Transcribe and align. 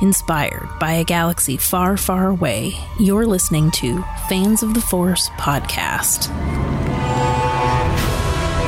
inspired 0.00 0.68
by 0.78 0.92
a 0.92 1.04
galaxy 1.04 1.56
far, 1.56 1.96
far 1.96 2.28
away. 2.28 2.74
You're 2.98 3.26
listening 3.26 3.70
to 3.72 4.02
Fans 4.28 4.62
of 4.62 4.74
the 4.74 4.80
Force 4.80 5.28
podcast. 5.30 6.24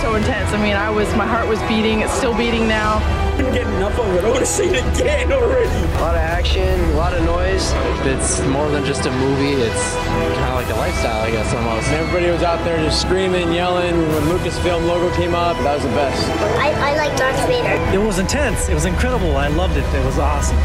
So 0.03 0.15
intense. 0.15 0.53
I 0.53 0.63
mean, 0.63 0.77
I 0.77 0.91
was, 0.91 1.13
my 1.17 1.27
heart 1.27 1.49
was 1.49 1.61
beating. 1.63 2.01
It's 2.01 2.13
still 2.13 2.37
beating 2.37 2.67
now. 2.69 2.99
I 2.99 3.37
couldn't 3.37 3.55
get 3.55 3.67
enough 3.67 3.99
of 3.99 4.15
it. 4.15 4.25
I 4.25 4.29
want 4.29 4.41
to 4.41 4.47
see 4.47 4.65
it 4.65 4.83
again 4.97 5.33
already. 5.33 5.69
A 5.69 6.01
lot 6.01 6.15
of 6.15 6.21
action, 6.21 6.81
a 6.91 6.97
lot 6.97 7.13
of 7.15 7.23
noise. 7.25 7.73
It's 8.07 8.41
more 8.47 8.69
than 8.71 8.85
just 8.85 9.07
a 9.07 9.13
movie. 9.13 9.61
It's 9.63 9.95
kind 9.95 10.45
of 10.45 10.55
like 10.55 10.69
a 10.75 10.79
lifestyle, 10.79 11.23
I 11.23 11.31
guess, 11.31 11.53
almost. 11.55 11.89
Everybody 11.91 12.31
was 12.31 12.43
out 12.43 12.65
there 12.65 12.79
just 12.79 13.01
screaming, 13.01 13.53
yelling. 13.53 13.97
When 13.97 14.23
Lucasfilm 14.25 14.87
logo 14.87 15.15
came 15.15 15.35
up, 15.35 15.57
that 15.59 15.75
was 15.75 15.83
the 15.85 15.91
best. 15.91 16.27
I, 16.59 16.93
I 16.93 16.97
like 16.97 17.17
Darth 17.17 17.47
Vader. 17.47 17.77
It 17.95 18.05
was 18.05 18.19
intense. 18.19 18.69
It 18.69 18.75
was 18.75 18.87
incredible. 18.87 19.37
I 19.37 19.49
loved 19.49 19.77
it. 19.77 19.85
It 19.95 20.05
was 20.05 20.19
awesome. 20.19 20.59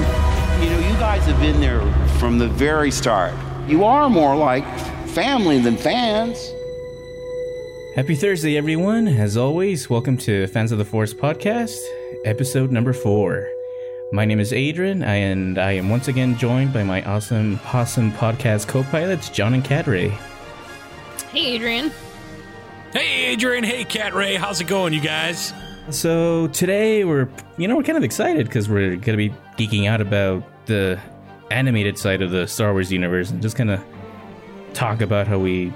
You 0.63 0.69
know, 0.69 0.79
you 0.79 0.93
guys 0.93 1.25
have 1.25 1.41
been 1.41 1.59
there 1.59 1.81
from 2.19 2.37
the 2.37 2.47
very 2.47 2.89
start. 2.89 3.33
You 3.67 3.83
are 3.83 4.09
more 4.09 4.33
like 4.33 4.63
family 5.09 5.59
than 5.59 5.75
fans. 5.75 6.53
Happy 7.97 8.15
Thursday, 8.15 8.55
everyone. 8.55 9.09
As 9.09 9.35
always, 9.35 9.89
welcome 9.89 10.15
to 10.19 10.47
Fans 10.47 10.71
of 10.71 10.77
the 10.77 10.85
Force 10.85 11.13
podcast, 11.13 11.77
episode 12.23 12.71
number 12.71 12.93
four. 12.93 13.45
My 14.13 14.23
name 14.23 14.39
is 14.39 14.53
Adrian, 14.53 15.03
and 15.03 15.57
I 15.57 15.73
am 15.73 15.89
once 15.89 16.07
again 16.07 16.37
joined 16.37 16.71
by 16.71 16.83
my 16.83 17.03
awesome 17.03 17.59
Possum 17.59 18.13
podcast 18.13 18.69
co 18.69 18.83
pilots, 18.83 19.27
John 19.27 19.53
and 19.55 19.65
Cat 19.65 19.85
Ray. 19.85 20.17
Hey, 21.33 21.45
Adrian. 21.55 21.91
Hey, 22.93 23.25
Adrian. 23.25 23.65
Hey, 23.65 23.83
Cat 23.83 24.13
Ray. 24.13 24.37
How's 24.37 24.61
it 24.61 24.67
going, 24.67 24.93
you 24.93 25.01
guys? 25.01 25.51
So, 25.89 26.47
today 26.47 27.03
we're, 27.03 27.27
you 27.57 27.67
know, 27.67 27.75
we're 27.75 27.83
kind 27.83 27.97
of 27.97 28.05
excited 28.05 28.45
because 28.45 28.69
we're 28.69 28.91
going 28.95 29.01
to 29.01 29.17
be 29.17 29.33
geeking 29.57 29.89
out 29.89 29.99
about 29.99 30.41
the 30.65 30.99
animated 31.51 31.97
side 31.97 32.21
of 32.21 32.31
the 32.31 32.47
Star 32.47 32.73
Wars 32.73 32.91
universe 32.91 33.29
and 33.29 33.41
just 33.41 33.55
kind 33.55 33.69
of 33.69 33.83
talk 34.73 35.01
about 35.01 35.27
how 35.27 35.37
we 35.37 35.71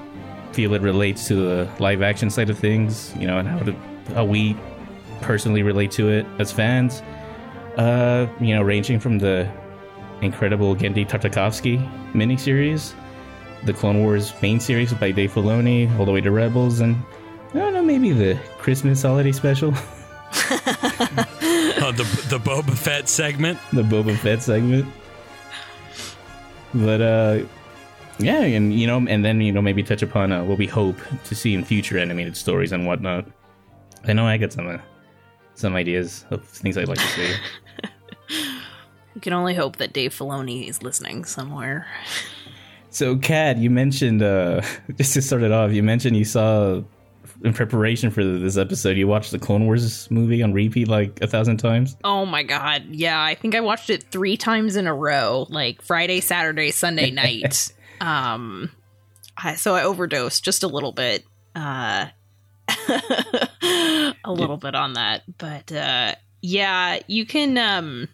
feel 0.52 0.74
it 0.74 0.82
relates 0.82 1.28
to 1.28 1.36
the 1.36 1.70
live 1.80 2.02
action 2.02 2.30
side 2.30 2.50
of 2.50 2.58
things, 2.58 3.14
you 3.18 3.28
know, 3.28 3.38
and 3.38 3.48
how 3.48 3.60
to, 3.60 3.76
how 4.14 4.26
we 4.26 4.56
personally 5.22 5.64
relate 5.64 5.92
to 5.92 6.10
it 6.10 6.26
as 6.40 6.52
fans. 6.52 7.02
Uh, 7.78 8.28
you 8.40 8.56
know, 8.56 8.64
ranging 8.64 9.00
from 9.00 9.20
the 9.20 9.50
incredible 10.22 10.76
Genndy 10.76 11.08
Tartakovsky 11.08 11.78
miniseries, 12.14 12.94
the 13.66 13.74
Clone 13.74 14.02
Wars 14.02 14.34
main 14.42 14.60
series 14.60 14.94
by 14.94 15.12
Dave 15.12 15.34
Filoni, 15.34 15.96
all 16.00 16.06
the 16.06 16.12
way 16.12 16.22
to 16.22 16.32
Rebels, 16.32 16.80
and 16.80 16.96
I 17.54 17.60
don't 17.60 17.74
know, 17.74 17.84
maybe 17.84 18.12
the 18.12 18.40
Christmas 18.58 19.04
holiday 19.04 19.32
special, 19.32 19.72
Uh, 21.88 21.92
the 21.94 22.04
the 22.28 22.38
Boba 22.38 22.78
Fett 22.78 23.08
segment. 23.08 23.58
the 23.72 23.82
Boba 23.82 24.14
Fett 24.18 24.44
segment. 24.44 24.86
But 26.74 27.00
uh, 27.00 27.46
yeah, 28.20 28.42
and 28.42 28.74
you 28.78 28.86
know, 28.86 28.98
and 29.08 29.24
then 29.24 29.40
you 29.40 29.54
know, 29.54 29.62
maybe 29.62 29.84
touch 29.84 30.02
upon 30.02 30.34
uh, 30.34 30.44
what 30.44 30.58
we 30.58 30.68
hope 30.68 30.98
to 31.24 31.34
see 31.34 31.54
in 31.54 31.64
future 31.64 31.98
animated 31.98 32.36
stories 32.36 32.74
and 32.74 32.86
whatnot. 32.86 33.26
I 34.06 34.12
know 34.12 34.28
I 34.28 34.36
got 34.36 34.52
some 34.52 34.68
uh, 34.68 34.80
some 35.56 35.78
ideas 35.78 36.26
of 36.30 36.44
things 36.44 36.78
I'd 36.78 36.90
like 36.90 37.00
to 37.00 37.08
see. 37.08 37.34
We 39.16 39.22
can 39.22 39.34
only 39.34 39.56
hope 39.56 39.78
that 39.78 39.94
Dave 39.94 40.14
Filoni 40.14 40.70
is 40.70 40.84
listening 40.84 41.24
somewhere. 41.26 41.88
So, 42.92 43.18
Cat, 43.18 43.58
you 43.58 43.72
mentioned 43.72 44.22
uh, 44.22 44.62
just 44.96 45.14
to 45.14 45.24
start 45.24 45.42
it 45.42 45.52
off, 45.52 45.72
you 45.72 45.82
mentioned 45.82 46.16
you 46.18 46.26
saw 46.26 46.84
in 47.44 47.54
preparation 47.54 48.10
for 48.10 48.24
this 48.24 48.58
episode, 48.58 48.98
you 48.98 49.08
watched 49.08 49.32
the 49.32 49.40
Clone 49.40 49.66
Wars 49.66 50.10
movie 50.10 50.42
on 50.42 50.54
repeat 50.54 50.88
like 50.88 51.22
a 51.22 51.28
thousand 51.28 51.58
times. 51.58 51.96
Oh 52.04 52.26
my 52.26 52.44
god. 52.44 52.86
Yeah, 52.90 53.22
I 53.22 53.36
think 53.36 53.56
I 53.56 53.62
watched 53.62 53.90
it 53.90 54.04
three 54.12 54.38
times 54.38 54.76
in 54.76 54.88
a 54.88 54.94
row, 54.94 55.46
like 55.50 55.82
Friday, 55.82 56.20
Saturday, 56.22 56.72
Sunday 56.72 57.12
night. 57.12 57.72
um 58.02 58.72
I, 59.38 59.56
so 59.56 59.76
I 59.76 59.84
overdosed 59.84 60.44
just 60.44 60.64
a 60.64 60.68
little 60.68 60.92
bit. 60.92 61.26
Uh 61.56 62.08
a 62.90 64.14
little 64.32 64.58
bit 64.58 64.76
on 64.76 64.94
that. 64.94 65.24
But 65.38 65.72
uh 65.72 66.16
yeah, 66.42 67.00
you 67.08 67.26
can 67.26 67.58
um 67.58 68.08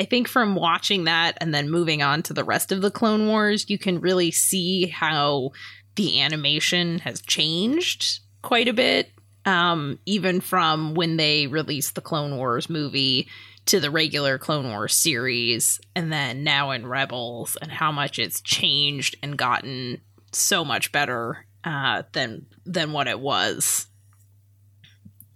I 0.00 0.04
think 0.04 0.28
from 0.28 0.54
watching 0.54 1.04
that 1.04 1.38
and 1.40 1.52
then 1.52 1.70
moving 1.70 2.02
on 2.02 2.22
to 2.24 2.32
the 2.32 2.44
rest 2.44 2.70
of 2.70 2.82
the 2.82 2.90
Clone 2.90 3.26
Wars, 3.26 3.68
you 3.68 3.78
can 3.78 4.00
really 4.00 4.30
see 4.30 4.86
how 4.86 5.50
the 5.96 6.20
animation 6.20 7.00
has 7.00 7.20
changed 7.20 8.20
quite 8.48 8.66
a 8.66 8.72
bit. 8.72 9.12
Um, 9.44 9.98
even 10.06 10.40
from 10.40 10.94
when 10.94 11.18
they 11.18 11.46
released 11.46 11.94
the 11.94 12.00
Clone 12.00 12.38
Wars 12.38 12.70
movie 12.70 13.28
to 13.66 13.78
the 13.78 13.90
regular 13.90 14.38
Clone 14.38 14.70
Wars 14.70 14.94
series, 14.94 15.78
and 15.94 16.10
then 16.10 16.44
now 16.44 16.70
in 16.70 16.86
Rebels, 16.86 17.58
and 17.60 17.70
how 17.70 17.92
much 17.92 18.18
it's 18.18 18.40
changed 18.40 19.16
and 19.22 19.36
gotten 19.36 20.00
so 20.32 20.64
much 20.64 20.92
better 20.92 21.44
uh, 21.62 22.04
than 22.12 22.46
than 22.64 22.92
what 22.92 23.06
it 23.06 23.20
was. 23.20 23.86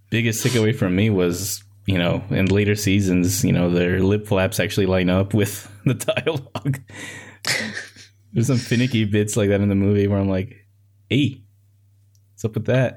Biggest 0.09 0.45
takeaway 0.45 0.75
from 0.75 0.97
me 0.97 1.11
was, 1.11 1.63
you 1.85 1.99
know, 1.99 2.25
in 2.31 2.47
later 2.47 2.75
seasons, 2.75 3.45
you 3.45 3.53
know, 3.53 3.69
their 3.69 4.01
lip 4.03 4.27
flaps 4.27 4.59
actually 4.59 4.87
line 4.87 5.11
up 5.11 5.35
with 5.35 5.71
the 5.85 5.95
dialogue. 5.95 6.81
There's 8.33 8.47
some 8.47 8.57
finicky 8.57 9.05
bits 9.05 9.37
like 9.37 9.51
that 9.51 9.61
in 9.61 9.69
the 9.69 9.75
movie 9.75 10.09
where 10.09 10.19
I'm 10.19 10.31
like, 10.31 10.57
hey, 11.11 11.42
what's 12.43 12.51
up 12.51 12.55
with 12.55 12.67
that? 12.67 12.97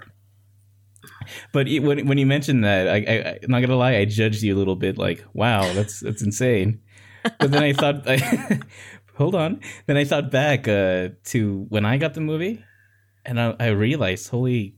But 1.54 1.68
it- 1.68 1.80
when 1.84 2.08
when 2.08 2.18
you 2.18 2.26
mentioned 2.26 2.64
that, 2.64 2.88
I, 2.88 2.96
I 2.98 3.40
I'm 3.44 3.52
not 3.52 3.62
gonna 3.62 3.76
lie, 3.76 3.96
I 3.98 4.06
judged 4.06 4.42
you 4.44 4.56
a 4.56 4.58
little 4.58 4.76
bit. 4.76 4.98
Like, 4.98 5.24
wow, 5.34 5.72
that's 5.74 6.00
that's 6.00 6.22
insane. 6.22 6.82
But 7.40 7.52
then 7.52 7.64
I 7.64 7.74
thought, 7.74 8.04
I, 8.08 8.60
hold 9.16 9.34
on. 9.36 9.60
Then 9.88 9.98
I 9.98 10.04
thought 10.06 10.30
back 10.32 10.68
uh, 10.68 11.10
to 11.26 11.66
when 11.70 11.86
I 11.86 11.98
got 11.98 12.14
the 12.14 12.22
movie, 12.22 12.64
and 13.26 13.40
I, 13.40 13.56
I 13.60 13.68
realized, 13.70 14.30
holy 14.30 14.76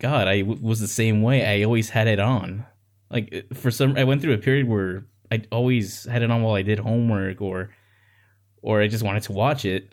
God, 0.00 0.26
I 0.26 0.40
w- 0.40 0.60
was 0.60 0.80
the 0.80 0.88
same 0.88 1.22
way. 1.22 1.44
I 1.46 1.64
always 1.64 1.90
had 1.90 2.08
it 2.08 2.18
on. 2.18 2.66
Like 3.10 3.46
for 3.54 3.70
some, 3.70 3.96
I 3.96 4.04
went 4.04 4.22
through 4.22 4.34
a 4.34 4.38
period 4.38 4.68
where 4.68 5.06
I 5.30 5.42
always 5.52 6.04
had 6.04 6.22
it 6.22 6.30
on 6.30 6.42
while 6.42 6.54
I 6.54 6.62
did 6.62 6.78
homework, 6.80 7.40
or 7.40 7.70
or 8.62 8.80
I 8.82 8.88
just 8.88 9.04
wanted 9.04 9.22
to 9.24 9.32
watch 9.32 9.64
it, 9.64 9.92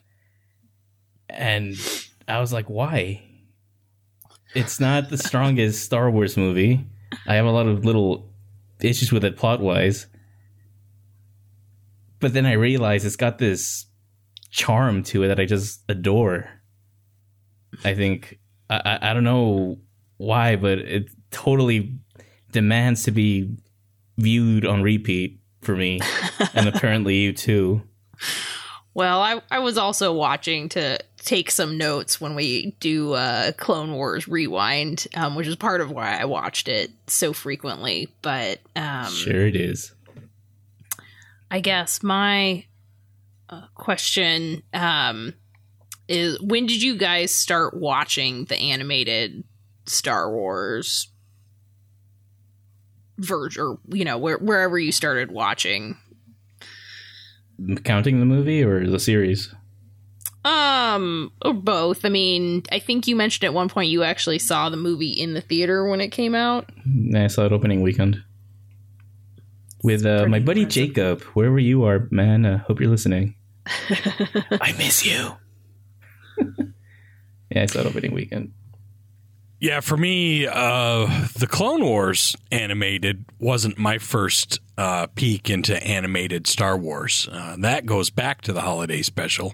and 1.29 1.75
I 2.27 2.39
was 2.39 2.51
like, 2.53 2.65
why? 2.67 3.21
It's 4.55 4.79
not 4.79 5.09
the 5.09 5.17
strongest 5.17 5.83
Star 5.83 6.09
Wars 6.09 6.37
movie. 6.37 6.85
I 7.27 7.35
have 7.35 7.45
a 7.45 7.51
lot 7.51 7.67
of 7.67 7.83
little 7.83 8.31
issues 8.81 9.11
with 9.11 9.25
it 9.25 9.37
plot 9.37 9.59
wise. 9.59 10.07
But 12.19 12.33
then 12.33 12.45
I 12.45 12.53
realize 12.53 13.05
it's 13.05 13.17
got 13.17 13.37
this 13.37 13.85
charm 14.49 15.03
to 15.03 15.23
it 15.23 15.27
that 15.27 15.39
I 15.39 15.45
just 15.45 15.83
adore. 15.89 16.49
I 17.83 17.93
think 17.93 18.39
I, 18.69 18.81
I, 18.85 19.11
I 19.11 19.13
don't 19.13 19.25
know 19.25 19.79
why, 20.17 20.55
but 20.55 20.79
it 20.79 21.09
totally 21.31 21.99
demands 22.51 23.03
to 23.03 23.11
be 23.11 23.57
viewed 24.17 24.65
on 24.65 24.81
repeat 24.81 25.41
for 25.61 25.75
me, 25.75 25.99
and 26.53 26.69
apparently 26.69 27.15
you 27.15 27.33
too. 27.33 27.81
Well, 28.95 29.21
I, 29.21 29.41
I 29.51 29.59
was 29.59 29.77
also 29.77 30.13
watching 30.13 30.69
to 30.69 30.97
take 31.17 31.51
some 31.51 31.77
notes 31.77 32.21
when 32.21 32.33
we 32.33 32.75
do 32.79 33.11
uh, 33.11 33.51
Clone 33.51 33.93
Wars 33.93 34.25
Rewind, 34.25 35.05
um, 35.15 35.35
which 35.35 35.47
is 35.47 35.57
part 35.57 35.81
of 35.81 35.91
why 35.91 36.17
I 36.17 36.23
watched 36.23 36.69
it 36.69 36.91
so 37.05 37.33
frequently. 37.33 38.07
But 38.21 38.61
um, 38.73 39.11
Sure, 39.11 39.47
it 39.47 39.57
is. 39.57 39.91
I 41.51 41.59
guess 41.59 42.01
my 42.03 42.65
uh, 43.49 43.67
question 43.75 44.63
um, 44.73 45.33
is 46.07 46.41
when 46.41 46.65
did 46.65 46.81
you 46.81 46.97
guys 46.97 47.35
start 47.35 47.73
watching 47.75 48.45
the 48.45 48.57
animated 48.57 49.43
Star 49.87 50.31
Wars 50.31 51.09
version, 53.17 53.61
or 53.61 53.79
you 53.89 54.05
know, 54.05 54.17
where, 54.17 54.37
wherever 54.37 54.79
you 54.79 54.93
started 54.93 55.31
watching? 55.31 55.97
Counting 57.83 58.19
the 58.19 58.25
movie 58.25 58.63
or 58.63 58.85
the 58.87 58.99
series? 58.99 59.53
Um, 60.43 61.31
or 61.43 61.53
both. 61.53 62.05
I 62.05 62.09
mean, 62.09 62.63
I 62.71 62.79
think 62.79 63.07
you 63.07 63.15
mentioned 63.15 63.45
at 63.45 63.53
one 63.53 63.69
point 63.69 63.89
you 63.89 64.03
actually 64.03 64.39
saw 64.39 64.69
the 64.69 64.77
movie 64.77 65.09
in 65.09 65.33
the 65.33 65.41
theater 65.41 65.87
when 65.87 66.01
it 66.01 66.09
came 66.09 66.35
out. 66.35 66.69
I 67.15 67.27
saw 67.27 67.45
it 67.45 67.51
opening 67.51 67.81
weekend 67.81 68.23
with 69.85 70.05
uh, 70.05 70.25
my 70.27 70.39
buddy 70.39 70.65
Jacob. 70.65 71.21
Wherever 71.33 71.59
you 71.59 71.83
are, 71.85 72.07
man, 72.09 72.45
uh, 72.45 72.57
hope 72.59 72.79
you're 72.79 72.89
listening. 72.89 73.35
I 73.67 74.73
miss 74.77 75.05
you. 75.05 75.31
yeah, 77.49 77.63
I 77.63 77.65
saw 77.67 77.79
it 77.79 77.85
opening 77.85 78.13
weekend. 78.13 78.51
Yeah, 79.59 79.79
for 79.79 79.95
me, 79.97 80.45
uh, 80.47 81.27
the 81.37 81.47
Clone 81.47 81.83
Wars 81.83 82.35
animated 82.51 83.25
wasn't 83.39 83.77
my 83.77 83.97
first 83.97 84.59
uh, 84.77 85.07
peek 85.15 85.49
into 85.49 85.81
animated 85.85 86.45
Star 86.45 86.77
Wars. 86.77 87.29
Uh, 87.31 87.55
that 87.59 87.85
goes 87.85 88.09
back 88.09 88.41
to 88.41 88.53
the 88.53 88.61
holiday 88.61 89.01
special 89.01 89.53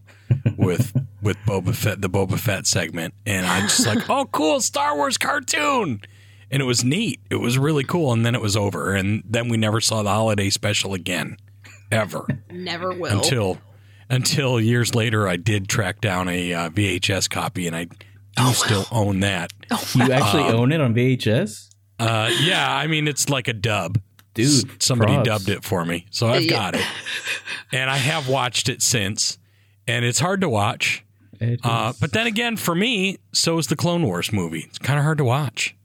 with 0.58 0.92
with 1.22 1.38
Boba 1.46 1.76
Fett, 1.76 2.02
the 2.02 2.10
Boba 2.10 2.40
Fett 2.40 2.66
segment, 2.66 3.14
and 3.28 3.46
I'm 3.46 3.64
just 3.64 3.86
like, 3.86 4.10
oh, 4.10 4.26
cool, 4.26 4.60
Star 4.60 4.96
Wars 4.96 5.20
cartoon, 5.20 6.02
and 6.50 6.62
it 6.62 6.66
was 6.66 6.84
neat. 6.84 7.20
It 7.30 7.36
was 7.36 7.60
really 7.60 7.84
cool, 7.84 8.12
and 8.12 8.26
then 8.26 8.34
it 8.34 8.42
was 8.42 8.58
over, 8.58 8.94
and 8.96 9.22
then 9.30 9.48
we 9.50 9.58
never 9.58 9.80
saw 9.80 10.02
the 10.02 10.10
holiday 10.10 10.50
special 10.50 10.96
again. 10.96 11.38
ever 11.92 12.26
Never 12.50 12.92
will. 12.92 13.18
until 13.18 13.60
until 14.10 14.60
years 14.60 14.96
later 14.96 15.28
I 15.28 15.38
did 15.38 15.68
track 15.70 16.02
down 16.02 16.28
a 16.28 16.54
uh, 16.54 16.70
VHS 16.72 17.30
copy 17.30 17.66
and 17.68 17.76
I 17.76 17.88
do 18.36 18.44
Oh, 18.44 18.52
still 18.54 18.86
own 18.92 19.20
that. 19.22 19.52
You 19.96 20.12
actually 20.12 20.44
own 20.44 20.72
it 20.72 20.82
on 20.82 20.94
VHS, 20.94 21.70
Uh, 22.00 22.32
yeah, 22.42 22.74
I 22.76 22.88
mean 22.88 23.08
it's 23.08 23.30
like 23.30 23.48
a 23.48 23.54
dub. 23.54 24.00
dude. 24.34 24.82
Somebody 24.82 25.14
props. 25.14 25.28
dubbed 25.28 25.50
it 25.50 25.64
for 25.64 25.86
me, 25.86 26.06
so 26.10 26.28
I've 26.28 26.44
Yeah. 26.44 26.50
got 26.50 26.76
it, 26.76 26.86
and 27.72 27.90
I 27.90 27.98
have 27.98 28.28
watched 28.30 28.70
it 28.70 28.82
since, 28.82 29.38
and 29.88 30.04
it's 30.06 30.20
hard 30.20 30.42
to 30.42 30.50
watch. 30.50 31.04
Uh, 31.64 31.92
but 32.00 32.12
then 32.14 32.28
again, 32.28 32.56
for 32.56 32.76
me, 32.76 33.18
so 33.34 33.58
is 33.58 33.68
the 33.68 33.76
Clone 33.76 34.04
Wars 34.04 34.32
movie. 34.32 34.66
It's 34.70 34.78
kind 34.78 35.00
of 35.00 35.04
hard 35.06 35.18
to 35.18 35.24
watch. 35.26 35.76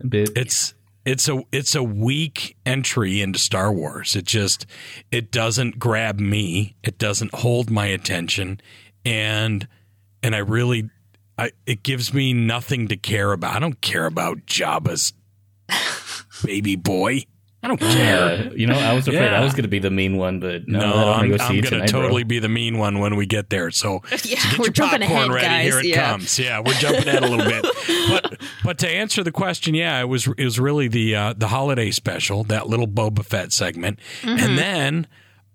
a 0.00 0.06
bit. 0.06 0.30
It's 0.36 0.74
it's 1.06 1.28
a 1.28 1.42
it's 1.52 1.74
a 1.74 1.82
weak 1.82 2.56
entry 2.66 3.20
into 3.22 3.38
Star 3.38 3.72
Wars. 3.72 4.14
It 4.14 4.24
just 4.26 4.66
it 5.10 5.30
doesn't 5.32 5.78
grab 5.78 6.20
me. 6.20 6.76
It 6.82 6.98
doesn't 6.98 7.34
hold 7.34 7.70
my 7.70 7.86
attention, 7.86 8.60
and 9.06 9.66
and 10.22 10.34
I 10.34 10.38
really, 10.38 10.90
I 11.38 11.50
it 11.66 11.82
gives 11.82 12.12
me 12.14 12.32
nothing 12.32 12.88
to 12.88 12.96
care 12.96 13.32
about. 13.32 13.54
I 13.54 13.58
don't 13.58 13.80
care 13.80 14.06
about 14.06 14.38
Jabba's 14.46 15.12
baby 16.44 16.76
boy. 16.76 17.24
I 17.62 17.68
don't 17.68 17.80
care. 17.80 18.22
Uh, 18.22 18.50
you 18.54 18.66
know, 18.66 18.74
I 18.78 18.92
was 18.92 19.08
afraid 19.08 19.22
Yeah. 19.24 19.40
I 19.40 19.42
was 19.42 19.52
going 19.54 19.62
to 19.62 19.68
be 19.68 19.78
the 19.78 19.90
mean 19.90 20.18
one, 20.18 20.38
but 20.38 20.68
no, 20.68 20.80
No, 20.80 20.86
I 20.86 20.90
don't 20.92 20.98
I'm, 20.98 21.28
go 21.30 21.44
I'm 21.44 21.50
going 21.52 21.62
tonight, 21.62 21.86
to 21.86 21.92
bro. 21.94 22.02
totally 22.02 22.22
be 22.24 22.38
the 22.38 22.48
mean 22.50 22.76
one 22.76 22.98
when 22.98 23.16
we 23.16 23.24
get 23.24 23.48
there. 23.48 23.70
So, 23.70 24.02
Yeah, 24.10 24.18
so 24.18 24.28
get 24.50 24.58
we're 24.58 24.64
your 24.66 24.72
jumping 24.74 25.00
popcorn 25.00 25.30
ahead, 25.30 25.30
ready. 25.30 25.46
guys. 25.46 25.64
Here 25.72 25.78
it 25.80 25.86
Yeah. 25.86 26.10
comes. 26.10 26.38
Yeah, 26.38 26.60
we're 26.60 26.74
jumping 26.74 27.08
ahead 27.08 27.24
a 27.24 27.26
little 27.28 27.46
bit. 27.46 27.64
But 28.10 28.40
but 28.62 28.78
to 28.80 28.88
answer 28.88 29.24
the 29.24 29.32
question, 29.32 29.74
yeah, 29.74 29.98
it 30.02 30.04
was 30.10 30.26
it 30.26 30.44
was 30.44 30.60
really 30.60 30.88
the 30.88 31.16
uh, 31.16 31.34
the 31.34 31.48
holiday 31.48 31.90
special, 31.90 32.44
that 32.44 32.66
little 32.68 32.86
Boba 32.86 33.24
Fett 33.24 33.50
segment, 33.50 33.98
Mm-hmm. 34.20 34.44
and 34.44 34.58
then 34.58 35.06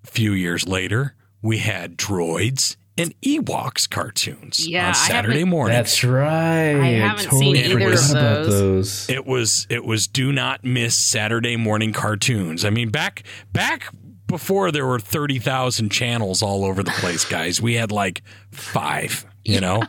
a 0.03 0.07
few 0.07 0.33
years 0.33 0.67
later 0.67 1.13
we 1.43 1.59
had 1.59 1.95
droids 1.95 2.75
and 2.99 3.21
Ewoks 3.21 3.89
cartoons 3.89 4.67
Yeah, 4.67 4.89
on 4.89 4.93
Saturday 4.95 5.43
morning. 5.43 5.75
That's 5.75 6.03
right. 6.03 6.75
I 6.75 6.87
haven't 6.87 7.25
totally 7.25 7.55
seen 7.63 7.71
either 7.71 7.79
forgot 7.79 8.03
of 8.03 8.11
about 8.11 8.45
those. 8.45 9.07
those. 9.07 9.09
it 9.09 9.25
was 9.25 9.67
it 9.69 9.85
was 9.85 10.07
do 10.07 10.31
not 10.31 10.63
miss 10.63 10.95
Saturday 10.95 11.55
morning 11.55 11.93
cartoons. 11.93 12.65
I 12.65 12.69
mean 12.69 12.89
back 12.89 13.23
back 13.53 13.93
before 14.27 14.71
there 14.71 14.85
were 14.85 14.99
30,000 14.99 15.89
channels 15.89 16.43
all 16.43 16.63
over 16.63 16.83
the 16.83 16.91
place, 16.91 17.25
guys. 17.25 17.59
We 17.59 17.73
had 17.73 17.91
like 17.91 18.21
5, 18.51 19.25
you 19.45 19.59
know. 19.61 19.81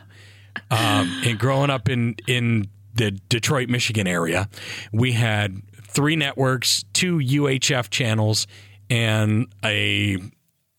Um 0.69 1.21
and 1.25 1.37
growing 1.37 1.69
up 1.69 1.89
in 1.89 2.15
in 2.27 2.67
the 2.93 3.11
Detroit, 3.11 3.69
Michigan 3.69 4.07
area, 4.07 4.49
we 4.91 5.13
had 5.13 5.61
three 5.83 6.15
networks, 6.15 6.83
two 6.93 7.17
UHF 7.17 7.89
channels 7.89 8.47
and 8.89 9.47
a 9.63 10.17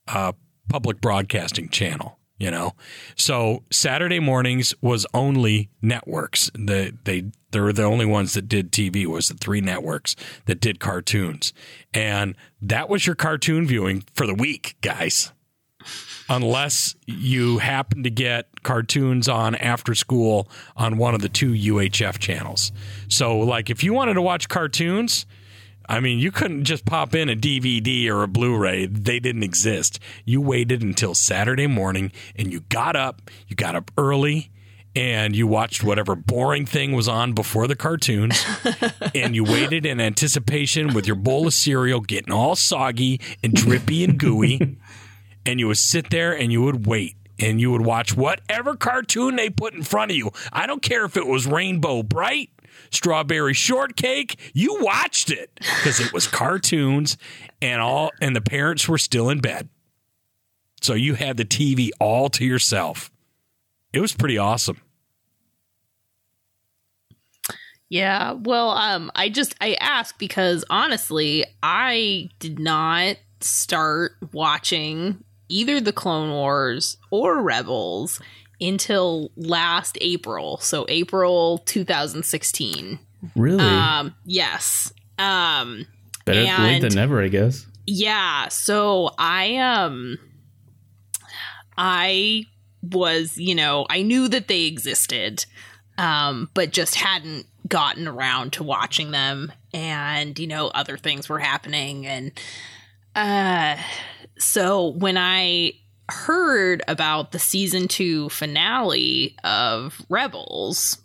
uh, 0.08 0.32
public 0.69 1.00
broadcasting 1.00 1.69
channel 1.70 2.19
you 2.42 2.50
know? 2.50 2.72
So 3.16 3.62
saturday 3.70 4.18
mornings 4.18 4.74
was 4.82 5.06
only 5.14 5.70
networks. 5.80 6.50
The, 6.54 6.92
they 7.04 7.30
they 7.52 7.60
were 7.60 7.72
the 7.72 7.84
only 7.84 8.04
ones 8.04 8.34
that 8.34 8.48
did 8.48 8.72
tv 8.72 9.06
was 9.06 9.28
the 9.28 9.34
three 9.34 9.60
networks 9.60 10.16
that 10.46 10.60
did 10.60 10.80
cartoons. 10.80 11.52
And 11.94 12.34
that 12.60 12.88
was 12.88 13.06
your 13.06 13.14
cartoon 13.14 13.66
viewing 13.66 14.04
for 14.14 14.26
the 14.26 14.34
week 14.34 14.76
guys. 14.80 15.32
Unless 16.28 16.94
you 17.06 17.58
happen 17.58 18.04
to 18.04 18.10
get 18.10 18.62
cartoons 18.62 19.28
on 19.28 19.54
after 19.56 19.94
school 19.94 20.48
on 20.76 20.96
one 20.96 21.14
of 21.14 21.20
the 21.20 21.28
two 21.28 21.52
UHF 21.52 22.18
channels. 22.18 22.70
So, 23.08 23.38
like, 23.38 23.68
if 23.68 23.82
you 23.82 23.92
wanted 23.92 24.14
to 24.14 24.22
watch 24.22 24.48
cartoons, 24.48 25.26
I 25.92 26.00
mean, 26.00 26.18
you 26.18 26.32
couldn't 26.32 26.64
just 26.64 26.86
pop 26.86 27.14
in 27.14 27.28
a 27.28 27.36
DVD 27.36 28.08
or 28.08 28.22
a 28.22 28.28
Blu 28.28 28.56
ray. 28.56 28.86
They 28.86 29.20
didn't 29.20 29.42
exist. 29.42 30.00
You 30.24 30.40
waited 30.40 30.82
until 30.82 31.14
Saturday 31.14 31.66
morning 31.66 32.12
and 32.34 32.50
you 32.50 32.60
got 32.70 32.96
up, 32.96 33.30
you 33.46 33.56
got 33.56 33.76
up 33.76 33.90
early. 33.98 34.50
And 34.94 35.34
you 35.34 35.46
watched 35.46 35.82
whatever 35.82 36.14
boring 36.14 36.66
thing 36.66 36.92
was 36.92 37.08
on 37.08 37.32
before 37.32 37.66
the 37.66 37.74
cartoons, 37.74 38.44
and 39.14 39.34
you 39.34 39.42
waited 39.42 39.86
in 39.86 40.02
anticipation 40.02 40.92
with 40.92 41.06
your 41.06 41.16
bowl 41.16 41.46
of 41.46 41.54
cereal 41.54 42.00
getting 42.00 42.30
all 42.30 42.54
soggy 42.56 43.18
and 43.42 43.54
drippy 43.54 44.04
and 44.04 44.18
gooey 44.18 44.76
and 45.46 45.58
you 45.58 45.68
would 45.68 45.78
sit 45.78 46.10
there 46.10 46.36
and 46.36 46.52
you 46.52 46.62
would 46.62 46.86
wait 46.86 47.16
and 47.38 47.60
you 47.60 47.70
would 47.70 47.80
watch 47.84 48.14
whatever 48.16 48.76
cartoon 48.76 49.36
they 49.36 49.50
put 49.50 49.74
in 49.74 49.82
front 49.82 50.10
of 50.10 50.16
you. 50.16 50.30
I 50.52 50.66
don't 50.66 50.82
care 50.82 51.04
if 51.04 51.16
it 51.16 51.26
was 51.26 51.46
Rainbow 51.46 52.02
Brite, 52.02 52.50
Strawberry 52.92 53.54
Shortcake, 53.54 54.38
you 54.52 54.78
watched 54.80 55.30
it 55.30 55.50
because 55.54 55.98
it 55.98 56.12
was 56.12 56.26
cartoons 56.26 57.16
and 57.60 57.80
all 57.80 58.10
and 58.20 58.36
the 58.36 58.40
parents 58.40 58.88
were 58.88 58.98
still 58.98 59.30
in 59.30 59.40
bed. 59.40 59.68
So 60.80 60.94
you 60.94 61.14
had 61.14 61.36
the 61.36 61.44
TV 61.44 61.90
all 61.98 62.28
to 62.30 62.44
yourself. 62.44 63.10
It 63.92 64.00
was 64.00 64.12
pretty 64.12 64.38
awesome. 64.38 64.80
Yeah, 67.88 68.32
well, 68.32 68.70
um, 68.70 69.12
I 69.14 69.28
just 69.28 69.54
I 69.60 69.74
ask 69.74 70.18
because 70.18 70.64
honestly, 70.70 71.44
I 71.62 72.30
did 72.38 72.58
not 72.58 73.16
start 73.40 74.12
watching 74.32 75.22
either 75.50 75.78
the 75.78 75.92
Clone 75.92 76.30
Wars 76.30 76.96
or 77.10 77.42
Rebels 77.42 78.18
until 78.62 79.31
last 79.37 79.99
April. 80.00 80.56
So 80.59 80.87
April 80.88 81.59
2016. 81.67 82.99
Really? 83.37 83.62
Um, 83.64 84.14
yes. 84.25 84.93
Um, 85.19 85.87
Better 86.25 86.41
late 86.43 86.50
and- 86.50 86.82
than 86.85 86.94
never, 86.94 87.23
I 87.23 87.29
guess. 87.29 87.67
yeah, 87.87 88.49
so 88.49 89.11
I 89.19 89.56
um 89.56 90.19
I 91.76 92.44
was, 92.82 93.38
you 93.38 93.55
know, 93.55 93.87
I 93.88 94.03
knew 94.03 94.29
that 94.29 94.49
they 94.49 94.64
existed, 94.67 95.44
um, 95.99 96.50
but 96.55 96.73
just 96.73 96.97
hadn't 96.97 97.47
gotten 97.69 98.09
around 98.09 98.53
to 98.55 98.62
watching 98.62 99.11
them 99.12 99.53
and, 99.73 100.38
you 100.38 100.47
know, 100.47 100.69
other 100.69 100.97
things 100.97 101.29
were 101.29 101.38
happening 101.38 102.06
and 102.06 102.32
uh 103.14 103.76
so 104.38 104.88
when 104.88 105.17
I 105.19 105.73
heard 106.12 106.82
about 106.87 107.32
the 107.32 107.38
season 107.38 107.88
2 107.88 108.29
finale 108.29 109.37
of 109.43 110.00
Rebels 110.09 110.99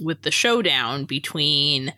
with 0.00 0.22
the 0.22 0.30
showdown 0.30 1.04
between 1.04 1.92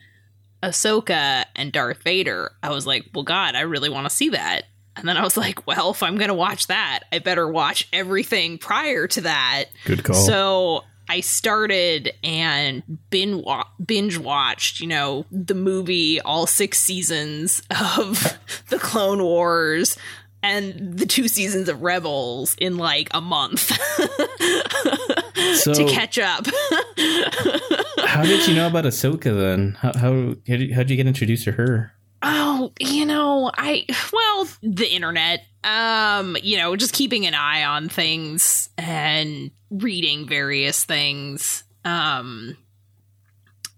Ahsoka 0.63 1.45
and 1.55 1.73
Darth 1.73 2.03
Vader, 2.03 2.53
I 2.63 2.71
was 2.71 2.87
like, 2.87 3.07
well, 3.15 3.25
God, 3.25 3.55
I 3.55 3.61
really 3.61 3.89
want 3.89 4.09
to 4.09 4.15
see 4.15 4.31
that. 4.31 4.63
And 4.97 5.09
then 5.09 5.17
I 5.17 5.23
was 5.23 5.37
like, 5.37 5.67
well, 5.67 5.91
if 5.91 6.03
I'm 6.03 6.17
going 6.17 6.29
to 6.29 6.35
watch 6.35 6.67
that, 6.67 7.05
I 7.13 7.21
better 7.21 7.49
watch 7.49 7.89
everything 7.93 8.59
prior 8.59 9.07
to 9.09 9.21
that. 9.23 9.67
Good 9.85 10.03
call. 10.03 10.17
So 10.17 10.85
I 11.09 11.21
started 11.21 12.13
and 12.23 12.83
binge, 13.11 13.45
binge 13.85 14.19
watched, 14.19 14.81
you 14.81 14.89
know, 14.89 15.25
the 15.31 15.55
movie, 15.55 16.21
all 16.21 16.47
six 16.47 16.81
seasons 16.81 17.63
of 17.71 18.39
the 18.69 18.79
Clone 18.79 19.23
Wars 19.23 19.97
and 20.43 20.99
the 20.99 21.07
two 21.07 21.29
seasons 21.29 21.69
of 21.69 21.83
Rebels 21.83 22.55
in 22.59 22.77
like 22.77 23.09
a 23.13 23.21
month 23.21 23.73
so, 25.57 25.75
to 25.75 25.85
catch 25.87 26.19
up. 26.19 26.47
how 28.07 28.23
did 28.23 28.47
you 28.47 28.55
know 28.55 28.67
about 28.67 28.85
Ahsoka 28.85 29.37
then? 29.37 29.77
How 29.81 29.93
how 29.95 30.13
how'd 30.13 30.61
you, 30.61 30.75
how'd 30.75 30.91
you 30.91 30.97
get 30.97 31.07
introduced 31.07 31.45
to 31.45 31.53
her? 31.53 31.93
Oh, 32.23 32.73
you 32.81 33.07
know, 33.07 33.51
I 33.57 33.87
well, 34.13 34.49
the 34.63 34.93
internet. 34.93 35.45
Um, 35.65 36.37
you 36.43 36.57
know, 36.57 36.77
just 36.77 36.95
keeping 36.95 37.27
an 37.27 37.35
eye 37.35 37.65
on 37.65 37.89
things 37.89 38.69
and 38.79 39.51
reading 39.71 40.27
various 40.27 40.85
things. 40.85 41.65
Um 41.85 42.57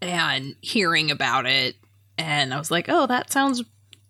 and 0.03 0.57
hearing 0.63 1.11
about 1.11 1.47
it 1.47 1.77
and 2.17 2.55
I 2.55 2.59
was 2.59 2.71
like, 2.71 2.87
"Oh, 2.89 3.07
that 3.07 3.31
sounds 3.31 3.63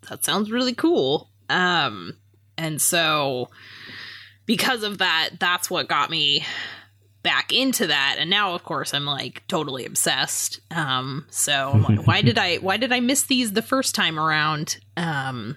that 0.08 0.24
sounds 0.24 0.50
really 0.50 0.74
cool." 0.74 1.30
Um 1.48 2.16
and 2.60 2.80
so 2.80 3.48
because 4.44 4.82
of 4.82 4.98
that, 4.98 5.30
that's 5.38 5.70
what 5.70 5.88
got 5.88 6.10
me 6.10 6.44
back 7.22 7.52
into 7.52 7.86
that. 7.86 8.16
And 8.18 8.30
now 8.30 8.54
of 8.54 8.64
course 8.64 8.94
i'm 8.94 9.04
like 9.04 9.42
totally 9.46 9.84
obsessed. 9.84 10.60
Um 10.70 11.26
so 11.30 11.70
I'm 11.72 11.82
like, 11.82 12.06
why 12.06 12.22
did 12.22 12.38
i 12.38 12.56
why 12.56 12.76
did 12.76 12.92
i 12.92 13.00
miss 13.00 13.24
these 13.24 13.52
the 13.52 13.62
first 13.62 13.94
time 13.94 14.18
around? 14.18 14.78
Um 14.96 15.56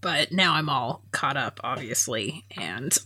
but 0.00 0.32
now 0.32 0.54
i'm 0.54 0.68
all 0.68 1.02
caught 1.10 1.36
up 1.36 1.60
obviously 1.64 2.44
and 2.56 2.96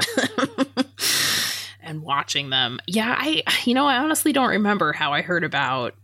and 1.83 2.03
watching 2.03 2.51
them. 2.51 2.81
Yeah 2.87 3.15
i 3.17 3.43
you 3.65 3.75
know 3.75 3.87
i 3.87 3.97
honestly 3.99 4.33
don't 4.33 4.51
remember 4.51 4.93
how 4.93 5.13
i 5.13 5.23
heard 5.23 5.45
about 5.45 5.95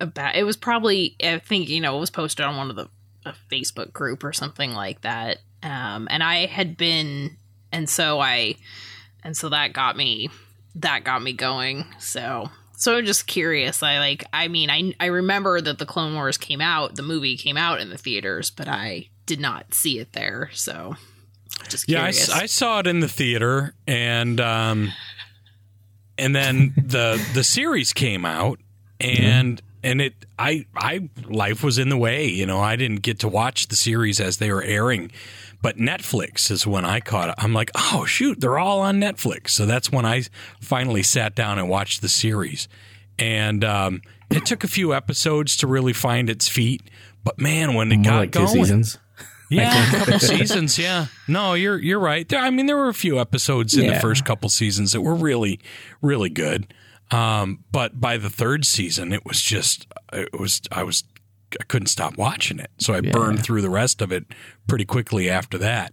about 0.00 0.34
it 0.34 0.44
was 0.44 0.56
probably 0.56 1.14
i 1.22 1.38
think 1.38 1.68
you 1.68 1.80
know 1.80 1.96
it 1.96 2.00
was 2.00 2.10
posted 2.10 2.46
on 2.46 2.56
one 2.56 2.70
of 2.70 2.76
the 2.76 2.88
a 3.26 3.34
facebook 3.52 3.92
group 3.92 4.24
or 4.24 4.32
something 4.32 4.72
like 4.72 5.02
that 5.02 5.38
um 5.62 6.08
and 6.10 6.22
i 6.22 6.46
had 6.46 6.76
been 6.76 7.36
and 7.72 7.88
so 7.88 8.20
i 8.20 8.54
and 9.22 9.36
so 9.36 9.48
that 9.48 9.72
got 9.72 9.96
me 9.96 10.30
that 10.76 11.04
got 11.04 11.22
me 11.22 11.32
going. 11.32 11.84
So 11.98 12.50
so 12.76 12.96
I'm 12.96 13.04
just 13.04 13.26
curious. 13.26 13.82
I 13.82 13.98
like 13.98 14.24
I 14.32 14.48
mean 14.48 14.70
I 14.70 14.94
I 15.00 15.06
remember 15.06 15.60
that 15.60 15.78
the 15.78 15.86
Clone 15.86 16.14
Wars 16.14 16.36
came 16.36 16.60
out, 16.60 16.96
the 16.96 17.02
movie 17.02 17.36
came 17.36 17.56
out 17.56 17.80
in 17.80 17.90
the 17.90 17.98
theaters, 17.98 18.50
but 18.50 18.68
I 18.68 19.08
did 19.26 19.40
not 19.40 19.74
see 19.74 19.98
it 19.98 20.12
there. 20.12 20.50
So 20.52 20.96
Just 21.68 21.88
Yeah, 21.88 21.98
I, 22.04 22.12
curious. 22.12 22.30
I 22.30 22.46
saw 22.46 22.80
it 22.80 22.86
in 22.86 23.00
the 23.00 23.08
theater, 23.08 23.74
and 23.86 24.40
um, 24.40 24.92
and 26.18 26.34
then 26.34 26.72
the 26.76 27.24
the 27.34 27.44
series 27.44 27.92
came 27.92 28.24
out, 28.24 28.60
and 28.98 29.60
and 29.82 30.00
it 30.00 30.14
I 30.38 30.66
I 30.74 31.08
life 31.28 31.62
was 31.62 31.78
in 31.78 31.88
the 31.88 31.96
way. 31.96 32.26
You 32.26 32.46
know, 32.46 32.60
I 32.60 32.76
didn't 32.76 33.02
get 33.02 33.20
to 33.20 33.28
watch 33.28 33.68
the 33.68 33.76
series 33.76 34.20
as 34.20 34.38
they 34.38 34.52
were 34.52 34.62
airing, 34.62 35.10
but 35.62 35.76
Netflix 35.76 36.50
is 36.50 36.66
when 36.66 36.84
I 36.84 37.00
caught 37.00 37.28
it. 37.30 37.34
I'm 37.38 37.52
like, 37.52 37.70
oh 37.74 38.04
shoot, 38.04 38.40
they're 38.40 38.58
all 38.58 38.80
on 38.80 39.00
Netflix. 39.00 39.50
So 39.50 39.66
that's 39.66 39.92
when 39.92 40.04
I 40.06 40.22
finally 40.60 41.02
sat 41.02 41.34
down 41.34 41.58
and 41.58 41.68
watched 41.68 42.02
the 42.02 42.08
series, 42.08 42.68
and 43.18 43.64
um, 43.64 44.02
it 44.30 44.46
took 44.46 44.64
a 44.64 44.68
few 44.68 44.94
episodes 44.94 45.56
to 45.58 45.66
really 45.66 45.92
find 45.92 46.30
its 46.30 46.48
feet. 46.48 46.82
But 47.24 47.40
man, 47.40 47.74
when 47.74 47.92
it 47.92 47.96
More 47.96 48.04
got 48.04 48.18
like 48.18 48.30
going, 48.30 48.48
seasons. 48.48 48.98
yeah, 49.50 49.92
a 49.92 49.98
couple 49.98 50.18
seasons. 50.20 50.78
Yeah, 50.78 51.06
no, 51.28 51.54
you're 51.54 51.78
you're 51.78 52.00
right. 52.00 52.28
There, 52.28 52.40
I 52.40 52.50
mean, 52.50 52.66
there 52.66 52.76
were 52.76 52.88
a 52.88 52.94
few 52.94 53.18
episodes 53.20 53.76
in 53.76 53.86
the 53.86 54.00
first 54.00 54.24
couple 54.24 54.48
seasons 54.48 54.92
that 54.92 55.02
were 55.02 55.14
really, 55.14 55.60
really 56.00 56.30
good. 56.30 56.72
Um, 57.10 57.64
but 57.72 58.00
by 58.00 58.16
the 58.18 58.30
third 58.30 58.64
season, 58.64 59.12
it 59.12 59.26
was 59.26 59.42
just 59.42 59.86
it 60.12 60.38
was 60.38 60.62
I 60.70 60.84
was 60.84 61.02
I 61.60 61.64
couldn't 61.64 61.88
stop 61.88 62.16
watching 62.16 62.58
it, 62.58 62.70
so 62.78 62.94
I 62.94 63.00
burned 63.00 63.42
through 63.42 63.62
the 63.62 63.70
rest 63.70 64.00
of 64.02 64.12
it 64.12 64.24
pretty 64.66 64.84
quickly 64.84 65.28
after 65.30 65.58
that. 65.58 65.92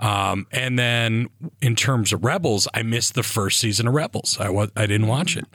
Um, 0.00 0.46
and 0.50 0.78
then 0.78 1.28
in 1.60 1.76
terms 1.76 2.12
of 2.12 2.24
Rebels, 2.24 2.66
I 2.74 2.82
missed 2.82 3.14
the 3.14 3.22
first 3.22 3.58
season 3.58 3.86
of 3.86 3.94
Rebels. 3.94 4.38
I 4.40 4.48
was 4.50 4.70
I 4.76 4.86
didn't 4.86 5.06
watch 5.06 5.36
it, 5.36 5.46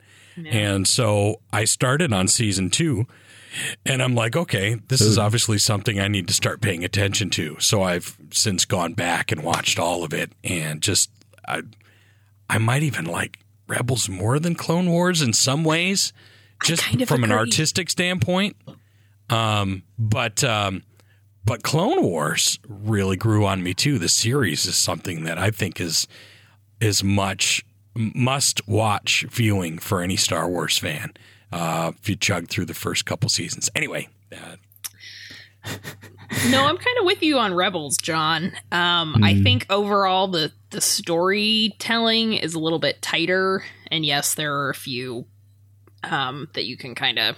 and 0.46 0.86
so 0.88 1.40
I 1.52 1.64
started 1.64 2.12
on 2.12 2.28
season 2.28 2.70
two. 2.70 3.06
And 3.84 4.02
I'm 4.02 4.14
like, 4.14 4.34
okay, 4.34 4.76
this 4.88 5.02
is 5.02 5.18
obviously 5.18 5.58
something 5.58 6.00
I 6.00 6.08
need 6.08 6.26
to 6.28 6.32
start 6.32 6.62
paying 6.62 6.84
attention 6.84 7.28
to. 7.30 7.60
So 7.60 7.82
I've 7.82 8.16
since 8.30 8.64
gone 8.64 8.94
back 8.94 9.30
and 9.30 9.42
watched 9.42 9.78
all 9.78 10.04
of 10.04 10.14
it, 10.14 10.32
and 10.42 10.80
just 10.80 11.10
I, 11.46 11.62
I 12.48 12.56
might 12.56 12.82
even 12.82 13.04
like 13.04 13.40
Rebels 13.68 14.08
more 14.08 14.38
than 14.38 14.54
Clone 14.54 14.88
Wars 14.88 15.20
in 15.20 15.34
some 15.34 15.64
ways, 15.64 16.14
just 16.64 16.82
kind 16.82 17.02
of 17.02 17.08
from 17.08 17.24
an 17.24 17.32
artistic 17.32 17.90
standpoint. 17.90 18.56
Um, 19.30 19.82
but 19.98 20.44
um, 20.44 20.82
but 21.44 21.62
Clone 21.62 22.02
Wars 22.02 22.58
really 22.68 23.16
grew 23.16 23.46
on 23.46 23.62
me 23.62 23.74
too. 23.74 23.98
The 23.98 24.08
series 24.08 24.66
is 24.66 24.76
something 24.76 25.24
that 25.24 25.38
I 25.38 25.50
think 25.50 25.80
is 25.80 26.06
is 26.80 27.02
much 27.02 27.64
must 27.94 28.66
watch 28.66 29.26
viewing 29.30 29.78
for 29.78 30.02
any 30.02 30.16
Star 30.16 30.48
Wars 30.48 30.78
fan. 30.78 31.12
Uh, 31.50 31.92
if 31.98 32.08
you 32.08 32.16
chug 32.16 32.48
through 32.48 32.64
the 32.64 32.74
first 32.74 33.04
couple 33.04 33.28
seasons, 33.28 33.70
anyway. 33.74 34.08
Uh, 34.32 34.56
no, 36.48 36.64
I'm 36.64 36.76
kind 36.78 36.98
of 36.98 37.04
with 37.04 37.22
you 37.22 37.38
on 37.38 37.54
Rebels, 37.54 37.96
John. 37.98 38.52
Um, 38.72 39.22
I 39.22 39.40
think 39.42 39.66
overall 39.70 40.28
the 40.28 40.52
the 40.70 40.80
storytelling 40.80 42.32
is 42.32 42.54
a 42.54 42.58
little 42.58 42.78
bit 42.78 43.02
tighter, 43.02 43.64
and 43.90 44.04
yes, 44.04 44.34
there 44.34 44.54
are 44.54 44.70
a 44.70 44.74
few 44.74 45.26
um, 46.02 46.48
that 46.54 46.64
you 46.64 46.76
can 46.76 46.94
kind 46.94 47.18
of, 47.18 47.36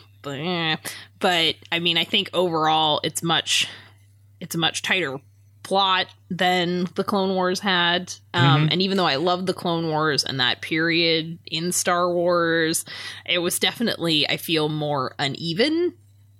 but 1.20 1.54
I 1.70 1.78
mean, 1.78 1.96
I 1.96 2.04
think 2.04 2.30
overall 2.32 3.00
it's 3.04 3.22
much 3.22 3.68
it's 4.40 4.54
a 4.54 4.58
much 4.58 4.82
tighter 4.82 5.18
plot 5.62 6.06
than 6.28 6.86
the 6.94 7.04
Clone 7.04 7.34
Wars 7.34 7.60
had. 7.60 8.12
Um, 8.34 8.68
And 8.70 8.82
even 8.82 8.98
though 8.98 9.06
I 9.06 9.16
loved 9.16 9.46
the 9.46 9.54
Clone 9.54 9.88
Wars 9.88 10.22
and 10.22 10.38
that 10.40 10.60
period 10.60 11.38
in 11.46 11.72
Star 11.72 12.12
Wars, 12.12 12.84
it 13.24 13.38
was 13.38 13.58
definitely 13.58 14.28
I 14.28 14.36
feel 14.36 14.68
more 14.68 15.14
uneven. 15.18 15.94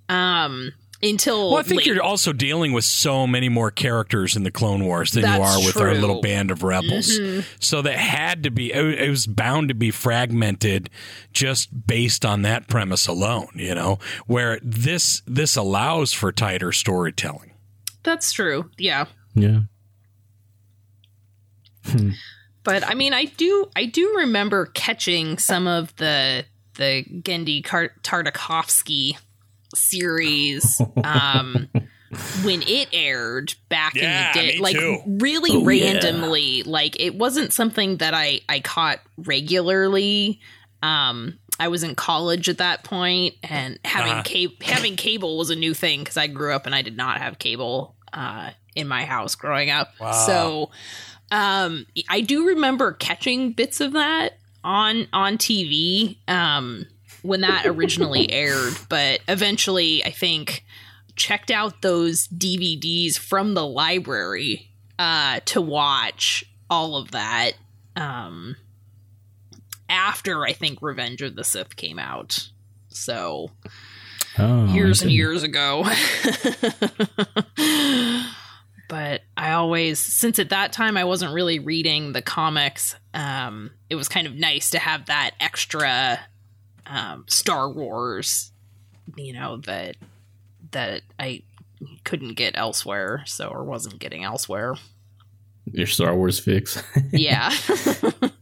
Um, 0.09 0.73
until 1.03 1.51
well, 1.51 1.59
I 1.59 1.63
think 1.63 1.79
late- 1.79 1.87
you're 1.87 2.03
also 2.03 2.33
dealing 2.33 2.73
with 2.73 2.85
so 2.85 3.27
many 3.27 3.49
more 3.49 3.71
characters 3.71 4.37
in 4.37 4.43
the 4.43 4.51
Clone 4.51 4.85
Wars 4.85 5.13
than 5.13 5.23
you 5.25 5.43
are 5.43 5.59
with 5.59 5.77
our 5.77 5.95
little 5.95 6.21
band 6.21 6.51
of 6.51 6.63
rebels. 6.63 7.19
Mm-hmm. 7.19 7.41
So 7.61 7.83
that 7.83 7.97
had 7.97 8.43
to 8.45 8.51
be, 8.51 8.73
it 8.73 9.01
it 9.03 9.11
was 9.11 9.27
bound 9.27 9.69
to 9.69 9.75
be 9.75 9.91
fragmented 9.91 10.91
just 11.33 11.87
based 11.87 12.25
on 12.25 12.43
that 12.43 12.69
premise 12.69 13.07
alone, 13.07 13.51
you 13.55 13.75
know, 13.75 13.99
where 14.27 14.59
this, 14.63 15.23
this 15.27 15.57
allows 15.57 16.13
for 16.13 16.33
tighter 16.33 16.73
storytelling. 16.73 17.53
That's 18.03 18.33
true. 18.33 18.71
Yeah. 18.79 19.07
Yeah. 19.35 19.61
Hmm. 21.87 22.11
But 22.63 22.89
I 22.89 22.95
mean, 22.95 23.13
I 23.13 23.27
do 23.27 23.71
I 23.77 23.85
do 23.85 24.15
remember 24.17 24.67
catching 24.67 25.37
some 25.37 25.67
of 25.67 25.95
the 25.97 26.47
the 26.77 27.05
Genndy 27.21 27.63
Kar- 27.63 27.93
Tartakovsky 28.03 29.19
series 29.75 30.81
um 31.03 31.69
when 32.43 32.63
it 32.63 32.89
aired 32.93 33.55
back 33.69 33.95
Yeah, 33.97 34.31
in 34.41 34.43
the 34.45 34.53
day 34.53 34.59
like 34.59 34.77
too. 34.77 35.03
really 35.07 35.57
Oh, 35.57 35.61
yeah. 35.61 35.67
randomly 35.67 36.63
like 36.65 36.99
it 37.01 37.15
wasn't 37.15 37.53
something 37.53 37.99
that 37.99 38.15
I 38.15 38.41
I 38.49 38.61
caught 38.61 38.99
regularly 39.19 40.41
um 40.83 41.39
I 41.61 41.69
was 41.69 41.85
in 41.85 41.95
college 41.95 42.49
at 42.49 42.59
that 42.59 42.83
point 42.83 43.35
and 43.43 43.79
having 43.85 44.13
Uh-huh. 44.13 44.23
cable 44.25 44.55
having 44.63 44.97
cable 44.97 45.39
was 45.39 45.51
a 45.51 45.57
new 45.57 45.75
thing 45.75 46.05
cuz 46.05 46.17
I 46.17 46.27
grew 46.27 46.53
up 46.53 46.67
and 46.67 46.75
I 46.75 46.83
did 46.83 46.97
not 46.97 47.21
have 47.21 47.39
cable 47.39 47.95
uh 48.13 48.51
in 48.75 48.89
my 48.89 49.05
house 49.05 49.35
growing 49.37 49.71
up 49.71 49.93
so 50.27 50.71
um 51.31 51.87
I 52.09 52.21
do 52.21 52.49
remember 52.49 52.93
catching 52.93 53.53
bits 53.53 53.81
of 53.81 53.93
that 53.93 54.39
on 54.65 55.07
on 55.13 55.39
TV 55.39 56.17
um 56.29 56.87
when 57.25 57.41
that 57.41 57.67
originally 57.67 58.31
aired 58.33 58.75
but 58.89 59.21
eventually 59.29 60.05
I 60.05 60.11
think 60.11 60.65
checked 61.17 61.51
out 61.51 61.83
those 61.83 62.29
DVDs 62.29 63.17
from 63.19 63.55
the 63.55 63.67
library 63.67 64.71
uh 64.99 65.41
to 65.47 65.61
watch 65.61 66.45
all 66.71 66.97
of 66.97 67.11
that 67.13 67.53
um 67.97 68.57
after 69.89 70.45
I 70.45 70.53
think 70.53 70.81
Revenge 70.83 71.23
of 71.23 71.37
the 71.37 71.45
Sith 71.45 71.77
came 71.77 71.99
out 71.99 72.49
so 72.89 73.51
Oh, 74.37 74.67
years 74.67 75.03
and 75.03 75.13
years 75.13 75.43
ago. 75.45 75.85
but 78.89 79.23
I 79.37 79.53
always, 79.53 80.01
since 80.01 80.39
at 80.39 80.51
that 80.51 80.73
time 80.73 80.97
I 80.97 81.05
wasn't 81.05 81.35
really 81.35 81.61
reading 81.61 82.13
the 82.13 82.23
comics, 82.23 82.97
um, 83.13 83.71
it 83.89 83.95
was 83.95 84.09
kind 84.09 84.27
of 84.27 84.35
nice 84.35 84.71
to 84.71 84.79
have 84.81 85.07
that 85.07 85.33
extra 85.41 86.19
um, 86.87 87.25
Star 87.29 87.71
Wars, 87.71 88.53
you 89.17 89.33
know, 89.33 89.59
that 89.59 89.97
that 90.73 91.03
I 91.19 91.43
couldn't 92.05 92.35
get 92.35 92.57
elsewhere, 92.57 93.23
so 93.27 93.49
or 93.49 93.65
wasn't 93.65 93.99
getting 93.99 94.25
elsewhere. 94.25 94.77
Your 95.73 95.87
Star 95.87 96.15
Wars 96.15 96.39
fix. 96.39 96.83
Yeah. 97.13 97.53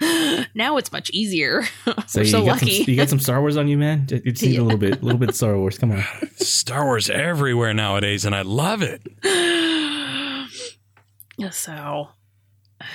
now 0.54 0.76
it's 0.76 0.92
much 0.92 1.10
easier. 1.10 1.62
so 2.06 2.16
We're 2.16 2.22
you 2.22 2.30
so 2.30 2.40
got 2.40 2.46
lucky. 2.46 2.84
Some, 2.84 2.90
you 2.90 2.96
got 2.96 3.08
some 3.10 3.20
Star 3.20 3.40
Wars 3.40 3.56
on 3.56 3.68
you, 3.68 3.76
man. 3.76 4.06
It 4.10 4.26
it 4.26 4.38
seems 4.38 4.56
a 4.56 4.62
little 4.62 4.78
bit, 4.78 5.02
a 5.02 5.04
little 5.04 5.20
bit 5.20 5.30
of 5.30 5.36
Star 5.36 5.56
Wars. 5.56 5.78
Come 5.78 5.92
on. 5.92 6.04
Star 6.36 6.84
Wars 6.84 7.10
everywhere 7.10 7.74
nowadays, 7.74 8.24
and 8.24 8.34
I 8.34 8.42
love 8.42 8.82
it. 8.82 9.02
so 11.52 12.08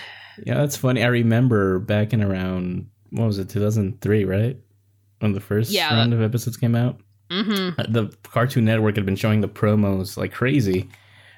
Yeah, 0.45 0.55
that's 0.55 0.77
funny. 0.77 1.03
I 1.03 1.07
remember 1.07 1.79
back 1.79 2.13
in 2.13 2.23
around 2.23 2.89
what 3.11 3.25
was 3.25 3.39
it, 3.39 3.49
two 3.49 3.59
thousand 3.59 4.01
three, 4.01 4.25
right? 4.25 4.57
When 5.19 5.33
the 5.33 5.39
first 5.39 5.71
Yeah. 5.71 5.93
round 5.93 6.13
of 6.13 6.21
episodes 6.21 6.57
came 6.57 6.75
out. 6.75 6.99
hmm 7.31 7.69
Uh, 7.77 7.83
The 7.89 8.15
Cartoon 8.23 8.65
Network 8.65 8.95
had 8.95 9.05
been 9.05 9.15
showing 9.15 9.41
the 9.41 9.47
promos 9.49 10.15
like 10.17 10.31
crazy. 10.31 10.89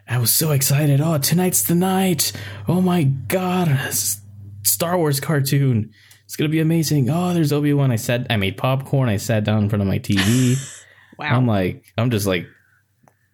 I 0.07 0.17
was 0.17 0.33
so 0.33 0.51
excited. 0.51 1.01
Oh, 1.01 1.17
tonight's 1.19 1.63
the 1.63 1.75
night. 1.75 2.31
Oh 2.67 2.81
my 2.81 3.03
god, 3.03 3.67
S- 3.69 4.21
Star 4.63 4.98
Wars 4.98 5.19
cartoon. 5.19 5.91
It's 6.25 6.36
gonna 6.36 6.50
be 6.50 6.59
amazing. 6.59 7.09
Oh, 7.09 7.33
there's 7.33 7.51
Obi 7.53 7.74
Wan. 7.74 7.91
I 7.91 7.95
said 7.95 8.27
I 8.29 8.36
made 8.38 8.57
popcorn. 8.57 9.07
I 9.09 9.17
sat 9.17 9.43
down 9.43 9.63
in 9.63 9.69
front 9.69 9.81
of 9.81 9.88
my 9.88 10.00
TV. 10.00 10.57
wow. 11.17 11.36
I'm 11.36 11.48
like, 11.48 11.86
I'm 11.98 12.09
just 12.12 12.27
like, 12.27 12.45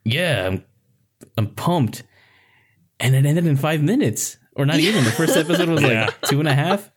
yeah, 0.03 0.47
I'm, 0.47 0.63
I'm 1.37 1.47
pumped. 1.47 2.03
And 2.99 3.15
it 3.15 3.25
ended 3.25 3.45
in 3.47 3.57
five 3.57 3.81
minutes, 3.81 4.37
or 4.55 4.65
not 4.65 4.79
even. 4.79 5.03
The 5.03 5.11
first 5.11 5.35
episode 5.37 5.67
was 5.69 5.81
Yeah. 5.81 6.05
like 6.05 6.21
two 6.21 6.39
and 6.39 6.47
a 6.47 6.53
half. 6.53 6.89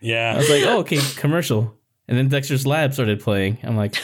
Yeah. 0.00 0.32
I 0.34 0.36
was 0.36 0.50
like, 0.50 0.62
oh, 0.64 0.80
okay, 0.80 0.98
commercial. 1.16 1.75
And 2.08 2.16
then 2.16 2.28
Dexter's 2.28 2.66
Lab 2.66 2.92
started 2.92 3.20
playing. 3.20 3.58
I'm 3.62 3.76
like, 3.76 3.96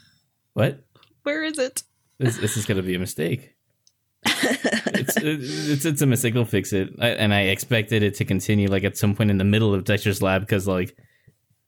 what? 0.54 0.84
Where 1.22 1.44
is 1.44 1.58
it? 1.58 1.82
This, 2.18 2.38
this 2.38 2.56
is 2.56 2.66
going 2.66 2.76
to 2.76 2.82
be 2.82 2.94
a 2.94 2.98
mistake. 2.98 3.54
it's, 4.24 5.16
it's 5.16 5.84
it's 5.84 6.00
a 6.00 6.06
mistake. 6.06 6.34
They'll 6.34 6.44
fix 6.44 6.72
it. 6.72 6.90
I, 7.00 7.08
and 7.08 7.34
I 7.34 7.42
expected 7.42 8.04
it 8.04 8.14
to 8.16 8.24
continue 8.24 8.68
like 8.68 8.84
at 8.84 8.96
some 8.96 9.16
point 9.16 9.30
in 9.30 9.38
the 9.38 9.44
middle 9.44 9.74
of 9.74 9.84
Dexter's 9.84 10.22
Lab 10.22 10.42
because 10.42 10.68
like 10.68 10.96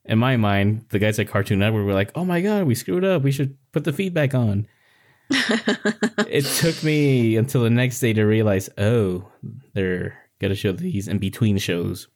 in 0.05 0.19
my 0.19 0.37
mind, 0.37 0.87
the 0.91 1.01
guys 1.01 1.19
at 1.19 1.29
Cartoon 1.29 1.59
Network 1.59 1.85
were 1.85 1.95
like, 1.95 2.13
"Oh 2.15 2.25
my 2.25 2.41
god, 2.41 2.67
we 2.67 2.77
screwed 2.77 3.05
up. 3.05 3.23
We 3.23 3.33
should 3.33 3.57
put 3.73 3.83
the 3.83 3.93
feedback 3.93 4.35
on." 4.35 4.69
it 5.31 6.45
took 6.45 6.83
me 6.85 7.37
until 7.37 7.63
the 7.63 7.71
next 7.71 7.99
day 7.99 8.13
to 8.13 8.25
realize, 8.25 8.69
oh, 8.79 9.29
they're 9.73 10.17
gonna 10.41 10.55
show 10.55 10.73
these 10.73 11.09
in 11.09 11.19
between 11.19 11.59
shows. 11.59 12.09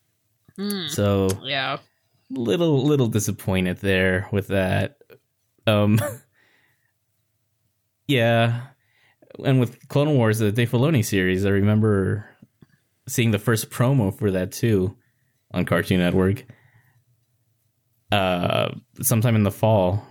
Hmm. 0.56 0.86
So 0.88 1.30
Yeah. 1.42 1.78
Little 2.30 2.84
little 2.84 3.08
disappointed 3.08 3.78
there 3.78 4.28
with 4.32 4.48
that. 4.48 4.98
Um, 5.66 6.00
yeah, 8.06 8.68
and 9.44 9.60
with 9.60 9.88
Clone 9.88 10.16
Wars, 10.16 10.38
the 10.38 10.52
Dave 10.52 10.70
Filoni 10.70 11.04
series, 11.04 11.44
I 11.44 11.50
remember 11.50 12.28
seeing 13.06 13.30
the 13.30 13.38
first 13.38 13.70
promo 13.70 14.16
for 14.16 14.30
that 14.30 14.52
too 14.52 14.96
on 15.52 15.64
Cartoon 15.64 16.00
Network. 16.00 16.44
Uh, 18.10 18.74
sometime 19.02 19.36
in 19.36 19.42
the 19.42 19.50
fall, 19.50 20.02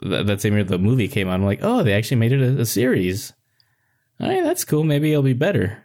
that, 0.00 0.26
that 0.26 0.40
same 0.40 0.54
year 0.54 0.64
the 0.64 0.78
movie 0.78 1.08
came 1.08 1.28
out. 1.28 1.34
I'm 1.34 1.44
like, 1.44 1.60
oh, 1.62 1.82
they 1.82 1.92
actually 1.92 2.18
made 2.18 2.32
it 2.32 2.40
a, 2.40 2.60
a 2.60 2.66
series. 2.66 3.32
All 4.20 4.28
right, 4.28 4.42
that's 4.42 4.64
cool. 4.64 4.84
Maybe 4.84 5.10
it'll 5.10 5.22
be 5.22 5.34
better. 5.34 5.84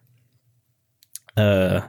Uh, 1.36 1.82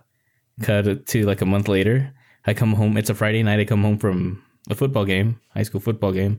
cut 0.60 1.06
to 1.06 1.26
like 1.26 1.40
a 1.40 1.46
month 1.46 1.68
later. 1.68 2.12
I 2.46 2.54
come 2.54 2.74
home. 2.74 2.96
It's 2.96 3.10
a 3.10 3.14
Friday 3.14 3.42
night. 3.42 3.60
I 3.60 3.64
come 3.64 3.82
home 3.82 3.98
from 3.98 4.42
a 4.68 4.74
football 4.74 5.04
game, 5.04 5.40
high 5.54 5.62
school 5.62 5.80
football 5.80 6.12
game. 6.12 6.38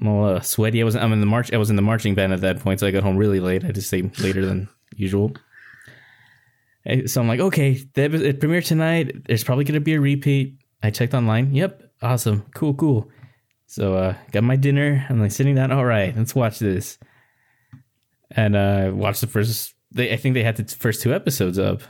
I'm 0.00 0.08
all 0.08 0.24
uh, 0.26 0.40
sweaty. 0.40 0.80
I 0.80 0.84
was 0.84 0.96
I'm 0.96 1.12
in 1.12 1.20
the 1.20 1.26
march. 1.26 1.52
I 1.52 1.56
was 1.56 1.70
in 1.70 1.76
the 1.76 1.82
marching 1.82 2.14
band 2.14 2.32
at 2.32 2.40
that 2.42 2.60
point, 2.60 2.80
so 2.80 2.86
I 2.86 2.90
got 2.90 3.02
home 3.02 3.16
really 3.16 3.40
late. 3.40 3.64
I 3.64 3.70
just 3.70 3.88
stay 3.88 4.02
later 4.18 4.44
than 4.44 4.68
usual. 4.94 5.32
So 7.06 7.20
I'm 7.20 7.26
like, 7.26 7.40
okay, 7.40 7.72
it 7.72 8.40
premiered 8.40 8.64
tonight. 8.64 9.26
There's 9.26 9.42
probably 9.42 9.64
gonna 9.64 9.80
be 9.80 9.94
a 9.94 10.00
repeat. 10.00 10.58
I 10.82 10.90
checked 10.90 11.14
online. 11.14 11.54
Yep, 11.54 11.82
awesome, 12.02 12.44
cool, 12.54 12.74
cool. 12.74 13.10
So 13.66 13.94
uh, 13.94 14.14
got 14.30 14.44
my 14.44 14.56
dinner. 14.56 15.04
I'm 15.08 15.20
like 15.20 15.32
sitting 15.32 15.56
down. 15.56 15.72
All 15.72 15.84
right, 15.84 16.16
let's 16.16 16.34
watch 16.34 16.58
this. 16.58 16.98
And 18.30 18.54
uh, 18.54 18.90
watched 18.92 19.20
the 19.20 19.26
first. 19.26 19.74
They, 19.92 20.12
I 20.12 20.16
think 20.16 20.34
they 20.34 20.44
had 20.44 20.56
the 20.56 20.64
first 20.76 21.02
two 21.02 21.14
episodes 21.14 21.58
up. 21.58 21.80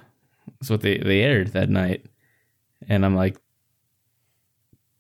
That's 0.61 0.71
what 0.71 0.81
they 0.81 0.99
they 0.99 1.21
aired 1.23 1.49
that 1.49 1.69
night. 1.69 2.07
And 2.89 3.05
I'm 3.05 3.17
like, 3.17 3.37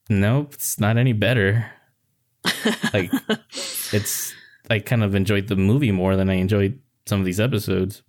nope, 0.08 0.54
it's 0.54 0.78
not 0.80 0.96
any 0.96 1.12
better. 1.12 1.70
like, 2.92 3.10
it's. 3.92 4.34
I 4.68 4.80
kind 4.80 5.04
of 5.04 5.14
enjoyed 5.14 5.46
the 5.46 5.56
movie 5.56 5.92
more 5.92 6.16
than 6.16 6.28
I 6.28 6.34
enjoyed 6.34 6.80
some 7.06 7.20
of 7.20 7.26
these 7.26 7.38
episodes. 7.38 8.02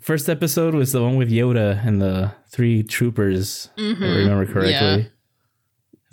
First 0.00 0.28
episode 0.28 0.74
was 0.74 0.92
the 0.92 1.02
one 1.02 1.16
with 1.16 1.30
Yoda 1.30 1.84
and 1.86 2.00
the 2.00 2.32
three 2.48 2.82
troopers, 2.82 3.70
if 3.76 4.02
I 4.02 4.04
remember 4.04 4.46
correctly. 4.46 4.72
Yeah. 4.72 5.02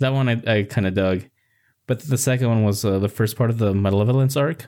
That 0.00 0.12
one 0.12 0.28
I, 0.28 0.42
I 0.46 0.62
kind 0.64 0.86
of 0.86 0.94
dug. 0.94 1.24
But 1.86 2.00
the 2.00 2.18
second 2.18 2.48
one 2.48 2.64
was 2.64 2.84
uh, 2.84 2.98
the 2.98 3.08
first 3.08 3.36
part 3.36 3.50
of 3.50 3.58
the 3.58 3.74
Malevolence 3.74 4.36
arc 4.36 4.66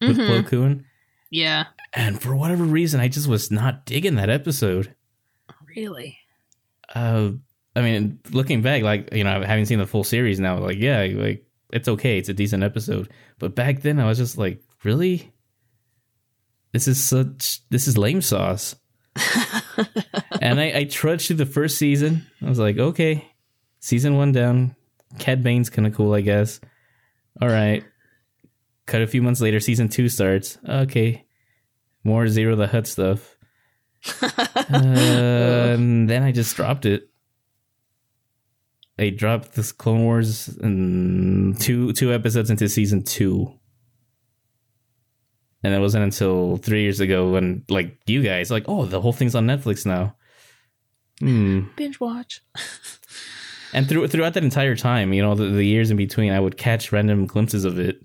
with 0.00 0.18
Plo 0.18 0.46
Koon. 0.46 0.84
Yeah. 1.30 1.66
And 1.92 2.20
for 2.20 2.34
whatever 2.34 2.64
reason, 2.64 3.00
I 3.00 3.08
just 3.08 3.28
was 3.28 3.50
not 3.50 3.84
digging 3.84 4.14
that 4.14 4.30
episode. 4.30 4.94
Really? 5.74 6.18
Uh, 6.94 7.30
I 7.74 7.80
mean, 7.80 8.20
looking 8.30 8.62
back, 8.62 8.82
like 8.82 9.12
you 9.12 9.24
know, 9.24 9.42
having 9.42 9.64
seen 9.64 9.78
the 9.78 9.86
full 9.86 10.04
series 10.04 10.38
now, 10.40 10.58
like 10.58 10.78
yeah, 10.78 11.08
like 11.14 11.46
it's 11.72 11.88
okay, 11.88 12.18
it's 12.18 12.28
a 12.28 12.34
decent 12.34 12.62
episode. 12.62 13.08
But 13.38 13.54
back 13.54 13.80
then, 13.80 13.98
I 13.98 14.06
was 14.06 14.18
just 14.18 14.36
like, 14.36 14.62
really, 14.84 15.32
this 16.72 16.86
is 16.86 17.02
such 17.02 17.60
this 17.70 17.88
is 17.88 17.96
lame 17.96 18.22
sauce. 18.22 18.76
and 20.40 20.60
I, 20.60 20.72
I 20.78 20.84
trudged 20.84 21.26
through 21.26 21.36
the 21.36 21.46
first 21.46 21.78
season. 21.78 22.26
I 22.42 22.48
was 22.48 22.58
like, 22.58 22.78
okay, 22.78 23.26
season 23.80 24.16
one 24.16 24.32
down. 24.32 24.76
Cad 25.18 25.42
Bane's 25.42 25.70
kind 25.70 25.86
of 25.86 25.94
cool, 25.94 26.14
I 26.14 26.22
guess. 26.22 26.60
All 27.40 27.48
right. 27.48 27.84
Cut 28.86 29.02
a 29.02 29.06
few 29.06 29.22
months 29.22 29.40
later, 29.40 29.60
season 29.60 29.88
two 29.88 30.08
starts. 30.08 30.58
Okay, 30.68 31.24
more 32.04 32.24
Ziro 32.24 32.56
the 32.56 32.66
Hutt 32.66 32.86
stuff. 32.86 33.31
Uh, 34.20 34.38
and 34.68 36.08
then 36.08 36.22
I 36.22 36.32
just 36.32 36.54
dropped 36.56 36.86
it. 36.86 37.08
I 38.98 39.10
dropped 39.10 39.54
this 39.54 39.72
Clone 39.72 40.04
Wars 40.04 40.48
and 40.48 41.58
two 41.60 41.92
two 41.92 42.12
episodes 42.12 42.50
into 42.50 42.68
season 42.68 43.02
two, 43.02 43.52
and 45.62 45.74
it 45.74 45.80
wasn't 45.80 46.04
until 46.04 46.58
three 46.58 46.82
years 46.82 47.00
ago 47.00 47.30
when 47.30 47.64
like 47.68 47.98
you 48.06 48.22
guys 48.22 48.50
like, 48.50 48.64
oh, 48.68 48.84
the 48.84 49.00
whole 49.00 49.12
thing's 49.12 49.34
on 49.34 49.46
Netflix 49.46 49.86
now. 49.86 50.16
Hmm. 51.20 51.62
Binge 51.76 52.00
watch. 52.00 52.42
And 53.72 53.88
through 53.88 54.08
throughout 54.08 54.34
that 54.34 54.44
entire 54.44 54.76
time, 54.76 55.12
you 55.12 55.22
know, 55.22 55.34
the, 55.34 55.46
the 55.46 55.64
years 55.64 55.90
in 55.90 55.96
between, 55.96 56.32
I 56.32 56.40
would 56.40 56.56
catch 56.56 56.92
random 56.92 57.26
glimpses 57.26 57.64
of 57.64 57.78
it 57.78 58.02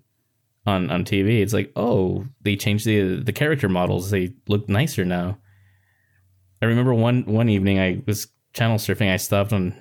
on 0.66 0.90
on 0.90 1.04
TV. 1.04 1.42
It's 1.42 1.54
like, 1.54 1.72
oh, 1.76 2.26
they 2.42 2.56
changed 2.56 2.86
the 2.86 3.22
the 3.22 3.34
character 3.34 3.68
models; 3.68 4.10
they 4.10 4.34
look 4.48 4.70
nicer 4.70 5.04
now. 5.04 5.38
I 6.62 6.66
remember 6.66 6.94
one 6.94 7.24
one 7.26 7.50
evening 7.50 7.80
I 7.80 8.02
was 8.06 8.28
channel 8.54 8.78
surfing. 8.78 9.12
I 9.12 9.18
stopped 9.18 9.54
on 9.54 9.76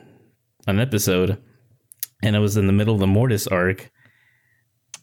an 0.66 0.78
episode, 0.80 1.42
and 2.22 2.36
it 2.36 2.38
was 2.40 2.56
in 2.56 2.66
the 2.66 2.72
middle 2.72 2.94
of 2.94 3.00
the 3.00 3.06
Mortis 3.06 3.46
arc. 3.46 3.90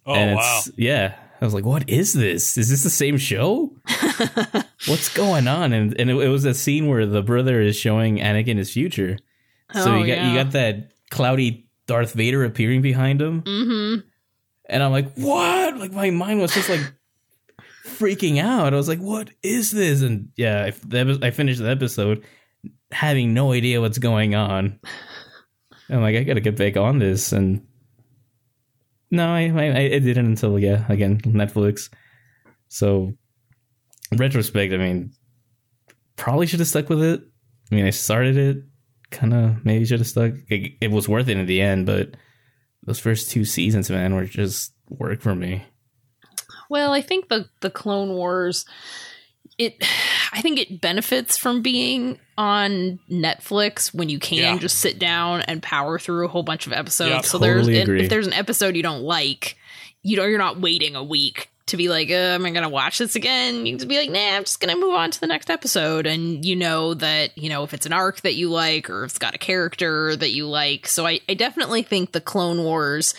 Oh 0.05 0.13
and 0.13 0.35
wow! 0.35 0.57
it's, 0.59 0.69
yeah, 0.77 1.15
I 1.41 1.45
was 1.45 1.53
like, 1.53 1.65
"What 1.65 1.89
is 1.89 2.13
this? 2.13 2.57
Is 2.57 2.69
this 2.69 2.83
the 2.83 2.89
same 2.89 3.17
show? 3.17 3.75
What's 4.87 5.13
going 5.13 5.47
on?" 5.47 5.73
And 5.73 5.99
and 5.99 6.09
it, 6.09 6.15
it 6.15 6.27
was 6.29 6.45
a 6.45 6.53
scene 6.53 6.87
where 6.87 7.05
the 7.05 7.21
brother 7.23 7.61
is 7.61 7.75
showing 7.77 8.17
Anakin 8.17 8.57
his 8.57 8.71
future. 8.71 9.17
So 9.73 9.93
Oh, 9.93 9.97
you 9.97 10.07
got 10.13 10.25
you 10.27 10.33
got 10.35 10.51
that 10.51 10.91
cloudy 11.09 11.67
Darth 11.87 12.13
Vader 12.13 12.43
appearing 12.43 12.81
behind 12.81 13.21
him, 13.21 13.41
Mm-hmm. 13.43 14.01
and 14.69 14.83
I'm 14.83 14.91
like, 14.91 15.13
"What?" 15.15 15.77
Like 15.77 15.91
my 15.93 16.09
mind 16.11 16.41
was 16.41 16.53
just 16.53 16.69
like 16.69 16.81
freaking 17.93 18.39
out. 18.39 18.73
I 18.73 18.77
was 18.77 18.87
like, 18.87 18.99
"What 18.99 19.29
is 19.41 19.71
this?" 19.71 20.01
And 20.01 20.29
yeah, 20.35 20.69
I, 20.93 21.27
I 21.27 21.31
finished 21.31 21.59
the 21.59 21.69
episode 21.69 22.23
having 22.91 23.33
no 23.33 23.51
idea 23.51 23.81
what's 23.81 23.97
going 23.97 24.35
on. 24.35 24.79
I'm 25.89 26.01
like, 26.01 26.15
I 26.15 26.23
got 26.23 26.35
to 26.35 26.41
get 26.41 26.55
back 26.55 26.77
on 26.77 26.99
this, 26.99 27.31
and 27.31 27.65
no, 29.11 29.33
I, 29.33 29.43
I 29.43 29.79
I 29.79 29.99
didn't 29.99 30.25
until 30.25 30.57
yeah, 30.57 30.85
again 30.89 31.19
Netflix. 31.21 31.89
So, 32.69 33.13
retrospect, 34.11 34.73
I 34.73 34.77
mean, 34.77 35.11
probably 36.15 36.47
should 36.47 36.59
have 36.59 36.67
stuck 36.67 36.89
with 36.89 37.03
it. 37.03 37.21
I 37.71 37.75
mean, 37.75 37.85
I 37.85 37.91
started 37.91 38.37
it, 38.37 38.63
kind 39.11 39.33
of 39.33 39.65
maybe 39.65 39.85
should 39.85 39.99
have 39.99 40.07
stuck. 40.07 40.33
It, 40.49 40.73
it 40.81 40.91
was 40.91 41.07
worth 41.07 41.27
it 41.27 41.37
in 41.37 41.45
the 41.45 41.61
end, 41.61 41.85
but 41.85 42.15
those 42.85 42.99
first 42.99 43.29
two 43.29 43.45
seasons, 43.45 43.89
man, 43.89 44.15
were 44.15 44.25
just 44.25 44.73
work 44.89 45.21
for 45.21 45.35
me. 45.35 45.63
Well, 46.73 46.91
I 46.91 47.01
think 47.01 47.29
the 47.29 47.47
the 47.61 47.69
Clone 47.69 48.09
Wars 48.15 48.65
it 49.59 49.75
I 50.33 50.41
think 50.41 50.59
it 50.59 50.81
benefits 50.81 51.37
from 51.37 51.61
being 51.61 52.17
on 52.35 52.99
Netflix 53.11 53.93
when 53.93 54.09
you 54.09 54.17
can 54.17 54.39
Yeah. 54.39 54.57
just 54.57 54.79
sit 54.79 54.97
down 54.97 55.41
and 55.41 55.61
power 55.61 55.99
through 55.99 56.25
a 56.25 56.27
whole 56.27 56.41
bunch 56.41 56.65
of 56.65 56.73
episodes. 56.73 57.09
Yeah, 57.11 57.21
so 57.21 57.37
there's 57.37 57.67
totally 57.67 57.79
and 57.79 57.89
agree. 57.89 58.03
if 58.03 58.09
there's 58.09 58.25
an 58.25 58.33
episode 58.33 58.75
you 58.75 58.81
don't 58.81 59.03
like, 59.03 59.55
you 60.01 60.17
know 60.17 60.25
you're 60.25 60.39
not 60.39 60.59
waiting 60.59 60.95
a 60.95 61.03
week 61.03 61.51
to 61.67 61.77
be 61.77 61.87
like, 61.89 62.09
uh, 62.09 62.13
am 62.13 62.45
I 62.47 62.49
gonna 62.49 62.67
watch 62.69 62.97
this 62.97 63.15
again? 63.15 63.67
You 63.67 63.77
can 63.77 63.87
be 63.87 63.97
like, 63.99 64.09
nah, 64.09 64.35
I'm 64.35 64.43
just 64.43 64.59
gonna 64.59 64.75
move 64.75 64.95
on 64.95 65.11
to 65.11 65.19
the 65.19 65.27
next 65.27 65.51
episode, 65.51 66.07
and 66.07 66.43
you 66.43 66.55
know 66.55 66.95
that 66.95 67.37
you 67.37 67.49
know 67.49 67.63
if 67.63 67.75
it's 67.75 67.85
an 67.85 67.93
arc 67.93 68.21
that 68.21 68.33
you 68.33 68.49
like 68.49 68.89
or 68.89 69.03
if 69.03 69.11
it's 69.11 69.19
got 69.19 69.35
a 69.35 69.37
character 69.37 70.15
that 70.15 70.31
you 70.31 70.47
like. 70.47 70.87
So 70.87 71.05
I, 71.05 71.19
I 71.29 71.35
definitely 71.35 71.83
think 71.83 72.11
the 72.11 72.21
Clone 72.21 72.63
Wars 72.63 73.13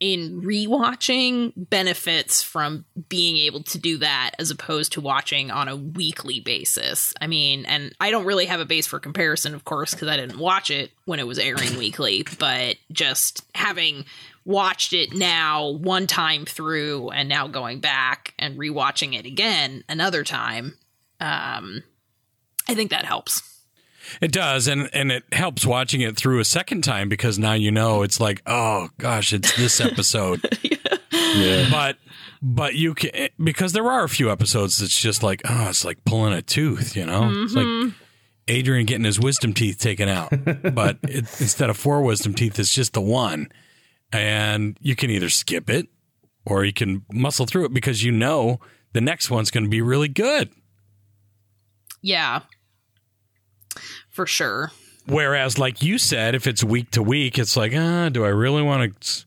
in 0.00 0.40
rewatching 0.40 1.52
benefits 1.54 2.42
from 2.42 2.86
being 3.10 3.36
able 3.36 3.62
to 3.62 3.78
do 3.78 3.98
that 3.98 4.30
as 4.38 4.50
opposed 4.50 4.94
to 4.94 5.00
watching 5.00 5.50
on 5.50 5.68
a 5.68 5.76
weekly 5.76 6.40
basis. 6.40 7.12
I 7.20 7.26
mean, 7.26 7.66
and 7.66 7.94
I 8.00 8.10
don't 8.10 8.24
really 8.24 8.46
have 8.46 8.60
a 8.60 8.64
base 8.64 8.86
for 8.86 8.98
comparison, 8.98 9.54
of 9.54 9.64
course, 9.64 9.92
because 9.92 10.08
I 10.08 10.16
didn't 10.16 10.38
watch 10.38 10.70
it 10.70 10.90
when 11.04 11.20
it 11.20 11.26
was 11.26 11.38
airing 11.38 11.76
weekly, 11.76 12.24
but 12.38 12.76
just 12.90 13.44
having 13.54 14.06
watched 14.46 14.94
it 14.94 15.12
now 15.12 15.68
one 15.68 16.06
time 16.06 16.46
through 16.46 17.10
and 17.10 17.28
now 17.28 17.46
going 17.46 17.80
back 17.80 18.32
and 18.38 18.58
rewatching 18.58 19.18
it 19.18 19.26
again 19.26 19.84
another 19.86 20.24
time, 20.24 20.78
um, 21.20 21.82
I 22.66 22.74
think 22.74 22.90
that 22.90 23.04
helps. 23.04 23.59
It 24.20 24.32
does, 24.32 24.68
and 24.68 24.88
and 24.92 25.12
it 25.12 25.24
helps 25.32 25.66
watching 25.66 26.00
it 26.00 26.16
through 26.16 26.40
a 26.40 26.44
second 26.44 26.82
time 26.82 27.08
because 27.08 27.38
now 27.38 27.52
you 27.52 27.70
know 27.70 28.02
it's 28.02 28.20
like, 28.20 28.42
oh 28.46 28.88
gosh, 28.98 29.32
it's 29.32 29.56
this 29.56 29.80
episode. 29.80 30.40
But 31.70 31.96
but 32.42 32.74
you 32.74 32.94
can 32.94 33.10
eh, 33.14 33.28
because 33.42 33.72
there 33.72 33.90
are 33.90 34.04
a 34.04 34.08
few 34.08 34.30
episodes 34.30 34.78
that's 34.78 34.98
just 34.98 35.22
like, 35.22 35.42
oh, 35.48 35.68
it's 35.68 35.84
like 35.84 36.04
pulling 36.04 36.32
a 36.32 36.42
tooth, 36.42 36.96
you 36.96 37.06
know. 37.06 37.30
It's 37.42 37.54
like 37.54 37.66
mm-hmm. 37.66 37.90
Adrian 38.48 38.86
getting 38.86 39.04
his 39.04 39.20
wisdom 39.20 39.52
teeth 39.52 39.78
taken 39.78 40.08
out, 40.08 40.30
but 40.74 40.98
it, 41.04 41.40
instead 41.40 41.70
of 41.70 41.76
four 41.76 42.02
wisdom 42.02 42.34
teeth, 42.34 42.58
it's 42.58 42.74
just 42.74 42.94
the 42.94 43.00
one, 43.00 43.48
and 44.12 44.76
you 44.80 44.96
can 44.96 45.10
either 45.10 45.28
skip 45.28 45.70
it 45.70 45.88
or 46.46 46.64
you 46.64 46.72
can 46.72 47.04
muscle 47.12 47.46
through 47.46 47.66
it 47.66 47.74
because 47.74 48.02
you 48.02 48.10
know 48.10 48.60
the 48.92 49.00
next 49.00 49.30
one's 49.30 49.50
going 49.50 49.64
to 49.64 49.70
be 49.70 49.82
really 49.82 50.08
good. 50.08 50.50
Yeah. 52.02 52.40
For 54.08 54.26
sure. 54.26 54.72
Whereas, 55.06 55.58
like 55.58 55.82
you 55.82 55.98
said, 55.98 56.34
if 56.34 56.46
it's 56.46 56.62
week 56.62 56.90
to 56.92 57.02
week, 57.02 57.38
it's 57.38 57.56
like, 57.56 57.72
ah, 57.74 58.08
do 58.10 58.24
I 58.24 58.28
really 58.28 58.62
want 58.62 59.00
to 59.00 59.24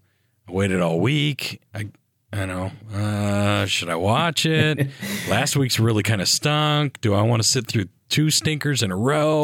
wait 0.47 0.71
it 0.71 0.81
all 0.81 0.99
week? 0.99 1.61
I, 1.73 1.89
I 2.31 2.45
know. 2.45 2.71
Uh, 2.93 3.65
should 3.65 3.89
I 3.89 3.95
watch 3.95 4.45
it? 4.45 4.89
Last 5.29 5.55
week's 5.57 5.79
really 5.79 6.03
kind 6.03 6.21
of 6.21 6.27
stunk. 6.27 7.01
Do 7.01 7.13
I 7.13 7.21
want 7.23 7.41
to 7.41 7.47
sit 7.47 7.67
through 7.67 7.85
two 8.09 8.29
stinkers 8.29 8.83
in 8.83 8.91
a 8.91 8.95
row 8.95 9.43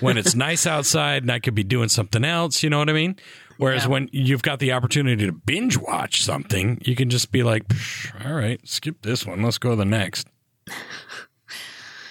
when 0.00 0.18
it's 0.18 0.34
nice 0.34 0.66
outside 0.66 1.22
and 1.22 1.30
I 1.30 1.38
could 1.38 1.54
be 1.54 1.64
doing 1.64 1.88
something 1.88 2.24
else? 2.24 2.62
You 2.62 2.70
know 2.70 2.78
what 2.78 2.90
I 2.90 2.94
mean? 2.94 3.16
Whereas 3.58 3.84
Yeah. 3.84 3.90
when 3.90 4.08
you've 4.12 4.42
got 4.42 4.58
the 4.58 4.72
opportunity 4.72 5.24
to 5.26 5.32
binge 5.32 5.76
watch 5.78 6.22
something, 6.24 6.80
you 6.84 6.96
can 6.96 7.08
just 7.10 7.30
be 7.30 7.42
like, 7.44 7.62
all 8.24 8.32
right, 8.34 8.60
skip 8.68 9.02
this 9.02 9.24
one. 9.24 9.42
Let's 9.42 9.58
go 9.58 9.70
to 9.70 9.76
the 9.76 9.84
next. 9.84 10.26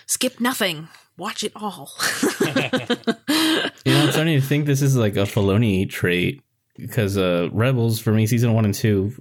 skip 0.05 0.39
nothing. 0.39 0.88
Watch 1.17 1.43
it 1.43 1.52
all. 1.56 1.91
You 3.84 3.93
know, 3.93 4.04
I'm 4.04 4.12
starting 4.12 4.39
to 4.39 4.45
think 4.45 4.65
this 4.67 4.84
is 4.84 4.95
like 4.95 5.15
a 5.15 5.21
Filoni 5.24 5.89
trait 5.89 6.43
because 6.78 7.17
uh, 7.17 7.50
Rebels 7.52 8.00
for 8.00 8.12
me, 8.13 8.28
season 8.28 8.54
one 8.54 8.63
and 8.65 8.76
two, 8.76 9.12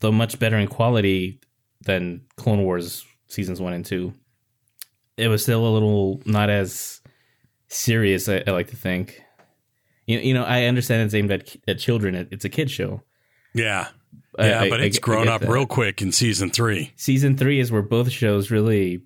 though 0.00 0.10
much 0.10 0.40
better 0.40 0.56
in 0.58 0.66
quality 0.66 1.40
than 1.82 2.22
Clone 2.36 2.64
Wars 2.64 3.06
seasons 3.28 3.60
one 3.60 3.72
and 3.74 3.84
two, 3.86 4.12
it 5.16 5.28
was 5.28 5.44
still 5.44 5.64
a 5.64 5.70
little 5.70 6.20
not 6.26 6.50
as 6.50 7.00
serious. 7.68 8.28
I, 8.28 8.42
I 8.44 8.50
like 8.50 8.68
to 8.70 8.76
think. 8.76 9.22
You, 10.06 10.18
you 10.18 10.34
know, 10.34 10.42
I 10.42 10.64
understand 10.64 11.02
it's 11.04 11.14
aimed 11.14 11.30
at, 11.30 11.54
at 11.68 11.78
children. 11.78 12.16
It, 12.16 12.28
it's 12.32 12.44
a 12.44 12.48
kid 12.48 12.72
show. 12.72 13.02
Yeah. 13.54 13.86
Yeah, 14.36 14.62
I- 14.62 14.68
but 14.68 14.80
I 14.80 14.84
it's 14.86 14.98
I 14.98 15.00
grown 15.00 15.24
get 15.26 15.32
up 15.34 15.40
that. 15.42 15.48
real 15.50 15.66
quick 15.66 16.02
in 16.02 16.10
season 16.10 16.50
three. 16.50 16.92
Season 16.96 17.36
three 17.36 17.60
is 17.60 17.70
where 17.70 17.82
both 17.82 18.10
shows 18.10 18.50
really. 18.50 19.02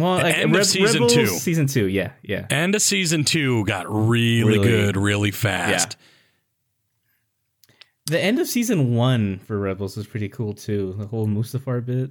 Well, 0.00 0.16
like, 0.16 0.38
End 0.38 0.56
of 0.56 0.66
season 0.66 1.02
Rebels, 1.02 1.14
two. 1.14 1.26
Season 1.26 1.66
two, 1.66 1.86
yeah, 1.86 2.12
yeah. 2.22 2.46
And 2.50 2.74
a 2.74 2.80
season 2.80 3.24
two 3.24 3.64
got 3.66 3.86
really, 3.88 4.42
Really- 4.58 4.68
good, 4.68 4.96
really 4.96 5.30
fast. 5.30 5.96
The 8.06 8.18
end 8.20 8.40
of 8.40 8.48
season 8.48 8.94
one 8.96 9.38
for 9.38 9.58
Rebels 9.58 9.96
was 9.96 10.06
pretty 10.06 10.28
cool 10.28 10.54
too. 10.54 10.96
The 10.98 11.06
whole 11.06 11.26
Mustafar 11.28 11.84
bit. 11.84 12.10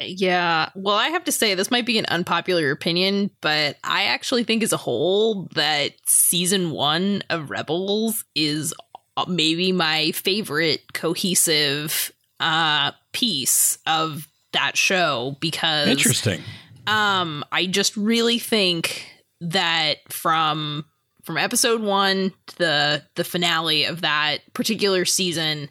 Yeah. 0.00 0.70
Well, 0.74 0.94
I 0.96 1.08
have 1.08 1.24
to 1.24 1.32
say, 1.32 1.54
this 1.54 1.70
might 1.70 1.86
be 1.86 1.98
an 1.98 2.06
unpopular 2.06 2.70
opinion, 2.70 3.30
but 3.40 3.76
I 3.84 4.04
actually 4.04 4.44
think 4.44 4.62
as 4.62 4.72
a 4.72 4.76
whole 4.78 5.44
that 5.54 5.92
season 6.06 6.70
one 6.70 7.22
of 7.30 7.50
Rebels 7.50 8.24
is 8.34 8.72
uh, 9.16 9.26
maybe 9.28 9.70
my 9.70 10.12
favorite 10.12 10.92
cohesive 10.94 12.10
uh 12.40 12.90
piece 13.12 13.78
of 13.86 14.26
that 14.52 14.76
show 14.76 15.36
because 15.40 15.88
Interesting. 15.88 16.40
Um 16.86 17.44
I 17.52 17.66
just 17.66 17.96
really 17.96 18.38
think 18.38 19.06
that 19.40 19.96
from 20.12 20.84
from 21.22 21.36
episode 21.38 21.80
1 21.82 22.32
to 22.48 22.58
the 22.58 23.02
the 23.16 23.24
finale 23.24 23.84
of 23.84 24.02
that 24.02 24.38
particular 24.54 25.04
season 25.04 25.70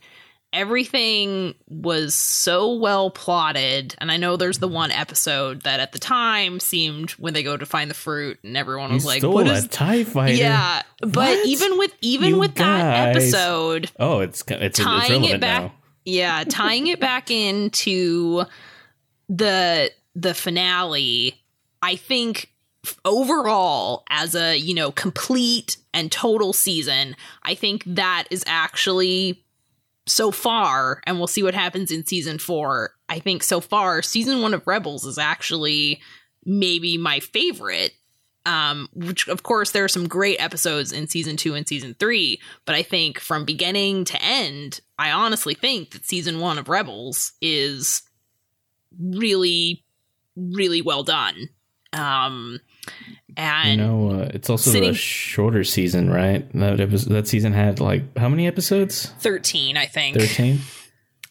everything 0.51 1.55
was 1.67 2.13
so 2.13 2.75
well 2.75 3.09
plotted 3.09 3.95
and 3.97 4.11
I 4.11 4.17
know 4.17 4.37
there's 4.37 4.59
the 4.59 4.67
one 4.67 4.91
episode 4.91 5.61
that 5.63 5.79
at 5.79 5.91
the 5.93 5.99
time 5.99 6.59
seemed 6.59 7.11
when 7.11 7.33
they 7.33 7.41
go 7.41 7.57
to 7.57 7.65
find 7.65 7.89
the 7.89 7.95
fruit 7.95 8.37
and 8.43 8.55
everyone 8.55 8.89
You 8.89 8.95
was 8.95 9.05
like 9.05 9.19
stole 9.21 9.33
what 9.33 9.47
a 9.47 9.53
is 9.53 9.67
TIE 9.67 10.03
fighter. 10.03 10.35
yeah 10.35 10.83
but 11.01 11.15
What? 11.15 11.45
even 11.47 11.77
with 11.79 11.91
even 12.01 12.29
You 12.29 12.39
with 12.39 12.53
that 12.55 13.09
episode 13.15 13.89
Oh, 13.99 14.19
it's 14.19 14.41
it's, 14.47 14.51
it's 14.51 14.79
tying 14.79 15.09
relevant 15.23 15.33
it 15.33 15.41
back 15.41 15.61
now. 15.63 15.73
yeah 16.05 16.43
tying 16.47 16.85
it 16.87 16.99
back 16.99 17.31
into 17.31 18.43
the 19.29 19.91
the 20.15 20.33
finale 20.33 21.41
i 21.81 21.95
think 21.95 22.49
overall 23.05 24.03
as 24.09 24.35
a 24.35 24.57
you 24.57 24.73
know 24.73 24.91
complete 24.91 25.77
and 25.93 26.11
total 26.11 26.53
season 26.53 27.15
i 27.43 27.55
think 27.55 27.83
that 27.85 28.25
is 28.29 28.43
actually 28.47 29.43
so 30.05 30.31
far 30.31 31.01
and 31.05 31.17
we'll 31.17 31.27
see 31.27 31.43
what 31.43 31.53
happens 31.53 31.91
in 31.91 32.05
season 32.05 32.37
4 32.37 32.93
i 33.09 33.19
think 33.19 33.41
so 33.41 33.61
far 33.61 34.01
season 34.01 34.41
1 34.41 34.53
of 34.53 34.67
rebels 34.67 35.05
is 35.05 35.17
actually 35.17 36.01
maybe 36.45 36.97
my 36.97 37.21
favorite 37.21 37.93
um 38.45 38.89
which 38.93 39.29
of 39.29 39.43
course 39.43 39.71
there 39.71 39.85
are 39.85 39.89
some 39.89 40.09
great 40.09 40.41
episodes 40.41 40.91
in 40.91 41.07
season 41.07 41.37
2 41.37 41.55
and 41.55 41.67
season 41.67 41.95
3 41.97 42.39
but 42.65 42.75
i 42.75 42.83
think 42.83 43.17
from 43.17 43.45
beginning 43.45 44.03
to 44.03 44.21
end 44.21 44.81
i 44.99 45.09
honestly 45.09 45.53
think 45.53 45.91
that 45.91 46.05
season 46.05 46.41
1 46.41 46.57
of 46.57 46.67
rebels 46.67 47.31
is 47.41 48.03
really 48.99 49.85
really 50.35 50.81
well 50.81 51.03
done 51.03 51.49
um 51.93 52.59
and 53.35 53.79
You 53.81 53.87
know, 53.87 54.11
uh, 54.11 54.29
it's 54.33 54.49
also 54.49 54.69
sitting- 54.71 54.89
a 54.91 54.93
shorter 54.93 55.63
season, 55.63 56.09
right? 56.11 56.45
That 56.53 56.79
episode, 56.79 57.09
that 57.13 57.27
season 57.27 57.51
had 57.53 57.79
like 57.79 58.15
how 58.17 58.29
many 58.29 58.45
episodes? 58.47 59.07
13 59.21 59.75
i 59.77 59.85
think 59.85 60.17
Thirteen. 60.17 60.59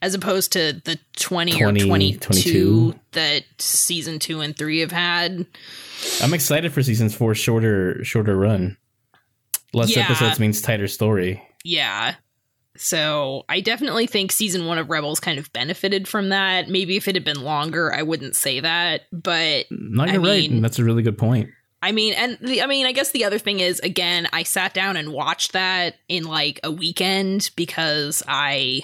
as 0.01 0.15
opposed 0.15 0.53
to 0.53 0.81
the 0.85 0.99
20, 1.17 1.53
20, 1.53 1.83
or 1.83 1.87
22 1.87 2.19
22. 2.19 2.95
that 3.13 3.45
season 3.59 4.19
2 4.19 4.41
and 4.41 4.57
3 4.57 4.81
have 4.81 4.91
had 4.93 5.47
I'm 6.23 6.35
excited 6.35 6.73
for 6.73 6.83
season 6.83 7.09
four. 7.11 7.35
Shorter, 7.35 8.03
shorter 8.03 8.37
run. 8.37 8.77
Less 9.73 9.95
Yeah. 9.95 10.03
episodes 10.05 10.41
means 10.41 10.61
tighter 10.61 10.89
story. 10.89 11.41
Yeah. 11.65 12.17
So 12.77 13.45
I 13.49 13.61
definitely 13.61 14.07
think 14.07 14.33
season 14.33 14.67
one 14.67 14.79
of 14.79 14.89
Rebels 14.91 15.21
kind 15.21 15.39
of 15.39 15.53
benefited 15.53 16.09
from 16.09 16.31
that. 16.31 16.69
Maybe 16.69 16.97
if 16.97 17.07
it 17.09 17.15
had 17.15 17.25
been 17.25 17.43
longer, 17.43 17.93
I 17.93 18.03
wouldn't 18.03 18.35
say 18.37 18.61
that. 18.61 19.03
But 19.13 19.67
No, 19.71 20.05
I 20.05 20.13
you're 20.13 20.21
right. 20.23 20.51
mean- 20.51 20.63
That's 20.63 20.79
a 20.79 20.85
really 20.85 21.03
good 21.03 21.19
point. 21.19 21.51
I 21.85 21.91
mean, 21.91 22.15
and 22.15 22.39
the, 22.41 22.63
I 22.63 22.67
mean, 22.67 22.87
I 22.87 22.93
guess 22.93 23.11
the 23.11 23.25
other 23.25 23.39
thing 23.41 23.59
is, 23.59 23.81
again, 23.81 24.29
I 24.33 24.45
sat 24.45 24.73
down 24.73 24.97
and 24.97 25.13
watched 25.13 25.53
that 25.53 25.97
in 26.09 26.23
like 26.25 26.61
a 26.63 26.71
weekend 26.71 27.51
because 27.57 28.23
I 28.29 28.83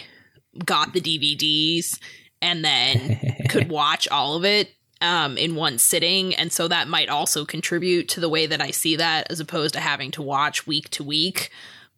got 0.65 0.93
the 0.95 1.01
DVDs 1.01 2.01
and 2.43 2.65
then 2.65 3.21
could 3.51 3.69
watch 3.69 4.09
all 4.09 4.35
of 4.35 4.45
it 4.45 4.71
um, 5.01 5.39
in 5.39 5.55
one 5.55 5.79
sitting. 5.79 6.35
And 6.35 6.53
so 6.53 6.67
that 6.67 6.89
might 6.89 7.09
also 7.09 7.45
contribute 7.45 8.09
to 8.11 8.21
the 8.21 8.29
way 8.29 8.47
that 8.47 8.61
I 8.61 8.73
see 8.73 8.97
that 8.97 9.29
as 9.31 9.39
opposed 9.39 9.75
to 9.75 9.81
having 9.81 10.11
to 10.13 10.23
watch 10.23 10.67
week 10.67 10.91
to 10.91 11.05
week. 11.05 11.51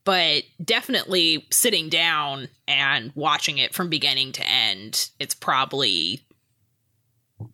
But 0.05 0.45
definitely 0.65 1.47
sitting 1.51 1.89
down 1.89 2.49
and 2.67 3.13
watching 3.15 3.59
it 3.59 3.75
from 3.75 3.91
beginning 3.91 4.33
to 4.33 4.47
end, 4.47 5.11
it's 5.19 5.35
probably 5.35 6.25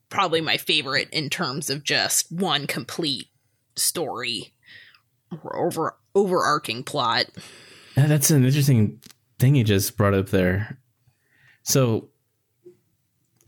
probably 0.08 0.40
my 0.40 0.56
favorite 0.56 1.08
in 1.10 1.30
terms 1.30 1.70
of 1.70 1.84
just 1.84 2.30
one 2.32 2.66
complete 2.66 3.28
story 3.76 4.52
or 5.42 5.56
over 5.56 5.96
overarching 6.14 6.82
plot. 6.82 7.26
That's 7.94 8.30
an 8.30 8.44
interesting 8.44 9.00
thing 9.38 9.54
you 9.54 9.64
just 9.64 9.96
brought 9.96 10.14
up 10.14 10.28
there. 10.28 10.78
So, 11.62 12.08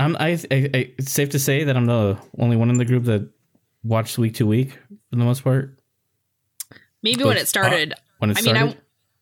I'm 0.01 0.17
I, 0.17 0.31
I, 0.51 0.71
I 0.75 0.93
it's 0.99 1.13
safe 1.13 1.31
to 1.31 1.39
say 1.39 1.65
that 1.65 1.77
I'm 1.77 1.87
the 1.87 2.19
only 2.39 2.57
one 2.57 2.71
in 2.71 2.79
the 2.79 2.85
group 2.85 3.05
that 3.05 3.29
watched 3.83 4.19
week 4.19 4.35
to 4.35 4.47
week 4.47 4.73
for 5.11 5.17
the 5.17 5.25
most 5.25 5.45
part. 5.45 5.79
Maybe 7.03 7.23
But, 7.23 7.29
when 7.29 7.37
it 7.37 7.49
started. 7.49 7.95
When 8.19 8.31
it 8.31 8.39
I 8.39 8.43
mean, 8.43 8.55
started, 8.57 8.77
I 8.77 8.77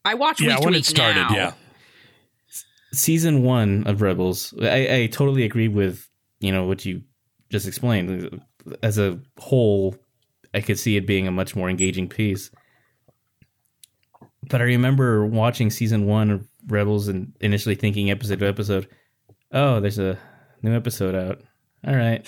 I 0.07 0.15
watch 0.15 0.41
Yeah, 0.41 0.49
week 0.49 0.59
to 0.59 0.65
when 0.65 0.73
week 0.75 0.81
it 0.83 0.87
started, 0.87 1.21
now. 1.21 1.35
yeah. 1.35 1.53
season 2.93 3.43
one 3.43 3.85
of 3.87 4.01
Rebels, 4.03 4.55
I, 4.61 4.95
I 5.03 5.07
totally 5.13 5.45
agree 5.45 5.69
with 5.69 6.09
you 6.41 6.53
know 6.53 6.65
what 6.67 6.85
you 6.85 7.03
just 7.51 7.67
explained. 7.67 8.41
As 8.83 8.99
a 8.99 9.19
whole, 9.39 9.97
I 10.55 10.61
could 10.61 10.79
see 10.79 10.97
it 10.97 11.07
being 11.07 11.27
a 11.27 11.31
much 11.31 11.55
more 11.57 11.69
engaging 11.71 12.09
piece. 12.09 12.51
But 14.49 14.61
I 14.61 14.65
remember 14.65 15.27
watching 15.27 15.71
season 15.71 16.07
one 16.07 16.31
of 16.31 16.49
Rebels 16.69 17.09
and 17.09 17.33
initially 17.41 17.75
thinking 17.75 18.11
episode 18.11 18.39
to 18.41 18.47
episode, 18.47 18.89
oh, 19.53 19.81
there's 19.81 19.99
a 19.99 20.19
new 20.63 20.75
episode 20.75 21.15
out. 21.15 21.43
All 21.87 21.95
right, 21.97 22.27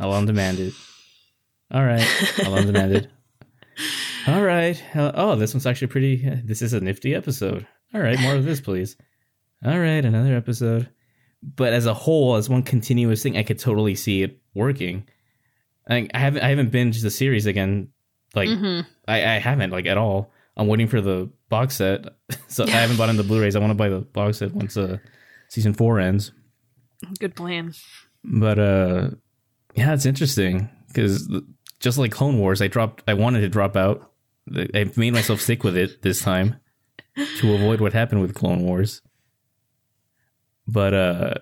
I'll 0.00 0.12
on 0.12 0.26
demand 0.26 0.58
it. 0.60 0.74
All 1.70 1.84
right, 1.84 2.06
I'll 2.44 2.54
on 2.54 2.66
demand 2.66 2.92
it. 2.92 3.06
All 4.26 4.42
right. 4.42 4.82
Oh, 4.94 5.36
this 5.36 5.54
one's 5.54 5.66
actually 5.66 5.88
pretty. 5.88 6.16
This 6.44 6.62
is 6.62 6.72
a 6.72 6.80
nifty 6.80 7.14
episode. 7.14 7.66
All 7.94 8.00
right, 8.00 8.18
more 8.20 8.34
of 8.34 8.44
this, 8.44 8.60
please. 8.60 8.96
All 9.64 9.78
right, 9.78 10.04
another 10.04 10.34
episode. 10.36 10.88
But 11.42 11.72
as 11.72 11.86
a 11.86 11.94
whole, 11.94 12.34
as 12.36 12.48
one 12.48 12.62
continuous 12.62 13.22
thing, 13.22 13.36
I 13.36 13.42
could 13.42 13.58
totally 13.58 13.94
see 13.94 14.22
it 14.22 14.40
working. 14.54 15.08
I, 15.88 16.08
I 16.12 16.18
haven't 16.18 16.42
I 16.42 16.48
haven't 16.50 16.72
binged 16.72 17.02
the 17.02 17.10
series 17.10 17.46
again. 17.46 17.88
Like 18.34 18.48
Mhm. 18.48 18.84
I, 19.06 19.16
I 19.24 19.38
haven't 19.38 19.70
like 19.70 19.86
at 19.86 19.96
all. 19.96 20.32
I'm 20.56 20.66
waiting 20.66 20.88
for 20.88 21.00
the 21.00 21.30
box 21.48 21.76
set, 21.76 22.04
so 22.48 22.64
I 22.64 22.70
haven't 22.70 22.96
bought 22.98 23.08
in 23.08 23.16
the 23.16 23.22
Blu-rays. 23.22 23.56
I 23.56 23.60
want 23.60 23.70
to 23.70 23.74
buy 23.76 23.88
the 23.88 24.00
box 24.00 24.38
set 24.38 24.52
once 24.52 24.76
uh, 24.76 24.98
season 25.48 25.72
four 25.72 26.00
ends. 26.00 26.32
Good 27.20 27.36
plan. 27.36 27.72
But 28.24 28.58
uh, 28.58 29.10
yeah, 29.76 29.94
it's 29.94 30.04
interesting 30.04 30.68
because 30.88 31.30
just 31.80 31.96
like 31.96 32.10
Clone 32.10 32.38
Wars, 32.38 32.60
I 32.60 32.66
dropped. 32.66 33.04
I 33.08 33.14
wanted 33.14 33.40
to 33.42 33.48
drop 33.48 33.76
out. 33.76 34.07
I 34.74 34.90
made 34.96 35.12
myself 35.12 35.40
stick 35.40 35.64
with 35.64 35.76
it 35.76 36.02
this 36.02 36.20
time 36.20 36.56
to 37.38 37.54
avoid 37.54 37.80
what 37.80 37.92
happened 37.92 38.20
with 38.20 38.34
Clone 38.34 38.62
Wars. 38.62 39.02
But 40.66 40.94
uh, 40.94 41.34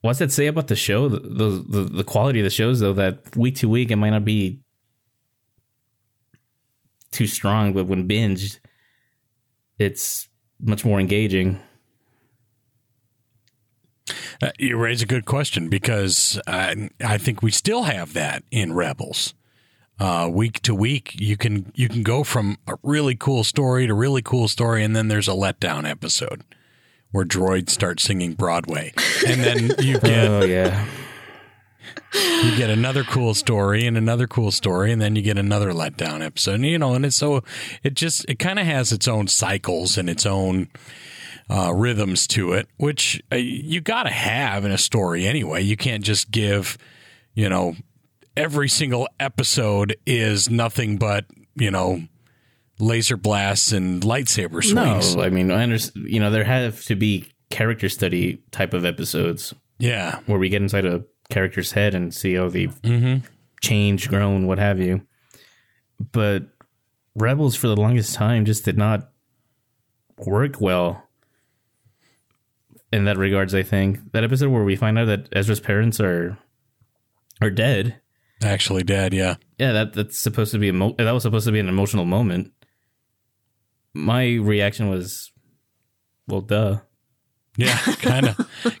what's 0.00 0.18
that 0.18 0.32
say 0.32 0.46
about 0.46 0.68
the 0.68 0.76
show? 0.76 1.08
The, 1.08 1.18
the 1.18 1.84
the 1.84 2.04
quality 2.04 2.40
of 2.40 2.44
the 2.44 2.50
shows, 2.50 2.80
though, 2.80 2.94
that 2.94 3.36
week 3.36 3.56
to 3.56 3.68
week 3.68 3.90
it 3.90 3.96
might 3.96 4.10
not 4.10 4.24
be 4.24 4.60
too 7.10 7.26
strong, 7.26 7.72
but 7.72 7.86
when 7.86 8.08
binged, 8.08 8.58
it's 9.78 10.28
much 10.60 10.84
more 10.84 11.00
engaging. 11.00 11.60
Uh, 14.40 14.50
you 14.58 14.76
raise 14.76 15.02
a 15.02 15.06
good 15.06 15.24
question 15.24 15.68
because 15.68 16.40
uh, 16.46 16.74
I 17.02 17.18
think 17.18 17.42
we 17.42 17.50
still 17.50 17.84
have 17.84 18.12
that 18.12 18.42
in 18.50 18.74
Rebels. 18.74 19.34
Uh, 19.98 20.28
week 20.30 20.60
to 20.60 20.74
week, 20.74 21.14
you 21.18 21.38
can 21.38 21.72
you 21.74 21.88
can 21.88 22.02
go 22.02 22.22
from 22.22 22.58
a 22.66 22.76
really 22.82 23.14
cool 23.14 23.42
story 23.42 23.86
to 23.86 23.94
really 23.94 24.20
cool 24.20 24.46
story, 24.46 24.84
and 24.84 24.94
then 24.94 25.08
there's 25.08 25.28
a 25.28 25.32
letdown 25.32 25.88
episode 25.88 26.44
where 27.12 27.24
droids 27.24 27.70
start 27.70 27.98
singing 27.98 28.34
Broadway, 28.34 28.92
and 29.26 29.42
then 29.42 29.70
you 29.78 29.98
get 30.00 30.28
Oh 30.28 30.44
yeah, 30.44 30.86
you 32.14 32.56
get 32.56 32.68
another 32.68 33.04
cool 33.04 33.32
story 33.32 33.86
and 33.86 33.96
another 33.96 34.26
cool 34.26 34.50
story, 34.50 34.92
and 34.92 35.00
then 35.00 35.16
you 35.16 35.22
get 35.22 35.38
another 35.38 35.72
letdown 35.72 36.22
episode. 36.24 36.60
You 36.60 36.78
know, 36.78 36.94
and 36.94 37.06
it's 37.06 37.16
so 37.16 37.42
it 37.82 37.94
just 37.94 38.26
it 38.28 38.38
kind 38.38 38.58
of 38.58 38.66
has 38.66 38.92
its 38.92 39.08
own 39.08 39.28
cycles 39.28 39.96
and 39.96 40.10
its 40.10 40.26
own 40.26 40.68
uh, 41.48 41.72
rhythms 41.74 42.26
to 42.28 42.52
it, 42.52 42.68
which 42.76 43.22
uh, 43.32 43.36
you 43.36 43.80
got 43.80 44.04
to 44.04 44.10
have 44.10 44.64
in 44.64 44.72
a 44.72 44.78
story 44.78 45.26
anyway. 45.26 45.62
You 45.62 45.76
can't 45.76 46.04
just 46.04 46.30
give, 46.30 46.76
you 47.34 47.48
know, 47.48 47.76
every 48.36 48.68
single 48.68 49.08
episode 49.18 49.96
is 50.06 50.48
nothing 50.50 50.96
but 50.98 51.24
you 51.54 51.70
know 51.70 52.02
laser 52.78 53.16
blasts 53.16 53.72
and 53.72 54.02
lightsaber 54.02 54.62
swings. 54.62 55.16
No, 55.16 55.22
I 55.22 55.30
mean, 55.30 55.50
I 55.50 55.62
understand. 55.62 56.08
You 56.08 56.20
know, 56.20 56.30
there 56.30 56.44
have 56.44 56.82
to 56.84 56.94
be 56.96 57.32
character 57.50 57.88
study 57.88 58.42
type 58.50 58.74
of 58.74 58.84
episodes 58.84 59.54
Yeah, 59.78 60.18
where 60.26 60.38
we 60.38 60.48
get 60.48 60.60
inside 60.62 60.84
a 60.84 61.04
character's 61.30 61.72
head 61.72 61.94
and 61.94 62.12
see 62.14 62.34
how 62.34 62.48
they've 62.48 62.74
Mm-hmm. 62.82 63.26
changed, 63.62 64.08
grown, 64.08 64.46
what 64.46 64.58
have 64.58 64.78
you. 64.80 65.06
But 66.12 66.42
Rebels, 67.14 67.56
for 67.56 67.68
the 67.68 67.76
longest 67.76 68.14
time, 68.14 68.44
just 68.44 68.64
did 68.64 68.76
not 68.76 69.08
work 70.18 70.60
well 70.60 71.02
in 72.92 73.04
that 73.04 73.16
regards. 73.16 73.54
I 73.54 73.62
think 73.62 74.12
that 74.12 74.24
episode 74.24 74.50
where 74.50 74.64
we 74.64 74.76
find 74.76 74.98
out 74.98 75.06
that 75.06 75.28
Ezra's 75.32 75.60
parents 75.60 75.98
are 76.00 76.36
are 77.40 77.50
dead. 77.50 78.00
Actually, 78.42 78.82
Dad. 78.82 79.12
Yeah, 79.14 79.36
Yeah, 79.58 79.72
that 79.72 79.92
that's 79.94 80.18
supposed 80.20 80.52
to 80.52 80.58
be 80.58 80.68
emo- 80.68 80.94
that 80.98 81.10
was 81.12 81.22
supposed 81.22 81.46
to 81.46 81.52
be 81.52 81.60
an 81.60 81.68
emotional 81.68 82.04
moment. 82.04 82.52
My 83.94 84.34
reaction 84.34 84.88
was, 84.90 85.32
well, 86.28 86.42
duh. 86.42 86.78
yeah, 87.56 87.76
kind 88.02 88.26
of, 88.28 88.36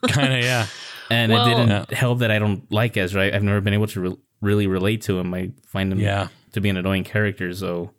kind 0.08 0.32
of, 0.34 0.44
yeah. 0.44 0.66
and 1.10 1.32
Well- 1.32 1.46
it 1.46 1.66
didn't 1.66 1.92
help 1.92 2.18
that 2.18 2.30
I 2.30 2.38
don't 2.38 2.70
like 2.70 2.96
Ezra. 2.96 3.24
I- 3.26 3.34
I've 3.34 3.42
never 3.42 3.60
been 3.60 3.74
able 3.74 3.86
to 3.88 4.00
re- 4.00 4.16
really 4.42 4.66
relate 4.66 5.02
to 5.02 5.18
him. 5.18 5.32
I 5.32 5.52
find 5.68 5.90
him 5.92 5.98
Yeah. 6.00 6.28
to 6.52 6.60
be 6.60 6.68
an 6.68 6.76
annoying 6.76 7.04
character. 7.04 7.52
So 7.54 7.92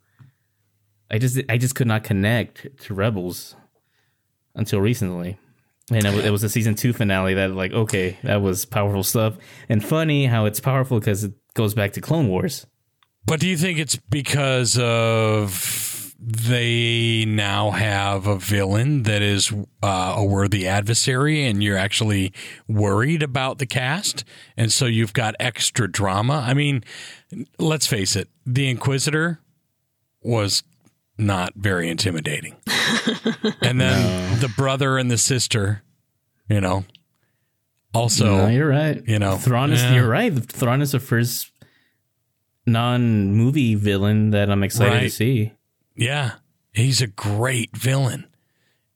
I 1.10 1.18
just 1.18 1.40
I 1.50 1.58
just 1.58 1.74
could 1.74 1.88
not 1.88 2.04
connect 2.04 2.68
to 2.82 2.94
Rebels 2.94 3.56
until 4.54 4.80
recently, 4.82 5.38
and 5.92 6.06
it 6.06 6.14
was, 6.14 6.26
it 6.26 6.30
was 6.32 6.42
the 6.42 6.50
season 6.50 6.76
two 6.76 6.94
finale 6.94 7.34
that 7.34 7.52
like 7.52 7.72
okay 7.72 8.18
that 8.24 8.42
was 8.42 8.66
powerful 8.66 9.04
stuff 9.04 9.38
and 9.70 9.84
funny 9.84 10.26
how 10.26 10.46
it's 10.46 10.60
powerful 10.60 11.00
because 11.00 11.24
it 11.24 11.34
goes 11.54 11.74
back 11.74 11.94
to 11.94 12.02
Clone 12.02 12.28
Wars. 12.28 12.68
But 13.26 13.42
do 13.42 13.48
you 13.48 13.58
think 13.58 13.78
it's 13.78 13.98
because 14.10 14.78
of 14.78 15.98
they 16.20 17.26
now 17.26 17.72
have 17.72 18.26
a 18.26 18.38
villain 18.38 19.04
that 19.04 19.22
is 19.22 19.54
uh, 19.84 20.16
a 20.18 20.26
worthy 20.26 20.68
adversary, 20.68 21.46
and 21.46 21.62
you're 21.64 21.78
actually 21.78 22.34
worried 22.68 23.22
about 23.22 23.60
the 23.60 23.66
cast, 23.66 24.24
and 24.56 24.72
so 24.72 24.86
you've 24.86 25.14
got 25.14 25.36
extra 25.40 25.92
drama? 25.92 26.44
I 26.46 26.54
mean, 26.54 26.84
let's 27.60 27.86
face 27.86 28.16
it, 28.16 28.30
the 28.46 28.70
Inquisitor 28.70 29.42
was 30.22 30.64
not 31.18 31.54
very 31.56 31.90
intimidating, 31.90 32.56
and 33.62 33.80
then 33.82 34.40
the 34.40 34.52
brother 34.56 34.98
and 34.98 35.10
the 35.10 35.18
sister, 35.18 35.84
you 36.50 36.62
know, 36.62 36.86
also. 37.94 38.26
no, 38.26 38.48
you're 38.48 38.70
right. 38.70 39.02
you 39.08 39.20
know, 39.20 39.38
Thrawn 39.38 39.72
is 39.72 39.82
yeah. 39.82 39.96
you're 39.96 40.10
right. 40.10 40.34
Thrawn 40.34 40.82
is 40.82 40.92
the 40.92 41.00
first 41.00 41.52
non 42.68 43.34
movie 43.34 43.76
villain 43.76 44.32
that 44.32 44.52
I'm 44.52 44.64
excited 44.64 45.00
to 45.00 45.10
see. 45.10 45.54
Yeah, 45.96 46.34
he's 46.74 47.02
a 47.02 47.08
great 47.08 47.76
villain, 47.76 48.28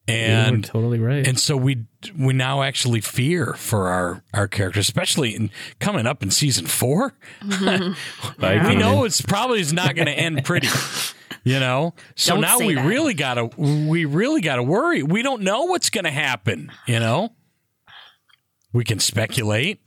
You're 0.08 0.18
and 0.18 0.64
totally 0.64 1.00
right. 1.00 1.26
and 1.26 1.40
so 1.40 1.58
we 1.58 1.86
we 2.18 2.34
now 2.34 2.62
actually 2.62 3.02
fear 3.02 3.54
for 3.54 3.88
our 3.88 4.24
our 4.34 4.48
characters, 4.48 4.88
especially 4.88 5.36
in 5.36 5.50
coming 5.80 6.06
up 6.06 6.22
in 6.22 6.30
season 6.30 6.68
four. 6.68 7.16
I 7.42 7.46
mm-hmm. 7.46 8.42
We 8.42 8.48
can- 8.48 8.80
know 8.80 9.04
it's 9.06 9.22
probably 9.22 9.62
is 9.62 9.74
not 9.74 9.96
going 9.96 10.08
to 10.08 10.14
end 10.14 10.44
pretty, 10.46 10.68
you 11.44 11.60
know. 11.60 11.94
So 12.16 12.34
Don't 12.34 12.42
now 12.42 12.58
say 12.58 12.68
we 12.68 12.76
that. 12.76 12.86
really 12.86 13.14
gotta 13.14 13.46
we 13.58 14.06
really 14.06 14.42
gotta 14.42 14.64
worry. 14.64 15.04
We 15.04 15.22
don't 15.22 15.42
know 15.42 15.64
what's 15.66 15.90
going 15.90 16.04
to 16.06 16.12
happen, 16.12 16.72
you 16.88 17.00
know. 17.00 17.34
We 18.74 18.84
can 18.84 19.00
speculate. 19.00 19.80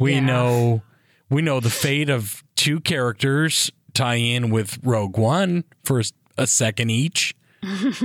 We 0.00 0.14
Yeah. 0.14 0.20
know 0.20 0.82
we 1.30 1.42
know 1.42 1.60
the 1.60 1.70
fate 1.70 2.10
of 2.10 2.42
two 2.56 2.80
characters 2.80 3.70
tie 3.94 4.16
in 4.16 4.50
with 4.50 4.78
Rogue 4.82 5.16
One 5.18 5.64
for 5.84 6.02
a 6.36 6.46
second 6.46 6.90
each, 6.90 7.34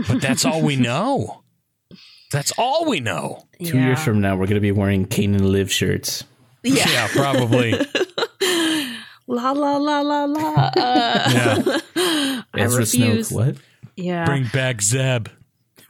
but 0.07 0.21
that's 0.21 0.45
all 0.45 0.61
we 0.61 0.75
know. 0.75 1.43
That's 2.31 2.51
all 2.59 2.85
we 2.85 2.99
know. 2.99 3.47
Two 3.63 3.79
years 3.79 3.99
from 4.03 4.21
now, 4.21 4.33
we're 4.35 4.45
going 4.45 4.53
to 4.55 4.59
be 4.61 4.71
wearing 4.71 5.07
Kanan 5.07 5.41
Live 5.51 5.71
shirts. 5.71 6.23
Yeah, 6.63 6.87
Yeah, 6.87 7.07
probably. 7.07 7.73
La 9.31 9.51
la 9.51 9.77
la 9.77 10.01
la 10.01 10.25
la. 10.25 10.71
Uh, 10.75 11.29
Yeah. 11.31 11.79
I 11.95 12.43
Ezra 12.61 12.79
refuse. 12.79 13.29
Snoke, 13.29 13.35
what? 13.35 13.55
yeah. 13.95 14.25
Bring 14.25 14.47
back 14.51 14.81
Zeb. 14.81 15.29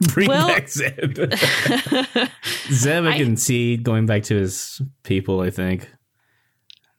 Bring 0.12 0.28
Well- 0.28 0.48
back 0.48 0.68
Zeb. 0.68 1.16
Zeb, 2.70 3.04
I, 3.04 3.12
I- 3.14 3.18
can 3.18 3.36
see 3.36 3.76
going 3.78 4.04
back 4.06 4.24
to 4.24 4.34
his 4.36 4.80
people, 5.04 5.40
I 5.40 5.50
think. 5.50 5.90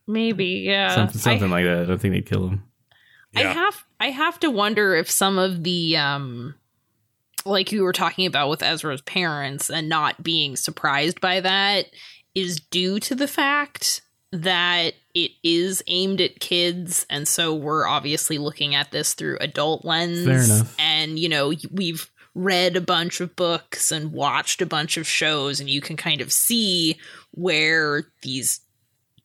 Maybe, 0.08 0.64
yeah. 0.66 0.96
something 1.10 1.44
I- 1.44 1.46
like 1.48 1.64
that. 1.66 1.82
I 1.84 1.86
don't 1.86 2.00
think 2.02 2.14
they'd 2.16 2.26
kill 2.26 2.48
him. 2.50 2.64
I 3.36 3.42
have 3.44 3.84
I 4.00 4.08
have 4.10 4.40
to 4.42 4.50
wonder 4.50 4.94
if 4.96 5.10
some 5.10 5.38
of 5.38 5.64
the 5.64 5.96
um 5.96 6.56
like 7.46 7.72
you 7.72 7.84
were 7.84 7.94
talking 7.94 8.26
about 8.26 8.50
with 8.50 8.62
Ezra's 8.62 9.02
parents 9.02 9.70
and 9.70 9.88
not 9.88 10.22
being 10.22 10.56
surprised 10.58 11.22
by 11.22 11.40
that 11.40 11.86
is 12.36 12.60
due 12.60 13.00
to 13.00 13.16
the 13.16 13.28
fact 13.30 14.02
that 14.34 14.96
it 15.14 15.32
is 15.44 15.84
aimed 15.88 16.22
at 16.22 16.40
kids 16.40 17.06
and 17.10 17.28
so 17.28 17.54
we're 17.54 17.88
obviously 17.88 18.38
looking 18.38 18.76
at 18.76 18.92
this 18.92 19.14
through 19.14 19.38
adult 19.42 19.84
lens 19.86 20.26
Fair 20.26 20.44
enough. 20.44 20.76
and 20.80 21.20
you 21.20 21.30
know 21.30 21.54
we've 21.72 22.10
read 22.34 22.78
a 22.78 22.82
bunch 22.82 23.20
of 23.20 23.36
books 23.36 23.92
and 23.92 24.14
watched 24.14 24.62
a 24.62 24.66
bunch 24.66 24.98
of 24.98 25.06
shows 25.06 25.60
and 25.60 25.70
you 25.70 25.82
can 25.82 25.98
kind 25.98 26.22
of 26.22 26.32
see 26.32 26.98
where 27.32 28.04
these 28.22 28.62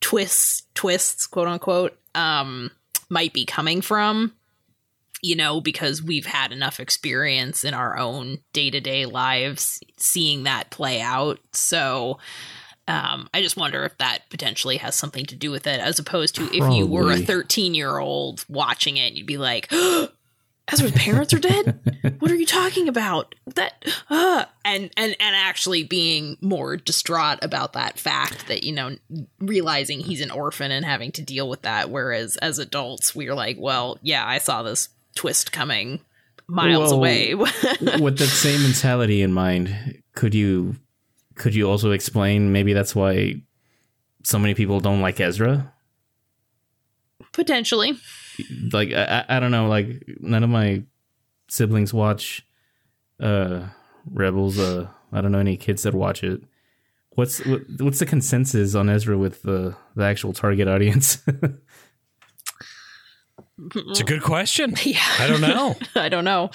twists 0.01 0.65
twists 0.75 1.27
quote 1.27 1.49
unquote 1.49 1.99
um 2.15 2.71
might 3.09 3.33
be 3.33 3.45
coming 3.45 3.81
from 3.81 4.33
you 5.23 5.37
know 5.37 5.61
because 5.61 6.03
we've 6.03 6.27
had 6.27 6.53
enough 6.53 6.81
experience 6.81 7.65
in 7.65 7.75
our 7.75 7.97
own 7.97 8.39
day-to-day 8.53 9.07
lives 9.07 9.81
seeing 9.97 10.43
that 10.43 10.71
play 10.71 11.01
out 11.01 11.39
so 11.53 12.19
um 12.89 13.29
i 13.35 13.43
just 13.43 13.57
wonder 13.57 13.85
if 13.85 13.97
that 13.99 14.21
potentially 14.31 14.77
has 14.77 14.95
something 14.95 15.27
to 15.27 15.35
do 15.35 15.51
with 15.51 15.67
it 15.67 15.81
as 15.81 15.99
opposed 15.99 16.35
to 16.35 16.45
if 16.53 16.75
you 16.75 16.87
were 16.87 17.11
a 17.13 17.17
13 17.19 17.75
year 17.75 17.99
old 17.99 18.45
watching 18.49 18.97
it 18.97 19.15
you'd 19.15 19.27
be 19.27 19.39
like 19.39 19.73
Ezra's 20.73 20.93
parents 20.93 21.33
are 21.33 21.39
dead. 21.39 21.79
What 22.19 22.31
are 22.31 22.37
you 22.37 22.47
talking 22.47 22.89
about? 22.89 23.35
That 23.55 23.85
uh, 24.09 24.47
and 24.65 24.91
and 24.97 25.17
and 25.21 25.37
actually 25.37 25.85
being 25.85 26.39
more 26.41 26.77
distraught 26.77 27.39
about 27.43 27.75
that 27.75 27.99
fact 27.99 28.49
that 28.49 28.65
you 28.65 28.73
know 28.73 28.97
realizing 29.39 30.01
he's 30.01 30.21
an 30.21 30.31
orphan 30.31 30.71
and 30.71 30.85
having 30.85 31.13
to 31.13 31.23
deal 31.23 31.49
with 31.49 31.63
that. 31.63 31.91
Whereas 31.91 32.37
as 32.39 32.59
adults, 32.59 33.15
we're 33.15 33.35
like, 33.35 33.57
well, 33.61 33.99
yeah, 34.03 34.27
I 34.27 34.39
saw 34.39 34.63
this 34.63 34.89
twist 35.15 35.53
coming 35.53 36.01
miles 36.49 36.91
Well, 36.91 36.95
away. 36.95 37.35
With 37.35 38.19
that 38.19 38.33
same 38.33 38.63
mentality 38.63 39.23
in 39.23 39.33
mind, 39.33 40.03
could 40.15 40.35
you 40.35 40.77
could 41.37 41.55
you 41.55 41.69
also 41.71 41.93
explain 41.93 42.53
maybe 42.53 42.73
that's 42.73 42.95
why 42.95 43.35
so 44.25 44.39
many 44.39 44.55
people 44.55 44.81
don't 44.81 45.01
like 45.01 45.21
Ezra? 45.21 45.73
Potentially, 47.33 47.99
Like 48.73 48.93
I, 48.93 49.25
I 49.29 49.37
I 49.37 49.41
don't 49.41 49.51
know, 49.51 49.69
like 49.69 50.03
none 50.21 50.43
of 50.43 50.51
my 50.51 50.83
siblings 51.49 51.93
watch 51.95 52.47
uh 53.21 53.69
Rebels. 54.11 54.59
Uh 54.59 54.89
I 55.13 55.21
don't 55.21 55.33
know 55.33 55.39
any 55.39 55.57
kids 55.57 55.83
that 55.85 55.95
watch 55.95 56.25
it. 56.25 56.43
What's 57.11 57.39
what's 57.79 57.99
the 57.99 58.07
consensus 58.07 58.75
on 58.75 58.89
Ezra 58.91 59.17
with 59.17 59.43
the 59.43 59.77
the 59.95 60.05
actual 60.05 60.33
target 60.33 60.69
audience? 60.69 61.19
It's 63.75 64.01
a 64.01 64.05
good 64.05 64.23
question. 64.23 64.75
yeah. 64.85 65.01
I 65.19 65.27
don't 65.29 65.41
know. 65.41 65.77
I 65.97 66.09
don't 66.09 66.25
know. 66.25 66.51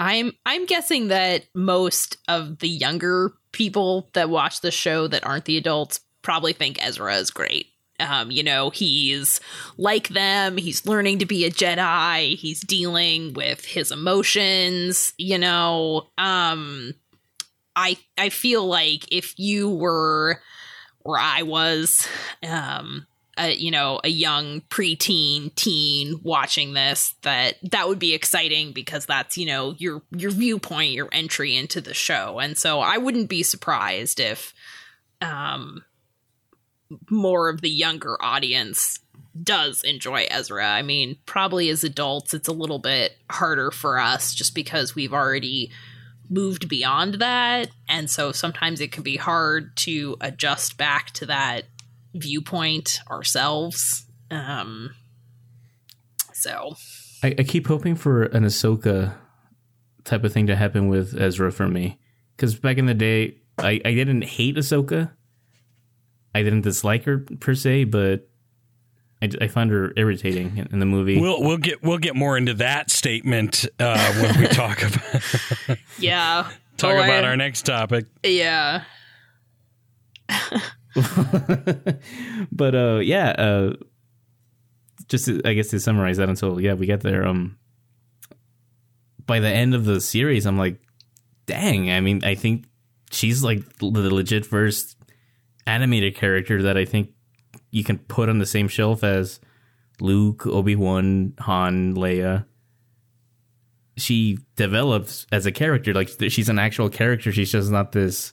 I'm 0.00 0.32
I'm 0.46 0.64
guessing 0.64 1.08
that 1.08 1.44
most 1.54 2.16
of 2.26 2.60
the 2.60 2.68
younger 2.68 3.34
people 3.52 4.08
that 4.14 4.30
watch 4.30 4.62
the 4.62 4.70
show 4.70 5.06
that 5.06 5.26
aren't 5.26 5.44
the 5.44 5.58
adults 5.58 6.00
probably 6.22 6.54
think 6.54 6.84
Ezra 6.84 7.16
is 7.16 7.30
great. 7.30 7.66
Um, 8.00 8.30
you 8.30 8.42
know, 8.42 8.70
he's 8.70 9.40
like 9.76 10.08
them, 10.08 10.56
he's 10.56 10.86
learning 10.86 11.18
to 11.18 11.26
be 11.26 11.44
a 11.44 11.50
Jedi, 11.50 12.34
he's 12.34 12.62
dealing 12.62 13.34
with 13.34 13.66
his 13.66 13.92
emotions, 13.92 15.12
you 15.18 15.36
know. 15.36 16.08
Um 16.16 16.94
I 17.76 17.98
I 18.16 18.30
feel 18.30 18.66
like 18.66 19.04
if 19.12 19.38
you 19.38 19.68
were 19.68 20.40
where 21.02 21.20
I 21.20 21.42
was, 21.42 22.08
um, 22.42 23.06
a, 23.40 23.54
you 23.54 23.70
know, 23.70 24.00
a 24.04 24.08
young 24.08 24.60
preteen 24.62 25.54
teen 25.54 26.20
watching 26.22 26.74
this, 26.74 27.14
that 27.22 27.56
that 27.70 27.88
would 27.88 27.98
be 27.98 28.14
exciting 28.14 28.72
because 28.72 29.06
that's 29.06 29.38
you 29.38 29.46
know 29.46 29.74
your 29.78 30.02
your 30.10 30.30
viewpoint, 30.30 30.92
your 30.92 31.08
entry 31.10 31.56
into 31.56 31.80
the 31.80 31.94
show, 31.94 32.38
and 32.38 32.56
so 32.56 32.80
I 32.80 32.98
wouldn't 32.98 33.28
be 33.28 33.42
surprised 33.42 34.20
if, 34.20 34.52
um, 35.22 35.84
more 37.08 37.48
of 37.48 37.60
the 37.60 37.70
younger 37.70 38.22
audience 38.22 39.00
does 39.42 39.82
enjoy 39.82 40.26
Ezra. 40.30 40.68
I 40.68 40.82
mean, 40.82 41.16
probably 41.24 41.68
as 41.70 41.84
adults, 41.84 42.34
it's 42.34 42.48
a 42.48 42.52
little 42.52 42.78
bit 42.78 43.16
harder 43.30 43.70
for 43.70 43.98
us 43.98 44.34
just 44.34 44.54
because 44.54 44.94
we've 44.94 45.14
already 45.14 45.70
moved 46.28 46.68
beyond 46.68 47.14
that. 47.14 47.68
And 47.88 48.08
so 48.10 48.32
sometimes 48.32 48.80
it 48.80 48.92
can 48.92 49.02
be 49.02 49.16
hard 49.16 49.76
to 49.78 50.16
adjust 50.20 50.76
back 50.76 51.10
to 51.12 51.26
that 51.26 51.64
viewpoint 52.14 53.00
ourselves. 53.10 54.06
Um, 54.30 54.90
so 56.32 56.74
I, 57.22 57.34
I 57.38 57.42
keep 57.42 57.66
hoping 57.66 57.94
for 57.96 58.24
an 58.24 58.44
Ahsoka 58.44 59.14
type 60.04 60.24
of 60.24 60.32
thing 60.32 60.46
to 60.46 60.56
happen 60.56 60.88
with 60.88 61.18
Ezra 61.20 61.52
for 61.52 61.68
me. 61.68 61.98
Because 62.36 62.54
back 62.54 62.78
in 62.78 62.86
the 62.86 62.94
day, 62.94 63.36
I, 63.58 63.80
I 63.84 63.92
didn't 63.94 64.22
hate 64.24 64.56
Ahsoka. 64.56 65.10
I 66.34 66.42
didn't 66.42 66.62
dislike 66.62 67.04
her 67.04 67.18
per 67.18 67.54
se, 67.54 67.84
but 67.84 68.28
I, 69.20 69.28
I 69.42 69.48
find 69.48 69.70
her 69.70 69.92
irritating 69.96 70.56
in, 70.56 70.68
in 70.72 70.78
the 70.78 70.86
movie. 70.86 71.20
We'll 71.20 71.42
we'll 71.42 71.58
get 71.58 71.82
we'll 71.82 71.98
get 71.98 72.16
more 72.16 72.38
into 72.38 72.54
that 72.54 72.90
statement 72.90 73.66
uh, 73.78 74.12
when 74.14 74.40
we 74.40 74.46
talk 74.46 74.80
about 74.82 75.78
yeah, 75.98 76.48
talk 76.78 76.94
I- 76.94 77.04
about 77.04 77.24
our 77.24 77.36
next 77.36 77.66
topic. 77.66 78.06
yeah. 78.24 78.84
but 82.52 82.74
uh, 82.74 82.98
yeah, 83.02 83.30
uh, 83.30 83.72
just 85.08 85.26
to, 85.26 85.40
I 85.44 85.54
guess 85.54 85.68
to 85.68 85.80
summarize 85.80 86.16
that 86.16 86.28
until 86.28 86.60
yeah 86.60 86.74
we 86.74 86.86
get 86.86 87.00
there. 87.00 87.26
Um, 87.26 87.58
by 89.26 89.40
the 89.40 89.48
end 89.48 89.74
of 89.74 89.84
the 89.84 90.00
series, 90.00 90.46
I'm 90.46 90.58
like, 90.58 90.80
dang. 91.46 91.90
I 91.90 92.00
mean, 92.00 92.24
I 92.24 92.34
think 92.34 92.66
she's 93.10 93.44
like 93.44 93.78
the 93.78 93.86
legit 93.86 94.46
first 94.46 94.96
animated 95.66 96.16
character 96.16 96.62
that 96.62 96.76
I 96.76 96.84
think 96.84 97.10
you 97.70 97.84
can 97.84 97.98
put 97.98 98.28
on 98.28 98.38
the 98.38 98.46
same 98.46 98.68
shelf 98.68 99.04
as 99.04 99.40
Luke, 100.00 100.46
Obi 100.46 100.76
Wan, 100.76 101.34
Han, 101.40 101.94
Leia. 101.94 102.46
She 103.96 104.38
develops 104.56 105.26
as 105.30 105.46
a 105.46 105.52
character, 105.52 105.92
like 105.92 106.08
she's 106.28 106.48
an 106.48 106.58
actual 106.58 106.88
character. 106.88 107.30
She's 107.30 107.52
just 107.52 107.70
not 107.70 107.92
this 107.92 108.32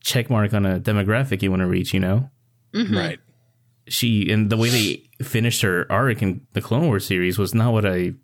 check 0.00 0.30
mark 0.30 0.52
on 0.54 0.66
a 0.66 0.80
demographic 0.80 1.42
you 1.42 1.50
want 1.50 1.60
to 1.60 1.66
reach, 1.66 1.92
you 1.92 2.00
know? 2.00 2.30
Right. 2.94 3.18
She 3.88 4.30
and 4.30 4.50
the 4.50 4.56
way 4.56 4.68
they 4.70 5.24
finished 5.24 5.62
her 5.62 5.90
arc 5.90 6.22
in 6.22 6.46
the 6.52 6.60
Clone 6.60 6.86
Wars 6.86 7.06
series 7.06 7.38
was 7.38 7.54
not 7.54 7.72
what 7.72 7.84
I, 7.84 7.96
you 7.96 8.16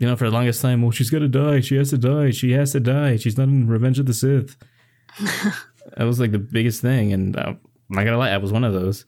know, 0.00 0.16
for 0.16 0.24
the 0.24 0.30
longest 0.30 0.62
time. 0.62 0.82
Well, 0.82 0.90
she's 0.90 1.10
got 1.10 1.18
to 1.18 1.28
die. 1.28 1.60
She 1.60 1.76
has 1.76 1.90
to 1.90 1.98
die. 1.98 2.30
She 2.30 2.52
has 2.52 2.72
to 2.72 2.80
die. 2.80 3.16
She's 3.16 3.36
not 3.36 3.48
in 3.48 3.68
Revenge 3.68 3.98
of 3.98 4.06
the 4.06 4.14
Sith. 4.14 4.56
that 5.18 6.04
was 6.04 6.18
like 6.18 6.32
the 6.32 6.38
biggest 6.38 6.80
thing, 6.80 7.12
and 7.12 7.36
uh, 7.36 7.48
I'm 7.48 7.58
not 7.88 8.04
gonna 8.04 8.18
lie, 8.18 8.30
I 8.30 8.38
was 8.38 8.52
one 8.52 8.64
of 8.64 8.72
those. 8.72 9.04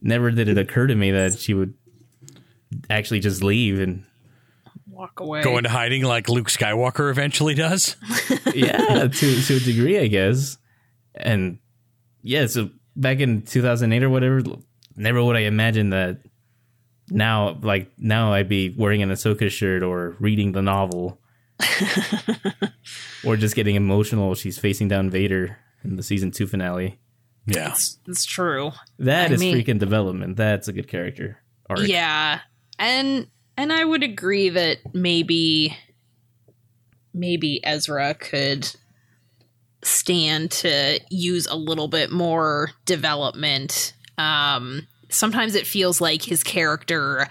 Never 0.00 0.30
did 0.30 0.48
it 0.48 0.58
occur 0.58 0.86
to 0.86 0.94
me 0.94 1.10
that 1.12 1.38
she 1.38 1.54
would 1.54 1.74
actually 2.90 3.20
just 3.20 3.42
leave 3.42 3.78
and 3.78 4.04
Walk 4.92 5.20
away. 5.20 5.42
Go 5.42 5.56
into 5.56 5.70
hiding 5.70 6.04
like 6.04 6.28
Luke 6.28 6.48
Skywalker 6.48 7.10
eventually 7.10 7.54
does. 7.54 7.96
yeah, 8.54 9.08
to 9.08 9.42
to 9.42 9.56
a 9.56 9.60
degree, 9.60 9.98
I 9.98 10.06
guess. 10.06 10.58
And 11.14 11.58
yeah, 12.22 12.46
so 12.46 12.70
back 12.96 13.20
in 13.20 13.42
2008 13.42 14.02
or 14.02 14.10
whatever, 14.10 14.42
never 14.96 15.22
would 15.22 15.36
I 15.36 15.40
imagine 15.40 15.90
that 15.90 16.18
now, 17.10 17.58
like 17.62 17.90
now, 17.98 18.32
I'd 18.32 18.48
be 18.48 18.74
wearing 18.76 19.02
an 19.02 19.10
Ahsoka 19.10 19.50
shirt 19.50 19.82
or 19.82 20.16
reading 20.20 20.52
the 20.52 20.62
novel, 20.62 21.20
or 23.24 23.36
just 23.36 23.54
getting 23.54 23.74
emotional. 23.76 24.34
She's 24.34 24.58
facing 24.58 24.88
down 24.88 25.10
Vader 25.10 25.58
in 25.84 25.96
the 25.96 26.02
season 26.02 26.30
two 26.30 26.46
finale. 26.46 26.98
Yeah. 27.46 27.74
It's 28.06 28.24
true. 28.24 28.70
That 28.98 29.30
I 29.30 29.34
is 29.34 29.40
mean- 29.40 29.56
freaking 29.56 29.78
development. 29.78 30.36
That's 30.36 30.68
a 30.68 30.72
good 30.72 30.88
character 30.88 31.38
arc. 31.68 31.80
Yeah. 31.86 32.40
And 32.78 33.26
and 33.56 33.72
I 33.72 33.84
would 33.84 34.02
agree 34.02 34.48
that 34.48 34.78
maybe 34.94 35.76
maybe 37.12 37.60
Ezra 37.64 38.14
could 38.14 38.74
stand 39.82 40.50
to 40.50 41.00
use 41.10 41.46
a 41.46 41.56
little 41.56 41.88
bit 41.88 42.10
more 42.10 42.70
development. 42.86 43.94
Um 44.18 44.86
sometimes 45.08 45.54
it 45.54 45.66
feels 45.66 46.00
like 46.00 46.22
his 46.22 46.42
character 46.42 47.28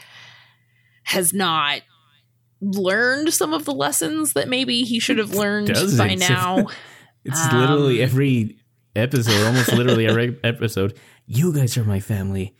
has 1.03 1.33
not 1.33 1.81
learned 2.61 3.33
some 3.33 3.53
of 3.53 3.65
the 3.65 3.73
lessons 3.73 4.33
that 4.33 4.47
maybe 4.47 4.83
he 4.83 4.99
should 4.99 5.17
have 5.17 5.33
learned 5.33 5.67
Doesn't. 5.67 5.97
by 5.97 6.15
now. 6.15 6.67
It's 7.23 7.53
literally 7.53 8.01
Um, 8.01 8.09
every 8.09 8.57
episode, 8.95 9.45
almost 9.45 9.71
literally 9.73 10.07
every 10.07 10.39
episode. 10.43 10.97
You 11.27 11.53
guys 11.53 11.77
are 11.77 11.83
my 11.83 11.99
family. 11.99 12.55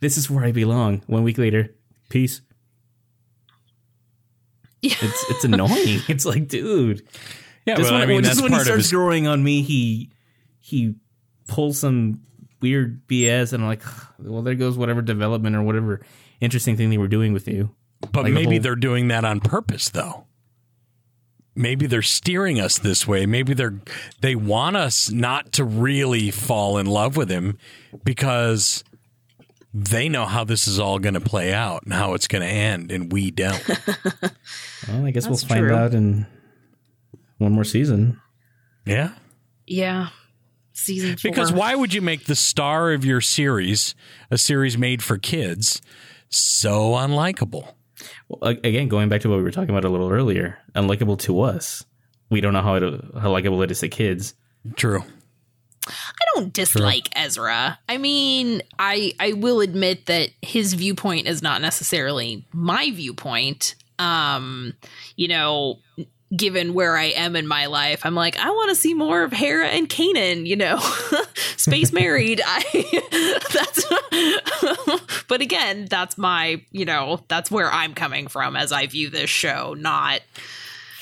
This 0.00 0.16
is 0.16 0.28
where 0.28 0.44
I 0.44 0.50
belong. 0.50 1.02
One 1.06 1.22
week 1.22 1.38
later, 1.38 1.74
peace. 2.08 2.40
Yeah. 4.82 4.94
It's 5.00 5.24
it's 5.30 5.44
annoying. 5.44 6.00
It's 6.08 6.24
like, 6.24 6.48
dude. 6.48 7.06
Yeah, 7.66 7.76
just 7.76 7.90
but 7.90 7.94
when, 7.94 8.02
I 8.02 8.06
mean 8.06 8.22
just 8.22 8.36
that's 8.36 8.42
when 8.42 8.52
he 8.52 8.56
part 8.56 8.62
of 8.62 8.66
starts 8.66 8.84
his 8.84 8.92
growing 8.92 9.26
on 9.26 9.42
me, 9.42 9.62
he 9.62 10.10
he 10.58 10.94
pulls 11.48 11.78
some 11.78 12.20
weird 12.60 13.06
BS, 13.06 13.52
and 13.52 13.62
I'm 13.62 13.68
like, 13.68 13.82
well, 14.18 14.42
there 14.42 14.54
goes 14.54 14.76
whatever 14.76 15.02
development 15.02 15.56
or 15.56 15.62
whatever 15.62 16.00
interesting 16.40 16.76
thing 16.76 16.90
they 16.90 16.98
were 16.98 17.08
doing 17.08 17.32
with 17.32 17.46
you. 17.48 17.70
But 18.12 18.24
Like 18.24 18.32
a 18.32 18.34
maybe 18.34 18.56
whole- 18.56 18.62
they're 18.62 18.76
doing 18.76 19.08
that 19.08 19.24
on 19.24 19.40
purpose, 19.40 19.90
though. 19.90 20.26
Maybe 21.54 21.86
they're 21.86 22.00
steering 22.00 22.60
us 22.60 22.78
this 22.78 23.06
way. 23.06 23.26
Maybe 23.26 23.52
they're 23.54 23.78
they 24.20 24.34
want 24.36 24.76
us 24.76 25.10
not 25.10 25.52
to 25.52 25.64
really 25.64 26.30
fall 26.30 26.78
in 26.78 26.86
love 26.86 27.16
with 27.16 27.28
him 27.28 27.58
because 28.04 28.84
they 29.74 30.08
know 30.08 30.24
how 30.26 30.44
this 30.44 30.66
is 30.66 30.78
all 30.78 30.98
going 30.98 31.14
to 31.14 31.20
play 31.20 31.52
out 31.52 31.82
and 31.82 31.92
how 31.92 32.14
it's 32.14 32.26
going 32.28 32.42
to 32.42 32.48
end, 32.48 32.90
and 32.90 33.12
we 33.12 33.30
don't. 33.30 33.62
Well, 34.88 35.04
I 35.04 35.10
guess 35.10 35.26
That's 35.26 35.42
we'll 35.42 35.48
find 35.48 35.66
true. 35.66 35.74
out 35.74 35.92
in 35.92 36.26
one 37.40 37.52
more 37.52 37.64
season. 37.64 38.20
yeah. 38.84 39.12
yeah. 39.66 40.08
Season 40.72 41.16
four. 41.16 41.30
Because 41.30 41.52
why 41.52 41.74
would 41.74 41.92
you 41.92 42.00
make 42.00 42.24
the 42.24 42.34
star 42.34 42.92
of 42.92 43.04
your 43.04 43.20
series, 43.20 43.94
a 44.30 44.38
series 44.38 44.78
made 44.78 45.02
for 45.02 45.18
kids, 45.18 45.82
so 46.30 46.92
unlikable? 46.92 47.74
Well, 48.28 48.56
again, 48.64 48.88
going 48.88 49.08
back 49.08 49.20
to 49.22 49.28
what 49.28 49.36
we 49.36 49.42
were 49.42 49.50
talking 49.50 49.70
about 49.70 49.84
a 49.84 49.90
little 49.90 50.10
earlier, 50.10 50.58
unlikable 50.74 51.18
to 51.20 51.42
us. 51.42 51.84
We 52.30 52.40
don't 52.40 52.54
know 52.54 52.62
how 52.62 52.76
it, 52.76 53.04
how 53.20 53.30
likable 53.30 53.60
it 53.62 53.70
is 53.70 53.80
to 53.80 53.88
kids. 53.88 54.34
True. 54.76 55.02
I 55.86 56.24
don't 56.34 56.52
dislike 56.52 57.08
Ezra. 57.16 57.78
I 57.88 57.98
mean, 57.98 58.62
I 58.78 59.12
I 59.18 59.32
will 59.32 59.60
admit 59.60 60.06
that 60.06 60.30
his 60.40 60.74
viewpoint 60.74 61.26
is 61.26 61.42
not 61.42 61.60
necessarily 61.60 62.46
my 62.52 62.90
viewpoint. 62.92 63.74
Um, 63.98 64.74
you 65.16 65.28
know, 65.28 65.80
given 66.34 66.74
where 66.74 66.96
I 66.96 67.06
am 67.06 67.34
in 67.36 67.46
my 67.46 67.66
life, 67.66 68.04
I'm 68.04 68.14
like, 68.14 68.38
I 68.38 68.50
want 68.50 68.70
to 68.70 68.76
see 68.76 68.94
more 68.94 69.22
of 69.22 69.32
Hera 69.32 69.66
and 69.66 69.88
Kanan, 69.88 70.46
you 70.46 70.56
know. 70.56 70.78
Space 71.56 71.92
married. 71.92 72.40
I 72.46 73.40
that's 73.52 75.24
but 75.28 75.40
again, 75.40 75.86
that's 75.88 76.16
my, 76.16 76.62
you 76.70 76.84
know, 76.84 77.20
that's 77.28 77.50
where 77.50 77.70
I'm 77.70 77.94
coming 77.94 78.28
from 78.28 78.56
as 78.56 78.72
I 78.72 78.86
view 78.86 79.10
this 79.10 79.30
show, 79.30 79.74
not 79.74 80.20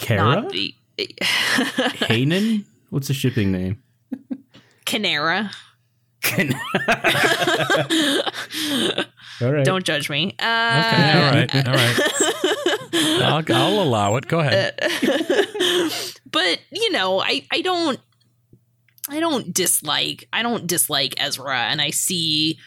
Kara? 0.01 0.23
not 0.23 0.51
the 0.51 0.75
Kanan? 0.99 2.65
What's 2.91 3.09
the 3.09 3.15
shipping 3.15 3.53
name? 3.53 3.83
Kanera. 4.87 5.51
All 9.41 9.53
right. 9.53 9.65
Don't 9.65 9.85
judge 9.85 10.11
me. 10.11 10.35
Uh, 10.39 10.85
Okay. 10.87 11.13
All 11.13 11.31
right. 11.33 11.69
All 11.69 11.75
right. 11.75 11.99
I'll, 13.49 13.57
I'll 13.57 13.83
allow 13.83 14.17
it. 14.17 14.27
Go 14.29 14.41
ahead. 14.41 14.75
but 16.31 16.59
you 16.71 16.91
know 16.93 17.21
i 17.21 17.43
i 17.51 17.63
don't 17.63 17.99
i 19.09 19.19
don't 19.19 19.53
dislike 19.55 20.29
i 20.33 20.43
don't 20.43 20.67
dislike 20.67 21.15
ezra 21.19 21.59
and 21.59 21.81
i 21.81 21.89
see 21.91 22.59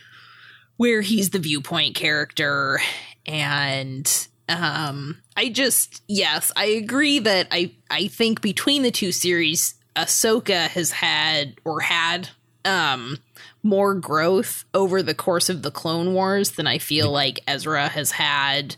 where 0.78 1.01
he's 1.01 1.30
the 1.30 1.38
viewpoint 1.39 1.95
character 1.95 2.80
and 3.28 4.28
um 4.49 5.22
i 5.38 5.49
just 5.49 6.01
yes 6.07 6.51
i 6.55 6.65
agree 6.65 7.19
that 7.19 7.47
i 7.51 7.72
i 7.91 8.07
think 8.07 8.41
between 8.41 8.82
the 8.82 8.91
two 8.91 9.11
series 9.11 9.76
ahsoka 9.95 10.67
has 10.69 10.91
had 10.91 11.55
or 11.63 11.82
had 11.82 12.30
um 12.66 13.18
more 13.64 13.95
growth 13.95 14.66
over 14.74 15.01
the 15.01 15.16
course 15.16 15.49
of 15.49 15.62
the 15.62 15.72
clone 15.72 16.14
wars 16.14 16.51
than 16.51 16.68
i 16.68 16.78
feel 16.78 17.12
like 17.12 17.39
ezra 17.47 17.88
has 17.88 18.12
had 18.12 18.76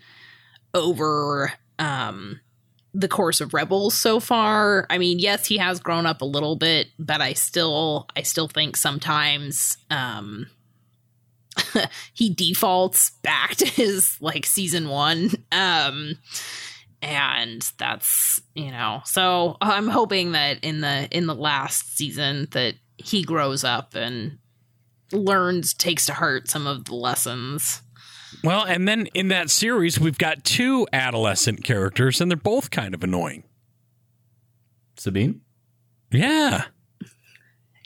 over 0.74 1.54
um 1.80 2.40
the 2.94 3.08
course 3.08 3.42
of 3.42 3.56
rebels 3.56 3.96
so 3.96 4.20
far. 4.20 4.86
I 4.90 4.98
mean 4.98 5.20
yes 5.20 5.48
he 5.48 5.58
has 5.58 5.80
grown 5.80 6.06
up 6.06 6.22
a 6.22 6.26
little 6.26 6.56
bit 6.56 6.88
but 7.00 7.22
i 7.22 7.34
still 7.34 8.08
i 8.16 8.22
still 8.22 8.48
think 8.48 8.78
sometimes 8.78 9.78
um 9.90 10.48
he 12.14 12.34
defaults 12.34 13.12
back 13.24 13.56
to 13.56 13.66
his 13.66 14.18
like 14.22 14.46
season 14.46 14.90
one. 14.90 15.32
Um 15.52 16.18
and 17.02 17.70
that's 17.78 18.42
you 18.56 18.72
know 18.72 19.02
so 19.04 19.58
i'm 19.60 19.90
hoping 19.90 20.32
that 20.32 20.64
in 20.64 20.80
the 20.80 21.06
in 21.12 21.28
the 21.28 21.36
last 21.36 21.98
season 21.98 22.48
that 22.52 22.76
he 22.98 23.24
grows 23.24 23.64
up 23.64 23.96
and 23.96 24.38
learns, 25.12 25.74
takes 25.74 26.06
to 26.08 26.14
heart 26.14 26.50
some 26.50 26.68
of 26.68 26.86
the 26.86 26.96
lessons. 26.96 27.82
Well, 28.44 28.64
and 28.66 28.88
then 28.88 29.08
in 29.14 29.28
that 29.28 29.50
series, 29.50 30.00
we've 30.00 30.18
got 30.18 30.44
two 30.44 30.88
adolescent 30.92 31.64
characters, 31.64 32.20
and 32.20 32.32
they're 32.32 32.36
both 32.38 32.72
kind 32.72 32.94
of 32.94 33.04
annoying. 33.04 33.44
Sabine? 34.98 35.42
Yeah. 36.12 36.66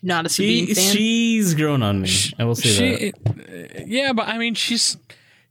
Not 0.04 0.26
a 0.26 0.30
Sabine 0.30 0.68
She, 0.68 0.74
fan. 0.74 0.96
she's 0.96 1.54
grown 1.56 1.82
on 1.84 2.02
me. 2.02 2.10
I 2.38 2.44
will 2.46 2.56
say 2.56 2.70
She, 2.70 3.12
that. 3.12 3.80
uh, 3.80 3.84
yeah, 3.88 4.14
but 4.14 4.28
I 4.28 4.38
mean, 4.38 4.54
she's 4.54 4.98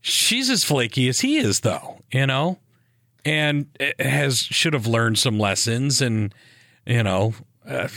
she's 0.01 0.49
as 0.51 0.63
flaky 0.65 1.09
as 1.09 1.21
he 1.21 1.37
is, 1.39 1.61
though. 1.61 2.01
You 2.13 2.27
know, 2.27 2.59
and 3.25 3.67
has 3.99 4.39
should 4.39 4.73
have 4.73 4.87
learned 4.87 5.19
some 5.19 5.39
lessons, 5.39 6.01
and 6.01 6.33
you 6.87 7.03
know, 7.03 7.35
uh, 7.69 7.89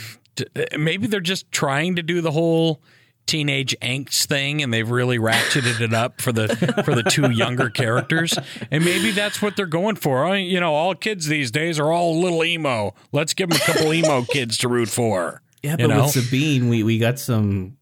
maybe 0.78 1.06
they're 1.06 1.20
just 1.20 1.50
trying 1.52 1.96
to 1.96 2.02
do 2.02 2.20
the 2.20 2.30
whole 2.32 2.80
teenage 3.26 3.76
angst 3.80 4.26
thing, 4.26 4.62
and 4.62 4.72
they've 4.72 4.90
really 4.90 5.18
ratcheted 5.18 5.80
it 5.80 5.94
up 5.94 6.20
for 6.20 6.32
the 6.32 6.48
for 6.84 6.94
the 6.94 7.02
two 7.04 7.30
younger 7.30 7.70
characters, 7.70 8.36
and 8.70 8.84
maybe 8.84 9.10
that's 9.12 9.40
what 9.40 9.56
they're 9.56 9.66
going 9.66 9.96
for. 9.96 10.26
Uh, 10.26 10.34
You 10.34 10.58
know, 10.60 10.74
all 10.74 10.94
kids 10.94 11.26
these 11.26 11.50
days 11.50 11.78
are 11.78 11.92
all 11.92 12.14
a 12.14 12.18
little 12.20 12.42
emo. 12.44 12.94
Let's 13.12 13.34
give 13.34 13.48
them 13.50 13.58
a 13.62 13.64
couple 13.72 13.92
emo 13.94 14.22
kids 14.24 14.56
to 14.58 14.68
root 14.68 14.88
for. 14.88 15.42
Yeah, 15.62 15.76
but 15.76 15.88
know? 15.88 16.02
with 16.04 16.12
Sabine, 16.12 16.68
we, 16.70 16.82
we 16.82 16.98
got 16.98 17.18
some. 17.18 17.76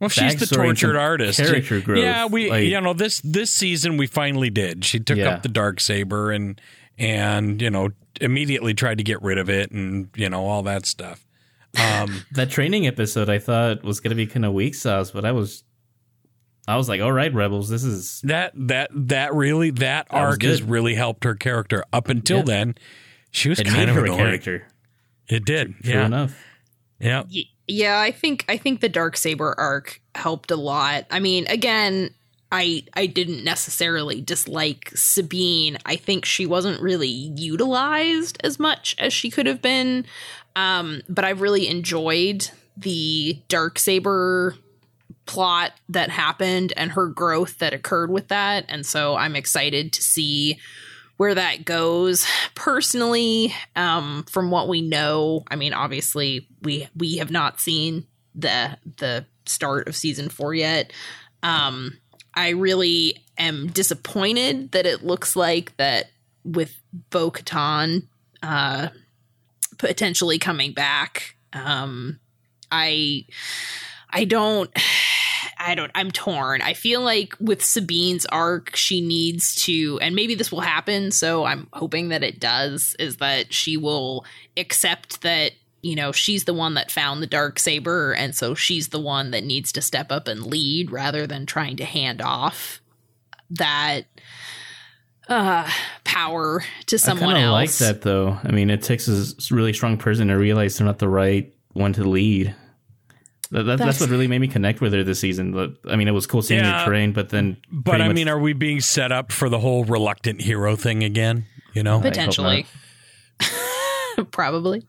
Well, 0.00 0.10
she's 0.10 0.36
the 0.36 0.46
tortured 0.46 0.96
artist. 0.96 1.38
character 1.40 1.80
growth, 1.80 1.98
Yeah, 1.98 2.26
we 2.26 2.50
like- 2.50 2.64
you 2.64 2.80
know 2.80 2.92
this 2.92 3.20
this 3.22 3.50
season 3.50 3.96
we 3.96 4.06
finally 4.06 4.50
did. 4.50 4.84
She 4.84 5.00
took 5.00 5.18
Yeah. 5.18 5.30
up 5.30 5.42
the 5.42 5.48
dark 5.48 5.80
saber 5.80 6.30
and 6.32 6.60
and 6.98 7.60
you 7.62 7.70
know 7.70 7.90
immediately 8.20 8.74
tried 8.74 8.98
to 8.98 9.04
get 9.04 9.20
rid 9.22 9.38
of 9.38 9.48
it 9.48 9.70
and 9.70 10.08
you 10.16 10.28
know 10.28 10.44
all 10.46 10.62
that 10.64 10.86
stuff. 10.86 11.24
Um, 11.76 12.24
That 12.32 12.50
training 12.50 12.86
episode 12.86 13.28
I 13.28 13.38
thought 13.38 13.82
was 13.84 14.00
going 14.00 14.10
to 14.10 14.16
be 14.16 14.26
kind 14.26 14.44
of 14.44 14.52
weak 14.52 14.74
sauce, 14.74 15.10
but 15.10 15.24
I 15.24 15.32
was. 15.32 15.64
I 16.66 16.76
was 16.76 16.86
like, 16.86 17.00
all 17.00 17.12
right, 17.12 17.32
Rebels, 17.32 17.70
this 17.70 17.82
is. 17.82 18.20
that 18.24 18.52
that 18.54 18.90
that 18.92 19.32
really 19.34 19.70
that, 19.70 20.06
That 20.10 20.14
arc 20.14 20.42
has 20.42 20.62
really 20.62 20.94
helped 20.94 21.24
her 21.24 21.34
character. 21.34 21.82
Up 21.94 22.08
until 22.10 22.38
Yeah. 22.38 22.44
then, 22.44 22.74
she 23.30 23.48
was 23.48 23.58
It 23.58 23.64
kind 23.64 23.78
made 23.78 23.88
of 23.88 23.94
her 23.94 24.02
a 24.02 24.04
annoying. 24.04 24.18
character. 24.18 24.66
It 25.28 25.44
did. 25.46 25.74
True 25.82 25.94
yeah. 25.94 26.06
enough. 26.06 26.36
Yeah. 27.00 27.22
Yeah, 27.66 27.98
I 28.00 28.10
think 28.10 28.44
I 28.48 28.56
think 28.58 28.80
the 28.80 28.88
dark 28.90 29.16
saber 29.16 29.54
arc 29.58 30.00
helped 30.14 30.50
a 30.50 30.56
lot. 30.56 31.06
I 31.10 31.20
mean, 31.20 31.46
again, 31.48 32.10
I 32.52 32.82
I 32.94 33.06
didn't 33.06 33.44
necessarily 33.44 34.20
dislike 34.20 34.90
Sabine. 34.94 35.78
I 35.86 35.96
think 35.96 36.24
she 36.26 36.44
wasn't 36.44 36.80
really 36.82 37.08
utilized 37.08 38.38
as 38.42 38.58
much 38.58 38.94
as 38.98 39.12
she 39.12 39.30
could 39.30 39.46
have 39.46 39.62
been. 39.62 40.04
Um, 40.58 41.02
but 41.08 41.24
I've 41.24 41.40
really 41.40 41.68
enjoyed 41.68 42.50
the 42.76 43.40
dark 43.46 43.78
saber 43.78 44.56
plot 45.24 45.70
that 45.88 46.10
happened 46.10 46.72
and 46.76 46.90
her 46.92 47.06
growth 47.06 47.58
that 47.58 47.72
occurred 47.72 48.10
with 48.10 48.26
that. 48.28 48.64
And 48.68 48.84
so 48.84 49.14
I'm 49.14 49.36
excited 49.36 49.92
to 49.92 50.02
see 50.02 50.58
where 51.16 51.34
that 51.34 51.64
goes 51.64 52.26
personally 52.54 53.52
um 53.76 54.24
from 54.30 54.52
what 54.52 54.68
we 54.68 54.80
know 54.80 55.42
i 55.50 55.56
mean 55.56 55.74
obviously 55.74 56.46
we 56.62 56.88
we 56.96 57.16
have 57.16 57.30
not 57.30 57.60
seen 57.60 58.06
the 58.36 58.78
the 58.98 59.26
start 59.44 59.88
of 59.88 59.96
season 59.96 60.28
4 60.28 60.54
yet 60.54 60.92
um 61.42 61.98
i 62.34 62.50
really 62.50 63.16
am 63.36 63.66
disappointed 63.66 64.70
that 64.70 64.86
it 64.86 65.04
looks 65.04 65.34
like 65.34 65.76
that 65.76 66.06
with 66.44 66.80
bo-katan 67.10 68.06
uh 68.44 68.88
potentially 69.78 70.38
coming 70.38 70.72
back 70.72 71.36
um 71.52 72.18
i 72.70 73.24
i 74.10 74.24
don't 74.24 74.70
I 75.60 75.74
don't 75.74 75.90
I'm 75.94 76.10
torn. 76.10 76.62
I 76.62 76.74
feel 76.74 77.00
like 77.00 77.34
with 77.40 77.64
Sabine's 77.64 78.26
arc 78.26 78.76
she 78.76 79.00
needs 79.00 79.54
to 79.64 79.98
and 80.00 80.14
maybe 80.14 80.34
this 80.34 80.52
will 80.52 80.60
happen 80.60 81.10
so 81.10 81.44
I'm 81.44 81.68
hoping 81.72 82.10
that 82.10 82.22
it 82.22 82.38
does 82.38 82.94
is 82.98 83.16
that 83.16 83.52
she 83.52 83.76
will 83.76 84.24
accept 84.56 85.22
that 85.22 85.52
you 85.82 85.96
know 85.96 86.12
she's 86.12 86.44
the 86.44 86.54
one 86.54 86.74
that 86.74 86.90
found 86.90 87.22
the 87.22 87.26
dark 87.26 87.58
saber 87.58 88.12
and 88.12 88.34
so 88.34 88.54
she's 88.54 88.88
the 88.88 89.00
one 89.00 89.30
that 89.32 89.44
needs 89.44 89.72
to 89.72 89.82
step 89.82 90.10
up 90.10 90.28
and 90.28 90.46
lead 90.46 90.90
rather 90.90 91.26
than 91.26 91.46
trying 91.46 91.76
to 91.76 91.84
hand 91.84 92.22
off 92.22 92.80
that 93.50 94.02
uh 95.28 95.68
power 96.04 96.62
to 96.86 96.98
someone 96.98 97.36
else. 97.36 97.38
I 97.38 97.40
kind 97.40 97.46
of 97.46 97.52
like 97.52 97.70
that 97.72 98.02
though. 98.02 98.38
I 98.42 98.50
mean, 98.50 98.70
it 98.70 98.82
takes 98.82 99.08
a 99.08 99.54
really 99.54 99.72
strong 99.72 99.96
person 99.98 100.28
to 100.28 100.34
realize 100.34 100.78
they're 100.78 100.86
not 100.86 100.98
the 100.98 101.08
right 101.08 101.52
one 101.72 101.92
to 101.94 102.04
lead. 102.04 102.54
That, 103.50 103.62
that, 103.62 103.64
that's, 103.64 103.78
That's- 103.80 104.00
what 104.02 104.10
really 104.10 104.26
made 104.28 104.40
me 104.40 104.48
connect 104.48 104.80
with 104.82 104.92
her 104.92 105.02
this 105.02 105.20
season. 105.20 105.74
I 105.88 105.96
mean, 105.96 106.06
it 106.06 106.12
was 106.12 106.26
cool 106.26 106.42
seeing 106.42 106.60
Yeah. 106.64 106.80
her 106.80 106.86
train, 106.86 107.12
but 107.12 107.30
then. 107.30 107.56
But 107.72 108.00
I 108.02 108.08
much- 108.08 108.14
mean, 108.16 108.28
are 108.28 108.38
we 108.38 108.52
being 108.52 108.80
set 108.80 109.10
up 109.10 109.32
for 109.32 109.48
the 109.48 109.58
whole 109.58 109.84
reluctant 109.84 110.42
hero 110.42 110.76
thing 110.76 111.02
again? 111.02 111.44
You 111.74 111.82
know, 111.82 112.00
potentially 112.00 112.66
probably 114.30 114.86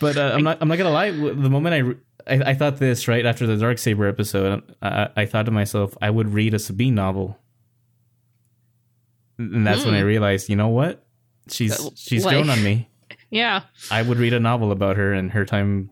But 0.00 0.16
uh, 0.16 0.32
I'm 0.34 0.42
not. 0.42 0.58
I'm 0.60 0.68
not 0.68 0.78
gonna 0.78 0.90
lie. 0.90 1.10
The 1.10 1.50
moment 1.50 1.74
I, 1.74 1.78
re- 1.78 1.96
I, 2.26 2.50
I 2.50 2.54
thought 2.54 2.78
this 2.78 3.06
right 3.08 3.24
after 3.26 3.46
the 3.46 3.56
Dark 3.56 3.78
Saber 3.78 4.06
episode, 4.06 4.62
I, 4.80 5.08
I 5.16 5.26
thought 5.26 5.44
to 5.46 5.50
myself, 5.52 5.96
I 6.00 6.08
would 6.10 6.32
read 6.32 6.54
a 6.54 6.58
Sabine 6.58 6.94
novel, 6.94 7.38
and 9.40 9.66
that's 9.66 9.84
when 9.84 9.94
I 9.94 10.00
Hmm. 10.00 10.06
realized, 10.06 10.48
you 10.48 10.56
know 10.56 10.68
what? 10.68 11.02
She's 11.48 11.78
she's 11.96 12.24
like- 12.24 12.34
grown 12.34 12.50
on 12.50 12.62
me. 12.62 12.88
yeah 13.30 13.62
I 13.90 14.02
would 14.02 14.18
read 14.18 14.32
a 14.32 14.40
novel 14.40 14.70
about 14.72 14.96
her 14.96 15.12
and 15.12 15.30
her 15.32 15.44
time 15.44 15.90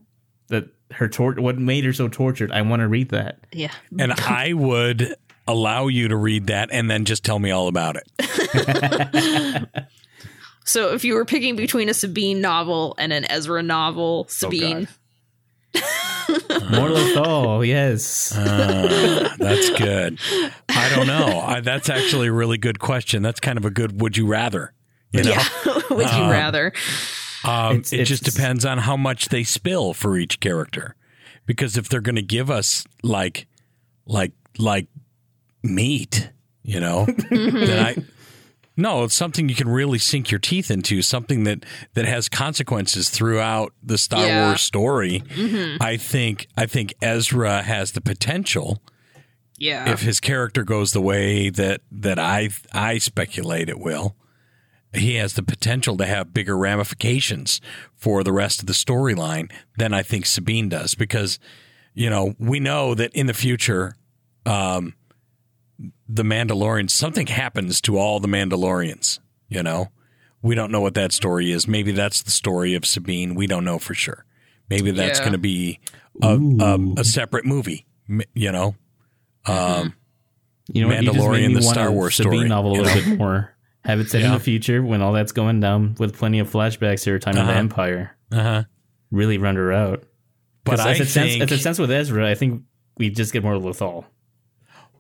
that 0.49 0.65
her 0.93 1.09
tor- 1.09 1.35
what 1.35 1.57
made 1.59 1.85
her 1.85 1.93
so 1.93 2.09
tortured. 2.09 2.51
I 2.53 2.63
want 2.63 2.81
to 2.81 2.89
read 2.89 3.11
that. 3.11 3.41
yeah 3.53 3.73
and 3.99 4.13
I 4.21 4.53
would 4.53 5.15
allow 5.47 5.87
you 5.89 6.09
to 6.09 6.17
read 6.17 6.49
that 6.49 6.69
and 6.73 6.91
then 6.91 7.05
just 7.05 7.25
tell 7.25 7.39
me 7.39 7.51
all 7.51 7.69
about 7.69 7.97
it. 7.97 9.69
So 10.65 10.93
if 10.93 11.03
you 11.03 11.15
were 11.15 11.25
picking 11.25 11.57
between 11.57 11.89
a 11.89 11.95
Sabine 11.95 12.43
novel 12.43 12.95
and 12.99 13.11
an 13.11 13.25
Ezra 13.31 13.63
novel, 13.63 14.27
Oh, 14.29 14.31
Sabine. 14.31 14.87
More 16.71 16.89
Lothal, 16.89 17.67
yes. 17.67 18.35
Uh, 18.37 19.35
that's 19.39 19.71
good. 19.71 20.19
I 20.69 20.89
don't 20.95 21.07
know. 21.07 21.41
I, 21.41 21.61
that's 21.61 21.89
actually 21.89 22.29
a 22.29 22.33
really 22.33 22.59
good 22.59 22.79
question. 22.79 23.23
That's 23.23 23.41
kind 23.41 23.59
of 23.59 23.65
a 23.65 23.71
good 23.71 24.01
would 24.01 24.17
you 24.17 24.27
rather. 24.27 24.73
You 25.13 25.25
know, 25.25 25.31
yeah, 25.31 25.49
would 25.91 26.11
you 26.11 26.23
Um, 26.23 26.31
rather? 26.31 26.73
um, 27.45 27.77
It's- 27.77 27.93
it 27.93 28.05
just 28.05 28.25
depends 28.25 28.65
on 28.65 28.79
how 28.79 28.97
much 28.97 29.29
they 29.31 29.43
spill 29.45 29.95
for 29.95 30.17
each 30.19 30.41
character. 30.41 30.95
Because 31.47 31.79
if 31.79 31.89
they're 31.89 32.03
going 32.03 32.17
to 32.17 32.23
give 32.23 32.51
us 32.51 32.85
like, 33.03 33.47
like, 34.05 34.33
like 34.59 34.87
meat, 35.63 36.31
you 36.63 36.79
know, 36.81 37.07
then 37.31 37.87
I. 37.87 37.97
No, 38.79 39.03
it's 39.03 39.15
something 39.15 39.49
you 39.49 39.57
can 39.57 39.69
really 39.69 39.99
sink 39.99 40.31
your 40.31 40.39
teeth 40.39 40.71
into. 40.71 41.03
Something 41.03 41.43
that 41.45 41.67
that 41.95 42.05
has 42.07 42.29
consequences 42.29 43.11
throughout 43.11 43.75
the 43.83 43.99
Star 43.99 44.25
Yeah. 44.25 44.47
Wars 44.47 44.63
story. 44.63 45.21
Mhm. 45.29 45.79
I 45.83 45.97
think 45.97 46.47
I 46.57 46.67
think 46.67 46.95
Ezra 47.03 47.63
has 47.63 47.91
the 47.93 48.01
potential 48.01 48.81
Yeah. 49.59 49.91
if 49.93 50.03
his 50.03 50.21
character 50.21 50.63
goes 50.63 50.93
the 50.93 51.01
way 51.03 51.51
that 51.51 51.81
that 51.91 52.21
I 52.21 52.51
I 52.73 52.99
speculate 52.99 53.69
it 53.69 53.81
will, 53.81 54.15
he 54.95 55.17
has 55.17 55.33
the 55.35 55.43
potential 55.43 55.97
to 55.97 56.07
have 56.07 56.33
bigger 56.33 56.57
ramifications 56.57 57.61
for 57.97 58.23
the 58.23 58.33
rest 58.33 58.61
of 58.61 58.67
the 58.67 58.73
storyline 58.75 59.51
than 59.77 59.93
I 59.93 60.03
think 60.05 60.25
Sabine 60.25 60.69
does 60.69 60.95
because 60.95 61.41
you 61.95 62.09
know 62.09 62.37
we 62.39 62.61
know 62.61 62.95
that 62.95 63.11
in 63.13 63.27
the 63.27 63.35
future 63.35 63.97
um 64.47 64.95
the 66.09 66.23
Mandalorians 66.25 66.91
something 66.91 67.27
happens 67.29 67.81
to 67.83 67.97
all 67.99 68.21
the 68.21 68.29
Mandalorians 68.29 69.19
you 69.49 69.63
know 69.63 69.89
we 70.43 70.55
don't 70.55 70.71
know 70.73 70.81
what 70.81 70.95
that 70.95 71.13
story 71.13 71.53
is 71.53 71.67
maybe 71.69 71.93
that's 71.93 72.23
the 72.23 72.31
story 72.31 72.75
of 72.75 72.85
Sabine 72.87 73.35
we 73.35 73.47
don't 73.47 73.65
know 73.65 73.79
for 73.79 73.95
sure 73.95 74.25
maybe 74.71 74.91
that's 74.91 75.19
Yeah. 75.19 75.25
going 75.25 75.33
to 75.33 75.39
be 75.39 75.81
a, 76.23 76.37
a, 76.37 77.01
a 77.01 77.05
separate 77.05 77.45
movie 77.45 77.87
you 78.35 78.51
know 78.53 78.75
um 79.47 79.95
You 80.73 80.83
know 80.83 80.89
what? 80.89 81.03
You 81.03 81.11
Mandalorian, 81.13 81.55
the 81.55 81.63
Star 81.63 81.91
Wars 81.91 82.17
Sabine 82.17 82.33
story, 82.33 82.49
novel 82.49 82.73
a 82.73 82.83
little 82.83 83.03
bit 83.11 83.19
more. 83.19 83.55
Have 83.85 84.01
it 84.01 84.11
set 84.11 84.21
in 84.23 84.33
the 84.33 84.41
future 84.41 84.83
when 84.83 85.01
all 85.01 85.13
that's 85.15 85.33
going 85.33 85.61
down 85.61 85.95
with 85.99 86.15
plenty 86.17 86.41
of 86.41 86.51
flashbacks 86.51 87.05
to 87.05 87.11
her 87.13 87.19
time 87.19 87.37
in 87.39 87.47
the 87.47 87.51
Uh-huh. 87.53 87.59
Empire. 87.61 88.17
Uh-huh. 88.31 88.65
Really 89.11 89.39
run 89.39 89.57
her 89.57 89.73
out. 89.73 90.05
But 90.65 90.73
'Cause 90.77 90.81
I 90.87 90.91
if 90.93 91.01
it 91.01 91.07
sense, 91.07 91.31
think- 91.31 91.43
if 91.45 91.53
it 91.53 91.61
sense 91.61 91.79
with 91.79 91.91
Ezra, 91.91 92.29
I 92.29 92.35
think 92.35 92.65
we 92.99 93.09
just 93.09 93.33
get 93.33 93.43
more 93.43 93.55
Lothal. 93.55 94.05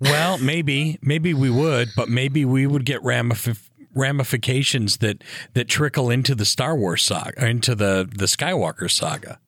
Well, 0.00 0.38
maybe, 0.38 0.98
maybe 1.02 1.34
we 1.34 1.50
would, 1.50 1.88
but 1.96 2.08
maybe 2.08 2.44
we 2.44 2.66
would 2.66 2.84
get 2.84 3.02
ramif- 3.02 3.68
ramifications 3.94 4.98
that 4.98 5.24
that 5.54 5.68
trickle 5.68 6.10
into 6.10 6.34
the 6.34 6.44
Star 6.44 6.76
Wars 6.76 7.02
saga, 7.02 7.44
into 7.46 7.74
the 7.74 8.08
the 8.10 8.26
Skywalker 8.26 8.90
saga. 8.90 9.40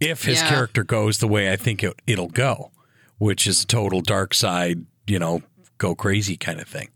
If 0.00 0.24
his 0.24 0.40
Yeah. 0.40 0.48
character 0.48 0.82
goes 0.82 1.18
the 1.18 1.28
way 1.28 1.52
I 1.52 1.56
think 1.56 1.82
it, 1.84 1.94
it'll 2.06 2.28
go, 2.30 2.72
which 3.18 3.46
is 3.46 3.62
a 3.62 3.66
total 3.66 4.00
dark 4.00 4.32
side, 4.32 4.86
you 5.06 5.18
know, 5.18 5.42
go 5.76 5.94
crazy 5.94 6.36
kind 6.38 6.58
of 6.60 6.66
thing. 6.68 6.88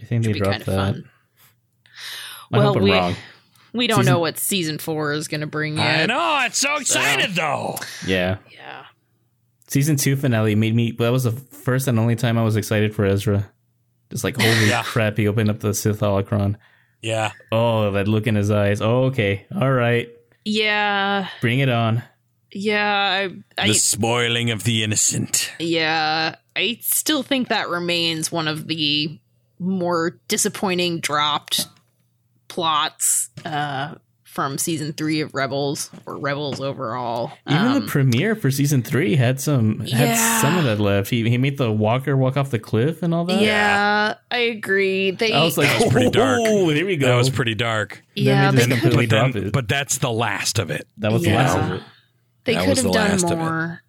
I 0.00 0.04
think 0.04 0.24
they 0.24 0.32
dropped 0.32 0.64
kinda 0.64 0.70
that. 0.70 0.94
fun. 0.94 1.08
I 2.52 2.58
well, 2.58 2.66
hope 2.68 2.76
I'm 2.76 2.82
we 2.82 2.92
wrong. 2.92 3.16
we 3.72 3.86
don't 3.86 4.00
Season- 4.00 4.12
know 4.12 4.18
what 4.18 4.38
season 4.38 4.76
four 4.78 5.14
is 5.14 5.28
going 5.28 5.40
to 5.40 5.46
bring 5.46 5.78
yet. 5.78 5.86
I 5.86 5.98
yet. 6.00 6.06
know, 6.08 6.42
it's 6.44 6.58
so 6.58 6.76
excited 6.76 7.34
though. 7.34 7.78
Yeah. 8.06 8.36
Yeah. 8.52 8.84
Season 9.72 9.96
two 9.96 10.16
finale 10.16 10.54
made 10.54 10.74
me. 10.74 10.92
That 10.92 11.10
was 11.10 11.24
the 11.24 11.32
first 11.32 11.88
and 11.88 11.98
only 11.98 12.14
time 12.16 12.36
I 12.38 12.42
was 12.44 12.56
excited 12.56 12.94
for 12.94 13.04
Ezra. 13.04 13.48
Just 14.10 14.24
like 14.24 14.36
holy 14.40 14.68
Yeah. 14.68 14.82
crap, 14.84 15.16
he 15.16 15.26
opened 15.26 15.50
up 15.50 15.60
the 15.60 15.72
Sith 15.74 16.00
holocron. 16.00 16.56
Yeah. 17.00 17.32
Oh, 17.50 17.90
that 17.92 18.06
look 18.06 18.26
in 18.26 18.34
his 18.34 18.50
eyes. 18.50 18.80
Oh, 18.82 19.04
okay, 19.04 19.46
all 19.58 19.72
right, 19.72 20.08
Yeah, 20.44 21.28
bring 21.40 21.58
it 21.60 21.68
on. 21.70 22.02
yeah, 22.52 23.28
I, 23.56 23.62
I 23.62 23.68
The 23.68 23.74
spoiling 23.74 24.50
of 24.50 24.64
the 24.64 24.84
innocent. 24.84 25.50
yeah, 25.58 26.36
I 26.54 26.78
still 26.82 27.22
think 27.22 27.48
that 27.48 27.68
remains 27.70 28.30
one 28.30 28.46
of 28.48 28.68
the 28.68 29.18
more 29.58 30.20
disappointing 30.28 31.00
dropped 31.00 31.66
plots 32.48 33.30
uh, 33.44 33.94
from 34.32 34.56
season 34.56 34.94
three 34.94 35.20
of 35.20 35.34
Rebels 35.34 35.90
or 36.06 36.16
Rebels 36.16 36.58
overall. 36.58 37.32
Even 37.46 37.66
Um, 37.66 37.80
the 37.82 37.86
premiere 37.86 38.34
for 38.34 38.50
season 38.50 38.82
three 38.82 39.14
had 39.16 39.38
some 39.38 39.80
had 39.80 39.88
Yeah. 40.08 40.40
some 40.40 40.56
of 40.56 40.64
that 40.64 40.80
left. 40.80 41.10
He 41.10 41.28
he 41.28 41.36
made 41.36 41.58
the 41.58 41.70
Walker 41.70 42.16
walk 42.16 42.38
off 42.38 42.50
the 42.50 42.58
cliff 42.58 43.02
and 43.02 43.12
all 43.12 43.26
that. 43.26 43.42
yeah, 43.42 44.14
I 44.30 44.38
agree. 44.38 45.10
They, 45.10 45.34
I 45.34 45.44
was 45.44 45.58
like, 45.58 45.68
That 45.68 45.82
was 45.84 45.92
pretty 45.92 46.10
dark. 46.22 46.40
Oh, 46.46 46.70
here 46.70 46.86
we 46.86 46.96
go. 46.96 47.08
That 47.08 47.16
was 47.16 47.28
pretty 47.28 47.54
dark. 47.54 48.02
yeah, 48.14 48.50
Then 48.50 48.54
they 48.54 48.62
they 48.62 48.66
just 48.68 48.70
could, 48.70 48.90
completely 48.92 49.06
But, 49.18 49.32
then, 49.34 49.46
it. 49.48 49.52
but 49.52 49.68
that's 49.68 49.98
the 49.98 50.10
last 50.10 50.58
of 50.58 50.70
it. 50.70 50.88
that 50.96 51.12
was 51.12 51.22
the 51.24 51.34
last 51.34 51.58
of 51.58 51.72
it. 51.72 51.82
they 52.44 52.54
that 52.54 52.64
could 52.66 52.76
have 52.78 52.86
the 52.86 52.92
done 52.92 53.10
last 53.10 53.24
of 53.24 53.32
it. 53.32 53.36
more, 53.36 53.82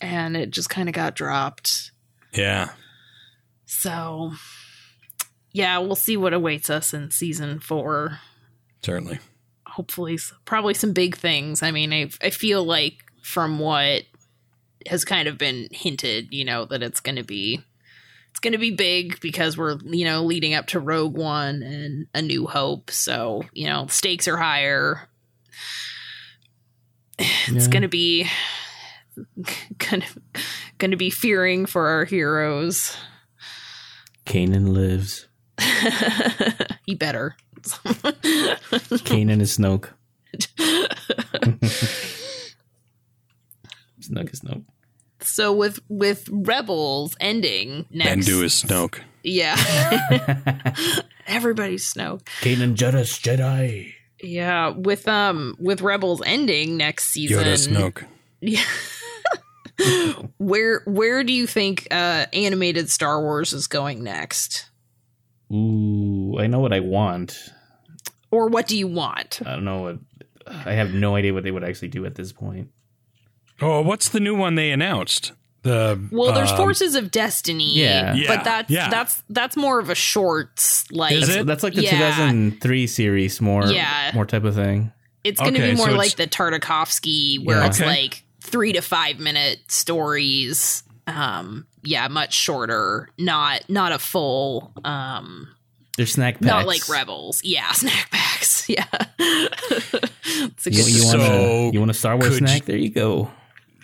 and 0.00 0.34
it 0.34 0.50
just 0.50 0.70
kind 0.70 0.88
of 0.88 0.94
got 0.94 1.14
dropped. 1.14 1.90
Yeah. 2.32 2.70
So, 3.66 4.32
yeah, 5.52 5.76
we'll 5.78 5.94
see 5.94 6.16
what 6.16 6.32
awaits 6.32 6.70
us 6.70 6.94
in 6.94 7.10
season 7.10 7.60
four. 7.60 8.18
Certainly. 8.82 9.18
Hopefully, 9.70 10.18
probably 10.44 10.74
some 10.74 10.92
big 10.92 11.16
things. 11.16 11.62
I 11.62 11.70
mean, 11.70 11.92
I 11.92 12.10
I 12.22 12.30
feel 12.30 12.64
like 12.64 12.98
from 13.22 13.58
what 13.58 14.02
has 14.86 15.04
kind 15.04 15.28
of 15.28 15.38
been 15.38 15.68
hinted, 15.70 16.32
you 16.32 16.44
know, 16.44 16.64
that 16.66 16.82
it's 16.82 17.00
going 17.00 17.16
to 17.16 17.22
be 17.24 17.62
it's 18.30 18.40
going 18.40 18.52
to 18.52 18.58
be 18.58 18.70
big 18.70 19.20
because 19.20 19.56
we're 19.58 19.78
you 19.84 20.04
know 20.04 20.24
leading 20.24 20.54
up 20.54 20.66
to 20.68 20.80
Rogue 20.80 21.16
One 21.16 21.62
and 21.62 22.06
A 22.14 22.22
New 22.22 22.46
Hope. 22.46 22.90
So 22.90 23.42
you 23.52 23.66
know, 23.68 23.86
stakes 23.88 24.26
are 24.28 24.36
higher. 24.36 25.08
It's 27.18 27.66
Yeah. 27.66 27.70
going 27.70 27.82
to 27.82 27.88
be 27.88 28.26
gonna 29.90 30.06
gonna 30.78 30.96
be 30.96 31.10
fearing 31.10 31.66
for 31.66 31.88
our 31.88 32.04
heroes. 32.06 32.96
Kanan 34.24 34.68
lives. 34.72 35.26
he 36.86 36.94
better. 36.94 37.36
Kanan 39.04 39.40
is 39.40 39.56
Snoke. 39.58 39.88
Snoke 44.00 44.32
is 44.32 44.40
Snoke. 44.40 44.64
so 45.20 45.52
with 45.52 45.80
with 45.88 46.28
Rebels 46.30 47.16
ending 47.20 47.86
next, 47.90 48.26
Bendu 48.28 48.42
is 48.44 48.62
Snoke. 48.62 49.00
yeah, 49.22 49.56
everybody's 51.26 51.92
Snoke. 51.92 52.22
Kanan 52.40 52.74
Jedis 52.74 53.20
Jedi. 53.20 53.92
Yeah, 54.22 54.70
with 54.70 55.06
um 55.08 55.56
with 55.58 55.82
Rebels 55.82 56.22
ending 56.24 56.76
next 56.76 57.08
season. 57.08 57.44
Yoda 57.44 57.68
Snoke. 57.68 58.04
Yeah. 58.40 58.64
where 60.38 60.82
where 60.86 61.24
do 61.24 61.32
you 61.32 61.46
think 61.46 61.86
uh 61.90 62.26
animated 62.32 62.90
Star 62.90 63.20
Wars 63.22 63.52
is 63.52 63.66
going 63.66 64.02
next? 64.02 64.69
Ooh, 65.52 66.36
I 66.38 66.46
know 66.46 66.60
what 66.60 66.72
I 66.72 66.80
want. 66.80 67.36
Or 68.30 68.48
what 68.48 68.66
do 68.68 68.76
you 68.76 68.86
want? 68.86 69.40
I 69.44 69.50
don't 69.56 69.64
know 69.64 69.82
what. 69.82 69.98
I 70.46 70.72
have 70.72 70.92
no 70.92 71.16
idea 71.16 71.32
what 71.34 71.42
they 71.44 71.50
would 71.50 71.64
actually 71.64 71.88
do 71.88 72.06
at 72.06 72.14
this 72.14 72.32
point. 72.32 72.68
Oh, 73.60 73.82
what's 73.82 74.08
the 74.08 74.20
new 74.20 74.34
one 74.36 74.54
they 74.54 74.70
announced? 74.70 75.32
The 75.62 76.08
Well, 76.10 76.32
there's 76.32 76.50
um, 76.52 76.56
Forces 76.56 76.94
of 76.94 77.10
Destiny. 77.10 77.74
Yeah. 77.74 78.14
Yeah, 78.14 78.34
But 78.34 78.44
that's 78.44 78.70
yeah. 78.70 78.88
that's 78.88 79.22
that's 79.28 79.56
more 79.56 79.78
of 79.78 79.90
a 79.90 79.94
shorts 79.94 80.90
like 80.90 81.12
Is 81.12 81.26
That's, 81.26 81.40
it? 81.40 81.46
that's 81.46 81.62
like 81.62 81.74
the 81.74 81.82
Yeah. 81.82 81.90
2003 81.90 82.86
series, 82.86 83.40
more 83.42 83.66
Yeah. 83.66 84.10
more 84.14 84.24
type 84.24 84.44
of 84.44 84.54
thing. 84.54 84.92
it's 85.22 85.38
going 85.38 85.52
to 85.52 85.60
Okay, 85.60 85.72
be 85.72 85.76
more 85.76 85.90
so 85.90 85.96
like 85.96 86.16
the 86.16 86.26
Tartakovsky 86.26 87.44
where 87.44 87.58
Yeah. 87.58 87.66
it's 87.66 87.78
Okay. 87.78 87.86
like 87.90 88.22
3 88.40 88.72
to 88.72 88.80
5 88.80 89.18
minute 89.18 89.58
stories. 89.68 90.82
Um 91.06 91.66
yeah, 91.82 92.08
much 92.08 92.32
shorter, 92.34 93.08
not 93.18 93.68
not 93.68 93.92
a 93.92 93.98
full 93.98 94.72
um 94.84 95.48
They're 95.96 96.06
snack 96.06 96.34
packs. 96.34 96.46
not 96.46 96.66
like 96.66 96.88
Rebels. 96.88 97.42
Yeah, 97.44 97.70
snack 97.72 98.10
packs. 98.10 98.68
Yeah. 98.68 98.84
it's 99.18 100.66
a 100.66 100.72
You, 100.72 100.84
good 100.84 100.88
you 100.94 101.04
want 101.04 101.20
So, 101.20 101.20
a 101.20 101.70
you 101.72 101.78
want 101.78 101.90
a 101.90 101.94
Star 101.94 102.16
Wars 102.16 102.38
snack? 102.38 102.60
you- 102.60 102.66
there 102.66 102.76
you 102.76 102.90
go. 102.90 103.30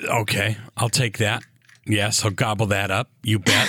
Okay, 0.02 0.56
I'll 0.76 0.88
take 0.90 1.18
that. 1.18 1.42
Yes, 1.86 2.24
I'll 2.24 2.30
gobble 2.30 2.66
that 2.66 2.90
up. 2.90 3.10
You 3.22 3.38
bet. 3.38 3.68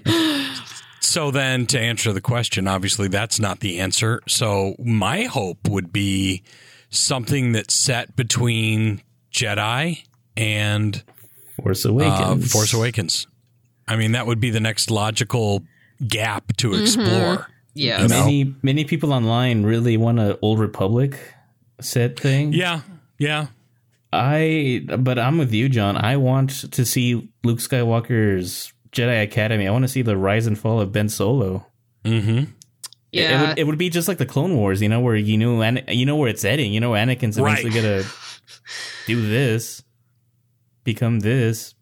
so 1.00 1.30
then, 1.30 1.66
to 1.66 1.78
answer 1.78 2.12
the 2.12 2.20
question, 2.20 2.68
obviously 2.68 3.08
that's 3.08 3.38
not 3.40 3.60
the 3.60 3.80
answer. 3.80 4.20
So 4.28 4.76
my 4.78 5.24
hope 5.24 5.68
would 5.68 5.92
be 5.92 6.42
something 6.88 7.52
that's 7.52 7.74
set 7.74 8.16
between 8.16 9.02
Jedi 9.32 10.04
and 10.36 11.02
Force 11.62 11.84
uh, 11.86 11.90
Awakens. 11.90 12.52
Force 12.52 12.72
Awakens. 12.72 13.26
I 13.88 13.96
mean, 13.96 14.12
that 14.12 14.26
would 14.26 14.40
be 14.40 14.50
the 14.50 14.60
next 14.60 14.90
logical 14.90 15.62
gap 16.06 16.56
to 16.58 16.74
explore. 16.74 17.46
Yeah. 17.74 18.02
You 18.02 18.08
know? 18.08 18.20
Many 18.24 18.54
many 18.62 18.84
people 18.84 19.12
online 19.12 19.62
really 19.64 19.96
want 19.96 20.18
a 20.18 20.38
Old 20.42 20.58
Republic 20.58 21.18
set 21.80 22.18
thing. 22.18 22.52
Yeah, 22.52 22.80
yeah. 23.18 23.46
I 24.12 24.84
but 24.98 25.18
I'm 25.18 25.38
with 25.38 25.52
you, 25.52 25.68
John. 25.68 25.96
I 25.96 26.16
want 26.16 26.70
to 26.72 26.84
see 26.84 27.30
Luke 27.44 27.58
Skywalker's 27.60 28.72
Jedi 28.92 29.22
Academy. 29.22 29.68
I 29.68 29.70
want 29.70 29.84
to 29.84 29.88
see 29.88 30.02
the 30.02 30.16
rise 30.16 30.46
and 30.46 30.58
fall 30.58 30.80
of 30.80 30.90
Ben 30.92 31.08
Solo. 31.08 31.66
Mm-hmm. 32.04 32.28
It- 32.38 32.48
It, 33.12 33.22
Yeah. 33.22 33.48
would, 33.48 33.58
it 33.58 33.66
would 33.66 33.78
be 33.78 33.88
just 33.90 34.06
like 34.08 34.18
the 34.18 34.26
Clone 34.26 34.56
Wars, 34.56 34.80
you 34.80 34.88
know, 34.88 35.00
where 35.00 35.16
you 35.16 35.36
know 35.36 35.62
Ana- 35.62 35.82
you 35.88 36.06
know 36.06 36.14
where 36.16 36.28
it's 36.28 36.42
heading. 36.42 36.72
You 36.72 36.78
know, 36.80 36.92
Anakin's 36.92 37.38
eventually 37.38 37.70
Right. 37.70 37.82
gonna 37.82 38.04
do 39.06 39.28
this, 39.28 39.82
become 40.92 41.20
this. 41.20 41.74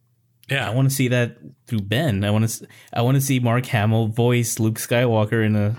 Yeah, 0.51 0.67
I 0.69 0.75
want 0.75 0.89
to 0.89 0.95
see 0.95 1.09
that 1.09 1.37
through 1.67 1.81
Ben. 1.83 2.25
I 2.25 2.31
want 2.31 2.49
to. 2.49 2.67
I 2.93 3.03
want 3.03 3.17
to 3.17 3.21
see 3.21 3.39
Mark 3.39 3.67
Hamill 3.67 4.09
voice 4.09 4.59
Luke 4.59 4.77
Skywalker 4.79 5.45
in 5.45 5.55
a 5.57 5.71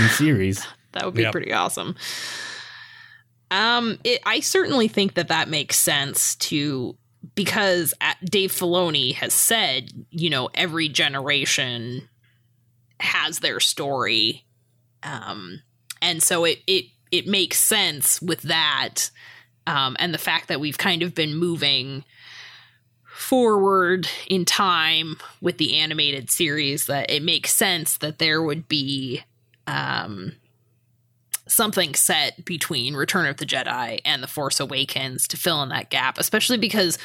new 0.00 0.08
series. 0.08 0.64
That 0.92 1.04
would 1.04 1.14
be 1.14 1.22
Yep. 1.22 1.32
pretty 1.32 1.52
awesome. 1.52 1.94
Um, 3.50 3.98
it, 4.02 4.20
I 4.24 4.40
certainly 4.40 4.88
think 4.88 5.12
that 5.14 5.28
that 5.28 5.48
makes 5.50 5.76
sense 5.76 6.34
to 6.36 6.96
because 7.34 7.92
at, 8.00 8.16
Dave 8.24 8.50
Filoni 8.50 9.14
has 9.14 9.34
said, 9.34 9.90
you 10.10 10.30
know, 10.30 10.48
every 10.54 10.88
generation 10.88 12.08
has 12.98 13.40
their 13.40 13.60
story, 13.60 14.46
um, 15.02 15.60
and 16.00 16.22
so 16.22 16.44
it 16.46 16.58
it 16.66 16.86
it 17.10 17.26
makes 17.26 17.58
sense 17.58 18.22
with 18.22 18.40
that, 18.42 19.10
um, 19.66 19.96
and 19.98 20.14
the 20.14 20.18
fact 20.18 20.48
that 20.48 20.60
we've 20.60 20.78
kind 20.78 21.02
of 21.02 21.14
been 21.14 21.34
moving 21.34 22.04
forward 23.26 24.08
in 24.28 24.44
time 24.44 25.16
with 25.40 25.58
the 25.58 25.76
animated 25.78 26.30
series 26.30 26.86
that 26.86 27.10
it 27.10 27.22
makes 27.22 27.54
sense 27.54 27.96
that 27.98 28.18
there 28.18 28.42
would 28.42 28.68
be 28.68 29.22
um 29.66 30.32
something 31.48 31.94
set 31.94 32.44
between 32.44 32.94
Return 32.94 33.26
of 33.26 33.36
the 33.36 33.46
Jedi 33.46 34.00
and 34.04 34.22
The 34.22 34.26
Force 34.26 34.60
Awakens 34.60 35.28
to 35.28 35.36
fill 35.36 35.62
in 35.62 35.68
that 35.70 35.90
gap, 35.90 36.18
especially 36.18 36.58
because 36.58 36.98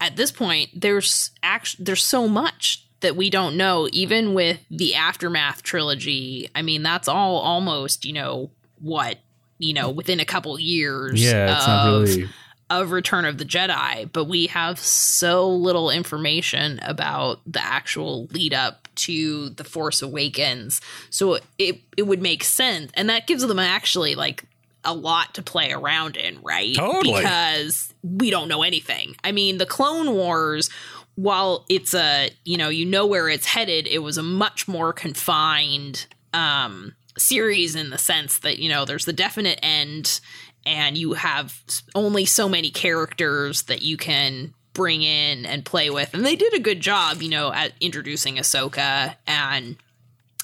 at 0.00 0.16
this 0.16 0.30
point 0.30 0.70
there's 0.74 1.30
actually 1.42 1.84
there's 1.84 2.04
so 2.04 2.28
much 2.28 2.84
that 3.00 3.16
we 3.16 3.30
don't 3.30 3.56
know 3.56 3.88
even 3.92 4.34
with 4.34 4.60
the 4.70 4.94
aftermath 4.94 5.62
trilogy. 5.62 6.50
I 6.54 6.62
mean, 6.62 6.82
that's 6.82 7.08
all 7.08 7.38
almost, 7.38 8.04
you 8.04 8.12
know, 8.12 8.50
what, 8.80 9.18
you 9.58 9.72
know, 9.72 9.90
within 9.90 10.20
a 10.20 10.24
couple 10.24 10.58
years 10.58 11.22
Yeah, 11.22 11.56
it's 11.56 11.62
of, 11.62 11.68
not 11.68 11.86
really. 11.86 12.28
Of 12.70 12.92
Return 12.92 13.24
of 13.24 13.38
the 13.38 13.44
Jedi, 13.44 14.10
but 14.12 14.24
we 14.24 14.46
have 14.48 14.78
so 14.78 15.48
little 15.48 15.90
information 15.90 16.78
about 16.82 17.40
the 17.46 17.62
actual 17.62 18.26
lead 18.26 18.52
up 18.52 18.88
to 18.96 19.50
The 19.50 19.64
Force 19.64 20.02
Awakens. 20.02 20.80
So 21.10 21.38
it 21.58 21.80
it 21.96 22.02
would 22.02 22.20
make 22.20 22.44
sense 22.44 22.90
and 22.94 23.08
that 23.08 23.26
gives 23.26 23.46
them 23.46 23.58
actually 23.58 24.14
like 24.14 24.44
a 24.84 24.94
lot 24.94 25.34
to 25.34 25.42
play 25.42 25.72
around 25.72 26.16
in, 26.16 26.40
right? 26.42 26.74
Totally. 26.74 27.20
Because 27.20 27.92
we 28.02 28.30
don't 28.30 28.48
know 28.48 28.62
anything. 28.62 29.16
I 29.24 29.32
mean, 29.32 29.58
the 29.58 29.66
Clone 29.66 30.12
Wars 30.12 30.70
while 31.14 31.64
it's 31.68 31.94
a, 31.94 32.30
you 32.44 32.56
know, 32.56 32.68
you 32.68 32.86
know 32.86 33.04
where 33.04 33.28
it's 33.28 33.44
headed, 33.44 33.88
it 33.88 33.98
was 33.98 34.18
a 34.18 34.22
much 34.22 34.68
more 34.68 34.92
confined 34.92 36.06
um 36.34 36.94
series 37.16 37.74
in 37.74 37.90
the 37.90 37.98
sense 37.98 38.38
that, 38.38 38.58
you 38.58 38.68
know, 38.68 38.84
there's 38.84 39.04
the 39.04 39.12
definite 39.12 39.58
end 39.62 40.20
and 40.68 40.98
you 40.98 41.14
have 41.14 41.62
only 41.94 42.26
so 42.26 42.46
many 42.46 42.70
characters 42.70 43.62
that 43.62 43.80
you 43.80 43.96
can 43.96 44.52
bring 44.74 45.02
in 45.02 45.46
and 45.46 45.64
play 45.64 45.88
with. 45.88 46.12
And 46.12 46.26
they 46.26 46.36
did 46.36 46.52
a 46.52 46.60
good 46.60 46.80
job, 46.80 47.22
you 47.22 47.30
know, 47.30 47.50
at 47.50 47.72
introducing 47.80 48.36
Ahsoka 48.36 49.16
and 49.26 49.76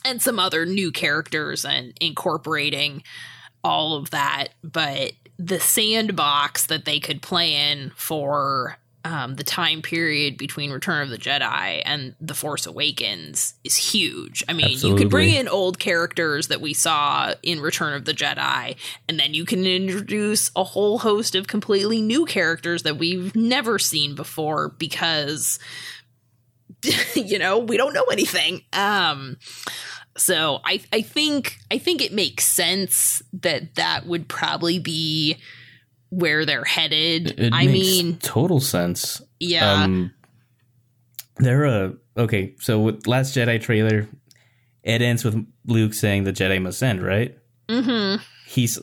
and 0.07 0.21
some 0.21 0.39
other 0.39 0.67
new 0.67 0.91
characters 0.91 1.65
and 1.65 1.93
incorporating 2.01 3.03
all 3.63 3.97
of 3.97 4.11
that. 4.11 4.49
But 4.63 5.13
the 5.39 5.61
sandbox 5.61 6.67
that 6.67 6.87
they 6.87 7.01
could 7.01 7.21
play 7.21 7.55
in 7.55 7.93
for 7.95 8.79
um, 9.05 9.37
the 9.37 9.45
time 9.45 9.83
period 9.83 10.39
between 10.39 10.71
Return 10.71 11.03
of 11.03 11.11
the 11.11 11.19
Jedi 11.19 11.83
and 11.85 12.15
The 12.21 12.35
Force 12.35 12.65
Awakens 12.67 13.55
is 13.63 13.77
huge. 13.77 14.43
I 14.49 14.55
mean, 14.55 14.79
you 14.79 14.97
could 14.97 15.11
bring 15.11 15.35
in 15.35 15.47
old 15.47 15.79
characters 15.79 16.49
that 16.49 16.63
we 16.63 16.73
saw 16.73 17.35
in 17.43 17.61
Return 17.61 17.93
of 17.93 18.07
the 18.07 18.15
Jedi, 18.15 18.77
and 19.07 19.21
then 19.21 19.35
you 19.35 19.45
can 19.45 19.67
introduce 19.67 20.51
a 20.57 20.65
whole 20.65 20.99
host 20.99 21.35
of 21.35 21.47
completely 21.47 22.01
new 22.01 22.25
characters 22.25 22.83
that 22.85 22.97
we've 22.97 23.37
never 23.37 23.79
seen 23.79 24.15
before 24.15 24.71
because, 24.71 25.59
you 27.15 27.39
know, 27.39 27.59
we 27.59 27.77
don't 27.77 27.93
know 27.93 28.07
anything. 28.11 28.63
Um, 28.73 29.37
so 30.17 30.61
I 30.65 30.81
I 30.93 31.03
think 31.03 31.59
I 31.71 31.79
think 31.79 32.01
it 32.01 32.13
makes 32.13 32.47
sense 32.47 33.23
that 33.35 33.75
that 33.75 34.07
would 34.07 34.29
probably 34.29 34.79
be 34.79 35.37
where 36.11 36.45
they're 36.45 36.65
headed. 36.65 37.39
It 37.39 37.53
I 37.53 37.67
makes 37.67 38.03
mean, 38.03 38.19
total 38.19 38.61
sense. 38.61 39.23
yeah. 39.41 39.83
Um, 39.83 40.13
they're 41.37 41.65
a 41.65 41.95
okay. 42.17 42.55
So 42.61 42.79
with 42.81 43.07
Last 43.07 43.37
Jedi 43.37 43.61
trailer, 43.61 44.09
it 44.83 45.03
ends 45.03 45.25
with 45.25 45.45
Luke 45.67 45.95
saying 45.95 46.25
the 46.25 46.33
Jedi 46.33 46.61
must 46.63 46.83
end. 46.83 47.03
Right? 47.05 47.37
mm-hmm. 47.69 48.23
He's 48.47 48.79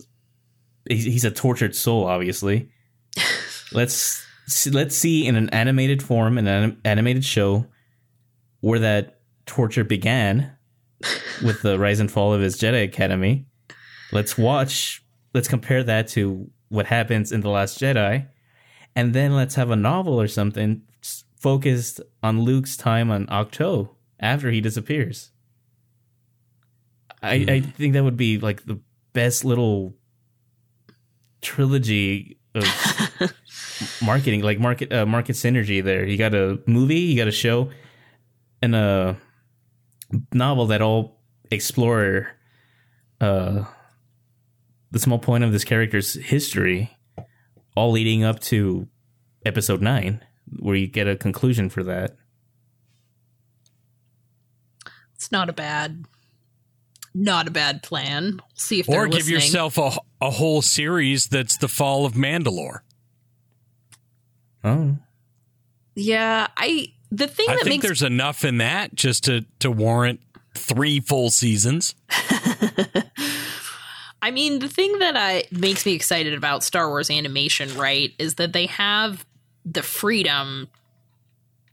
he's, 0.89 1.05
he's 1.05 1.26
a 1.26 1.32
tortured 1.32 1.76
soul. 1.76 2.05
Obviously, 2.05 2.69
let's 3.72 4.26
let's 4.72 4.95
see 4.95 5.26
in 5.26 5.36
an 5.36 5.49
animated 5.49 6.03
form, 6.03 6.38
in 6.38 6.47
an 6.47 6.82
animated 6.84 7.24
show, 7.24 7.67
where 8.59 8.80
that 8.80 9.19
torture 9.45 9.84
began 9.84 10.51
with 11.43 11.61
the 11.61 11.80
rise 11.80 11.99
and 11.99 12.11
fall 12.11 12.34
of 12.34 12.41
his 12.41 12.57
Jedi 12.57 12.84
Academy. 12.84 13.45
Let's 14.11 14.38
watch. 14.38 15.03
Let's 15.34 15.47
compare 15.47 15.84
that 15.84 16.09
to 16.09 16.49
what 16.72 16.88
happens 16.88 17.32
in 17.32 17.41
the 17.41 17.49
Last 17.49 17.80
Jedi, 17.80 18.28
and 18.95 19.13
then 19.13 19.36
let's 19.36 19.55
have 19.55 19.69
a 19.69 19.76
novel 19.76 20.19
or 20.19 20.28
something 20.28 20.82
focused 21.36 21.99
on 22.24 22.41
Luke's 22.41 22.78
time 22.78 23.11
on 23.11 23.28
Ahch-To 23.28 23.89
after 24.19 24.51
he 24.51 24.61
disappears. 24.61 25.32
I, 27.22 27.45
I 27.47 27.59
think 27.59 27.93
that 27.93 28.03
would 28.03 28.17
be 28.17 28.38
like 28.38 28.65
the 28.65 28.80
best 29.11 29.43
little 29.43 29.93
trilogy 31.41 32.39
of 32.55 32.65
marketing, 34.01 34.41
like 34.41 34.59
market 34.59 34.93
uh, 34.93 35.05
market 35.05 35.36
synergy. 35.36 35.84
There, 35.84 36.05
you 36.05 36.17
got 36.17 36.34
a 36.34 36.59
movie, 36.65 36.99
you 36.99 37.17
got 37.17 37.28
a 37.28 37.32
show, 37.32 37.69
and 38.61 38.76
a 38.76 39.17
novel 40.32 40.67
that 40.67 40.82
all 40.82 41.19
explore 41.51 42.30
uh, 43.19 43.65
the 44.92 45.00
small 45.00 45.20
point 45.20 45.44
of 45.44 45.52
this 45.52 45.64
character's 45.64 46.14
history, 46.16 46.98
all 47.76 47.92
leading 47.92 48.24
up 48.24 48.39
to 48.42 48.88
episode 49.46 49.82
nine, 49.82 50.22
where 50.60 50.76
you 50.76 50.88
get 50.88 51.08
a 51.08 51.16
conclusion 51.16 51.70
for 51.70 51.84
that. 51.84 52.16
It's 55.16 55.32
not 55.32 55.50
a 55.50 55.54
bad, 55.54 56.06
not 57.14 57.48
a 57.48 57.52
bad 57.52 57.84
plan. 57.84 58.42
See 58.56 58.80
if 58.80 58.88
they're 58.88 59.02
Or 59.04 59.08
give 59.08 59.18
listening. 59.18 59.36
yourself 59.36 59.78
a, 59.78 59.92
a 60.20 60.30
whole 60.32 60.62
series 60.62 61.28
that's 61.28 61.58
the 61.58 61.68
fall 61.68 62.06
of 62.06 62.14
Mandalore. 62.14 62.80
Oh, 64.64 64.98
Yeah, 65.96 66.48
I. 66.58 66.88
The 67.14 67.28
thing 67.28 67.46
I 67.50 67.56
that 67.56 67.64
think 67.64 67.84
makes 67.84 67.86
there's 67.86 68.04
enough 68.04 68.46
in 68.46 68.60
that 68.60 68.96
just 68.96 69.26
to, 69.26 69.46
to 69.60 69.70
warrant 69.70 70.22
three 70.56 71.00
full 71.02 71.30
seasons. 71.30 71.94
I 74.22 74.32
mean, 74.32 74.59
the 74.59 74.67
thing 74.67 74.99
that 74.99 75.17
I 75.17 75.43
makes 75.51 75.86
me 75.86 75.93
excited 75.93 76.34
about 76.34 76.63
Star 76.63 76.88
Wars 76.89 77.09
animation, 77.09 77.76
right, 77.78 78.13
is 78.19 78.36
that 78.36 78.53
they 78.53 78.67
have 78.67 79.26
the 79.65 79.84
freedom 79.84 80.69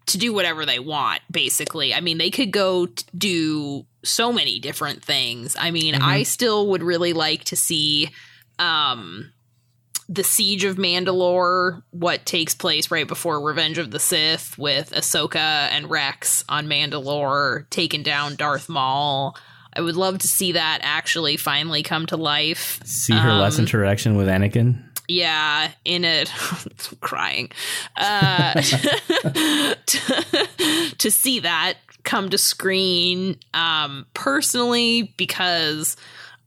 to 0.07 0.19
do 0.19 0.33
whatever 0.33 0.65
they 0.65 0.79
want, 0.79 1.21
basically. 1.31 1.93
I 1.93 2.01
mean, 2.01 2.17
they 2.17 2.31
could 2.31 2.51
go 2.51 2.87
t- 2.87 3.05
do 3.17 3.87
so 4.03 4.33
many 4.33 4.59
different 4.59 5.05
things. 5.05 5.55
I 5.59 5.71
mean, 5.71 5.95
I 5.95 6.23
still 6.23 6.69
would 6.69 6.83
really 6.83 7.13
like 7.13 7.45
to 7.45 7.57
see 7.57 8.11
um 8.59 9.33
the 10.09 10.25
Siege 10.25 10.65
of 10.65 10.77
Mandalore, 10.77 11.83
what 11.91 12.25
takes 12.25 12.55
place 12.55 12.91
right 12.91 13.07
before 13.07 13.43
Revenge 13.43 13.77
of 13.77 13.91
the 13.91 13.99
Sith 13.99 14.57
with 14.57 14.91
Ahsoka 14.93 15.37
and 15.37 15.91
Rex 15.91 16.45
on 16.49 16.67
Mandalore 16.67 17.69
taking 17.69 18.03
down 18.03 18.37
Darth 18.37 18.71
Maul. 18.71 19.37
I 19.79 19.81
would 19.81 19.95
love 19.97 20.19
to 20.19 20.29
see 20.29 20.53
that 20.53 20.81
actually 20.83 21.37
finally 21.37 21.85
come 21.85 22.05
to 22.07 22.17
life. 22.17 22.81
see 22.85 23.13
her 23.13 23.31
Um, 23.31 23.53
interaction 23.61 24.17
with 24.17 24.27
Anakin. 24.27 24.83
Yeah, 25.07 25.71
in 25.85 26.05
it, 26.05 26.33
crying. 27.01 27.53
Uh, 27.97 28.55
to, 29.87 30.95
to 30.99 31.11
see 31.13 31.39
that 31.41 31.75
come 32.03 32.29
to 32.31 32.39
screen, 32.39 33.37
um, 33.55 34.05
personally, 34.15 35.15
because 35.17 35.97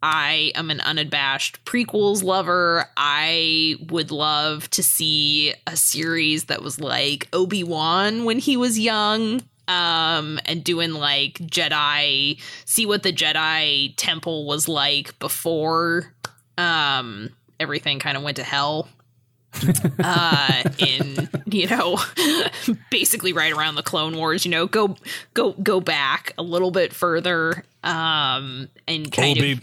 I 0.03 0.51
am 0.55 0.69
an 0.69 0.81
unabashed 0.81 1.63
prequels 1.63 2.21
lover. 2.23 2.85
I 2.97 3.75
would 3.89 4.11
love 4.11 4.69
to 4.71 4.83
see 4.83 5.53
a 5.67 5.77
series 5.77 6.45
that 6.45 6.61
was 6.61 6.81
like 6.81 7.29
Obi 7.31 7.63
Wan 7.63 8.25
when 8.25 8.39
he 8.39 8.57
was 8.57 8.77
young. 8.77 9.41
Um, 9.71 10.39
and 10.45 10.63
doing 10.63 10.93
like 10.93 11.35
Jedi, 11.39 12.39
see 12.65 12.85
what 12.85 13.03
the 13.03 13.13
Jedi 13.13 13.93
temple 13.97 14.45
was 14.45 14.67
like 14.67 15.17
before 15.19 16.13
um 16.57 17.29
everything 17.59 17.99
kind 17.99 18.17
of 18.17 18.23
went 18.23 18.35
to 18.37 18.43
hell 18.43 18.89
uh 20.03 20.63
in 20.79 21.29
you 21.45 21.67
know 21.67 21.97
basically 22.91 23.33
right 23.33 23.53
around 23.53 23.75
the 23.75 23.83
clone 23.83 24.15
wars 24.17 24.45
you 24.45 24.51
know 24.51 24.67
go 24.67 24.95
go 25.33 25.53
go 25.53 25.79
back 25.79 26.33
a 26.37 26.43
little 26.43 26.71
bit 26.71 26.93
further 26.93 27.63
um 27.83 28.67
and 28.87 29.11
kind 29.11 29.37
Obi, 29.37 29.51
of 29.53 29.61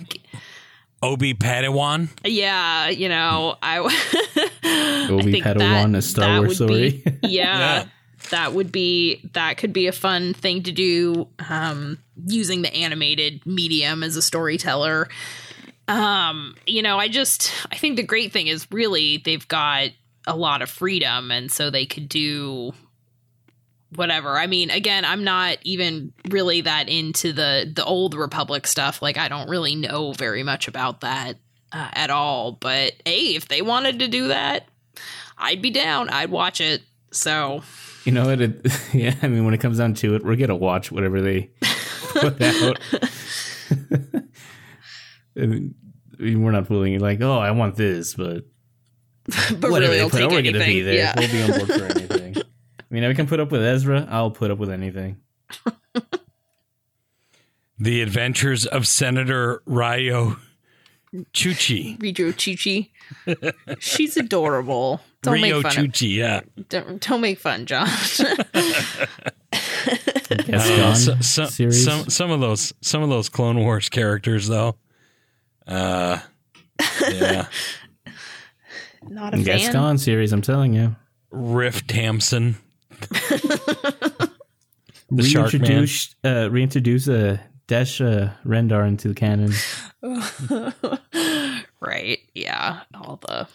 Obi 1.03 1.35
Padawan. 1.35 2.09
yeah 2.25 2.89
you 2.89 3.09
know 3.09 3.57
i 3.63 3.79
I 4.65 5.09
Obi 5.11 5.33
think 5.33 5.45
Padawan, 5.45 5.93
that- 5.93 5.99
a 5.99 6.03
Star 6.03 6.27
that 6.35 6.39
Wars 6.47 6.61
would 6.61 6.69
be- 6.69 7.01
story. 7.01 7.19
yeah, 7.23 7.59
Yeah. 7.59 7.85
That 8.31 8.53
would 8.53 8.73
be 8.73 9.21
that 9.33 9.57
could 9.59 9.73
be 9.73 9.87
a 9.87 9.93
fun 9.93 10.35
thing 10.35 10.63
to 10.65 10.73
do 10.73 11.29
um 11.49 11.99
using 12.27 12.63
the 12.63 12.75
animated 12.75 13.45
medium 13.47 14.03
as 14.03 14.17
a 14.17 14.23
storyteller. 14.23 15.09
Um 15.87 16.55
you 16.67 16.83
know 16.83 16.99
i 16.99 17.09
just 17.09 17.53
i 17.73 17.77
think 17.77 17.97
the 17.97 18.03
great 18.03 18.33
thing 18.33 18.47
is 18.47 18.67
really 18.71 19.19
they've 19.19 19.47
got 19.49 19.91
a 20.27 20.37
lot 20.37 20.63
of 20.63 20.69
freedom 20.69 21.31
and 21.31 21.51
so 21.51 21.71
they 21.71 21.87
could 21.87 22.09
do 22.09 22.73
whatever. 23.95 24.39
I 24.39 24.47
mean 24.47 24.71
again 24.71 25.05
i'm 25.05 25.25
not 25.25 25.59
even 25.63 26.13
really 26.29 26.61
that 26.63 26.89
into 26.89 27.33
the 27.33 27.71
the 27.75 27.85
old 27.85 28.15
republic 28.15 28.67
stuff. 28.67 29.01
Like 29.01 29.17
i 29.17 29.29
don't 29.29 29.49
really 29.49 29.75
know 29.75 30.13
very 30.13 30.43
much 30.43 30.69
about 30.69 31.01
that 31.01 31.37
uh, 31.73 31.91
at 31.93 32.11
all. 32.11 32.53
But 32.53 32.95
hey 33.05 33.35
if 33.35 33.49
they 33.49 33.63
wanted 33.63 33.99
to 34.01 34.09
do 34.09 34.29
that 34.29 34.69
i'd 35.39 35.63
be 35.63 35.71
down. 35.71 36.09
I'd 36.11 36.31
watch 36.31 36.61
it. 36.61 36.83
So 37.11 37.63
You 38.09 38.15
know 38.15 38.25
what? 38.25 38.41
It, 38.41 38.67
yeah, 38.95 39.15
I 39.21 39.29
mean, 39.29 39.45
when 39.45 39.53
it 39.53 39.59
comes 39.59 39.77
down 39.77 39.93
to 39.97 40.15
it, 40.15 40.25
we're 40.25 40.37
gonna 40.37 40.57
watch 40.57 40.91
whatever 40.91 41.21
they 41.21 41.51
put 42.15 42.41
out. 42.43 42.81
I 45.37 45.45
mean, 45.47 45.75
we're 46.19 46.51
not 46.51 46.67
fooling. 46.67 46.95
You. 46.95 47.01
Like, 47.01 47.21
oh, 47.21 47.39
I 47.39 47.51
want 47.51 47.77
this, 47.77 48.15
but 48.15 48.47
but 49.61 49.71
whatever 49.71 49.93
really 49.93 49.97
they 49.97 50.01
i'll 50.01 50.09
put 50.09 50.23
out, 50.23 50.31
we're 50.31 50.41
gonna 50.41 50.65
be 50.65 50.81
there. 50.81 50.95
yeah 50.95 51.13
We'll 51.19 51.31
be 51.31 51.43
on 51.43 51.51
board 51.51 51.81
for 51.81 51.85
anything. 51.99 52.37
I 52.39 52.85
mean, 52.89 53.05
if 53.05 53.11
I 53.11 53.15
can 53.15 53.27
put 53.27 53.41
up 53.41 53.53
with 53.53 53.63
Ezra, 53.63 54.09
I'll 54.09 54.31
put 54.31 54.51
up 54.51 54.57
with 54.57 54.71
anything. 54.71 55.19
The 57.79 58.01
Adventures 58.01 58.65
of 58.65 58.87
Senator 58.87 59.63
Riyo 59.69 60.39
Chuchi. 61.35 61.99
Rijo 61.99 62.35
Chichi. 62.35 62.91
She's 63.81 64.17
adorable. 64.17 65.03
Don't 65.23 65.35
Rio 65.35 65.63
make 65.63 65.73
fun. 65.73 65.85
Of, 65.85 65.91
Chuchi, 65.93 66.15
yeah. 66.15 66.41
don't, 66.69 67.01
don't 67.01 67.21
make 67.21 67.39
fun, 67.39 67.67
John. 67.67 67.89
I 67.89 69.05
don't 70.29 70.49
know, 70.49 70.59
Gascon 70.59 70.97
so- 70.97 71.17
so- 71.21 71.47
series. 71.47 71.85
some 71.85 72.09
some 72.09 72.31
of 72.31 72.41
those 72.41 72.73
some 72.83 73.03
of 73.03 73.09
those 73.09 73.29
Clone 73.29 73.59
Wars 73.59 73.89
characters 73.89 74.47
though. 74.47 74.77
Uh 75.67 76.19
yeah. 77.11 77.47
Not 79.09 79.35
a 79.35 79.37
fan. 79.39 79.45
Gascon 79.45 79.99
series. 79.99 80.33
I'm 80.33 80.43
telling 80.43 80.75
you. 80.75 80.95
Riff 81.31 81.87
Tamson. 81.87 82.57
the 83.01 84.31
Shark 85.23 85.53
Man. 85.55 85.63
Reintroduce, 85.63 86.15
uh, 86.25 86.49
reintroduce 86.51 87.09
uh, 87.09 87.39
Dash 87.67 88.01
uh, 88.01 88.31
Rendar 88.45 88.87
into 88.89 89.09
the 89.09 89.15
canon, 89.15 89.53
right. 91.81 92.19
Yeah. 92.35 92.81
All 92.95 93.17
the 93.27 93.47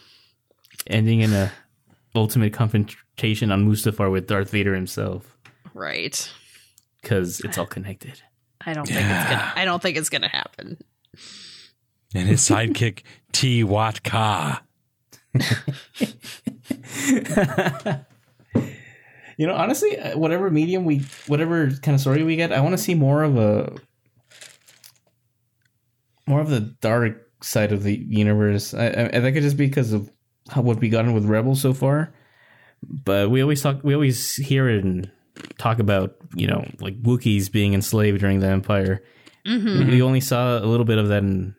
ending 0.88 1.22
in 1.22 1.34
a 1.34 1.52
ultimate 2.16 2.54
confrontation 2.54 3.52
on 3.52 3.70
Mustafar 3.70 4.12
with 4.12 4.28
Darth 4.28 4.52
Vader 4.52 4.76
himself, 4.76 5.38
right. 5.74 6.32
because 7.02 7.40
it's 7.42 7.58
all 7.58 7.66
connected. 7.66 8.22
I 8.66 8.74
don't 8.74 8.88
think 8.88 9.02
it's 9.02 9.30
gonna 9.30 9.54
I 9.56 9.66
don't 9.66 9.82
think 9.82 9.98
it's 9.98 10.10
gonna 10.10 10.30
happen. 10.30 10.78
And 12.16 12.28
his 12.28 12.42
sidekick 12.42 13.04
T 13.32 13.64
Wat 13.64 14.04
Ka. 14.04 14.64
You 19.38 19.48
know, 19.48 19.56
honestly, 19.56 19.98
uh, 19.98 20.18
whatever 20.18 20.50
medium 20.50 20.86
we, 20.86 21.00
whatever 21.28 21.72
kind 21.82 21.96
of 21.96 22.02
story 22.02 22.24
we 22.24 22.36
get, 22.36 22.52
I 22.52 22.60
want 22.60 22.74
to 22.74 22.78
see 22.78 22.94
more 22.94 23.24
of 23.24 23.38
a, 23.38 23.74
more 26.28 26.40
of 26.40 26.50
the 26.50 26.60
dark 26.60 27.30
side 27.42 27.72
of 27.72 27.84
the 27.84 27.96
universe. 27.96 28.74
I, 28.74 28.86
I, 28.86 28.88
and 28.88 29.26
that 29.26 29.32
could 29.32 29.44
just 29.44 29.58
be 29.58 29.68
because 29.68 29.92
of 29.92 30.04
how, 30.04 30.12
what 30.56 30.80
we 30.80 30.90
gotten 30.90 31.14
with 31.14 31.26
Rebels 31.26 31.62
so 31.62 31.74
far. 31.74 32.14
But 32.82 33.30
we 33.32 33.42
always 33.42 33.62
talk, 33.62 33.84
we 33.84 33.94
always 33.94 34.36
hear 34.36 34.68
it 34.70 34.84
and 34.84 35.10
talk 35.58 35.80
about, 35.80 36.16
you 36.36 36.48
know, 36.48 36.68
like 36.80 37.02
Wookiees 37.02 37.52
being 37.52 37.74
enslaved 37.74 38.20
during 38.20 38.40
the 38.40 38.48
Empire. 38.48 39.02
Mhm. 39.46 39.90
We 39.90 40.02
only 40.02 40.20
saw 40.22 40.58
a 40.60 40.66
little 40.66 40.86
bit 40.86 40.98
of 40.98 41.08
that 41.08 41.24
in, 41.24 41.56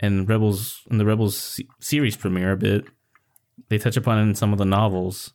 in 0.00 0.26
Rebels, 0.26 0.82
in 0.90 0.98
the 0.98 1.04
Rebels 1.04 1.60
series 1.80 2.16
premiere 2.16 2.52
a 2.52 2.56
bit. 2.56 2.84
They 3.68 3.78
touch 3.78 3.96
upon 3.96 4.18
it 4.18 4.22
in 4.22 4.34
some 4.34 4.52
of 4.52 4.58
the 4.58 4.64
novels. 4.64 5.32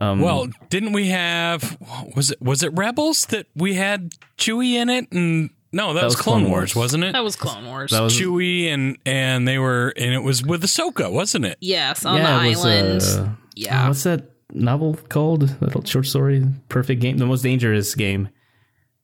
Um, 0.00 0.20
Well, 0.20 0.48
didn't 0.68 0.92
we 0.92 1.08
have 1.08 1.76
was 2.16 2.32
it 2.32 2.42
was 2.42 2.62
it 2.64 2.72
Rebels 2.74 3.26
that 3.26 3.46
we 3.54 3.74
had 3.74 4.12
Chewie 4.36 4.72
in 4.74 4.90
it 4.90 5.06
and 5.12 5.50
no, 5.72 5.94
that, 5.94 6.04
was, 6.04 6.16
Clone, 6.16 6.48
Wars, 6.50 6.74
wasn't 6.76 7.04
it? 7.04 7.12
That 7.12 7.24
was 7.24 7.36
Clone 7.36 7.66
Wars. 7.66 7.90
That 7.92 8.00
was- 8.00 8.18
Chewie 8.18 8.66
and 8.68 8.98
and 9.06 9.46
they 9.48 9.58
were 9.58 9.92
and 9.96 10.12
it 10.14 10.22
was 10.22 10.42
with 10.44 10.62
Ahsoka, 10.62 11.10
wasn't 11.10 11.44
it? 11.46 11.56
yes, 11.60 12.04
on 12.04 12.16
Yeah, 12.18 12.38
the 12.38 12.44
it 12.44 12.48
was, 12.50 12.64
island. 12.64 13.02
uh, 13.30 13.32
yeah. 13.54 13.88
what's 13.88 14.02
that 14.04 14.30
novel 14.52 14.94
called? 15.08 15.42
That 15.48 15.62
little 15.62 15.84
short 15.84 16.06
story, 16.06 16.44
perfect 16.68 17.00
game, 17.00 17.18
the 17.18 17.26
most 17.26 17.42
dangerous 17.42 17.94
game. 17.94 18.28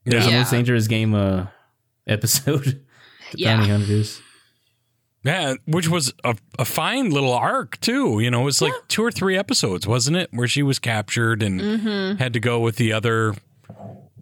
There's 0.04 0.24
the 0.24 0.30
Yeah. 0.30 0.38
most 0.38 0.50
dangerous 0.50 0.86
game 0.88 1.14
uh, 1.14 1.46
episode. 2.06 2.64
the 3.32 3.38
Yeah. 3.38 3.56
Bounty 3.56 3.70
Hunters. 3.70 4.20
Yeah, 5.24 5.54
which 5.66 5.88
was 5.88 6.14
a, 6.24 6.36
a 6.58 6.64
fine 6.64 7.10
little 7.10 7.32
arc 7.34 7.78
too. 7.80 8.20
You 8.20 8.30
know, 8.30 8.42
it 8.42 8.44
was 8.44 8.62
like 8.62 8.72
two 8.86 9.02
or 9.04 9.10
three 9.10 9.36
episodes, 9.36 9.86
wasn't 9.86 10.16
it, 10.16 10.28
where 10.32 10.46
she 10.48 10.62
was 10.62 10.78
captured 10.78 11.42
and 11.42 11.60
Mm-hmm. 11.60 12.16
had 12.18 12.32
to 12.34 12.40
go 12.40 12.60
with 12.60 12.76
the 12.76 12.92
other 12.92 13.34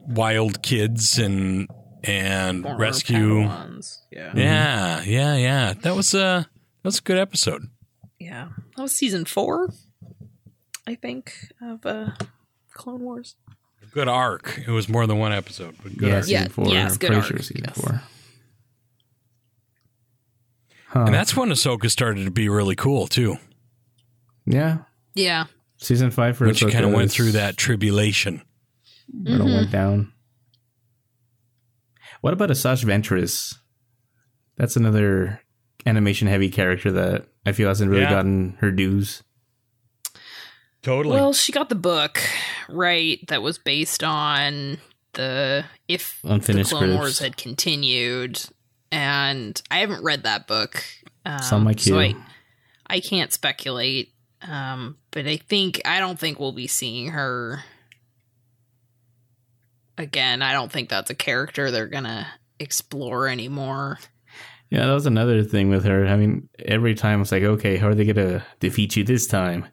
wild 0.09 0.63
kids 0.63 1.19
and 1.19 1.69
and 2.07 2.63
Former 2.63 2.79
rescue. 2.79 3.17
Padawans. 3.45 3.99
Yeah. 4.11 4.33
Yeah, 4.35 5.03
yeah, 5.03 5.37
yeah. 5.37 5.73
That 5.83 5.95
was 5.97 6.15
a 6.15 6.47
that 6.83 6.85
was 6.89 6.99
a 6.99 7.03
good 7.03 7.19
episode. 7.19 7.63
Yeah. 8.19 8.49
That 8.77 8.83
was 8.83 8.93
season 8.93 9.25
four, 9.25 9.71
I 10.87 10.95
think, 10.95 11.33
of 11.61 11.85
uh, 11.87 12.11
Clone 12.73 13.01
Wars. 13.01 13.37
Good 13.93 14.09
arc. 14.09 14.59
It 14.67 14.71
was 14.71 14.89
more 14.89 15.07
than 15.07 15.19
one 15.19 15.33
episode, 15.33 15.75
but 15.83 15.97
good 15.97 16.09
Yeah, 16.09 16.15
arc. 16.17 16.25
season 16.25 16.43
Yeah, 16.43 16.49
four. 16.49 16.67
yes, 16.69 16.93
I'm 16.93 16.99
good 16.99 17.13
arc, 17.15 17.25
sure 17.27 17.39
season 17.39 17.65
yes. 17.67 17.81
four. 17.81 18.03
Huh. 20.89 21.05
And 21.07 21.15
that's 21.15 21.37
when 21.37 21.49
Ahsoka 21.51 21.91
started 21.91 22.25
to 22.25 22.31
be 22.31 22.49
really 22.49 22.77
cool 22.77 23.07
too. 23.07 23.39
yeah, 24.47 24.79
Yeah. 25.15 25.47
season 25.79 26.11
five 26.11 26.37
for 26.37 26.47
When 26.47 26.55
she 26.55 26.71
kind 26.71 26.85
of 26.85 26.93
went 26.93 27.11
through 27.11 27.33
that 27.33 27.57
tribulation. 27.57 28.43
when 29.13 29.41
it 29.41 29.45
went 29.45 29.71
down. 29.71 30.13
What 32.21 32.33
about 32.33 32.51
Asajj 32.51 32.85
Ventress? 32.85 33.55
That's 34.57 34.77
another 34.77 35.41
animation 35.85 36.29
heavy 36.29 36.51
character 36.51 36.91
that 36.93 37.27
I 37.45 37.53
feel 37.53 37.69
hasn't 37.69 37.91
really 37.91 38.03
Yeah. 38.03 38.11
gotten 38.11 38.57
her 38.61 38.71
dues. 38.71 39.23
Totally. 40.83 41.17
Well, 41.17 41.33
she 41.33 41.53
got 41.53 41.69
the 41.69 41.75
book, 41.75 42.21
right, 42.69 43.19
that 43.29 43.43
was 43.43 43.59
based 43.59 44.05
on 44.05 44.79
the 45.15 45.65
if 45.89 46.21
Unfinished 46.25 46.71
the 46.71 46.77
Clone 46.77 46.89
scripts. 46.91 46.99
Wars 46.99 47.19
had 47.19 47.37
continued. 47.37 48.41
And 48.93 49.61
I 49.71 49.79
haven't 49.79 50.05
read 50.05 50.23
that 50.23 50.47
book. 50.47 50.85
Um, 51.25 51.41
Some 51.43 51.65
like 51.65 51.81
so 51.81 51.99
you. 51.99 52.17
I, 52.89 52.95
I 52.97 53.01
can't 53.01 53.33
speculate. 53.33 54.13
Um, 54.43 54.97
but 55.11 55.27
I 55.27 55.39
think 55.39 55.81
I 55.85 55.99
don't 55.99 56.19
think 56.19 56.39
we'll 56.39 56.53
be 56.53 56.69
seeing 56.69 57.09
her 57.09 57.65
again. 59.99 60.43
I 60.43 60.53
don't 60.53 60.71
think 60.71 60.89
that's 60.89 61.11
a 61.11 61.15
character 61.15 61.71
they're 61.71 61.87
gonna 61.89 62.27
explore 62.59 63.29
anymore. 63.29 63.99
Yeah, 64.71 64.87
that 64.87 64.93
was 64.93 65.07
another 65.07 65.45
thing 65.45 65.69
with 65.71 65.85
her. 65.85 66.07
I 66.07 66.17
mean, 66.17 66.49
every 66.59 66.95
time 66.95 67.21
it's 67.23 67.31
like, 67.33 67.43
okay, 67.45 67.77
how 67.77 67.89
are 67.89 67.95
they 67.95 68.05
gonna 68.05 68.45
defeat 68.61 68.97
you 68.97 69.05
this 69.05 69.27
time? 69.27 69.67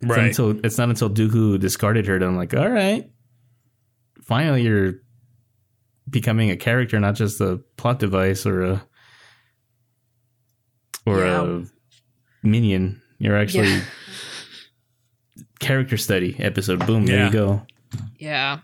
It's 0.00 0.08
not 0.08 0.16
right. 0.16 0.26
until 0.28 0.64
it's 0.64 0.78
not 0.78 0.88
until 0.88 1.10
Dooku 1.10 1.58
discarded 1.60 2.06
her 2.06 2.18
that 2.18 2.24
I'm 2.26 2.36
like, 2.36 2.54
all 2.54 2.68
right, 2.70 3.10
finally 4.24 4.62
you're 4.62 4.94
becoming 6.08 6.50
a 6.50 6.56
character, 6.56 6.98
not 6.98 7.14
just 7.16 7.40
a 7.40 7.60
plot 7.76 7.98
device 7.98 8.46
or 8.46 8.62
a 8.62 8.86
or 11.06 11.18
Yeah. 11.20 11.42
a 11.42 12.46
minion. 12.46 13.02
You're 13.18 13.36
actually 13.36 13.68
Yeah. 13.68 13.84
character 15.58 15.96
study 15.96 16.34
episode. 16.38 16.86
Boom, 16.86 17.04
there 17.06 17.26
you 17.26 17.32
go. 17.32 17.66
Yeah. 18.18 18.60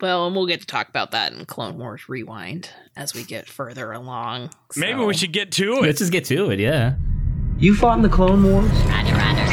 Well, 0.00 0.26
and 0.26 0.34
we'll 0.34 0.46
get 0.46 0.60
to 0.60 0.66
talk 0.66 0.88
about 0.88 1.10
that 1.10 1.32
in 1.32 1.44
Clone 1.44 1.78
Wars 1.78 2.08
Rewind 2.08 2.70
as 2.96 3.12
we 3.12 3.22
get 3.22 3.46
further 3.48 3.92
along. 3.92 4.50
Maybe 4.74 4.98
we 5.00 5.12
should 5.12 5.32
get 5.32 5.52
to 5.52 5.74
it. 5.74 5.82
Let's 5.82 5.98
just 5.98 6.10
get 6.12 6.24
to 6.26 6.50
it. 6.50 6.58
Yeah. 6.58 6.94
You 7.58 7.74
fought 7.74 7.96
in 7.98 8.02
the 8.02 8.08
Clone 8.08 8.42
Wars? 8.42 8.70
Roger, 8.70 9.14
roger. 9.14 9.46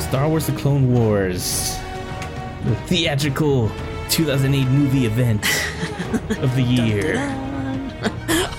Star 0.00 0.28
Wars: 0.28 0.46
The 0.46 0.52
Clone 0.52 0.92
Wars, 0.94 1.76
the 2.64 2.74
theatrical 2.86 3.70
2008 4.10 4.66
movie 4.68 5.06
event 5.06 5.44
of 6.38 6.54
the 6.56 6.62
year 6.66 7.14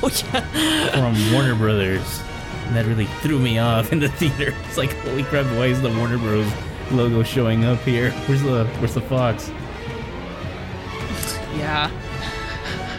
Oh 0.03 0.09
yeah. 0.33 0.91
from 0.91 1.33
Warner 1.33 1.55
Brothers. 1.55 2.21
And 2.67 2.75
that 2.75 2.85
really 2.85 3.05
threw 3.21 3.39
me 3.39 3.57
off 3.59 3.91
in 3.91 3.99
the 3.99 4.09
theater. 4.09 4.53
It's 4.67 4.77
like, 4.77 4.93
holy 4.97 5.23
crap! 5.23 5.45
Why 5.57 5.67
is 5.67 5.81
the 5.81 5.89
Warner 5.89 6.17
Bros. 6.17 6.51
logo 6.91 7.23
showing 7.23 7.63
up 7.63 7.79
here? 7.81 8.11
Where's 8.27 8.41
the 8.41 8.65
Where's 8.79 8.93
the 8.93 9.01
fox? 9.01 9.49
Yeah. 11.55 11.89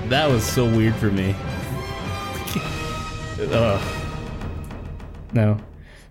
That 0.09 0.29
was 0.31 0.45
so 0.45 0.65
weird 0.65 0.95
for 0.97 1.11
me. 1.11 1.35
Ugh. 3.53 3.83
No, 5.33 5.59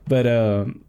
but 0.08 0.28
um, 0.28 0.85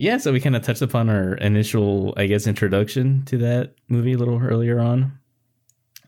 yeah. 0.00 0.16
So 0.16 0.32
we 0.32 0.40
kind 0.40 0.56
of 0.56 0.62
touched 0.62 0.80
upon 0.80 1.10
our 1.10 1.34
initial, 1.34 2.14
I 2.16 2.24
guess, 2.26 2.46
introduction 2.46 3.22
to 3.26 3.36
that 3.38 3.74
movie 3.86 4.14
a 4.14 4.18
little 4.18 4.40
earlier 4.42 4.80
on. 4.80 5.18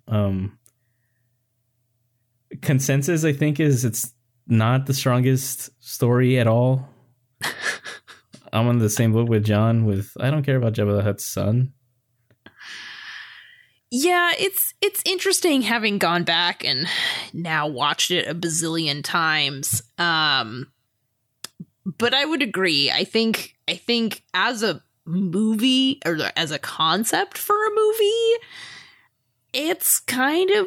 Um, 0.08 0.58
consensus, 2.62 3.22
I 3.22 3.34
think, 3.34 3.60
is 3.60 3.84
it's 3.84 4.14
not 4.46 4.86
the 4.86 4.94
strongest 4.94 5.68
story 5.84 6.38
at 6.38 6.46
all. 6.46 6.88
I'm 8.52 8.66
on 8.66 8.78
the 8.78 8.88
same 8.88 9.12
boat 9.12 9.28
with 9.28 9.44
John. 9.44 9.84
With 9.84 10.10
I 10.18 10.30
don't 10.30 10.42
care 10.42 10.56
about 10.56 10.72
Jabba 10.72 10.96
the 10.96 11.02
Hutt's 11.02 11.30
son. 11.30 11.74
Yeah, 13.90 14.32
it's 14.38 14.72
it's 14.80 15.02
interesting 15.04 15.60
having 15.60 15.98
gone 15.98 16.24
back 16.24 16.64
and 16.64 16.86
now 17.34 17.68
watched 17.68 18.10
it 18.10 18.26
a 18.26 18.34
bazillion 18.34 19.04
times. 19.04 19.82
Um 19.98 20.72
but 21.84 22.14
I 22.14 22.24
would 22.24 22.42
agree. 22.42 22.90
I 22.90 23.04
think 23.04 23.54
I 23.72 23.76
think 23.76 24.22
as 24.34 24.62
a 24.62 24.82
movie 25.06 25.98
or 26.04 26.18
as 26.36 26.50
a 26.50 26.58
concept 26.58 27.38
for 27.38 27.54
a 27.56 27.70
movie, 27.74 28.44
it's 29.54 29.98
kind 30.00 30.50
of 30.50 30.66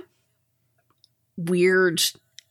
weird 1.38 2.02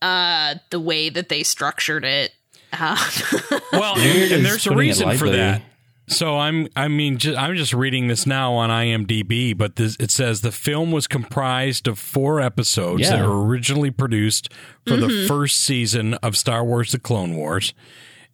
uh 0.00 0.54
the 0.70 0.78
way 0.78 1.08
that 1.08 1.28
they 1.28 1.42
structured 1.42 2.04
it. 2.04 2.32
Um, 2.78 2.96
Well, 3.72 3.98
and, 3.98 4.32
and 4.32 4.44
there's 4.44 4.66
a 4.66 4.74
reason 4.74 5.16
for 5.16 5.28
that. 5.30 5.62
So 6.06 6.38
I'm, 6.38 6.68
I 6.76 6.88
mean, 6.88 7.16
ju- 7.16 7.34
I'm 7.34 7.56
just 7.56 7.72
reading 7.72 8.08
this 8.08 8.26
now 8.26 8.52
on 8.52 8.68
IMDb, 8.68 9.56
but 9.56 9.76
this, 9.76 9.96
it 9.98 10.10
says 10.10 10.42
the 10.42 10.52
film 10.52 10.92
was 10.92 11.06
comprised 11.06 11.88
of 11.88 11.98
four 11.98 12.40
episodes 12.42 13.08
that 13.08 13.26
were 13.26 13.44
originally 13.46 13.90
produced 13.90 14.50
for 14.86 14.96
the 14.96 15.26
first 15.26 15.60
season 15.62 16.14
of 16.14 16.36
Star 16.36 16.62
Wars: 16.62 16.92
The 16.92 16.98
Clone 16.98 17.36
Wars, 17.36 17.72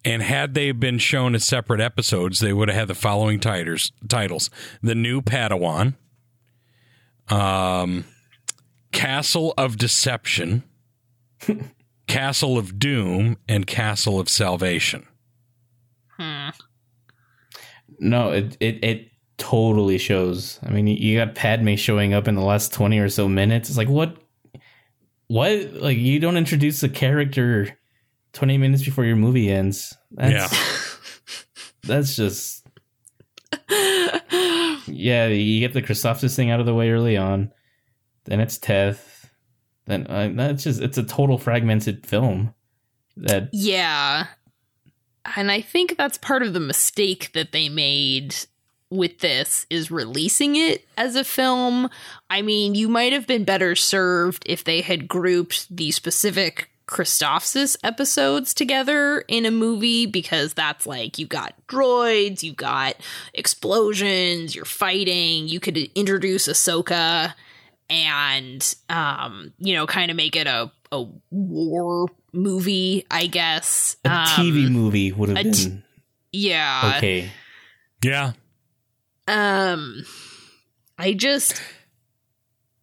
and 0.03 0.21
had 0.21 0.53
they 0.53 0.71
been 0.71 0.97
shown 0.97 1.35
as 1.35 1.45
separate 1.45 1.79
episodes, 1.81 2.39
they 2.39 2.53
would 2.53 2.69
have 2.69 2.77
had 2.77 2.87
the 2.87 2.95
following 2.95 3.39
titles: 3.39 3.91
titles, 4.07 4.49
"The 4.81 4.95
New 4.95 5.21
Padawan," 5.21 5.95
um, 7.29 8.05
"Castle 8.91 9.53
of 9.57 9.77
Deception," 9.77 10.63
"Castle 12.07 12.57
of 12.57 12.79
Doom," 12.79 13.37
and 13.47 13.67
"Castle 13.67 14.19
of 14.19 14.29
Salvation." 14.29 15.05
hmm. 16.17 16.49
No, 17.99 18.31
it 18.31 18.57
it 18.59 18.83
it 18.83 19.07
totally 19.37 19.97
shows. 19.99 20.59
I 20.63 20.69
mean, 20.69 20.87
you- 20.87 21.17
got 21.17 21.35
Padme 21.35 21.75
showing 21.75 22.13
up 22.13 22.27
in 22.27 22.35
the 22.35 22.41
last 22.41 22.73
twenty 22.73 22.97
or 22.97 23.09
so 23.09 23.27
minutes. 23.29 23.69
It's 23.69 23.77
like 23.77 23.89
what, 23.89 24.17
what? 25.27 25.73
Like 25.73 25.97
you 25.97 26.19
don't 26.19 26.37
introduce 26.37 26.81
a 26.81 26.89
character 26.89 27.77
twenty 28.33 28.57
minutes 28.57 28.83
before 28.83 29.05
your 29.05 29.15
movie 29.15 29.51
ends. 29.51 29.95
That's, 30.11 30.53
Yeah. 30.53 30.59
that's 31.83 32.15
just 32.15 32.61
yeah, 34.87 35.27
you 35.27 35.59
get 35.59 35.73
the 35.73 35.81
Christophsis 35.81 36.35
thing 36.35 36.51
out 36.51 36.59
of 36.59 36.65
the 36.65 36.73
way 36.73 36.91
early 36.91 37.17
on. 37.17 37.51
Then 38.25 38.39
it's 38.39 38.57
Teth. 38.57 39.29
Then 39.85 40.07
uh, 40.07 40.31
that's 40.33 40.63
just 40.63 40.81
it's 40.81 40.97
a 40.97 41.03
total 41.03 41.37
fragmented 41.37 42.05
film. 42.05 42.53
That 43.17 43.49
Yeah. 43.51 44.27
And 45.35 45.51
I 45.51 45.61
think 45.61 45.97
that's 45.97 46.17
part 46.17 46.43
of 46.43 46.53
the 46.53 46.59
mistake 46.59 47.31
that 47.33 47.51
they 47.51 47.69
made 47.69 48.35
with 48.89 49.19
this 49.19 49.65
is 49.69 49.91
releasing 49.91 50.55
it 50.55 50.85
as 50.97 51.15
a 51.15 51.23
film. 51.23 51.89
I 52.29 52.41
mean, 52.41 52.75
you 52.75 52.89
might 52.89 53.13
have 53.13 53.27
been 53.27 53.43
better 53.43 53.75
served 53.75 54.43
if 54.45 54.63
they 54.63 54.81
had 54.81 55.07
grouped 55.07 55.73
the 55.75 55.91
specific 55.91 56.70
Christophsis 56.91 57.77
episodes 57.85 58.53
together 58.53 59.23
in 59.29 59.45
a 59.45 59.51
movie 59.51 60.05
because 60.05 60.53
that's 60.53 60.85
like 60.85 61.17
you 61.17 61.25
got 61.25 61.53
droids, 61.69 62.43
you 62.43 62.51
got 62.51 62.95
explosions, 63.33 64.53
you're 64.53 64.65
fighting, 64.65 65.47
you 65.47 65.61
could 65.61 65.77
introduce 65.95 66.49
Ahsoka 66.49 67.33
and 67.89 68.75
um, 68.89 69.53
you 69.57 69.73
know, 69.73 69.87
kind 69.87 70.11
of 70.11 70.17
make 70.17 70.35
it 70.35 70.47
a 70.47 70.69
a 70.91 71.05
war 71.29 72.07
movie, 72.33 73.05
I 73.09 73.27
guess. 73.27 73.95
a 74.03 74.09
Um, 74.11 74.25
TV 74.25 74.69
movie 74.69 75.13
would 75.13 75.29
have 75.29 75.37
a 75.37 75.43
been 75.43 75.53
t- 75.53 75.77
Yeah. 76.33 76.95
okay. 76.97 77.31
Yeah. 78.03 78.33
Um 79.29 80.03
I 80.97 81.13
just 81.13 81.61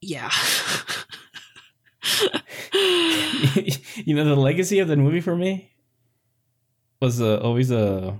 yeah. 0.00 0.30
you 4.04 4.14
know, 4.14 4.24
the 4.24 4.36
legacy 4.36 4.78
of 4.78 4.88
the 4.88 4.96
movie 4.96 5.20
for 5.20 5.36
me 5.36 5.72
was 7.00 7.20
uh, 7.20 7.38
always 7.38 7.70
a 7.70 8.16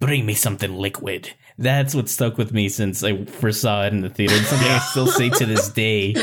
bring 0.00 0.26
me 0.26 0.34
something 0.34 0.74
liquid. 0.74 1.32
That's 1.56 1.94
what 1.94 2.08
stuck 2.08 2.38
with 2.38 2.52
me 2.52 2.68
since 2.68 3.02
I 3.02 3.24
first 3.24 3.60
saw 3.60 3.84
it 3.84 3.92
in 3.92 4.00
the 4.00 4.08
theater. 4.08 4.34
It's 4.36 4.48
something 4.48 4.68
I 4.68 4.78
still 4.78 5.08
say 5.08 5.28
to 5.30 5.46
this 5.46 5.68
day. 5.70 6.14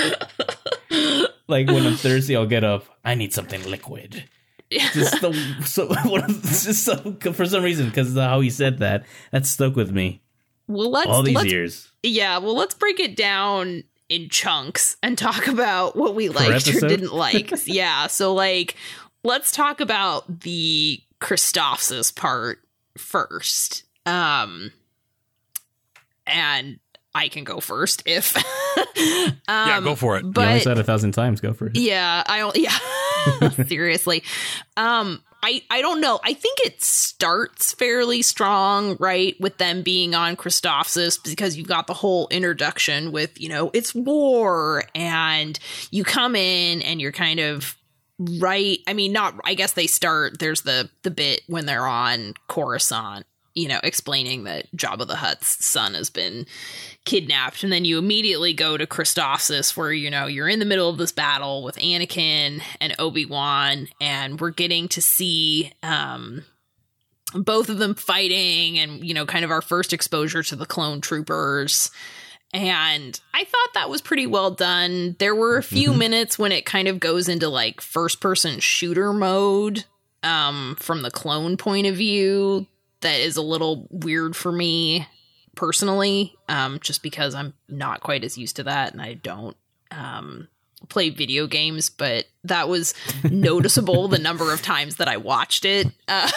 Like 1.47 1.67
when 1.67 1.86
I'm 1.86 1.95
thirsty, 1.95 2.36
I'll 2.36 2.47
get 2.47 2.63
up. 2.63 2.86
I 3.03 3.15
need 3.15 3.33
something 3.33 3.63
liquid. 3.69 4.23
Just 4.71 5.21
the, 5.21 5.33
so, 5.65 5.89
just 6.33 6.83
so, 6.83 7.33
for 7.33 7.45
some 7.45 7.63
reason, 7.63 7.88
because 7.88 8.15
how 8.15 8.39
he 8.39 8.49
said 8.49 8.79
that, 8.79 9.05
that 9.31 9.45
stuck 9.45 9.75
with 9.75 9.91
me 9.91 10.23
well, 10.67 10.89
let's 10.89 11.07
all 11.07 11.23
these 11.23 11.36
let's, 11.36 11.51
years. 11.51 11.91
Yeah, 12.03 12.39
well, 12.39 12.55
let's 12.55 12.73
break 12.73 12.99
it 12.99 13.15
down 13.15 13.83
in 14.10 14.30
chunks 14.30 14.97
and 15.01 15.18
talk 15.18 15.47
about 15.47 15.95
what 15.95 16.16
we 16.16 16.30
liked 16.30 16.68
or 16.68 16.88
didn't 16.88 17.14
like. 17.14 17.51
yeah, 17.68 18.08
so 18.08 18.34
like 18.34 18.76
let's 19.24 19.51
talk 19.51 19.80
about 19.80 20.41
the 20.41 20.99
Christophsis 21.20 22.16
part 22.16 22.60
first. 22.97 23.84
Um 24.06 24.72
and 26.28 26.80
I 27.14 27.30
can 27.30 27.43
go 27.45 27.60
first 27.62 28.03
if 28.06 28.36
um, 28.38 28.43
Yeah, 29.47 29.82
go 29.82 29.95
for 29.95 30.18
it. 30.18 30.26
you 30.26 30.34
only 30.36 30.60
said 30.60 30.78
a 30.78 30.84
thousand 30.84 31.14
times. 31.14 31.39
Go 31.39 31.53
for 31.53 31.68
it. 31.68 31.78
yeah, 31.78 32.24
I 32.26 32.39
don't. 32.39 32.56
Yeah, 32.58 33.49
seriously. 33.68 34.24
Um, 34.76 35.24
I 35.46 35.62
I 35.70 35.82
don't 35.82 36.02
know. 36.02 36.20
I 36.24 36.34
think 36.34 36.58
it 36.66 36.82
starts 36.82 37.72
fairly 37.74 38.24
strong, 38.24 38.98
right, 39.00 39.39
with 39.39 39.60
them 39.60 39.84
being 39.84 40.16
on 40.16 40.36
Christophsis 40.36 41.24
because 41.24 41.56
you've 41.56 41.68
got 41.68 41.86
the 41.86 41.93
whole 41.93 42.28
introduction 42.30 43.12
with 43.12 43.39
you 43.39 43.50
know 43.50 43.70
it's 43.72 43.93
war, 43.93 44.86
and 44.96 45.60
you 45.91 46.04
come 46.04 46.36
in 46.36 46.82
and 46.82 47.00
you're 47.00 47.12
kind 47.12 47.39
of 47.39 47.76
right. 48.39 48.80
I 48.88 48.93
mean, 48.93 49.12
not. 49.12 49.36
I 49.46 49.54
guess 49.54 49.74
they 49.74 49.86
start. 49.86 50.39
There's 50.39 50.64
the 50.64 50.89
the 51.04 51.12
bit 51.12 51.41
when 51.46 51.68
they're 51.68 51.86
on 51.86 52.34
Coruscant. 52.48 53.28
You 53.54 53.68
know, 53.68 53.80
explaining 53.84 54.46
that 54.46 54.70
Jabba 54.76 55.06
the 55.06 55.16
Hutt's 55.16 55.64
son 55.64 55.93
has 55.93 56.10
been 56.10 56.48
kidnapped 57.06 57.64
and 57.64 57.72
then 57.72 57.86
you 57.86 57.97
immediately 57.99 58.53
go 58.53 58.78
to 58.78 58.88
Christophsis 58.88 59.78
where 59.78 59.93
you 59.93 60.10
know 60.10 60.26
you're 60.26 60.49
in 60.49 60.60
the 60.60 60.66
middle 60.66 60.89
of 60.89 60.97
this 60.97 61.12
battle 61.12 61.64
with 61.64 61.78
Anakin 61.78 62.62
and 62.82 62.95
Obi-Wan 62.99 63.88
and 64.01 64.41
we're 64.41 64.49
getting 64.49 64.88
to 64.89 65.01
see 65.01 65.72
um 65.84 66.43
both 67.34 67.70
of 67.70 67.78
them 67.78 67.95
fighting 67.95 68.80
and 68.80 69.06
you 69.06 69.14
know 69.14 69.26
kind 69.26 69.45
of 69.45 69.51
our 69.51 69.62
first 69.62 69.93
exposure 69.93 70.43
to 70.43 70.56
the 70.56 70.66
clone 70.66 70.99
troopers. 70.99 71.91
And 72.53 73.20
I 73.34 73.43
thought 73.43 73.74
that 73.74 73.89
was 73.89 74.01
pretty 74.01 74.28
well 74.28 74.51
done. 74.51 75.18
There 75.20 75.36
were 75.36 75.58
a 75.58 75.64
few 75.64 75.93
minutes 75.93 76.39
when 76.39 76.53
it 76.53 76.66
kind 76.66 76.88
of 76.88 77.01
goes 77.01 77.28
into 77.28 77.49
like 77.49 77.82
first 77.82 78.20
person 78.20 78.60
shooter 78.60 79.14
mode 79.14 79.86
um 80.24 80.76
from 80.80 81.03
the 81.03 81.12
clone 81.12 81.56
point 81.56 81.86
of 81.86 81.95
view. 81.95 82.66
That 83.01 83.20
is 83.20 83.38
a 83.38 83.43
little 83.43 83.88
weird 83.91 84.36
for 84.36 84.51
me 84.51 85.08
personally 85.56 86.36
um 86.49 86.80
just 86.80 87.01
because 87.01 87.34
i'm 87.36 87.53
not 87.70 88.01
quite 88.01 88.24
as 88.24 88.38
used 88.38 88.56
to 88.56 88.64
that 88.64 88.93
and 88.93 89.01
i 89.01 89.14
don't 89.14 89.58
um 89.91 90.47
play 90.89 91.10
video 91.10 91.47
games 91.47 91.89
but 91.89 92.26
that 92.43 92.70
was 92.70 92.93
noticeable 93.24 94.08
the 94.08 94.20
number 94.20 94.51
of 94.53 94.62
times 94.62 94.97
that 94.97 95.08
i 95.08 95.18
watched 95.18 95.66
it 95.66 95.88
uh, 96.08 96.30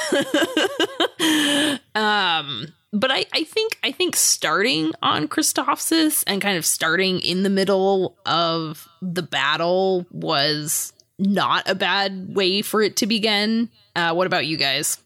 um 1.95 2.73
but 2.93 3.11
I, 3.11 3.27
I 3.33 3.45
think 3.45 3.79
I 3.83 3.93
think 3.93 4.17
starting 4.17 4.93
on 5.03 5.29
Christophsis 5.29 6.25
and 6.27 6.41
kind 6.41 6.57
of 6.57 6.65
starting 6.65 7.21
in 7.21 7.43
the 7.43 7.51
middle 7.51 8.17
of 8.25 8.89
the 9.03 9.23
battle 9.23 10.07
was 10.11 10.93
not 11.19 11.69
a 11.69 11.75
bad 11.75 12.35
way 12.35 12.63
for 12.63 12.81
it 12.81 12.97
to 12.97 13.07
begin. 13.07 13.69
Uh, 13.95 14.15
what 14.15 14.27
about 14.27 14.47
you 14.47 14.57
guys? 14.57 14.99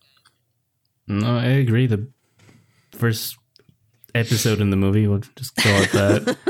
No, 1.08 1.36
I 1.36 1.46
agree. 1.46 1.86
The 1.86 2.06
first 2.92 3.36
episode 4.14 4.60
in 4.60 4.70
the 4.70 4.76
movie, 4.76 5.06
we'll 5.06 5.22
just 5.36 5.54
call 5.56 5.72
it 5.82 5.92
that. 5.92 6.28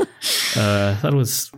uh, 0.57 0.95
I 0.95 1.01
thought 1.01 1.13
it 1.13 1.17
was 1.17 1.51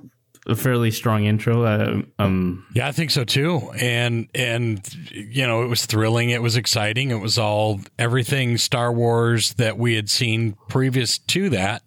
a 0.47 0.55
fairly 0.55 0.91
strong 0.91 1.25
intro. 1.25 1.63
Uh, 1.63 2.01
um, 2.19 2.65
Yeah, 2.73 2.87
I 2.87 2.91
think 2.91 3.11
so 3.11 3.23
too. 3.23 3.71
And 3.79 4.27
and 4.35 4.81
you 5.11 5.45
know, 5.45 5.63
it 5.63 5.67
was 5.67 5.85
thrilling, 5.85 6.29
it 6.29 6.41
was 6.41 6.55
exciting, 6.55 7.11
it 7.11 7.19
was 7.19 7.37
all 7.37 7.81
everything 7.97 8.57
Star 8.57 8.91
Wars 8.91 9.53
that 9.55 9.77
we 9.77 9.95
had 9.95 10.09
seen 10.09 10.55
previous 10.69 11.17
to 11.17 11.49
that. 11.49 11.83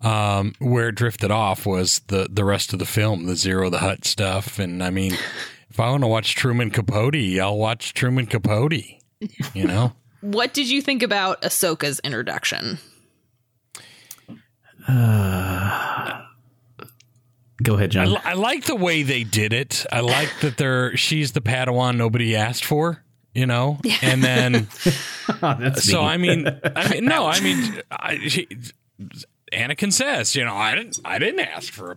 Um, 0.00 0.52
where 0.60 0.90
it 0.90 0.94
drifted 0.94 1.32
off 1.32 1.66
was 1.66 2.02
the 2.06 2.28
the 2.30 2.44
rest 2.44 2.72
of 2.72 2.78
the 2.78 2.86
film, 2.86 3.26
the 3.26 3.32
Ziro 3.32 3.68
the 3.68 3.78
Hutt 3.78 4.04
stuff. 4.04 4.60
And 4.60 4.80
I 4.82 4.90
mean, 4.90 5.14
if 5.70 5.80
I 5.80 5.90
want 5.90 6.04
to 6.04 6.08
watch 6.08 6.36
Truman 6.36 6.70
Capote, 6.70 7.40
I'll 7.40 7.58
watch 7.58 7.94
Truman 7.94 8.26
Capote. 8.26 8.84
You 9.54 9.66
know? 9.66 9.92
What 10.20 10.52
did 10.52 10.68
you 10.68 10.82
think 10.82 11.04
about 11.04 11.42
Ahsoka's 11.42 12.00
introduction? 12.00 12.78
Go 17.62 17.74
ahead, 17.74 17.90
I, 17.90 18.04
John. 18.04 18.10
li- 18.12 18.20
I 18.24 18.34
like 18.34 18.64
the 18.64 18.76
way 18.76 19.02
they 19.02 19.24
did 19.24 19.52
it. 19.52 19.84
I 19.92 20.00
like 20.00 20.32
that 20.40 20.56
they're 20.56 20.96
she's 20.96 21.32
the 21.32 21.40
Padawan 21.40 21.96
nobody 21.96 22.34
asked 22.36 22.64
for, 22.64 23.02
you 23.34 23.46
know, 23.46 23.78
and 24.02 24.22
then 24.22 24.68
That's 25.40 25.84
so 25.84 26.00
mean. 26.00 26.08
I 26.08 26.16
mean, 26.16 26.60
I 26.76 26.88
mean, 26.90 27.04
no, 27.04 27.26
I 27.26 27.40
mean, 27.40 27.82
I, 27.90 28.18
she, 28.28 28.48
Anakin 29.52 29.92
says, 29.92 30.34
you 30.36 30.44
know, 30.44 30.54
I 30.54 30.74
didn't, 30.74 30.98
I 31.04 31.18
didn't 31.18 31.40
ask 31.40 31.72
for 31.72 31.92
a 31.92 31.96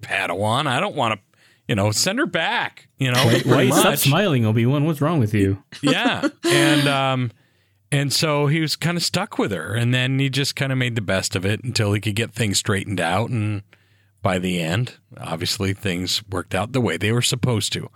Padawan. 0.00 0.66
I 0.66 0.80
don't 0.80 0.96
want 0.96 1.14
to, 1.14 1.20
you 1.68 1.74
know, 1.74 1.90
send 1.92 2.18
her 2.18 2.26
back. 2.26 2.88
You 2.98 3.10
know, 3.12 3.24
Why 3.24 3.40
pretty 3.40 3.66
you 3.66 3.72
stop 3.72 3.96
smiling, 3.96 4.44
Obi 4.44 4.66
Wan? 4.66 4.84
What's 4.84 5.00
wrong 5.00 5.18
with 5.20 5.34
you? 5.34 5.62
yeah, 5.82 6.28
and 6.44 6.88
um, 6.88 7.30
and 7.92 8.12
so 8.12 8.46
he 8.46 8.60
was 8.60 8.76
kind 8.76 8.96
of 8.96 9.02
stuck 9.02 9.38
with 9.38 9.50
her, 9.50 9.74
and 9.74 9.92
then 9.92 10.18
he 10.18 10.30
just 10.30 10.54
kind 10.54 10.70
of 10.70 10.78
made 10.78 10.94
the 10.94 11.00
best 11.00 11.34
of 11.34 11.44
it 11.44 11.64
until 11.64 11.92
he 11.92 12.00
could 12.00 12.14
get 12.14 12.32
things 12.32 12.58
straightened 12.58 13.00
out, 13.00 13.30
and 13.30 13.62
by 14.22 14.38
the 14.38 14.60
end, 14.60 14.96
obviously 15.18 15.72
things 15.72 16.22
worked 16.28 16.54
out 16.54 16.72
the 16.72 16.80
way 16.80 16.96
they 16.96 17.12
were 17.12 17.22
supposed 17.22 17.72
to, 17.72 17.88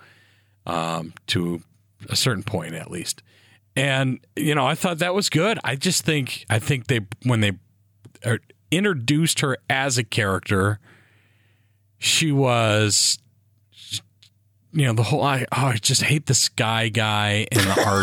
um, 0.66 1.12
to 1.28 1.62
a 2.08 2.16
certain 2.16 2.42
point 2.42 2.74
at 2.74 2.90
least. 2.90 3.22
And 3.76 4.20
you 4.36 4.54
know, 4.54 4.66
I 4.66 4.74
thought 4.74 4.98
that 4.98 5.14
was 5.14 5.28
good. 5.28 5.58
I 5.64 5.76
just 5.76 6.04
think 6.04 6.44
I 6.48 6.58
think 6.58 6.86
they 6.86 7.00
when 7.24 7.40
they 7.40 7.52
er, 8.26 8.40
introduced 8.70 9.40
her 9.40 9.58
as 9.68 9.98
a 9.98 10.04
character, 10.04 10.78
she 11.98 12.32
was 12.32 13.18
you 14.72 14.86
know 14.86 14.92
the 14.92 15.04
whole 15.04 15.22
I 15.22 15.46
oh, 15.52 15.66
I 15.66 15.76
just 15.76 16.02
hate 16.02 16.26
the 16.26 16.34
sky 16.34 16.88
guy 16.88 17.46
and 17.50 17.60
the 17.60 17.84
R 17.86 18.02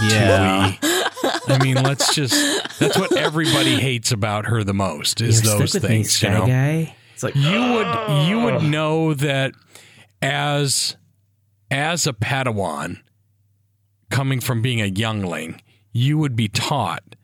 two. 0.80 0.88
E. 0.88 0.91
I 1.24 1.59
mean, 1.61 1.76
let's 1.76 2.13
just 2.13 2.34
that's 2.80 2.97
what 2.97 3.15
everybody 3.15 3.76
hates 3.76 4.11
about 4.11 4.45
her 4.45 4.63
the 4.63 4.74
most 4.74 5.22
is 5.22 5.43
You're 5.43 5.59
those 5.59 5.72
stuck 5.72 5.84
with 5.84 5.89
me, 5.89 5.97
things. 5.97 6.22
You 6.22 6.30
know, 6.30 6.47
guy. 6.47 6.95
It's 7.13 7.24
like 7.24 7.36
you 7.36 7.59
would 7.74 8.28
you 8.28 8.39
would 8.41 8.63
know 8.63 9.13
that 9.13 9.53
as 10.22 10.97
as 11.69 12.07
a 12.07 12.13
Padawan 12.13 13.01
coming 14.09 14.39
from 14.39 14.61
being 14.61 14.82
a 14.82 14.86
youngling, 14.86 15.61
you 15.93 16.17
would 16.17 16.36
be 16.36 16.47
taught 16.47 17.15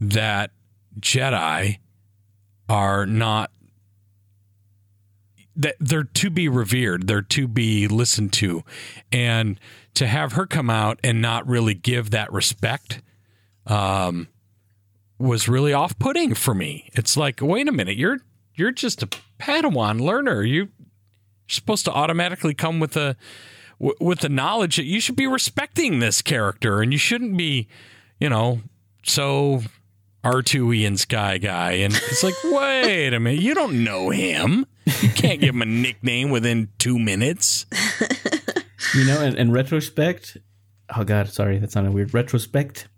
that 0.00 0.50
Jedi 0.98 1.78
are 2.68 3.06
not 3.06 3.50
that 5.56 5.76
they're 5.78 6.04
to 6.04 6.30
be 6.30 6.48
revered, 6.48 7.06
they're 7.06 7.20
to 7.20 7.46
be 7.46 7.86
listened 7.86 8.32
to. 8.32 8.62
And 9.12 9.60
to 9.94 10.06
have 10.06 10.32
her 10.32 10.46
come 10.46 10.70
out 10.70 10.98
and 11.04 11.20
not 11.20 11.46
really 11.46 11.74
give 11.74 12.10
that 12.10 12.32
respect 12.32 13.02
um 13.66 14.28
was 15.18 15.48
really 15.48 15.72
off-putting 15.72 16.34
for 16.34 16.54
me. 16.54 16.88
It's 16.94 17.14
like, 17.16 17.40
wait 17.42 17.68
a 17.68 17.72
minute, 17.72 17.96
you're 17.96 18.18
you're 18.54 18.72
just 18.72 19.02
a 19.02 19.08
Padawan 19.38 20.00
learner. 20.00 20.42
You, 20.42 20.54
you're 20.54 20.68
supposed 21.48 21.84
to 21.86 21.92
automatically 21.92 22.54
come 22.54 22.80
with 22.80 22.96
a 22.96 23.16
w- 23.78 23.96
with 24.00 24.20
the 24.20 24.28
knowledge 24.28 24.76
that 24.76 24.84
you 24.84 25.00
should 25.00 25.16
be 25.16 25.26
respecting 25.26 25.98
this 25.98 26.22
character, 26.22 26.80
and 26.80 26.92
you 26.92 26.98
shouldn't 26.98 27.36
be, 27.36 27.68
you 28.18 28.28
know, 28.28 28.60
so 29.02 29.62
R2 30.24 30.86
and 30.86 30.98
Sky 30.98 31.38
Guy. 31.38 31.72
And 31.72 31.94
it's 31.94 32.22
like, 32.22 32.34
wait 32.44 33.12
a 33.12 33.20
minute, 33.20 33.40
you 33.42 33.54
don't 33.54 33.84
know 33.84 34.10
him. 34.10 34.66
You 35.00 35.08
can't 35.10 35.40
give 35.40 35.54
him 35.54 35.62
a 35.62 35.66
nickname 35.66 36.30
within 36.30 36.68
two 36.78 36.98
minutes. 36.98 37.66
You 38.94 39.04
know, 39.04 39.20
in, 39.20 39.36
in 39.36 39.52
retrospect, 39.52 40.36
oh 40.96 41.04
god, 41.04 41.28
sorry, 41.28 41.58
that 41.58 41.70
sounded 41.70 41.92
weird. 41.94 42.12
Retrospect, 42.12 42.88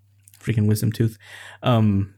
freaking 0.42 0.66
wisdom 0.66 0.92
tooth. 0.92 1.18
Um, 1.62 2.14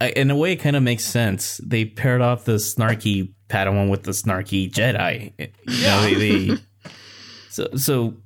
I, 0.00 0.10
in 0.10 0.30
a 0.30 0.36
way, 0.36 0.52
it 0.52 0.56
kind 0.56 0.76
of 0.76 0.82
makes 0.82 1.04
sense. 1.04 1.60
They 1.64 1.84
paired 1.84 2.20
off 2.20 2.44
the 2.44 2.54
snarky 2.56 3.34
Padawan 3.48 3.90
with 3.90 4.02
the 4.02 4.12
snarky 4.12 4.70
Jedi. 4.70 5.32
You 5.38 5.82
know, 5.82 6.02
they, 6.02 6.14
they 6.14 6.62
so 7.50 7.68
so 7.76 8.16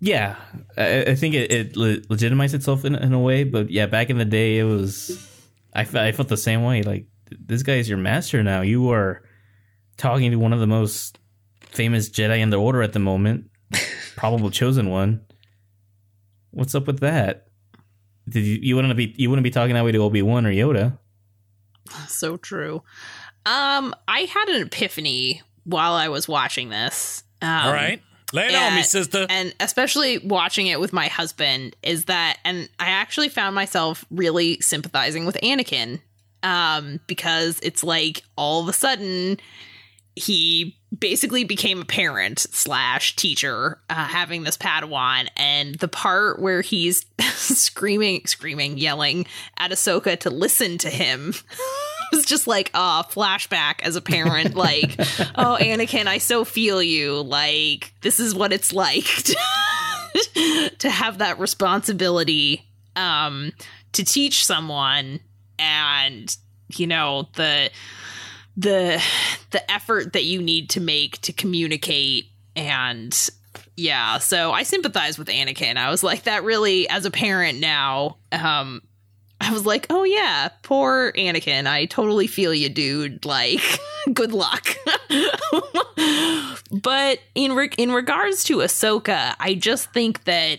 yeah. 0.00 0.36
I, 0.76 1.02
I 1.02 1.14
think 1.14 1.34
it, 1.34 1.52
it 1.52 1.76
le- 1.76 2.00
legitimized 2.08 2.54
itself 2.54 2.84
in, 2.84 2.94
in 2.94 3.12
a 3.12 3.18
way, 3.18 3.44
but 3.44 3.70
yeah, 3.70 3.86
back 3.86 4.10
in 4.10 4.18
the 4.18 4.24
day, 4.24 4.58
it 4.58 4.64
was. 4.64 5.24
I 5.74 5.84
felt 5.84 6.04
I 6.04 6.12
felt 6.12 6.28
the 6.28 6.36
same 6.36 6.64
way. 6.64 6.82
Like 6.82 7.06
this 7.30 7.62
guy 7.62 7.74
is 7.74 7.88
your 7.88 7.98
master 7.98 8.42
now. 8.42 8.62
You 8.62 8.90
are 8.90 9.22
talking 9.96 10.30
to 10.30 10.38
one 10.38 10.52
of 10.52 10.60
the 10.60 10.66
most 10.66 11.18
famous 11.60 12.08
Jedi 12.08 12.38
in 12.38 12.50
the 12.50 12.56
Order 12.56 12.82
at 12.82 12.94
the 12.94 12.98
moment, 13.00 13.50
probable 14.16 14.50
chosen 14.50 14.88
one. 14.88 15.20
What's 16.52 16.74
up 16.74 16.86
with 16.86 17.00
that? 17.00 17.47
Did 18.28 18.44
you 18.44 18.58
you 18.60 18.76
wouldn't 18.76 18.96
be 18.96 19.14
you 19.16 19.30
wouldn't 19.30 19.44
be 19.44 19.50
talking 19.50 19.74
that 19.74 19.84
way 19.84 19.92
to 19.92 19.98
Obi 19.98 20.22
Wan 20.22 20.46
or 20.46 20.52
Yoda? 20.52 20.98
so 22.08 22.36
true. 22.36 22.82
Um, 23.46 23.94
I 24.06 24.20
had 24.20 24.48
an 24.48 24.62
epiphany 24.62 25.42
while 25.64 25.94
I 25.94 26.08
was 26.08 26.28
watching 26.28 26.68
this. 26.68 27.22
Um, 27.40 27.66
All 27.66 27.72
right. 27.72 28.02
Lay 28.32 28.46
it 28.48 28.54
on 28.54 28.74
me, 28.74 28.82
sister. 28.82 29.26
And 29.30 29.54
especially 29.58 30.18
watching 30.18 30.66
it 30.66 30.80
with 30.80 30.92
my 30.92 31.06
husband 31.06 31.74
is 31.82 32.06
that, 32.06 32.38
and 32.44 32.68
I 32.78 32.88
actually 32.88 33.30
found 33.30 33.54
myself 33.54 34.04
really 34.10 34.60
sympathizing 34.60 35.24
with 35.24 35.36
Anakin, 35.42 36.00
um, 36.42 37.00
because 37.06 37.58
it's 37.62 37.82
like 37.82 38.22
all 38.36 38.62
of 38.62 38.68
a 38.68 38.74
sudden 38.74 39.38
he 40.14 40.77
basically 40.96 41.44
became 41.44 41.82
a 41.82 41.84
parent 41.84 42.40
slash 42.40 43.16
teacher, 43.16 43.78
uh, 43.90 43.94
having 43.94 44.42
this 44.42 44.56
Padawan, 44.56 45.28
and 45.36 45.74
the 45.76 45.88
part 45.88 46.40
where 46.40 46.62
he's 46.62 47.04
screaming, 47.34 48.26
screaming, 48.26 48.78
yelling 48.78 49.26
at 49.58 49.70
Ahsoka 49.70 50.18
to 50.20 50.30
listen 50.30 50.78
to 50.78 50.90
him. 50.90 51.34
was 52.12 52.24
just 52.24 52.46
like 52.46 52.70
a 52.72 53.04
flashback 53.04 53.82
as 53.82 53.94
a 53.94 54.00
parent 54.00 54.54
like 54.54 54.94
oh 55.36 55.58
anakin 55.60 56.06
i 56.06 56.16
so 56.16 56.42
feel 56.42 56.82
you 56.82 57.20
like 57.20 57.92
this 58.00 58.18
is 58.18 58.34
what 58.34 58.50
it's 58.50 58.72
like 58.72 59.04
to, 59.04 60.70
to 60.78 60.88
have 60.88 61.18
that 61.18 61.38
responsibility 61.38 62.66
um 62.96 63.52
to 63.92 64.02
teach 64.02 64.46
someone 64.46 65.20
and 65.58 66.36
you 66.68 66.86
know 66.86 67.28
the 67.34 67.70
the 68.58 69.00
the 69.52 69.70
effort 69.70 70.12
that 70.12 70.24
you 70.24 70.42
need 70.42 70.68
to 70.70 70.80
make 70.80 71.20
to 71.20 71.32
communicate 71.32 72.26
and 72.56 73.30
yeah 73.76 74.18
so 74.18 74.50
i 74.50 74.64
sympathize 74.64 75.16
with 75.16 75.28
anakin 75.28 75.76
i 75.76 75.90
was 75.90 76.02
like 76.02 76.24
that 76.24 76.42
really 76.42 76.88
as 76.88 77.06
a 77.06 77.10
parent 77.10 77.60
now 77.60 78.16
um 78.32 78.82
I 79.40 79.52
was 79.52 79.64
like, 79.64 79.86
oh 79.88 80.02
yeah, 80.02 80.48
poor 80.62 81.12
Anakin. 81.12 81.68
I 81.68 81.84
totally 81.84 82.26
feel 82.26 82.52
you, 82.52 82.68
dude. 82.68 83.24
Like, 83.24 83.60
good 84.12 84.32
luck. 84.32 84.74
but 86.72 87.20
in 87.36 87.54
re- 87.54 87.70
in 87.78 87.92
regards 87.92 88.42
to 88.44 88.56
Ahsoka, 88.58 89.36
I 89.38 89.54
just 89.54 89.92
think 89.92 90.24
that. 90.24 90.58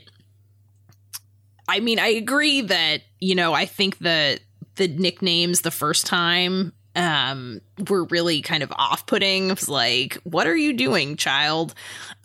I 1.67 1.81
mean, 1.81 1.99
I 1.99 2.07
agree 2.07 2.61
that 2.61 3.01
you 3.19 3.35
know 3.35 3.53
I 3.53 3.65
think 3.65 3.99
the 3.99 4.39
the 4.75 4.87
nicknames 4.87 5.61
the 5.61 5.71
first 5.71 6.05
time 6.05 6.71
um 6.95 7.61
were 7.89 8.05
really 8.05 8.41
kind 8.41 8.63
of 8.63 8.71
off 8.75 9.05
putting. 9.05 9.49
It 9.49 9.59
was 9.59 9.69
like, 9.69 10.15
what 10.23 10.47
are 10.47 10.55
you 10.55 10.73
doing, 10.73 11.15
child? 11.15 11.73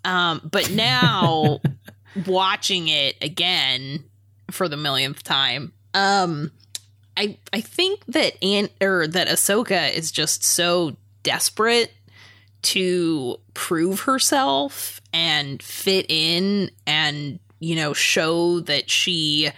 Um, 0.04 0.40
but 0.50 0.70
now 0.70 1.60
watching 2.26 2.88
it 2.88 3.16
again 3.22 4.04
for 4.50 4.68
the 4.68 4.76
millionth 4.76 5.22
time, 5.22 5.72
um, 5.94 6.50
I 7.16 7.38
I 7.52 7.60
think 7.60 8.04
that 8.06 8.42
Ant 8.42 8.72
or 8.80 9.06
that 9.06 9.28
Ahsoka 9.28 9.92
is 9.92 10.10
just 10.10 10.42
so 10.44 10.96
desperate 11.22 11.92
to 12.62 13.36
prove 13.52 14.00
herself 14.00 15.00
and 15.12 15.62
fit 15.62 16.06
in 16.08 16.70
and 16.86 17.38
you 17.60 17.76
know 17.76 17.92
show 17.92 18.60
that 18.60 18.90
she 18.90 19.50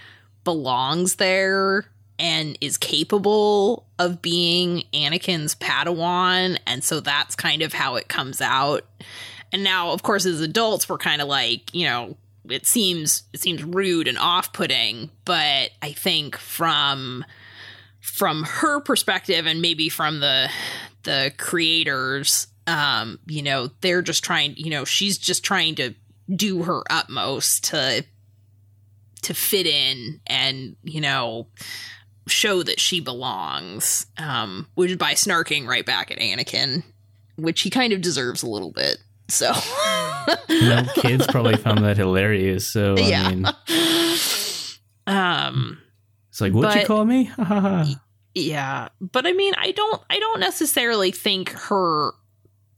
belongs 0.45 1.17
there 1.17 1.87
and 2.19 2.57
is 2.61 2.77
capable 2.77 3.87
of 3.99 4.23
being 4.23 4.85
Anakin's 4.93 5.55
Padawan 5.55 6.59
and 6.67 6.83
so 6.83 7.01
that's 7.01 7.35
kind 7.35 7.63
of 7.63 7.73
how 7.73 7.97
it 7.97 8.09
comes 8.09 8.41
out. 8.41 8.85
And 9.53 9.63
now 9.63 9.91
of 9.91 10.03
course 10.03 10.27
as 10.27 10.41
adults 10.41 10.89
we're 10.89 10.99
kind 10.99 11.21
of 11.21 11.29
like, 11.29 11.75
you 11.75 11.87
know, 11.87 12.17
it 12.49 12.67
seems 12.67 13.25
it 13.33 13.41
seems 13.41 13.63
rude 13.65 14.09
and 14.09 14.19
off-putting, 14.19 15.11
but 15.25 15.71
I 15.83 15.93
think 15.93 16.37
from 16.37 17.25
from 18.01 18.45
her 18.45 18.81
perspective 18.81 19.47
and 19.47 19.61
maybe 19.61 19.89
from 19.89 20.21
the 20.21 20.49
the 21.03 21.33
creators 21.37 22.47
um 22.67 23.19
you 23.27 23.43
know 23.43 23.69
they're 23.81 24.03
just 24.03 24.25
trying 24.25 24.55
you 24.57 24.71
know 24.71 24.85
she's 24.85 25.19
just 25.19 25.45
trying 25.45 25.75
to 25.75 25.95
do 26.35 26.63
her 26.63 26.83
utmost 26.91 27.65
to 27.65 28.05
to 29.23 29.35
fit 29.35 29.67
in 29.67 30.21
and 30.27 30.77
you 30.83 31.01
know 31.01 31.47
show 32.27 32.63
that 32.63 32.81
she 32.81 33.01
belongs 33.01 34.07
um 34.19 34.67
which 34.75 34.99
by 34.99 35.13
snarking 35.15 35.67
right 35.67 35.87
back 35.87 36.11
at 36.11 36.19
Anakin 36.19 36.83
which 37.37 37.63
he 37.63 37.71
kind 37.71 37.93
of 37.93 38.01
deserves 38.01 38.43
a 38.43 38.49
little 38.49 38.73
bit 38.73 38.99
so 39.29 39.53
You 40.49 40.69
know, 40.69 40.85
kids 40.95 41.27
probably 41.27 41.57
found 41.57 41.85
that 41.85 41.97
hilarious. 41.97 42.67
So 42.69 42.97
Yeah. 42.97 43.23
I 43.27 43.35
mean, 43.35 43.47
um 45.07 45.79
it's 46.31 46.41
like, 46.41 46.53
what'd 46.53 46.81
you 46.81 46.87
call 46.87 47.05
me? 47.05 47.31
Yeah, 48.35 48.89
but 49.01 49.27
I 49.27 49.33
mean, 49.33 49.55
I 49.57 49.73
don't, 49.73 50.03
I 50.11 50.19
don't 50.19 50.41
necessarily 50.41 51.11
think 51.11 51.49
her. 51.53 52.13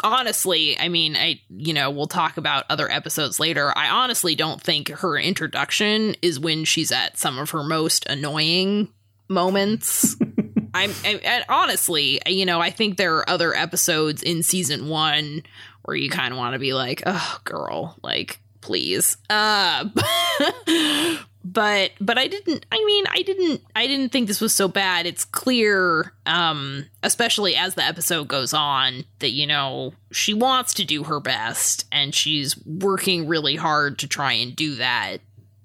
Honestly, 0.05 0.79
I 0.79 0.89
mean, 0.89 1.17
I, 1.17 1.41
you 1.49 1.75
know, 1.75 1.91
we'll 1.91 2.07
talk 2.07 2.37
about 2.37 2.65
other 2.71 2.89
episodes 2.89 3.41
later. 3.41 3.77
I 3.77 3.89
honestly 3.89 4.37
don't 4.37 4.63
think 4.63 4.91
her 4.91 5.19
introduction 5.19 6.15
is 6.23 6.39
when 6.39 6.65
she's 6.65 6.93
at 6.93 7.19
some 7.19 7.37
of 7.37 7.51
her 7.51 7.65
most 7.65 8.07
annoying 8.07 8.93
moments. 9.29 10.17
I'm, 10.75 10.93
I, 11.05 11.45
honestly, 11.49 12.21
you 12.27 12.47
know, 12.47 12.61
I 12.61 12.71
think 12.71 12.97
there 12.97 13.17
are 13.17 13.29
other 13.29 13.55
episodes 13.55 14.23
in 14.23 14.43
season 14.43 14.89
one 14.89 15.43
where 15.83 15.97
you 15.97 16.11
kind 16.11 16.33
of 16.33 16.39
want 16.39 16.53
to 16.53 16.59
be 16.59 16.75
like, 16.75 17.03
oh, 17.07 17.39
girl, 17.45 17.97
like, 18.03 18.41
please. 18.61 19.17
Uh, 19.31 19.89
but 21.45 21.93
but 22.01 22.19
I 22.19 22.27
didn't 22.27 22.67
I 22.71 22.85
mean 22.85 23.05
I 23.11 23.23
didn't 23.23 23.63
I 23.75 23.87
didn't 23.87 24.11
think 24.11 24.27
this 24.27 24.41
was 24.41 24.55
so 24.55 24.69
bad. 24.69 25.07
It's 25.07 25.25
clear 25.25 26.13
um 26.27 26.87
especially 27.03 27.57
as 27.57 27.75
the 27.75 27.85
episode 27.85 28.29
goes 28.29 28.53
on 28.53 29.05
that 29.21 29.31
you 29.31 29.47
know 29.47 29.95
she 30.13 30.35
wants 30.35 30.75
to 30.75 30.85
do 30.85 31.05
her 31.05 31.21
best 31.21 31.87
and 31.91 32.15
she's 32.15 32.57
working 32.67 33.27
really 33.27 33.57
hard 33.57 33.99
to 34.01 34.09
try 34.09 34.33
and 34.33 34.55
do 34.55 34.75
that. 34.77 35.19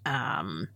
Um 0.06 0.70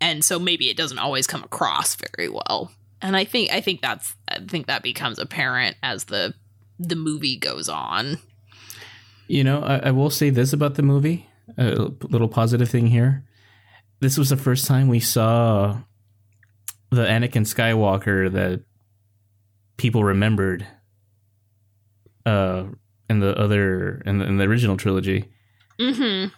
and 0.00 0.24
so 0.24 0.38
maybe 0.38 0.68
it 0.68 0.76
doesn't 0.76 0.98
always 0.98 1.26
come 1.26 1.42
across 1.42 1.96
very 1.96 2.28
well. 2.28 2.70
And 3.02 3.16
I 3.16 3.24
think 3.24 3.50
I 3.50 3.60
think 3.60 3.80
that's 3.80 4.14
I 4.28 4.40
think 4.40 4.66
that 4.66 4.82
becomes 4.82 5.18
apparent 5.18 5.76
as 5.82 6.04
the 6.04 6.34
the 6.78 6.96
movie 6.96 7.36
goes 7.36 7.68
on. 7.68 8.18
You 9.28 9.44
know, 9.44 9.62
I, 9.62 9.76
I 9.76 9.90
will 9.92 10.10
say 10.10 10.30
this 10.30 10.52
about 10.52 10.74
the 10.74 10.82
movie. 10.82 11.26
A 11.56 11.90
little 12.02 12.28
positive 12.28 12.68
thing 12.68 12.86
here. 12.88 13.24
This 14.00 14.16
was 14.16 14.30
the 14.30 14.36
first 14.36 14.66
time 14.66 14.88
we 14.88 15.00
saw 15.00 15.78
the 16.90 17.04
Anakin 17.04 17.46
Skywalker 17.46 18.30
that 18.32 18.62
people 19.76 20.04
remembered 20.04 20.66
uh 22.26 22.64
in 23.08 23.20
the 23.20 23.36
other 23.38 24.02
in 24.06 24.18
the, 24.18 24.26
in 24.26 24.36
the 24.36 24.44
original 24.44 24.76
trilogy. 24.76 25.24
Mhm. 25.78 26.32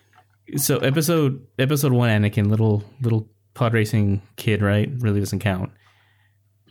So 0.56 0.78
episode 0.78 1.46
episode 1.58 1.92
1 1.92 2.08
Anakin 2.08 2.48
little 2.48 2.84
little 3.00 3.28
pod 3.54 3.74
racing 3.74 4.22
kid, 4.36 4.62
right? 4.62 4.90
Really 4.98 5.20
doesn't 5.20 5.40
count. 5.40 5.70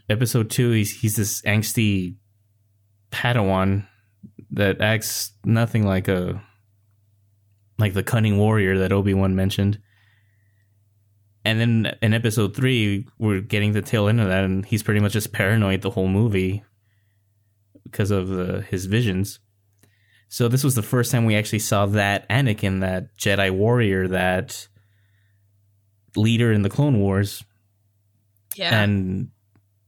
Episode 0.10 0.50
2 0.50 0.72
he's 0.72 1.00
he's 1.00 1.16
this 1.16 1.42
angsty 1.44 2.16
Padawan 3.12 3.88
that 4.52 4.82
acts 4.82 5.32
nothing 5.46 5.86
like 5.86 6.08
a 6.08 6.42
like 7.80 7.94
the 7.94 8.04
cunning 8.04 8.38
warrior 8.38 8.78
that 8.80 8.92
Obi-Wan 8.92 9.36
mentioned. 9.36 9.80
And 11.44 11.60
then 11.60 11.98
in 12.02 12.14
episode 12.14 12.56
3 12.56 13.08
we're 13.20 13.42
getting 13.42 13.72
the 13.74 13.82
tail 13.82 14.08
end 14.08 14.20
of 14.22 14.28
that 14.28 14.44
and 14.44 14.66
he's 14.66 14.84
pretty 14.84 15.00
much 15.00 15.14
just 15.14 15.32
paranoid 15.32 15.82
the 15.82 15.92
whole 15.92 16.08
movie. 16.08 16.64
because 17.84 18.12
of 18.12 18.30
the, 18.30 18.62
his 18.70 18.86
visions. 18.86 19.40
So 20.30 20.48
this 20.48 20.64
was 20.64 20.76
the 20.76 20.82
first 20.82 21.12
time 21.12 21.26
we 21.26 21.36
actually 21.36 21.60
saw 21.60 21.86
that 21.88 22.28
Anakin, 22.30 22.80
that 22.82 23.18
Jedi 23.18 23.52
warrior, 23.52 24.08
that 24.08 24.68
leader 26.16 26.52
in 26.52 26.62
the 26.62 26.70
Clone 26.70 27.00
Wars, 27.00 27.44
Yeah. 28.56 28.82
and 28.82 29.30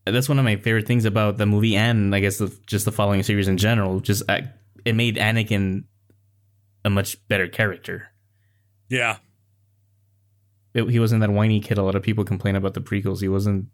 that's 0.06 0.28
one 0.30 0.40
of 0.40 0.46
my 0.46 0.56
favorite 0.58 0.88
things 0.88 1.06
about 1.06 1.38
the 1.38 1.46
movie 1.46 1.76
and 1.76 2.14
I 2.16 2.20
guess 2.20 2.38
the, 2.38 2.54
just 2.68 2.86
the 2.86 2.92
following 2.92 3.24
series 3.24 3.48
in 3.48 3.58
general. 3.58 4.00
Just 4.00 4.24
uh, 4.30 4.42
it 4.86 4.96
made 4.96 5.16
Anakin 5.18 5.84
a 6.86 6.90
much 6.90 7.26
better 7.28 7.48
character. 7.48 8.08
Yeah. 8.90 9.18
It, 10.74 10.90
he 10.90 11.00
wasn't 11.00 11.22
that 11.22 11.30
whiny 11.30 11.60
kid. 11.60 11.78
A 11.78 11.84
lot 11.84 11.96
of 11.96 12.04
people 12.04 12.24
complain 12.26 12.56
about 12.56 12.74
the 12.74 12.82
prequels. 12.82 13.22
He 13.22 13.28
wasn't 13.30 13.68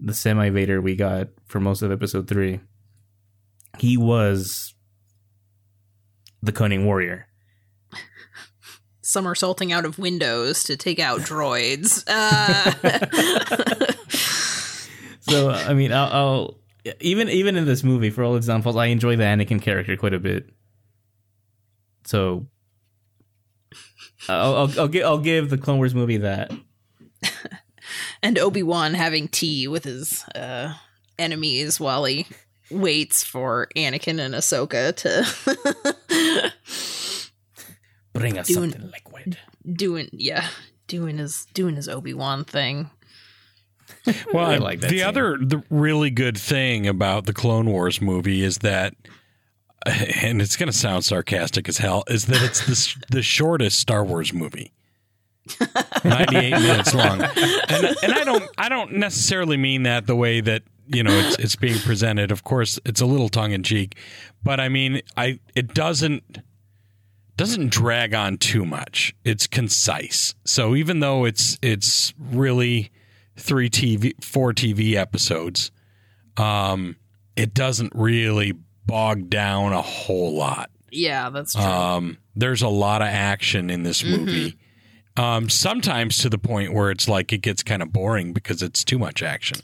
the 0.00 0.14
semi 0.14 0.50
Vader 0.50 0.80
we 0.80 0.94
got 0.96 1.28
for 1.46 1.60
most 1.60 1.82
of 1.82 1.90
Episode 1.90 2.28
three. 2.28 2.60
He 3.78 3.96
was 3.96 4.74
the 6.42 6.52
cunning 6.52 6.84
warrior. 6.84 7.27
Somersaulting 9.08 9.72
out 9.72 9.84
of 9.86 9.98
windows 9.98 10.62
to 10.64 10.76
take 10.76 10.98
out 10.98 11.20
droids. 11.20 12.04
Uh, 12.06 12.72
So 15.20 15.50
I 15.50 15.74
mean, 15.74 15.92
I'll, 15.92 16.08
I'll 16.12 16.58
even 17.00 17.28
even 17.28 17.56
in 17.56 17.66
this 17.66 17.84
movie, 17.84 18.08
for 18.08 18.24
all 18.24 18.36
its 18.36 18.46
downfalls, 18.46 18.76
I 18.76 18.86
enjoy 18.86 19.14
the 19.16 19.24
Anakin 19.24 19.60
character 19.60 19.94
quite 19.96 20.14
a 20.14 20.18
bit. 20.18 20.48
So 22.04 22.46
I'll 24.28 24.54
I'll, 24.56 24.80
I'll, 24.80 24.88
gi- 24.88 25.02
I'll 25.02 25.18
give 25.18 25.50
the 25.50 25.58
Clone 25.58 25.76
Wars 25.76 25.94
movie 25.94 26.16
that. 26.18 26.50
and 28.22 28.38
Obi 28.38 28.62
Wan 28.62 28.94
having 28.94 29.28
tea 29.28 29.68
with 29.68 29.84
his 29.84 30.24
uh, 30.34 30.72
enemies 31.18 31.78
while 31.78 32.04
he 32.06 32.26
waits 32.70 33.22
for 33.22 33.68
Anakin 33.76 34.18
and 34.18 34.34
Ahsoka 34.34 34.94
to 34.96 36.52
Bring 38.18 38.38
us 38.38 38.48
Doing- 38.48 38.70
something 38.72 38.90
liquid. 38.90 39.38
doing 39.72 40.08
yeah 40.12 40.46
doing 40.86 41.18
his 41.18 41.46
doing 41.54 41.76
his 41.76 41.88
Obi 41.88 42.14
Wan 42.14 42.44
thing. 42.44 42.90
Well, 44.32 44.46
I 44.46 44.56
like 44.58 44.80
that 44.80 44.90
the 44.90 44.98
scene. 44.98 45.06
other 45.06 45.36
the 45.38 45.62
really 45.70 46.10
good 46.10 46.36
thing 46.38 46.86
about 46.86 47.24
the 47.26 47.32
Clone 47.32 47.66
Wars 47.70 48.00
movie 48.02 48.42
is 48.42 48.58
that, 48.58 48.94
and 49.86 50.40
it's 50.42 50.56
going 50.56 50.70
to 50.70 50.76
sound 50.76 51.04
sarcastic 51.04 51.68
as 51.68 51.78
hell, 51.78 52.04
is 52.08 52.26
that 52.26 52.42
it's 52.42 52.66
the 52.66 53.04
the 53.16 53.22
shortest 53.22 53.78
Star 53.78 54.04
Wars 54.04 54.32
movie. 54.32 54.72
98 56.04 56.50
minutes 56.52 56.94
long. 56.94 57.22
And 57.22 57.96
and 58.02 58.12
I 58.12 58.24
don't 58.24 58.44
I 58.58 58.68
don't 58.68 58.92
necessarily 58.94 59.56
mean 59.56 59.84
that 59.84 60.06
the 60.06 60.16
way 60.16 60.40
that, 60.42 60.62
you 60.86 61.02
know, 61.02 61.12
it's 61.12 61.38
it's 61.38 61.56
being 61.56 61.78
presented. 61.78 62.30
Of 62.30 62.44
course, 62.44 62.78
it's 62.84 63.00
a 63.00 63.06
little 63.06 63.28
tongue 63.30 63.52
in 63.52 63.62
cheek, 63.62 63.96
but 64.42 64.60
I 64.60 64.68
mean, 64.68 65.00
I 65.16 65.40
it 65.54 65.72
doesn't 65.74 66.38
doesn't 67.38 67.70
drag 67.70 68.12
on 68.12 68.36
too 68.36 68.66
much. 68.66 69.14
It's 69.24 69.46
concise. 69.46 70.34
So 70.44 70.74
even 70.74 71.00
though 71.00 71.24
it's 71.24 71.58
it's 71.62 72.12
really 72.18 72.90
three 73.36 73.70
TV 73.70 74.12
four 74.22 74.52
TV 74.52 74.94
episodes, 74.94 75.70
um, 76.36 76.96
it 77.36 77.54
doesn't 77.54 77.92
really 77.94 78.52
bog 78.84 79.30
down 79.30 79.72
a 79.72 79.80
whole 79.82 80.34
lot. 80.34 80.70
Yeah, 80.90 81.30
that's 81.30 81.54
true. 81.54 81.62
Um, 81.62 82.18
there's 82.34 82.62
a 82.62 82.68
lot 82.68 83.02
of 83.02 83.08
action 83.08 83.70
in 83.70 83.82
this 83.82 84.04
movie. 84.04 84.56
Um, 85.16 85.48
sometimes 85.48 86.18
to 86.18 86.28
the 86.28 86.38
point 86.38 86.72
where 86.72 86.90
it's 86.90 87.08
like 87.08 87.32
it 87.32 87.38
gets 87.38 87.62
kind 87.62 87.82
of 87.82 87.92
boring 87.92 88.32
because 88.32 88.62
it's 88.62 88.84
too 88.84 88.98
much 88.98 89.22
action. 89.22 89.58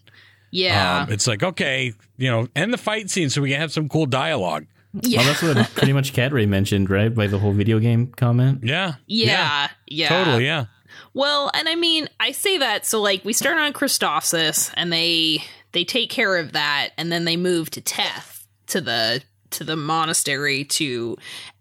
yeah, 0.50 1.02
Um, 1.02 1.12
it's 1.12 1.26
like 1.26 1.42
okay, 1.42 1.92
you 2.16 2.30
know, 2.30 2.48
end 2.54 2.72
the 2.72 2.78
fight 2.78 3.10
scene 3.10 3.30
so 3.30 3.40
we 3.42 3.50
can 3.50 3.60
have 3.60 3.72
some 3.72 3.88
cool 3.88 4.06
dialogue. 4.06 4.66
Yeah, 5.02 5.18
Well, 5.18 5.26
that's 5.26 5.42
what 5.42 5.74
pretty 5.74 5.92
much 5.92 6.12
Cat 6.12 6.32
Ray 6.32 6.46
mentioned, 6.46 6.88
right? 6.88 7.12
By 7.12 7.26
the 7.26 7.38
whole 7.38 7.52
video 7.52 7.78
game 7.80 8.12
comment. 8.16 8.60
Yeah, 8.62 8.94
yeah, 9.06 9.68
yeah, 9.86 10.08
totally, 10.08 10.46
yeah. 10.46 10.66
Well, 11.14 11.50
and 11.54 11.68
I 11.68 11.74
mean, 11.74 12.08
I 12.20 12.32
say 12.32 12.58
that 12.58 12.86
so 12.86 13.00
like 13.00 13.24
we 13.24 13.32
start 13.32 13.58
on 13.58 13.72
Christophsis 13.72 14.72
and 14.76 14.92
they 14.92 15.42
they 15.72 15.84
take 15.84 16.10
care 16.10 16.36
of 16.36 16.52
that 16.52 16.90
and 16.96 17.10
then 17.10 17.24
they 17.24 17.36
move 17.36 17.70
to 17.70 17.80
Teth 17.80 18.46
to 18.68 18.80
the 18.80 19.22
to 19.50 19.64
the 19.64 19.76
monastery 19.76 20.64
to 20.64 21.16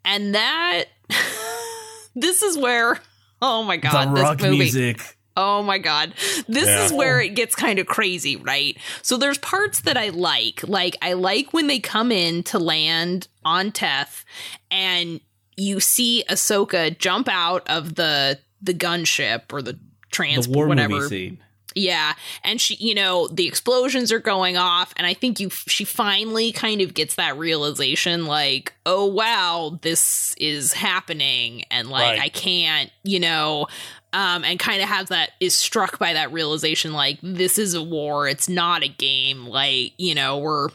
and 0.05 0.35
that 0.35 0.85
this 2.15 2.41
is 2.43 2.57
where 2.57 2.99
oh 3.41 3.63
my 3.63 3.77
god, 3.77 4.15
the 4.15 4.21
rock 4.21 4.37
this 4.37 4.45
movie 4.45 4.57
music. 4.57 5.17
Oh 5.35 5.63
my 5.63 5.77
god. 5.79 6.13
This 6.47 6.67
Yeah. 6.67 6.85
is 6.85 6.93
where 6.93 7.19
it 7.21 7.29
gets 7.35 7.55
kind 7.55 7.79
of 7.79 7.87
crazy, 7.87 8.35
right? 8.35 8.77
So 9.01 9.17
there's 9.17 9.37
parts 9.39 9.81
that 9.81 9.97
I 9.97 10.09
like. 10.09 10.61
Like 10.67 10.95
I 11.01 11.13
like 11.13 11.53
when 11.53 11.67
they 11.67 11.79
come 11.79 12.11
in 12.11 12.43
to 12.43 12.59
land 12.59 13.27
on 13.43 13.71
Teth 13.71 14.23
and 14.69 15.19
you 15.57 15.79
see 15.79 16.23
Ahsoka 16.29 16.97
jump 16.97 17.27
out 17.29 17.67
of 17.67 17.95
the 17.95 18.39
the 18.61 18.73
gunship 18.73 19.51
or 19.51 19.61
the 19.61 19.73
The 19.73 19.79
transport 20.11 20.55
war 20.55 20.67
whatever. 20.67 21.09
Yeah, 21.75 22.13
and 22.43 22.61
she, 22.61 22.75
you 22.75 22.93
know, 22.93 23.27
the 23.29 23.47
explosions 23.47 24.11
are 24.11 24.19
going 24.19 24.57
off, 24.57 24.93
and 24.95 25.07
I 25.07 25.15
think 25.15 25.39
you, 25.39 25.49
she 25.49 25.85
finally 25.85 26.51
kind 26.51 26.81
of 26.81 26.93
gets 26.93 27.15
that 27.15 27.35
realization, 27.35 28.27
like, 28.27 28.73
oh 28.85 29.07
wow, 29.07 29.79
this 29.81 30.35
is 30.37 30.73
happening, 30.73 31.63
and 31.71 31.89
like 31.89 32.11
Right. 32.11 32.21
I 32.21 32.29
can't, 32.29 32.91
you 33.03 33.19
know, 33.19 33.65
um, 34.13 34.43
and 34.43 34.59
kind 34.59 34.81
of 34.81 34.87
has 34.87 35.09
that 35.09 35.31
is 35.39 35.55
struck 35.55 35.99
by 35.99 36.13
that 36.13 36.31
realization, 36.31 36.93
like 36.93 37.19
this 37.21 37.57
is 37.57 37.73
a 37.73 37.83
war, 37.83 38.27
it's 38.27 38.47
not 38.47 38.83
a 38.83 38.87
game, 38.87 39.45
like 39.45 39.93
you 39.97 40.15
know, 40.15 40.37
we're 40.37 40.69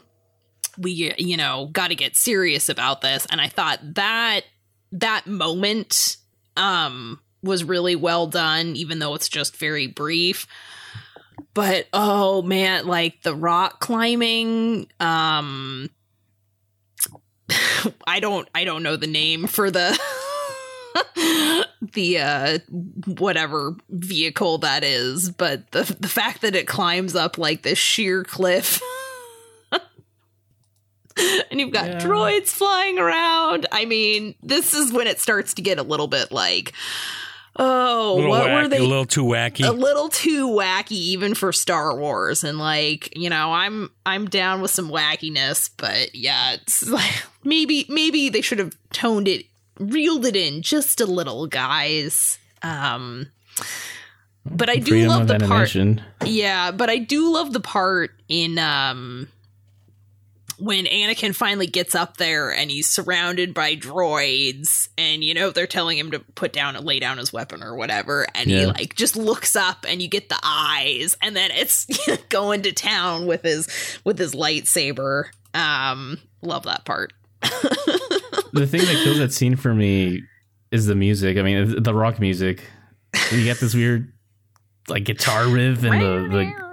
we, 0.77 1.13
you 1.19 1.37
know, 1.37 1.71
got 1.73 1.89
to 1.89 1.95
get 1.95 2.17
serious 2.17 2.69
about 2.69 3.01
this, 3.01 3.27
and 3.31 3.41
I 3.41 3.49
thought 3.49 3.81
that 3.95 4.43
that 4.93 5.27
moment, 5.27 6.17
um, 6.57 7.21
was 7.43 7.65
really 7.65 7.97
well 7.97 8.27
done, 8.27 8.77
even 8.77 8.99
though 8.99 9.15
it's 9.15 9.29
just 9.29 9.57
very 9.57 9.87
brief. 9.87 10.47
But 11.55 11.87
oh 11.93 12.43
man 12.43 12.87
like 12.87 13.23
the 13.23 13.35
rock 13.35 13.81
climbing 13.81 14.89
um 14.99 15.89
i 18.07 18.21
don't 18.21 18.49
i 18.55 18.65
don't 18.65 18.83
know 18.83 18.97
the 18.97 19.07
name 19.07 19.47
for 19.47 19.71
the 19.71 19.99
the 21.93 22.19
uh 22.19 22.59
whatever 23.07 23.75
vehicle 23.91 24.59
that 24.59 24.83
is 24.85 25.31
but 25.31 25.71
the 25.71 25.97
the 26.01 26.09
fact 26.09 26.43
that 26.43 26.55
it 26.55 26.67
climbs 26.67 27.15
up 27.15 27.39
like 27.39 27.63
this 27.63 27.79
sheer 27.79 28.25
cliff 28.25 28.81
and 31.51 31.61
you've 31.61 31.73
got 31.73 31.87
Yeah. 31.87 31.99
droids 31.99 32.49
flying 32.49 32.99
around 32.99 33.67
i 33.73 33.85
mean 33.85 34.35
this 34.43 34.73
is 34.75 34.93
when 34.93 35.07
it 35.07 35.21
starts 35.21 35.55
to 35.55 35.63
get 35.63 35.79
a 35.79 35.83
little 35.83 36.07
bit 36.09 36.31
like 36.33 36.73
oh 37.57 38.29
what 38.29 38.51
were 38.51 38.69
they 38.69 38.79
a 38.79 38.83
little 38.83 39.05
too 39.05 39.25
wacky. 39.25 39.67
a 39.67 39.73
little 39.73 40.09
too 40.09 40.49
wacky 40.49 40.93
even 40.93 41.35
for 41.35 41.53
Star 41.53 41.97
Wars 41.97 42.45
and 42.45 42.57
like 42.59 43.17
you 43.17 43.29
know 43.29 43.53
I'm 43.53 43.91
I'm 44.07 44.27
down 44.27 44.61
with 44.63 44.71
some 44.71 44.89
wackiness 44.91 45.69
but 45.77 46.15
yeah 46.15 46.53
it's 46.53 46.89
like 46.89 47.25
maybe 47.43 47.85
maybe 47.89 48.29
they 48.29 48.43
should 48.43 48.61
have 48.61 48.77
toned 48.93 49.27
it 49.27 49.47
reeled 49.79 50.27
it 50.27 50.37
in 50.37 50.63
just 50.63 51.01
a 51.01 51.07
little 51.07 51.47
guys 51.47 52.39
um 52.63 53.27
but 54.51 54.69
I 54.69 54.77
do 54.77 54.93
Freedom 54.93 55.09
love 55.09 55.29
the 55.29 55.39
part 55.41 55.75
yeah, 56.25 56.71
but 56.71 56.91
I 56.91 56.99
do 56.99 57.33
love 57.33 57.53
the 57.53 57.61
part 57.61 58.13
in 58.29 58.59
um 58.59 59.29
when 60.59 60.87
Anakin 60.87 61.35
finally 61.35 61.69
gets 61.69 61.95
up 61.95 62.17
there 62.17 62.53
and 62.53 62.69
he's 62.69 62.89
surrounded 62.89 63.55
by 63.55 63.77
droids 63.77 64.89
and 64.99 65.23
you 65.23 65.35
know 65.35 65.51
they're 65.51 65.67
telling 65.67 65.99
him 65.99 66.11
to 66.11 66.19
put 66.19 66.53
down 66.53 66.77
and 66.77 66.85
lay 66.85 66.99
down 66.99 67.19
his 67.19 67.33
weapon 67.33 67.63
or 67.63 67.77
whatever 67.77 68.27
and 68.35 68.51
he 68.51 68.67
like 68.67 68.97
just 68.97 69.17
looks 69.17 69.55
up 69.55 69.85
and 69.89 70.03
you 70.03 70.09
get 70.09 70.29
the 70.29 70.39
eyes 70.43 71.17
and 71.23 71.37
then 71.37 71.51
it's 71.53 71.87
going 72.29 72.63
to 72.63 72.73
town 72.73 73.27
with 73.27 73.43
his 73.43 73.69
with 74.05 74.19
his 74.19 74.35
lightsaber. 74.35 75.27
Um 75.55 76.19
love 76.43 76.65
that 76.65 76.85
part. 76.85 77.13
the 78.53 78.67
thing 78.67 78.81
that 78.81 79.01
kills 79.05 79.19
that 79.19 79.33
scene 79.33 79.57
for 79.57 79.75
me 79.75 80.23
is 80.71 80.87
the 80.87 80.95
music. 80.95 81.37
I 81.39 81.43
mean, 81.43 81.83
the 81.83 81.95
rock 81.95 82.21
music. 82.21 82.65
You 83.33 83.45
get 83.45 83.59
this 83.59 83.75
weird 83.75 84.13
like 84.89 85.05
guitar 85.05 85.47
riff 85.49 85.83
and 85.83 86.01
the 86.01 86.29
the 86.31 86.69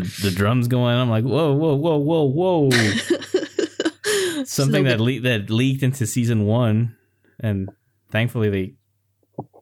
the 0.22 0.30
drums 0.30 0.68
going. 0.68 0.94
I'm 0.96 1.08
like, 1.10 1.24
whoa, 1.24 1.54
whoa, 1.54 1.74
whoa, 1.74 1.96
whoa, 1.96 2.24
whoa. 2.70 2.70
Something 4.44 4.84
no 4.84 4.90
that 4.90 5.00
le- 5.00 5.20
that 5.20 5.50
leaked 5.50 5.82
into 5.82 6.06
season 6.06 6.44
one, 6.46 6.96
and 7.38 7.70
thankfully 8.10 8.50
they 8.50 8.74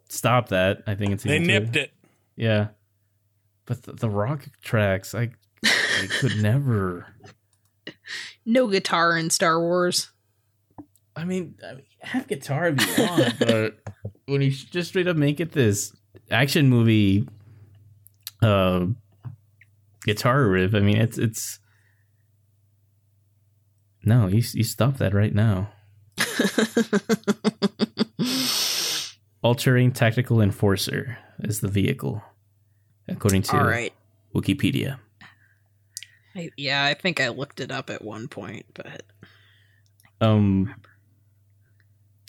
stopped 0.09 0.51
that. 0.51 0.83
I 0.87 0.95
think 0.95 1.11
in 1.13 1.17
they 1.19 1.23
season 1.23 1.43
two. 1.43 1.47
nipped 1.47 1.77
it. 1.77 1.93
Yeah, 2.37 2.69
but 3.67 3.83
the, 3.83 3.93
the 3.93 4.09
rock 4.11 4.47
tracks, 4.63 5.15
I 5.15 5.31
I 5.65 6.07
could 6.21 6.37
never. 6.43 7.07
No 8.47 8.67
guitar 8.69 9.17
in 9.17 9.31
Star 9.31 9.61
Wars. 9.61 10.11
I 11.19 11.25
mean, 11.25 11.57
I 11.69 11.75
mean, 11.75 11.85
have 12.01 12.29
guitar 12.29 12.69
if 12.69 12.99
you 12.99 13.05
want, 13.05 13.39
but 13.41 13.79
when 14.27 14.41
you 14.41 14.51
just 14.51 14.91
straight 14.91 15.09
up 15.09 15.17
make 15.17 15.41
it 15.41 15.53
this 15.53 15.95
action 16.31 16.69
movie, 16.69 17.29
uh, 18.41 18.87
guitar 20.05 20.47
riff, 20.47 20.75
I 20.75 20.81
mean, 20.81 20.97
it's 20.97 21.19
it's 21.19 21.59
No, 24.05 24.29
you 24.29 24.43
you 24.55 24.65
stop 24.65 24.99
that 24.99 25.13
right 25.13 25.35
now. 25.35 25.71
All 29.43 29.55
terrain 29.55 29.93
tactical 29.93 30.41
enforcer 30.41 31.19
is 31.41 31.61
the 31.61 31.69
vehicle, 31.69 32.23
according 33.09 33.43
to 33.43 33.57
All 33.57 33.65
right. 33.65 33.93
Wikipedia. 34.35 34.99
I, 36.35 36.51
yeah, 36.57 36.85
I 36.85 36.95
think 36.95 37.21
I 37.21 37.29
looked 37.29 37.61
it 37.61 37.71
up 37.71 37.91
at 37.91 38.05
one 38.05 38.29
point, 38.29 38.67
but 38.75 39.03
Um, 40.21 40.75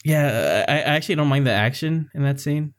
yeah, 0.04 0.64
I, 0.68 0.72
I 0.72 0.78
actually 0.96 1.16
don't 1.16 1.28
mind 1.28 1.46
the 1.46 1.52
action 1.52 2.10
in 2.14 2.22
that 2.22 2.40
scene. 2.40 2.74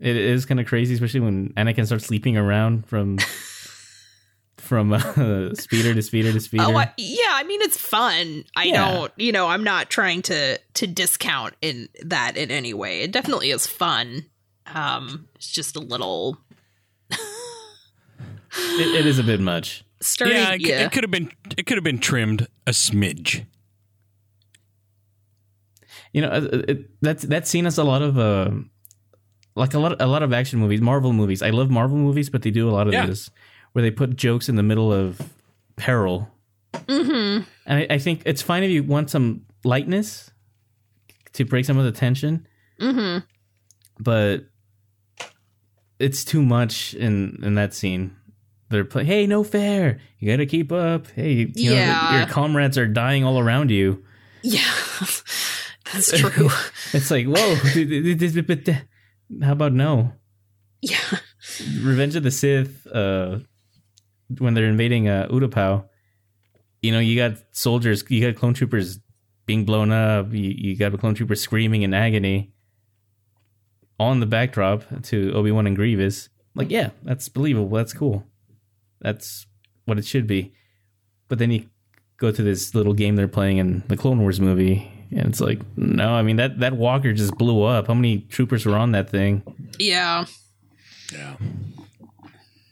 It 0.00 0.16
is 0.16 0.44
kind 0.44 0.58
of 0.60 0.66
crazy, 0.66 0.94
especially 0.94 1.20
when 1.20 1.50
Anakin 1.56 1.86
starts 1.86 2.06
sleeping 2.06 2.36
around 2.36 2.86
from 2.86 3.18
from 4.58 4.92
uh, 4.92 5.54
speeder 5.54 5.94
to 5.94 6.02
speeder 6.02 6.32
to 6.32 6.40
speeder. 6.40 6.64
oh 6.66 6.76
I, 6.76 6.92
yeah, 6.96 7.30
I 7.32 7.44
mean 7.44 7.60
it's 7.62 7.76
fun. 7.80 8.44
I 8.56 8.64
Yeah. 8.64 8.90
don't, 8.92 9.12
you 9.16 9.30
know, 9.32 9.46
I'm 9.48 9.62
not 9.64 9.90
trying 9.90 10.22
to 10.22 10.58
to 10.74 10.86
discount 10.86 11.54
in 11.62 11.88
that 12.02 12.36
in 12.36 12.50
any 12.50 12.74
way. 12.74 13.02
It 13.02 13.12
definitely 13.12 13.50
is 13.50 13.66
fun. 13.66 14.24
Um, 14.66 15.28
it's 15.36 15.50
just 15.50 15.76
a 15.76 15.80
little 15.80 16.38
it, 17.10 18.94
it 19.00 19.06
is 19.06 19.18
a 19.18 19.22
bit 19.24 19.40
much. 19.40 19.84
starting. 20.00 20.36
yeah, 20.36 20.54
Yeah, 20.58 20.80
it, 20.82 20.86
it 20.86 20.92
could 20.92 21.04
have 21.04 21.10
been 21.10 21.30
it 21.56 21.66
could 21.66 21.76
have 21.76 21.84
been 21.84 21.98
trimmed 21.98 22.46
a 22.66 22.70
smidge. 22.70 23.46
You 26.14 26.22
know, 26.22 26.28
uh, 26.28 26.62
it, 26.68 26.88
that's 27.02 27.24
that 27.24 27.46
scene 27.46 27.64
has 27.64 27.76
a 27.76 27.84
lot 27.84 28.00
of 28.00 28.16
uh, 28.18 28.50
like 29.56 29.74
a 29.74 29.78
lot 29.78 30.00
a 30.00 30.06
lot 30.06 30.22
of 30.22 30.32
action 30.32 30.58
movies, 30.60 30.80
Marvel 30.80 31.12
movies. 31.12 31.42
I 31.42 31.50
love 31.50 31.70
Marvel 31.70 31.98
movies, 31.98 32.30
but 32.30 32.40
they 32.42 32.50
do 32.50 32.68
a 32.68 32.72
lot 32.72 32.86
of 32.86 32.92
Yeah. 32.94 33.04
this 33.06 33.30
where 33.72 33.82
they 33.82 33.90
put 33.90 34.14
jokes 34.16 34.48
in 34.48 34.54
the 34.56 34.62
middle 34.62 34.92
of 34.92 35.20
peril. 35.76 36.30
Mm-hmm. 36.72 37.42
And 37.66 37.78
I, 37.90 37.94
I 37.94 37.98
think 37.98 38.22
it's 38.24 38.40
fine 38.42 38.62
if 38.62 38.70
you 38.70 38.82
want 38.84 39.10
some 39.10 39.44
lightness 39.64 40.30
to 41.34 41.44
break 41.44 41.64
some 41.66 41.76
of 41.78 41.84
the 41.84 41.92
tension, 41.92 42.46
Mm-hmm. 42.80 43.24
but 44.02 44.46
it's 45.98 46.24
too 46.24 46.42
much 46.42 46.94
in 46.94 47.40
in 47.42 47.54
that 47.56 47.74
scene. 47.74 48.14
They're 48.70 48.84
playing, 48.84 49.06
hey, 49.06 49.26
no 49.26 49.44
fair. 49.44 50.00
You 50.18 50.30
got 50.30 50.38
to 50.38 50.46
keep 50.46 50.72
up. 50.72 51.06
Hey, 51.14 51.50
you 51.54 51.70
know, 51.70 51.76
Yeah. 51.76 52.18
your 52.18 52.26
comrades 52.28 52.78
are 52.78 52.86
dying 52.88 53.22
all 53.24 53.38
around 53.38 53.70
you. 53.70 54.02
Yeah, 54.42 54.60
that's 55.94 56.18
true. 56.18 56.50
It's 56.92 57.10
like, 57.10 57.26
whoa, 57.26 57.56
but 58.46 58.84
how 59.42 59.52
about 59.52 59.72
no? 59.72 60.12
yeah, 60.84 61.18
Revenge 61.80 62.14
of 62.16 62.22
the 62.22 62.30
Sith, 62.30 62.86
uh, 62.86 63.38
when 64.38 64.54
they're 64.54 64.66
invading 64.66 65.08
uh, 65.08 65.28
Utapau, 65.30 65.86
you 66.82 66.92
know, 66.92 66.98
you 66.98 67.16
got 67.16 67.38
soldiers, 67.52 68.04
you 68.08 68.20
got 68.20 68.38
clone 68.38 68.54
troopers 68.54 68.98
being 69.46 69.64
blown 69.64 69.90
up, 69.90 70.32
you, 70.32 70.54
you 70.56 70.76
got 70.76 70.92
a 70.94 70.98
clone 70.98 71.14
trooper 71.14 71.34
screaming 71.34 71.82
in 71.82 71.94
agony 71.94 72.52
on 73.98 74.20
the 74.20 74.26
backdrop 74.26 74.84
to 75.04 75.32
Obi 75.32 75.50
Wan 75.50 75.66
and 75.66 75.76
Grievous. 75.76 76.28
Like, 76.54 76.70
yeah, 76.70 76.90
that's 77.02 77.28
believable. 77.28 77.74
That's 77.74 77.92
cool. 77.92 78.26
That's 79.00 79.46
what 79.86 79.98
it 79.98 80.04
should 80.04 80.26
be. 80.26 80.54
But 81.28 81.38
then 81.38 81.50
you 81.50 81.66
go 82.18 82.30
to 82.30 82.42
this 82.42 82.74
little 82.74 82.92
game 82.92 83.16
they're 83.16 83.28
playing 83.28 83.58
in 83.58 83.82
the 83.88 83.96
Clone 83.96 84.20
Wars 84.20 84.40
movie, 84.40 84.90
and 85.14 85.28
it's 85.28 85.40
like, 85.40 85.60
no, 85.76 86.10
I 86.14 86.22
mean 86.22 86.36
that 86.36 86.60
that 86.60 86.74
walker 86.74 87.12
just 87.12 87.36
blew 87.36 87.62
up. 87.62 87.86
How 87.86 87.94
many 87.94 88.20
troopers 88.22 88.66
were 88.66 88.76
on 88.76 88.92
that 88.92 89.10
thing? 89.10 89.42
yeah. 89.78 90.26
Yeah. 91.12 91.36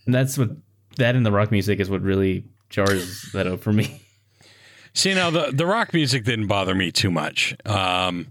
And 0.07 0.15
that's 0.15 0.37
what 0.37 0.51
that 0.97 1.15
and 1.15 1.25
the 1.25 1.33
rock 1.33 1.53
music 1.53 1.79
is 1.81 1.89
what 1.89 2.03
really 2.03 2.45
jars 2.71 3.31
that 3.33 3.47
up 3.47 3.61
for 3.61 3.73
me. 3.73 4.03
See 4.95 5.15
now 5.15 5.31
the 5.31 5.53
the 5.53 5.67
rock 5.67 5.95
music 5.95 6.25
didn't 6.25 6.49
bother 6.49 6.75
me 6.75 6.91
too 6.91 7.11
much, 7.11 7.57
um, 7.65 8.27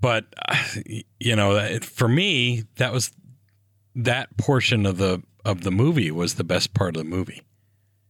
but 0.00 0.26
uh, 0.48 0.56
you 1.18 1.36
know 1.36 1.78
for 1.80 2.08
me 2.08 2.62
that 2.76 2.92
was 2.92 3.10
that 3.96 4.36
portion 4.38 4.86
of 4.86 4.96
the 4.96 5.22
of 5.44 5.62
the 5.64 5.70
movie 5.70 6.10
was 6.10 6.34
the 6.34 6.44
best 6.44 6.72
part 6.72 6.96
of 6.96 7.02
the 7.02 7.08
movie. 7.08 7.42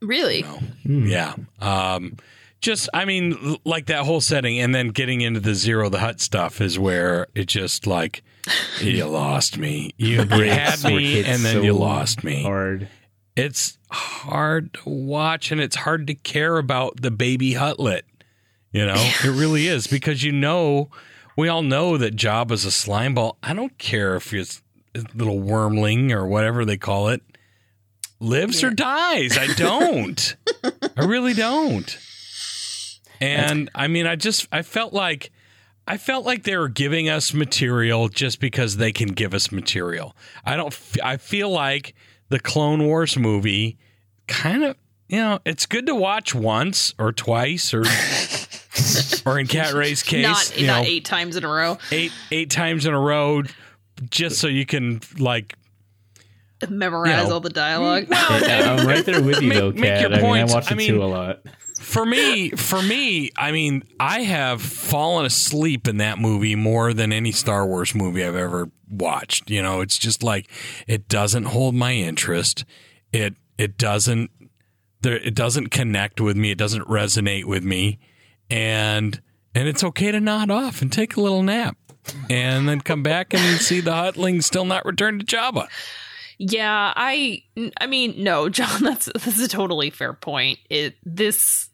Really? 0.01 0.45
Yeah, 0.85 1.35
um, 1.61 2.17
just 2.63 2.89
I 2.95 3.05
mean 3.05 3.59
like 3.65 3.87
that 3.87 4.05
whole 4.05 4.21
setting, 4.23 4.59
and 4.59 4.75
then 4.75 4.89
getting 4.89 5.21
into 5.21 5.41
the 5.41 5.51
Ziro 5.51 5.91
the 5.91 5.99
Hutt 5.99 6.21
stuff 6.21 6.61
is 6.61 6.79
where 6.79 7.27
it 7.35 7.47
just 7.47 7.87
like 7.87 8.23
you 8.81 9.05
lost 9.05 9.59
me. 9.59 9.91
You 9.99 10.19
had 10.25 10.83
me, 10.85 11.19
and 11.19 11.45
then 11.45 11.57
so 11.57 11.63
you 11.63 11.75
lost 11.75 12.25
me. 12.25 12.43
Hard. 12.43 12.89
it's 13.37 13.77
hard 13.91 14.73
to 14.73 14.89
watch 14.89 15.53
and 15.53 15.61
it's 15.61 15.77
hard 15.77 16.07
to 16.07 16.15
care 16.15 16.57
about 16.57 17.03
the 17.03 17.11
baby 17.11 17.55
Hutlet. 17.55 18.03
You 18.73 18.87
know, 18.87 18.95
it 18.97 19.25
really 19.25 19.67
is 19.67 19.87
because 19.87 20.23
you 20.23 20.33
know, 20.33 20.89
we 21.37 21.49
all 21.49 21.63
know 21.63 21.99
that 21.99 22.17
Job 22.17 22.51
is 22.51 22.65
a 22.65 22.71
slime 22.71 23.15
ball. 23.15 23.37
I 23.43 23.53
don't 23.53 23.77
care 23.77 24.15
if 24.17 24.33
it's 24.33 24.63
a 24.95 25.05
little 25.15 25.41
wormling 25.41 26.11
or 26.11 26.27
whatever 26.27 26.65
they 26.65 26.79
call 26.79 27.09
it 27.09 27.23
lives 28.19 28.63
or 28.63 28.71
dies. 28.71 29.37
I 29.37 29.49
don't. 29.55 30.37
I 30.97 31.05
really 31.05 31.35
don't. 31.35 31.99
And 33.23 33.71
I 33.75 33.89
mean, 33.89 34.07
I 34.07 34.17
just 34.17 34.49
I 34.53 34.63
felt 34.63 34.93
like 34.93 35.31
I 35.87 35.97
felt 35.97 36.25
like 36.25 36.45
they 36.45 36.57
were 36.57 36.69
giving 36.69 37.09
us 37.09 37.33
material 37.35 38.09
just 38.09 38.41
because 38.41 38.77
they 38.77 38.93
can 38.93 39.09
give 39.09 39.35
us 39.35 39.51
material. 39.53 40.15
I 40.45 40.57
don't. 40.57 40.73
f- 40.73 40.97
I 41.03 41.17
feel 41.17 41.51
like 41.51 41.95
the 42.29 42.39
Clone 42.41 42.85
Wars 42.87 43.17
movie 43.19 43.79
kind 44.29 44.65
of. 44.65 44.77
You 45.09 45.19
know, 45.19 45.39
it's 45.45 45.67
good 45.67 45.85
to 45.87 45.95
watch 45.95 46.35
once 46.35 46.95
or 46.99 47.13
twice 47.13 47.75
or 47.75 47.85
or 49.31 49.39
in 49.39 49.47
Cat 49.47 49.75
Ray's 49.75 50.03
case, 50.03 50.23
not 50.25 50.59
you 50.59 50.67
not 50.67 50.83
know, 50.85 50.89
eight 50.89 51.05
times 51.05 51.37
in 51.37 51.45
a 51.45 51.49
row. 51.49 51.77
eight 51.91 52.13
eight 52.31 52.49
times 52.51 52.87
in 52.87 52.95
a 52.95 52.99
row, 53.01 53.43
just 54.11 54.39
so 54.39 54.47
you 54.49 54.65
can 54.65 55.01
like 55.19 55.55
Memorize 56.69 57.23
You 57.23 57.29
know. 57.29 57.35
all 57.35 57.41
the 57.41 57.51
dialogue. 57.51 58.07
Yeah, 58.09 58.77
I'm 58.79 58.87
right 58.87 59.05
there 59.05 59.21
with 59.21 59.43
you 59.43 59.49
Make- 59.49 59.59
though, 59.59 59.73
make 59.73 59.83
Cat. 59.83 60.01
your 60.01 60.11
I 60.13 60.15
mean, 60.17 60.25
I 60.25 60.29
points. 60.29 60.55
watched 60.55 60.73
I 60.73 60.75
mean- 60.77 60.89
too 60.93 61.03
a 61.03 61.07
lot. 61.07 61.41
For 61.83 62.07
me, 62.07 62.51
for 62.51 62.81
me, 62.81 63.31
I 63.37 63.53
mean, 63.53 63.83
I 63.99 64.23
have 64.23 64.63
fallen 64.63 65.27
asleep 65.27 65.89
in 65.89 65.99
that 65.99 66.19
movie 66.19 66.55
more 66.55 66.95
than 66.95 67.13
any 67.13 67.33
Star 67.33 67.67
Wars 67.67 67.95
movie 67.95 68.25
I've 68.25 68.37
ever 68.37 68.71
watched. 68.89 69.51
You 69.51 69.63
know, 69.63 69.81
it's 69.81 69.99
just 69.99 70.23
like 70.23 70.49
it 70.87 71.09
doesn't 71.09 71.45
hold 71.45 71.75
my 71.75 71.93
interest. 71.93 72.65
It 73.13 73.35
it 73.59 73.77
doesn't 73.77 74.31
there 75.03 75.17
it 75.17 75.35
doesn't 75.35 75.69
connect 75.69 76.21
with 76.21 76.37
me. 76.37 76.51
It 76.51 76.59
doesn't 76.59 76.87
resonate 76.89 77.45
with 77.45 77.65
me. 77.65 77.99
And 78.49 79.21
and 79.55 79.69
it's 79.69 79.85
okay 79.85 80.13
to 80.13 80.21
nod 80.21 80.51
off 80.51 80.83
and 80.83 80.93
take 80.93 81.17
a 81.17 81.21
little 81.21 81.43
nap. 81.43 81.77
And 82.29 82.69
then 82.69 82.81
come 82.81 83.03
back 83.03 83.33
and 83.33 83.61
see 83.61 83.81
the 83.81 83.93
Hutling 83.93 84.43
still 84.43 84.65
not 84.65 84.85
returned 84.85 85.21
to 85.21 85.37
Jabba. 85.37 85.69
Yeah, 86.39 86.93
I 86.97 87.43
I 87.81 87.87
mean, 87.87 88.23
no, 88.23 88.49
John, 88.49 88.83
that's 88.83 89.09
that's 89.15 89.41
a 89.41 89.49
totally 89.49 89.91
fair 89.91 90.13
point. 90.13 90.59
It 90.69 90.97
this 91.05 91.69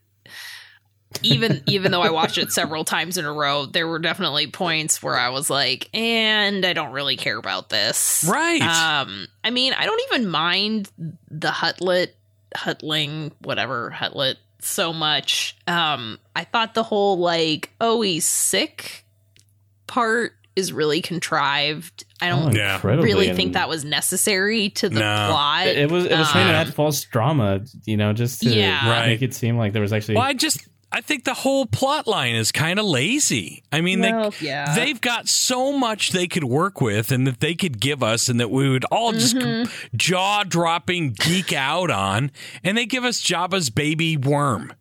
even 1.22 1.62
even 1.66 1.90
though 1.92 2.02
I 2.02 2.10
watched 2.10 2.38
it 2.38 2.52
several 2.52 2.84
times 2.84 3.16
in 3.18 3.24
a 3.24 3.32
row, 3.32 3.66
there 3.66 3.88
were 3.88 3.98
definitely 3.98 4.46
points 4.46 5.02
where 5.02 5.16
I 5.16 5.30
was 5.30 5.48
like, 5.50 5.88
and 5.94 6.64
I 6.66 6.72
don't 6.74 6.92
really 6.92 7.16
care 7.16 7.38
about 7.38 7.70
this. 7.70 8.24
Right. 8.28 8.60
Um 8.60 9.26
I 9.42 9.50
mean, 9.50 9.72
I 9.72 9.86
don't 9.86 10.00
even 10.12 10.28
mind 10.28 10.90
the 11.30 11.48
Hutlet 11.50 12.08
Hutling, 12.54 13.32
whatever, 13.40 13.90
Hutlet 13.96 14.36
so 14.60 14.92
much. 14.92 15.56
Um 15.66 16.18
I 16.36 16.44
thought 16.44 16.74
the 16.74 16.82
whole 16.82 17.18
like, 17.18 17.70
oh, 17.80 18.02
he's 18.02 18.26
sick 18.26 19.04
part 19.86 20.32
is 20.56 20.72
really 20.72 21.00
contrived. 21.00 22.04
I 22.20 22.28
don't 22.28 22.54
Yeah. 22.54 22.80
Really 22.84 23.28
and 23.28 23.36
think 23.36 23.52
that 23.54 23.68
was 23.68 23.84
necessary 23.84 24.70
to 24.70 24.88
the 24.88 25.00
No. 25.00 25.26
plot. 25.30 25.68
It, 25.68 25.78
it 25.78 25.90
was 25.90 26.04
it 26.04 26.18
was 26.18 26.30
trying 26.30 26.48
to 26.48 26.54
Um, 26.54 26.66
add 26.66 26.74
false 26.74 27.02
drama, 27.04 27.60
you 27.86 27.96
know, 27.96 28.12
just 28.12 28.42
to 28.42 28.50
Yeah. 28.50 28.90
Right. 28.90 29.06
make 29.06 29.22
it 29.22 29.32
seem 29.34 29.56
like 29.56 29.72
there 29.72 29.82
was 29.82 29.92
actually. 29.92 30.16
Well, 30.16 30.24
I 30.24 30.34
just 30.34 30.66
I 30.90 31.02
think 31.02 31.24
the 31.24 31.34
whole 31.34 31.66
plot 31.66 32.06
line 32.06 32.34
is 32.34 32.50
kind 32.50 32.78
of 32.78 32.86
lazy. 32.86 33.62
I 33.70 33.82
mean, 33.82 34.00
Well, 34.00 34.30
they 34.30 34.46
yeah. 34.46 34.74
they've 34.74 35.00
got 35.00 35.28
so 35.28 35.76
much 35.76 36.12
they 36.12 36.26
could 36.26 36.44
work 36.44 36.80
with 36.80 37.12
and 37.12 37.26
that 37.26 37.40
they 37.40 37.54
could 37.54 37.78
give 37.78 38.02
us 38.02 38.28
and 38.28 38.40
that 38.40 38.50
we 38.50 38.68
would 38.70 38.84
all 38.86 39.12
just 39.12 39.36
Mm-hmm. 39.36 39.70
jaw 39.96 40.44
dropping 40.44 41.10
geek 41.12 41.52
out 41.52 41.90
on 41.90 42.30
and 42.64 42.76
they 42.78 42.86
give 42.86 43.04
us 43.04 43.22
Jabba's 43.22 43.68
baby 43.70 44.16
worm. 44.16 44.72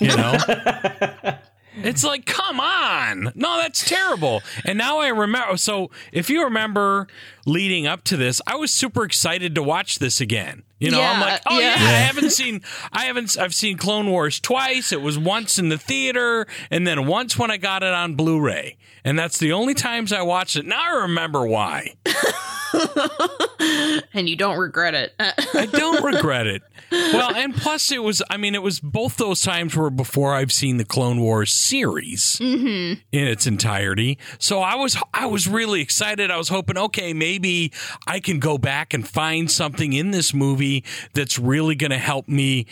You 0.00 0.08
know? 0.16 0.36
It's 1.84 2.04
like, 2.04 2.26
come 2.26 2.60
on. 2.60 3.32
No, 3.34 3.56
that's 3.56 3.88
terrible. 3.88 4.42
And 4.64 4.78
now 4.78 4.98
I 4.98 5.08
remember. 5.08 5.56
So, 5.56 5.90
if 6.12 6.30
you 6.30 6.44
remember 6.44 7.08
leading 7.46 7.86
up 7.86 8.04
to 8.04 8.16
this, 8.16 8.40
I 8.46 8.56
was 8.56 8.70
super 8.70 9.04
excited 9.04 9.54
to 9.54 9.62
watch 9.62 9.98
this 9.98 10.20
again. 10.20 10.64
You 10.78 10.92
know, 10.92 11.00
I'm 11.00 11.20
like, 11.20 11.42
oh 11.46 11.58
yeah. 11.58 11.80
yeah. 11.80 11.88
I 11.88 11.92
haven't 11.92 12.30
seen, 12.30 12.62
I 12.92 13.06
haven't, 13.06 13.36
I've 13.36 13.54
seen 13.54 13.78
Clone 13.78 14.10
Wars 14.10 14.38
twice. 14.38 14.92
It 14.92 15.02
was 15.02 15.18
once 15.18 15.58
in 15.58 15.70
the 15.70 15.78
theater, 15.78 16.46
and 16.70 16.86
then 16.86 17.06
once 17.06 17.36
when 17.36 17.50
I 17.50 17.56
got 17.56 17.82
it 17.82 17.92
on 17.92 18.14
Blu-ray, 18.14 18.76
and 19.04 19.18
that's 19.18 19.38
the 19.38 19.52
only 19.52 19.74
times 19.74 20.12
I 20.12 20.22
watched 20.22 20.54
it. 20.54 20.66
Now 20.66 20.80
I 20.80 21.02
remember 21.02 21.44
why. 21.46 21.96
and 24.14 24.28
you 24.28 24.36
don't 24.36 24.56
regret 24.56 24.94
it. 24.94 25.14
I 25.18 25.66
don't 25.66 26.04
regret 26.04 26.46
it. 26.46 26.62
Well, 26.90 27.34
and 27.34 27.54
plus 27.54 27.90
it 27.92 28.02
was 28.02 28.22
I 28.30 28.36
mean 28.36 28.54
it 28.54 28.62
was 28.62 28.80
both 28.80 29.16
those 29.16 29.40
times 29.40 29.76
were 29.76 29.90
before 29.90 30.34
I've 30.34 30.52
seen 30.52 30.76
the 30.76 30.84
Clone 30.84 31.20
Wars 31.20 31.52
series 31.52 32.38
mm-hmm. 32.40 33.00
in 33.12 33.28
its 33.28 33.46
entirety. 33.46 34.18
So 34.38 34.60
I 34.60 34.74
was 34.74 34.96
I 35.12 35.26
was 35.26 35.48
really 35.48 35.80
excited. 35.80 36.30
I 36.30 36.36
was 36.36 36.48
hoping 36.48 36.78
okay, 36.78 37.12
maybe 37.12 37.72
I 38.06 38.20
can 38.20 38.38
go 38.38 38.58
back 38.58 38.94
and 38.94 39.06
find 39.06 39.50
something 39.50 39.92
in 39.92 40.10
this 40.10 40.32
movie 40.32 40.84
that's 41.14 41.38
really 41.38 41.74
going 41.74 41.90
to 41.90 41.98
help 41.98 42.28
me 42.28 42.66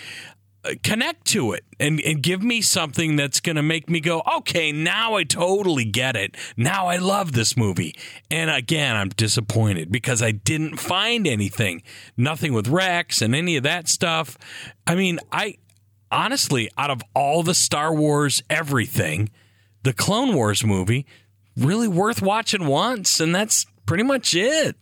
connect 0.82 1.24
to 1.26 1.52
it 1.52 1.64
and, 1.78 2.00
and 2.00 2.22
give 2.22 2.42
me 2.42 2.60
something 2.60 3.16
that's 3.16 3.40
going 3.40 3.56
to 3.56 3.62
make 3.62 3.88
me 3.88 4.00
go, 4.00 4.22
okay, 4.38 4.72
now 4.72 5.14
I 5.14 5.24
totally 5.24 5.84
get 5.84 6.16
it. 6.16 6.36
Now 6.56 6.86
I 6.86 6.96
love 6.96 7.32
this 7.32 7.56
movie. 7.56 7.94
And 8.30 8.50
again, 8.50 8.96
I'm 8.96 9.10
disappointed 9.10 9.90
because 9.90 10.22
I 10.22 10.30
didn't 10.32 10.76
find 10.78 11.26
anything. 11.26 11.82
Nothing 12.16 12.52
with 12.52 12.68
Rex 12.68 13.22
and 13.22 13.34
any 13.34 13.56
of 13.56 13.62
that 13.62 13.88
stuff. 13.88 14.36
I 14.86 14.94
mean, 14.94 15.18
I 15.32 15.56
honestly, 16.10 16.70
out 16.78 16.90
of 16.90 17.02
all 17.14 17.42
the 17.42 17.54
Star 17.54 17.94
Wars 17.94 18.42
everything, 18.50 19.30
the 19.82 19.92
Clone 19.92 20.34
Wars 20.34 20.64
movie, 20.64 21.06
really 21.56 21.88
worth 21.88 22.20
watching 22.22 22.66
once. 22.66 23.20
And 23.20 23.34
that's 23.34 23.66
pretty 23.86 24.02
much 24.04 24.34
it. 24.34 24.76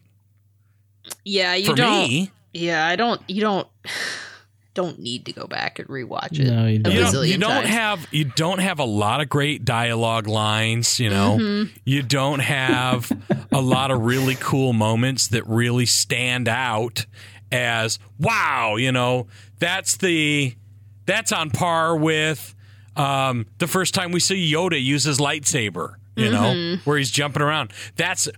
yeah, 1.25 1.55
you 1.55 1.67
For 1.71 1.75
don't. 1.77 2.09
me. 2.09 2.31
Yeah, 2.53 2.87
I 2.87 2.97
don't. 2.97 3.21
You 3.29 3.41
don't. 3.41 3.69
Don't 4.75 4.99
need 4.99 5.25
to 5.27 5.33
go 5.33 5.47
back 5.47 5.79
and 5.79 5.89
rewatch 5.89 6.39
it. 6.39 6.51
No, 6.51 6.67
you 6.67 6.79
don't. 6.81 6.93
you 6.93 7.01
don't, 7.01 7.27
you 7.29 7.39
don't 7.39 7.51
times. 7.63 7.69
have 7.69 8.09
you 8.11 8.25
don't 8.25 8.59
have 8.59 8.81
a 8.81 8.85
lot 8.85 9.21
of 9.21 9.29
great 9.29 9.65
dialogue 9.65 10.27
lines 10.27 10.99
you 10.99 11.09
know 11.11 11.37
Mm-hmm. 11.41 11.73
you 11.85 12.03
don't 12.03 12.41
have 12.41 13.11
a 13.53 13.61
lot 13.61 13.91
of 13.93 14.01
really 14.03 14.35
cool 14.41 14.73
moments 14.73 15.29
that 15.29 15.47
really 15.47 15.87
stand 15.87 16.49
out 16.49 17.07
as 17.53 17.99
wow 18.19 18.75
you 18.77 18.91
know 18.91 19.29
that's 19.61 19.97
the 19.99 20.55
that's 21.07 21.31
on 21.31 21.51
par 21.51 21.97
with 21.97 22.55
um, 22.97 23.47
the 23.59 23.67
first 23.69 23.95
time 23.95 24.11
we 24.13 24.19
see 24.21 24.53
yoda 24.53 24.83
use 24.83 25.05
his 25.05 25.19
lightsaber 25.19 25.95
you 26.17 26.31
know 26.31 26.43
Mm-hmm. 26.43 26.89
where 26.89 26.99
he's 26.99 27.11
jumping 27.13 27.43
around 27.43 27.73
that's 27.97 28.29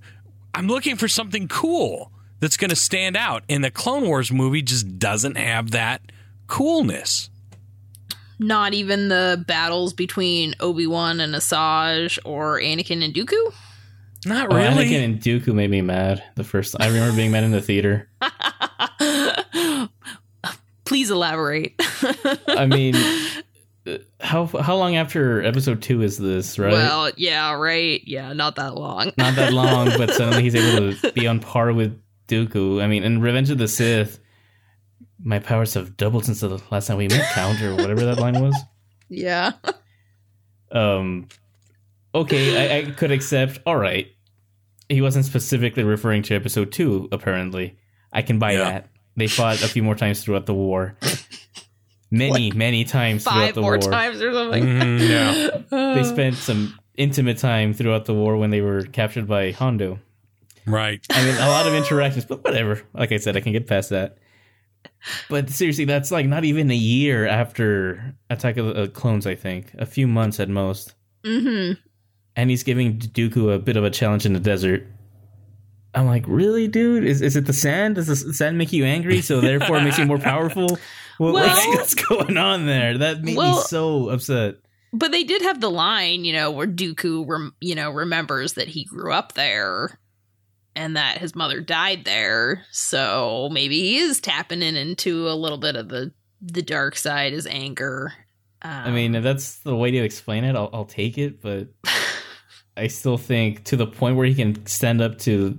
i'm 0.55 0.67
looking 0.67 0.97
for 0.97 1.09
something 1.09 1.49
cool 1.49 2.11
that's 2.41 2.57
going 2.59 2.69
to 2.71 2.77
stand 2.77 3.17
out 3.17 3.43
and 3.49 3.65
the 3.65 3.71
clone 3.71 4.05
wars 4.07 4.31
movie 4.31 4.61
just 4.63 4.99
doesn't 4.99 5.37
have 5.37 5.71
that 5.71 6.03
coolness 6.47 7.29
Not 8.39 8.75
even 8.75 9.09
the 9.09 9.43
battles 9.47 9.93
between 9.93 10.55
Obi 10.61 10.87
Wan 10.87 11.21
and 11.21 11.35
Asajj 11.35 12.19
or 12.25 12.61
Anakin 12.61 13.03
and 13.05 13.15
Dooku. 13.15 13.53
Not 14.27 14.53
Oh, 14.53 14.57
really. 14.57 14.85
Anakin 14.87 15.05
and 15.05 15.21
Dooku 15.21 15.55
made 15.55 15.71
me 15.71 15.81
mad. 15.83 16.23
The 16.35 16.45
first, 16.45 16.75
I 16.81 16.89
remember 16.89 17.17
being 17.17 17.31
mad 17.31 17.45
in 17.45 17.53
the 17.53 17.61
theater. 17.63 18.09
Please 20.85 21.11
elaborate. 21.11 21.75
I 22.49 22.67
mean, 22.67 22.95
uh, 23.87 23.99
how 24.21 24.47
how 24.47 24.77
long 24.77 24.95
after 24.97 25.43
episode 25.43 25.83
two 25.83 26.03
is 26.03 26.17
this? 26.17 26.59
Right? 26.61 26.73
Well, 26.73 27.11
yeah, 27.17 27.55
right. 27.55 28.01
Yeah, 28.07 28.33
not 28.35 28.55
that 28.57 28.75
long. 28.77 29.13
Not 29.19 29.35
that 29.35 29.53
long, 29.53 29.89
but 29.97 30.11
suddenly 30.13 30.43
he's 30.45 30.55
able 30.55 30.95
to 30.95 31.13
be 31.15 31.27
on 31.27 31.41
par 31.41 31.73
with 31.73 32.01
Dooku. 32.29 32.81
I 32.83 32.87
mean, 32.87 33.03
in 33.03 33.21
Revenge 33.21 33.51
of 33.51 33.59
the 33.59 33.67
Sith, 33.67 34.21
my 35.27 35.41
powers 35.41 35.75
have 35.75 35.97
doubled 35.97 36.25
since 36.25 36.41
the 36.41 36.63
last 36.71 36.87
time 36.87 36.97
we 36.99 37.09
met, 37.09 37.31
Count, 37.33 37.61
or 37.61 37.75
whatever 37.75 38.05
that 38.07 38.19
line 38.19 38.41
was. 38.41 38.57
yeah. 39.09 39.53
Um, 40.71 41.29
okay, 42.15 42.77
I, 42.77 42.79
I 42.89 42.91
could 42.93 43.11
accept. 43.11 43.59
All 43.67 43.77
right, 43.77 44.09
he 44.89 45.03
wasn't 45.03 45.25
specifically 45.25 45.85
referring 45.85 46.23
to 46.25 46.35
episode 46.35 46.73
two. 46.73 47.09
Apparently, 47.13 47.77
I 48.13 48.23
can 48.23 48.39
buy 48.39 48.53
Yeah. 48.53 48.59
that. 48.71 48.89
They 49.17 49.27
fought 49.27 49.63
a 49.63 49.69
few 49.69 49.83
more 49.83 49.95
times 49.95 50.23
throughout 50.23 50.47
the 50.47 50.55
war. 50.55 50.97
Many, 52.11 52.53
many 52.53 52.85
times 52.85 53.25
throughout 53.25 53.47
Five 53.47 53.55
the 53.57 53.63
more 53.63 53.79
war. 53.79 53.91
times 53.91 54.21
or 54.23 54.33
something. 54.33 54.63
Mhm, 54.65 55.09
yeah, 55.71 55.95
They 55.95 56.05
spent 56.05 56.37
some 56.37 56.79
intimate 56.97 57.39
time 57.39 57.73
throughout 57.73 58.05
the 58.05 58.15
war 58.15 58.37
when 58.37 58.51
they 58.51 58.61
were 58.61 58.83
captured 58.83 59.27
by 59.27 59.51
Hondo. 59.53 59.99
right. 60.67 61.05
I 61.11 61.25
mean, 61.25 61.35
a 61.37 61.49
lot 61.49 61.67
of 61.67 61.75
interactions, 61.75 62.25
but 62.27 62.45
whatever. 62.45 62.83
Like 62.95 63.11
I 63.11 63.17
said, 63.17 63.37
I 63.37 63.41
can 63.41 63.53
get 63.53 63.67
past 63.67 63.91
that. 63.91 64.19
But 65.29 65.51
seriously, 65.51 65.85
that's 65.85 66.11
like 66.11 66.27
not 66.27 66.45
even 66.45 66.71
a 66.71 66.75
year 66.77 67.27
after 67.27 68.15
Attack 68.31 68.57
of 68.57 68.67
the 68.67 68.83
uh, 68.83 68.87
Clones. 68.89 69.27
I 69.27 69.35
think 69.35 69.73
a 69.79 69.87
few 69.87 70.07
months 70.07 70.41
at 70.41 70.49
most, 70.49 70.95
hmm 71.25 71.73
and 72.37 72.51
he's 72.51 72.63
giving 72.63 72.99
Dooku 72.99 73.55
a 73.55 73.59
bit 73.59 73.77
of 73.79 73.85
a 73.85 73.91
challenge 73.91 74.27
in 74.27 74.35
the 74.35 74.41
desert. 74.41 74.87
I'm 75.95 76.07
like, 76.07 76.25
really, 76.27 76.69
dude? 76.69 77.05
Is 77.05 77.23
is 77.23 77.37
it 77.37 77.47
the 77.47 77.53
sand? 77.55 77.95
Does 77.95 78.07
the 78.09 78.35
sand 78.35 78.59
make 78.59 78.73
you 78.73 78.85
angry? 78.85 79.23
So 79.23 79.41
therefore, 79.43 79.79
it 79.79 79.85
makes 79.85 79.99
you 79.99 80.05
more 80.07 80.19
powerful? 80.19 80.79
Well- 81.19 81.33
what's 81.33 81.95
going 81.95 82.37
on 82.37 82.67
there? 82.67 82.99
That 82.99 83.23
made 83.23 83.39
me 83.39 83.55
so 83.63 84.11
upset. 84.11 84.57
But 84.93 85.11
they 85.13 85.25
did 85.25 85.43
have 85.43 85.61
the 85.61 85.71
line, 85.71 86.25
you 86.25 86.33
know, 86.33 86.51
where 86.51 86.67
Dooku, 86.67 87.27
rem- 87.29 87.55
you 87.61 87.75
know, 87.75 87.91
remembers 87.91 88.55
that 88.55 88.69
he 88.69 88.85
grew 88.85 89.13
up 89.13 89.33
there 89.33 89.99
and 90.77 90.97
that 90.97 91.19
his 91.19 91.35
mother 91.35 91.61
died 91.61 92.05
there. 92.05 92.65
So 92.71 93.49
maybe 93.51 93.81
he 93.81 93.99
is 93.99 94.21
tapping 94.21 94.63
in 94.63 94.77
into 94.77 95.29
a 95.29 95.35
little 95.35 95.59
bit 95.59 95.75
of 95.75 95.89
the 95.89 96.13
the 96.41 96.63
dark 96.63 96.97
side, 96.97 97.33
his 97.33 97.47
anger. 97.47 98.13
Um, 98.63 98.71
I 98.71 98.91
mean, 98.91 99.15
if 99.15 99.25
that's 99.25 99.59
the 99.61 99.75
way 99.75 99.91
to 99.91 99.99
explain 99.99 100.45
it, 100.45 100.55
I'll, 100.55 100.71
I'll 100.73 100.85
take 100.85 101.19
it. 101.19 101.41
But 101.41 101.69
I 102.77 102.87
still 102.89 103.17
think 103.17 103.65
to 103.65 103.77
the 103.77 103.87
point 103.87 104.17
where 104.17 104.27
he 104.27 104.35
can 104.35 104.67
stand 104.67 105.01
up 105.01 105.19
to 105.21 105.59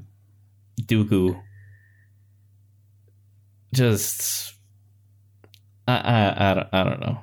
Dooku, 0.81 1.41
just 3.73 4.53
I 5.88 5.98
I, 5.98 6.52
I, 6.52 6.53
don't, 6.53 6.68
I 6.72 6.84
don't 6.84 6.99
know. 7.02 7.19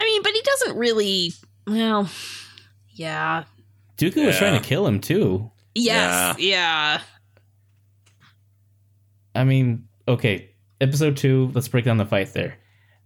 I 0.00 0.04
mean, 0.04 0.22
but 0.22 0.32
he 0.32 0.42
doesn't 0.42 0.76
really. 0.78 1.32
Well, 1.66 2.08
yeah, 2.90 3.44
Dooku 3.98 4.26
was 4.26 4.38
trying 4.38 4.60
to 4.60 4.66
kill 4.66 4.86
him 4.86 5.00
too. 5.00 5.50
yes, 5.74 6.38
yeah. 6.38 7.00
I 9.34 9.44
mean, 9.44 9.88
okay, 10.06 10.50
episode 10.80 11.16
two. 11.16 11.50
Let's 11.54 11.68
break 11.68 11.84
down 11.84 11.96
the 11.96 12.04
fight 12.06 12.32
there. 12.32 12.58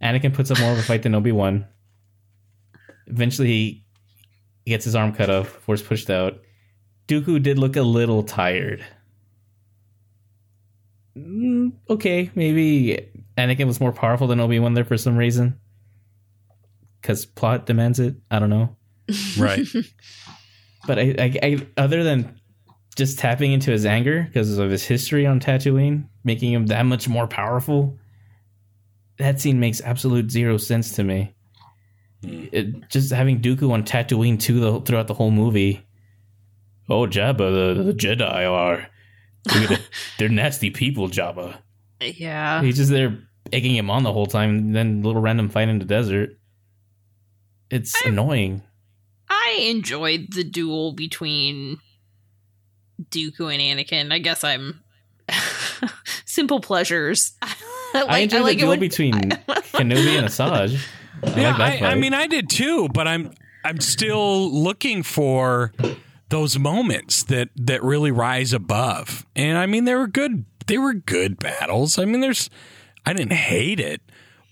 Anakin 0.03 0.35
puts 0.35 0.51
up 0.51 0.61
more 0.61 0.73
of 0.73 0.79
a 0.79 0.83
fight 0.83 1.03
than 1.03 1.15
Obi 1.15 1.33
Wan. 1.33 1.67
Eventually, 3.07 3.85
he 4.65 4.71
gets 4.71 4.85
his 4.85 4.95
arm 4.95 5.13
cut 5.13 5.31
off, 5.31 5.49
force 5.49 5.83
pushed 5.83 6.11
out. 6.11 6.41
Dooku 7.09 7.43
did 7.43 7.59
look 7.59 7.77
a 7.77 7.83
little 7.83 8.23
tired. 8.23 8.85
Mm, 11.17 11.73
okay, 11.89 12.31
maybe 12.35 13.09
Anakin 13.39 13.67
was 13.67 13.81
more 13.81 13.93
powerful 13.93 14.27
than 14.27 14.41
Obi 14.41 14.59
Wan 14.59 14.75
there 14.75 14.85
for 14.85 14.99
some 14.99 15.17
reason. 15.17 15.59
Because 17.01 17.25
plot 17.25 17.67
demands 17.67 18.01
it. 18.01 18.17
I 18.31 18.39
don't 18.39 18.51
know. 18.51 18.77
Right. 19.39 19.67
But 20.87 20.99
I, 21.01 21.15
I, 21.19 21.39
I 21.43 21.67
other 21.77 22.05
than 22.05 22.41
just 22.97 23.19
tapping 23.19 23.53
into 23.53 23.71
his 23.71 23.87
anger 23.87 24.25
because 24.25 24.59
of 24.59 24.71
his 24.71 24.85
history 24.85 25.27
on 25.27 25.39
Tatooine, 25.39 26.09
making 26.25 26.53
him 26.53 26.67
that 26.67 26.87
much 26.87 27.09
more 27.09 27.27
powerful, 27.27 27.97
that 29.19 29.41
scene 29.41 29.61
makes 29.61 29.81
absolute 29.83 30.31
zero 30.31 30.57
sense 30.57 30.93
to 30.93 31.05
me. 31.05 31.35
Hmm. 32.25 32.47
It, 32.51 32.89
just 32.89 33.13
having 33.13 33.41
Dooku 33.41 33.71
on 33.71 33.85
Tatooine 33.85 34.41
too 34.41 34.61
the, 34.61 34.81
throughout 34.81 35.07
the 35.07 35.15
whole 35.15 35.31
movie. 35.31 35.85
Oh, 36.89 37.07
Jabba, 37.07 37.77
the, 37.77 37.83
the 37.83 37.93
Jedi 37.93 38.51
are 38.51 38.89
they're, 39.45 39.79
they're 40.19 40.29
nasty 40.29 40.71
people, 40.71 41.09
Jabba. 41.09 41.59
Yeah. 42.01 42.63
He's 42.63 42.77
just 42.77 42.91
there 42.91 43.19
egging 43.53 43.77
him 43.77 43.91
on 43.91 44.03
the 44.03 44.13
whole 44.13 44.27
time, 44.27 44.59
and 44.59 44.77
then 44.77 45.03
little 45.03 45.21
random 45.21 45.49
fight 45.49 45.69
in 45.69 45.79
the 45.79 45.85
desert. 45.85 46.39
It's 47.71 47.95
annoying. 48.07 48.63
I 49.29 49.67
enjoyed 49.69 50.29
the 50.33 50.45
duel 50.45 50.93
between 50.93 51.79
Dooku 53.11 53.53
and 53.53 53.61
Anakin. 53.81 54.13
I 54.13 54.19
guess 54.19 54.45
I'm 54.45 54.83
simple 56.25 56.61
pleasures. 56.61 57.33
like, 57.95 58.09
I 58.09 58.19
enjoyed 58.19 58.43
like 58.43 58.53
the 58.53 58.59
it 58.59 58.61
duel 58.61 58.71
when- 58.71 58.81
between 58.81 59.13
Kenobi 59.73 60.19
and 60.19 60.27
Asajj. 60.29 60.79
I 61.25 61.41
yeah, 61.41 61.57
like 61.57 61.83
I, 61.83 61.93
I 61.93 61.95
mean, 61.95 62.13
I 62.15 62.27
did 62.27 62.51
too, 62.51 62.89
but 62.93 63.09
I'm 63.09 63.33
I'm 63.65 63.81
still 63.81 64.53
looking 64.53 65.03
for 65.03 65.73
those 66.29 66.59
moments 66.59 67.25
that 67.25 67.49
that 67.57 67.83
really 67.83 68.11
rise 68.11 68.53
above. 68.53 69.27
And 69.35 69.57
I 69.57 69.67
mean, 69.67 69.85
they 69.85 69.95
were 69.95 70.07
good. 70.09 70.45
They 70.67 70.79
were 70.79 70.93
good 70.95 71.39
battles. 71.39 71.99
I 71.99 72.05
mean, 72.05 72.21
there's 72.21 72.51
I 73.07 73.13
didn't 73.15 73.33
hate 73.33 73.81
it, 73.81 74.03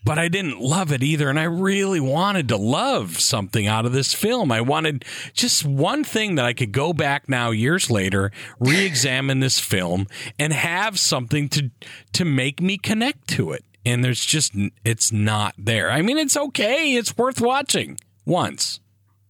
but 0.05 0.19
I 0.19 0.29
didn't 0.29 0.61
love 0.61 0.93
it 0.93 1.03
either. 1.03 1.31
And 1.31 1.41
I 1.41 1.45
really 1.45 2.01
wanted 2.01 2.49
to 2.49 2.57
love 2.57 3.19
something 3.21 3.67
out 3.67 3.87
of 3.87 3.93
this 3.93 4.13
film. 4.13 4.53
I 4.53 4.61
wanted 4.61 5.05
just 5.33 5.65
one 5.65 6.05
thing 6.05 6.35
that 6.35 6.45
I 6.45 6.53
could 6.53 6.73
go 6.73 6.93
back 6.93 7.29
now 7.29 7.51
years 7.51 7.91
later, 7.91 8.31
re-examine 8.61 9.41
this 9.41 9.59
film, 9.59 10.07
and 10.39 10.53
have 10.53 10.99
something 10.99 11.49
to 11.51 11.71
to 12.13 12.25
make 12.25 12.61
me 12.61 12.77
connect 12.77 13.29
to 13.29 13.53
it. 13.53 13.65
And 13.87 14.05
there's 14.05 14.25
just 14.25 14.55
it's 14.85 15.11
not 15.13 15.55
there. 15.59 15.91
I 15.91 16.03
mean, 16.03 16.19
it's 16.19 16.37
okay. 16.37 16.95
It's 16.95 17.17
worth 17.17 17.41
watching 17.41 17.99
once. 18.27 18.81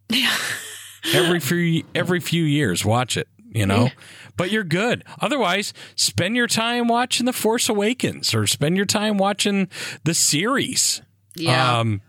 Yeah. 0.08 0.36
every 1.14 1.40
few 1.40 1.84
every 1.94 2.20
few 2.20 2.44
years, 2.44 2.84
watch 2.84 3.16
it. 3.16 3.28
you 3.52 3.66
know. 3.66 3.90
But 4.36 4.50
you're 4.50 4.64
good. 4.64 5.04
Otherwise, 5.20 5.72
spend 5.94 6.34
your 6.36 6.46
time 6.48 6.88
watching 6.88 7.26
The 7.26 7.32
Force 7.32 7.68
Awakens 7.68 8.34
or 8.34 8.46
spend 8.46 8.76
your 8.76 8.86
time 8.86 9.16
watching 9.16 9.68
the 10.04 10.14
series. 10.14 11.02
Yeah. 11.36 11.78
Um, 11.78 12.00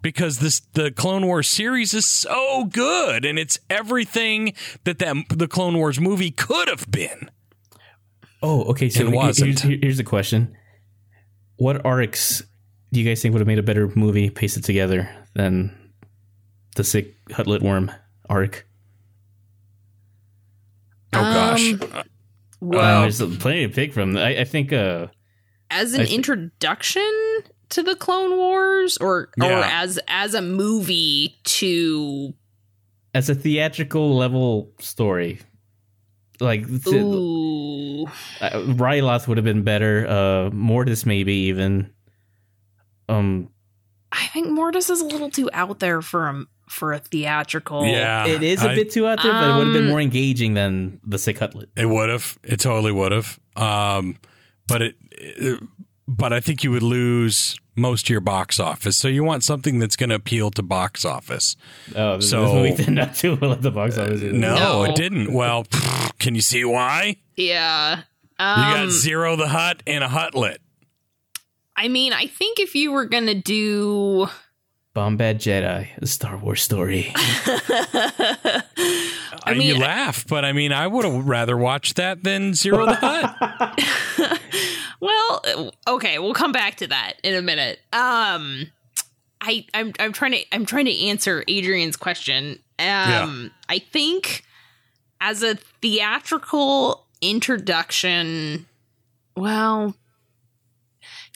because 0.00 0.38
this 0.40 0.60
the 0.74 0.90
Clone 0.90 1.26
Wars 1.26 1.48
series 1.48 1.94
is 1.94 2.06
so 2.06 2.64
good 2.64 3.24
and 3.24 3.38
it's 3.38 3.58
everything 3.70 4.54
that 4.84 4.98
that 4.98 5.16
the 5.28 5.46
Clone 5.48 5.76
Wars 5.76 6.00
movie 6.00 6.30
could 6.32 6.68
have 6.68 6.90
been. 6.90 7.30
Oh, 8.42 8.64
okay. 8.70 8.88
So 8.88 9.02
It 9.02 9.06
here- 9.08 9.14
wasn't. 9.16 9.60
Here's, 9.60 9.80
here's 9.82 9.96
the 9.98 10.04
question: 10.04 10.56
What 11.56 11.84
arcs 11.84 12.42
do 12.92 13.00
you 13.00 13.08
guys 13.08 13.22
think 13.22 13.32
would 13.32 13.40
have 13.40 13.46
made 13.46 13.58
a 13.60 13.62
better 13.62 13.90
movie 13.94 14.30
pasted 14.30 14.64
together 14.64 15.08
than 15.34 15.76
the 16.76 16.82
sick 16.84 17.14
Hutlet 17.30 17.62
worm 17.62 17.90
arc? 18.28 18.66
Oh 21.14 21.20
gosh. 21.20 21.72
Um, 21.72 22.02
well, 22.60 22.98
Uh, 22.98 23.00
there's 23.02 23.36
plenty 23.38 23.66
to 23.66 23.72
pick 23.72 23.92
from. 23.92 24.16
I, 24.16 24.40
I 24.40 24.44
think. 24.44 24.72
Uh, 24.72 25.08
as 25.70 25.94
an 25.94 26.02
I 26.02 26.04
thi- 26.06 26.14
introduction 26.14 27.02
to 27.70 27.82
the 27.82 27.96
Clone 27.96 28.36
Wars, 28.36 28.98
or 28.98 29.30
or 29.40 29.48
Yeah. 29.48 29.68
as 29.82 29.98
as 30.08 30.34
a 30.34 30.42
movie 30.42 31.36
to 31.44 32.34
as 33.14 33.28
a 33.30 33.34
theatrical 33.34 34.14
level 34.16 34.72
story, 34.78 35.40
like 36.40 36.66
th- 36.66 36.86
ooh, 36.94 38.04
uh, 38.40 38.50
Ryloth 38.50 39.26
would 39.28 39.38
have 39.38 39.44
been 39.44 39.62
better. 39.64 40.06
Uh, 40.06 40.50
Mortis 40.52 41.04
maybe 41.06 41.34
even. 41.34 41.90
Um, 43.08 43.48
I 44.12 44.26
think 44.28 44.48
Mortis 44.50 44.88
is 44.90 45.00
a 45.00 45.06
little 45.06 45.30
too 45.30 45.50
out 45.52 45.80
there 45.80 46.00
for 46.02 46.28
a 46.28 46.44
for 46.68 46.92
a 46.92 46.98
theatrical. 46.98 47.84
yeah. 47.86 48.26
it 48.26 48.42
is 48.42 48.62
a 48.62 48.70
I- 48.70 48.74
bit 48.74 48.90
too 48.90 49.06
out 49.06 49.22
there, 49.22 49.32
but 49.32 49.50
it 49.50 49.56
would 49.58 49.66
have 49.68 49.74
been 49.74 49.84
Um, 49.84 49.90
more 49.90 50.00
engaging 50.00 50.54
than 50.54 51.00
the 51.04 51.18
sick 51.18 51.38
Hutlet. 51.38 51.66
It 51.76 51.86
would 51.88 52.08
have. 52.08 52.38
It 52.42 52.60
totally 52.60 52.92
would 52.92 53.12
have. 53.12 53.38
Um, 53.56 54.16
but 54.66 54.82
it, 54.82 54.96
it- 55.12 55.60
but 56.08 56.32
I 56.32 56.40
think 56.40 56.64
you 56.64 56.70
would 56.72 56.82
lose 56.82 57.56
most 57.76 58.06
of 58.06 58.10
your 58.10 58.20
box 58.20 58.58
office. 58.60 58.96
So 58.98 59.08
you 59.08 59.22
want 59.24 59.44
something 59.44 59.78
that's 59.78 59.96
going 59.96 60.10
to 60.10 60.16
appeal 60.16 60.50
to 60.50 60.62
box 60.62 61.04
office. 61.04 61.56
Oh, 61.94 62.16
this, 62.16 62.28
So- 62.28 62.42
this 62.44 62.52
movie 62.54 62.84
did 62.84 62.94
not 62.94 63.14
do 63.18 63.36
well 63.36 63.52
at 63.52 63.62
the 63.62 63.70
box 63.70 63.96
office. 63.98 64.20
either. 64.22 64.32
No, 64.32 64.54
No. 64.56 64.84
it 64.84 64.96
didn't. 64.96 65.32
Well, 65.32 65.64
can 66.18 66.34
you 66.34 66.40
see 66.42 66.64
why? 66.64 67.16
yeah. 67.36 67.96
You 68.40 68.46
Um, 68.48 68.56
got 68.74 68.88
Ziro 68.88 69.36
the 69.38 69.48
Hutt 69.48 69.82
and 69.86 70.02
a 70.02 70.08
Hutlet. 70.08 70.56
I 71.76 71.86
mean, 71.88 72.12
I 72.12 72.26
think 72.26 72.58
if 72.58 72.74
you 72.74 72.90
were 72.92 73.04
gonna 73.06 73.34
do, 73.36 74.26
Bombad 74.94 75.36
Jedi, 75.36 75.88
a 75.98 76.06
Star 76.06 76.36
Wars 76.36 76.62
story. 76.62 77.12
I 77.16 78.62
I 79.44 79.54
mean, 79.54 79.68
you 79.68 79.78
laugh, 79.78 80.26
but 80.26 80.44
I 80.44 80.52
mean, 80.52 80.72
I 80.72 80.86
would 80.86 81.04
have 81.04 81.26
rather 81.26 81.56
watched 81.56 81.96
that 81.96 82.22
than 82.22 82.52
Ziro 82.52 82.86
the 82.86 82.94
Hutt. 82.94 84.40
well, 85.00 85.72
okay, 85.88 86.18
we'll 86.18 86.34
come 86.34 86.52
back 86.52 86.76
to 86.76 86.86
that 86.88 87.14
in 87.22 87.34
a 87.34 87.42
minute. 87.42 87.78
Um, 87.92 88.70
I 89.40 89.66
I'm 89.72 89.92
I'm 89.98 90.12
trying 90.12 90.32
to 90.32 90.44
I'm 90.52 90.66
trying 90.66 90.84
to 90.84 91.06
answer 91.06 91.42
Adrian's 91.48 91.96
question. 91.96 92.58
Um, 92.78 93.50
I 93.68 93.78
think 93.78 94.44
as 95.20 95.42
a 95.42 95.54
theatrical 95.80 97.06
introduction, 97.22 98.66
well. 99.36 99.94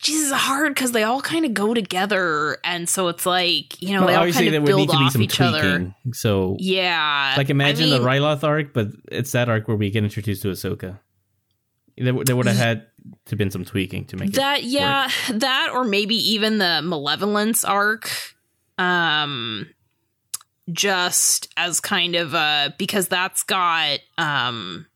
Jesus, 0.02 0.30
it's 0.30 0.40
hard 0.40 0.74
because 0.74 0.92
they 0.92 1.02
all 1.02 1.20
kind 1.20 1.44
of 1.44 1.54
go 1.54 1.74
together, 1.74 2.58
and 2.64 2.88
so 2.88 3.08
it's 3.08 3.26
like 3.26 3.80
you 3.82 3.94
know 3.94 4.00
Well, 4.04 4.08
they 4.08 4.14
all 4.14 4.32
kind 4.32 4.54
of 4.54 4.64
build 4.64 4.90
off 4.90 5.12
some 5.12 5.22
each 5.22 5.40
other. 5.40 5.94
So, 6.12 6.56
Yeah, 6.58 7.34
like, 7.36 7.50
imagine 7.50 7.86
I 7.86 7.90
mean, 7.90 8.02
the 8.02 8.06
Ryloth 8.08 8.44
arc, 8.44 8.72
but 8.72 8.88
it's 9.10 9.32
that 9.32 9.48
arc 9.48 9.68
where 9.68 9.76
we 9.76 9.90
get 9.90 10.04
introduced 10.04 10.42
to 10.42 10.48
Ahsoka. 10.48 10.98
There, 11.98 12.12
there 12.24 12.36
would 12.36 12.46
have 12.46 12.56
had 12.56 12.86
to 13.26 13.36
been 13.36 13.50
some 13.50 13.64
tweaking 13.64 14.04
to 14.06 14.16
make 14.16 14.32
that 14.32 14.58
it. 14.58 14.64
yeah 14.64 15.08
that 15.32 15.70
or 15.72 15.84
maybe 15.84 16.14
even 16.16 16.58
the 16.58 16.82
malevolence 16.82 17.64
arc 17.64 18.10
um 18.78 19.66
just 20.70 21.48
as 21.56 21.80
kind 21.80 22.16
of 22.16 22.34
a 22.34 22.74
because 22.78 23.08
that's 23.08 23.44
got 23.44 24.00
um 24.18 24.86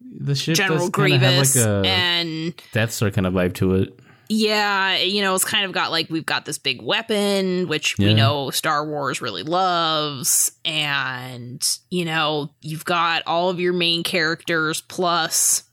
The 0.00 0.34
ship 0.34 0.54
general 0.56 0.88
grievous 0.88 1.56
like 1.56 1.66
a 1.66 1.82
and 1.86 2.54
Death 2.72 2.92
Star 2.92 3.10
kind 3.10 3.26
of 3.26 3.34
vibe 3.34 3.54
to 3.54 3.74
it. 3.74 3.98
Yeah 4.32 4.96
you 4.96 5.20
know 5.20 5.34
it's 5.34 5.44
kind 5.44 5.64
of 5.64 5.72
got 5.72 5.90
like 5.90 6.08
we've 6.08 6.24
got 6.24 6.44
this 6.44 6.56
big 6.56 6.80
weapon 6.80 7.66
which 7.66 7.98
we 7.98 8.14
know 8.14 8.48
star 8.50 8.86
wars 8.86 9.20
really 9.20 9.42
loves 9.42 10.52
and 10.64 11.78
you 11.90 12.04
know 12.04 12.48
you've 12.60 12.84
got 12.84 13.24
all 13.26 13.50
of 13.50 13.58
your 13.58 13.72
main 13.72 14.04
characters 14.04 14.82
plus 14.82 15.64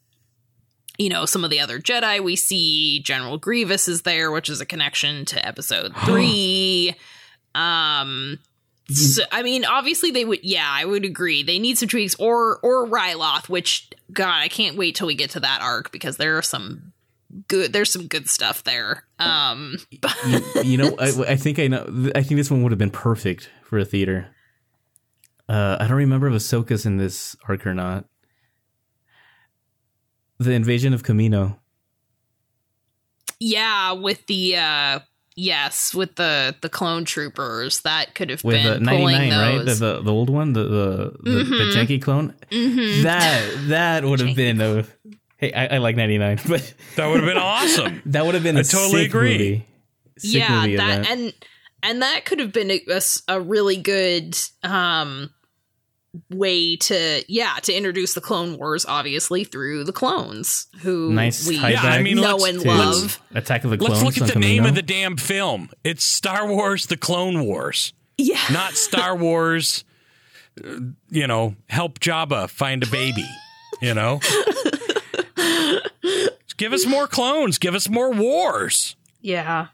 you 0.98 1.08
know 1.08 1.24
some 1.24 1.44
of 1.44 1.52
the 1.52 1.60
other 1.60 1.80
jedi 1.80 2.20
we 2.20 2.36
see 2.36 3.00
general 3.02 3.38
grievous 3.38 3.88
is 3.88 4.02
there 4.02 4.32
which 4.32 4.50
is 4.50 4.60
a 4.60 4.66
connection 4.66 5.24
to 5.24 5.48
episode 5.48 5.96
three 6.06 6.96
um 7.54 8.40
so, 8.90 9.22
I 9.34 9.44
mean, 9.44 9.66
obviously 9.66 10.12
they 10.12 10.24
would. 10.24 10.46
Yeah, 10.46 10.66
I 10.66 10.86
would 10.86 11.04
agree. 11.04 11.44
They 11.44 11.60
need 11.60 11.78
some 11.78 11.90
tweaks, 11.90 12.16
or 12.16 12.58
or 12.64 12.88
Ryloth, 12.88 13.50
which 13.50 13.90
God, 14.14 14.30
I 14.30 14.48
can't 14.48 14.78
wait 14.78 14.96
till 14.96 15.08
we 15.08 15.16
get 15.16 15.32
to 15.32 15.42
that 15.42 15.60
arc 15.62 15.92
because 15.92 16.16
there 16.16 16.38
are 16.38 16.42
some 16.42 16.94
good. 17.48 17.74
There's 17.74 17.92
some 17.92 18.08
good 18.08 18.30
stuff 18.30 18.64
there. 18.64 19.04
Um, 19.20 19.78
you, 20.28 20.42
you 20.64 20.78
know, 20.78 20.96
I, 21.00 21.12
I 21.30 21.36
think 21.36 21.60
I 21.60 21.68
know. 21.68 22.12
I 22.16 22.22
think 22.24 22.38
this 22.38 22.50
one 22.52 22.64
would 22.64 22.72
have 22.72 22.80
been 22.80 22.90
perfect 22.92 23.50
for 23.64 23.78
a 23.80 23.86
theater. 23.86 24.28
Uh, 25.50 25.78
I 25.80 25.88
don't 25.88 25.98
remember 25.98 26.28
if 26.28 26.34
Ahsoka's 26.34 26.86
in 26.86 26.98
this 26.98 27.36
arc 27.48 27.66
or 27.66 27.74
not. 27.74 28.06
The 30.40 30.52
invasion 30.52 30.94
of 30.94 31.04
Kamino. 31.04 31.58
yeah, 33.40 33.92
with 33.94 34.26
the 34.28 34.56
uh, 34.58 35.00
yes, 35.36 35.96
with 35.96 36.16
the 36.16 36.56
the 36.62 36.70
clone 36.70 37.06
troopers, 37.06 37.82
that 37.82 38.14
could 38.14 38.30
have 38.30 38.44
with 38.44 38.62
been 38.62 38.84
the 38.84 38.90
pulling 38.92 39.30
99 39.30 39.40
right 39.58 39.66
the, 39.66 39.74
the 39.74 40.02
the 40.04 40.12
old 40.14 40.30
one 40.30 40.54
the 40.54 40.64
the, 40.64 41.14
the, 41.24 41.32
the 41.32 41.44
Mhm. 41.44 41.74
janky 41.74 42.02
clone 42.02 42.36
Mhm. 42.52 43.04
that 43.04 43.68
that 43.70 44.06
would 44.06 44.20
have 44.20 44.36
been 44.36 44.62
a 44.62 44.86
hey 45.38 45.54
I, 45.54 45.76
I 45.76 45.78
like 45.80 45.96
99 45.96 46.40
but 46.48 46.74
That 46.96 47.08
would 47.08 47.18
have 47.22 47.26
been 47.28 47.38
awesome. 47.42 48.02
that 48.08 48.26
would 48.26 48.34
have 48.36 48.44
been 48.44 48.58
a 48.58 48.62
I 48.62 48.64
totally 48.64 49.04
sick 49.04 49.10
agree. 49.10 49.32
movie. 49.38 49.68
Sick 50.18 50.40
yeah, 50.42 50.62
movie 50.62 50.76
of 50.76 50.78
that 50.80 51.10
and 51.12 51.34
and 51.84 52.02
that 52.02 52.26
could 52.26 52.40
have 52.40 52.52
been 52.52 52.72
a 53.28 53.40
really 53.42 53.78
good 53.78 54.38
um 54.64 55.30
way 56.32 56.76
to 56.78 57.24
yeah 57.28 57.58
to 57.62 57.72
introduce 57.74 58.16
the 58.16 58.22
clone 58.22 58.58
wars 58.58 58.86
obviously 58.88 59.44
through 59.44 59.84
the 59.84 59.92
clones 59.94 60.66
who 60.80 61.12
nice 61.14 61.48
we 61.48 61.60
tie 61.60 61.70
Yeah, 61.72 61.84
I 61.84 62.02
mean, 62.02 62.16
know 62.16 62.44
and 62.44 62.64
love 62.64 63.22
attack 63.36 63.64
of 63.64 63.70
the 63.70 63.78
clones 63.78 64.02
Let's 64.02 64.20
look 64.20 64.28
at 64.28 64.34
the 64.34 64.40
name 64.40 64.66
of 64.66 64.74
the 64.74 64.82
damn 64.82 65.18
film. 65.18 65.70
It's 65.84 66.04
Star 66.04 66.48
Wars: 66.48 66.88
The 66.88 66.98
Clone 66.98 67.46
Wars, 67.46 67.94
yeah 68.18 68.40
not 68.52 68.74
Star 68.74 69.16
Wars. 69.26 69.84
uh, 70.66 70.80
You 71.12 71.28
know, 71.28 71.56
help 71.70 72.00
Jabba 72.00 72.50
find 72.50 72.82
a 72.82 72.88
baby. 72.88 73.28
You 73.80 73.94
know, 73.94 74.20
give 76.58 76.74
us 76.74 76.86
more 76.86 77.08
clones. 77.08 77.58
Give 77.58 77.76
us 77.76 77.90
more 77.90 78.12
wars. 78.14 78.96
yeah 79.22 79.68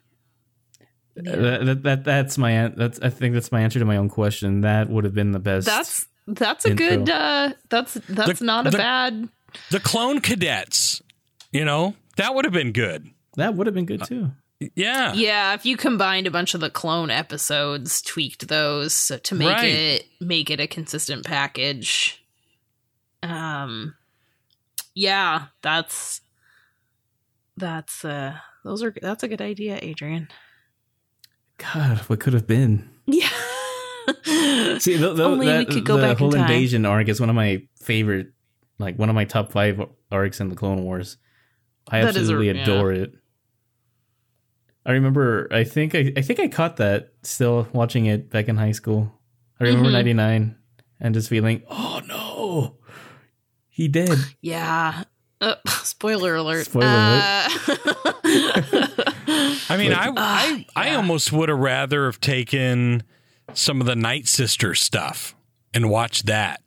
that, 1.16 1.66
that, 1.66 1.84
that 1.84 2.04
that's 2.04 2.38
my 2.40 2.70
that's 2.76 3.00
I 3.00 3.10
think 3.10 3.34
that's 3.36 3.52
my 3.52 3.62
answer 3.62 3.78
to 3.80 3.86
my 3.86 3.98
own 3.98 4.10
question 4.10 4.62
that 4.62 4.90
would 4.90 5.04
have 5.04 5.14
been 5.14 5.32
the 5.32 5.40
best 5.40 5.68
that's 5.68 6.08
that's 6.26 6.66
a 6.66 6.72
intro. 6.72 6.88
good 6.90 7.10
uh 7.10 7.54
that's 7.70 7.94
that's 8.10 8.40
The- 8.40 8.46
not 8.46 8.66
a 8.68 8.72
the- 8.72 8.78
bad 8.78 9.30
The 9.70 9.80
clone 9.80 10.22
cadets. 10.22 11.02
You 11.52 11.66
know, 11.66 11.94
that 12.18 12.34
would 12.34 12.46
have 12.46 12.54
been 12.54 12.72
good. 12.72 13.08
that 13.38 13.54
would 13.54 13.68
have 13.68 13.76
been 13.76 13.86
good 13.86 14.04
too 14.06 14.32
Yeah. 14.76 15.14
yeah 15.14 15.54
if 15.54 15.66
you 15.68 15.78
combined 15.78 16.26
a 16.26 16.32
bunch 16.32 16.56
of 16.56 16.62
the 16.62 16.72
clone 16.72 17.12
episodes 17.12 18.02
tweaked 18.02 18.48
those 18.48 19.12
to 19.24 19.36
make 19.36 19.50
Right. 19.50 19.66
it 19.66 20.06
make 20.20 20.50
it 20.50 20.60
a 20.60 20.66
consistent 20.68 21.26
package 21.26 22.24
um 23.22 23.94
yeah 24.96 25.46
that's 25.62 26.22
that's 27.58 28.04
uh 28.06 28.36
those 28.64 28.84
are 28.84 28.94
that's 29.02 29.24
a 29.24 29.28
good 29.28 29.42
idea 29.42 29.78
adrian 29.82 30.28
god 31.58 31.98
what 32.08 32.20
could 32.20 32.34
have 32.34 32.48
been 32.48 32.90
yeah 33.06 33.30
See, 34.80 34.98
the, 34.98 35.14
the, 35.14 35.24
Only 35.24 35.60
we 35.60 35.66
could 35.66 35.86
go 35.86 35.96
the 35.96 36.02
back 36.02 36.12
in 36.12 36.18
whole 36.18 36.32
time. 36.32 36.42
invasion 36.42 36.86
arc 36.86 37.08
is 37.08 37.22
one 37.22 37.30
of 37.30 37.38
my 37.38 37.66
favorite, 37.82 38.34
like 38.78 39.00
one 39.00 39.08
of 39.08 39.16
my 39.16 39.24
top 39.24 39.54
five 39.54 39.80
arcs 40.12 40.42
in 40.42 40.50
the 40.50 40.56
Clone 40.58 40.84
Wars. 40.84 41.16
I 41.88 42.02
That 42.02 42.10
is 42.10 42.16
a- 42.18 42.20
absolutely 42.34 42.48
yeah. 42.52 42.64
adore 42.64 42.92
it. 42.92 43.14
I 44.86 44.92
remember. 44.92 45.48
I 45.52 45.64
think 45.64 45.96
I, 45.96 46.12
I 46.18 46.22
think 46.22 46.42
I 46.42 46.50
caught 46.50 46.76
that 46.78 47.14
still 47.22 47.66
watching 47.72 48.08
it 48.08 48.30
back 48.30 48.50
in 48.50 48.58
high 48.58 48.74
school. 48.74 49.22
I 49.62 49.64
remember 49.66 49.88
Mhm. 49.90 49.94
'99 49.94 50.56
and 51.00 51.14
just 51.16 51.30
feeling, 51.30 51.64
oh 51.70 52.02
no, 52.06 52.78
he 53.74 53.88
did. 53.88 54.18
yeah 54.42 55.04
uh, 55.42 55.56
spoiler 55.68 56.36
alert 56.36 56.66
Spoiler 56.68 56.88
uh, 56.88 57.50
I 59.70 59.78
mean, 59.78 59.94
I 59.94 60.12
I, 60.16 60.66
I 60.76 60.88
yeah. 60.90 60.96
almost 60.96 61.32
would 61.32 61.50
have 61.50 61.58
rather 61.60 62.06
have 62.06 62.20
taken 62.22 63.04
some 63.54 63.82
of 63.82 63.88
the 63.88 63.96
Night 63.96 64.28
Sister 64.28 64.76
stuff 64.76 65.36
and 65.74 65.90
watched 65.90 66.26
that 66.28 66.62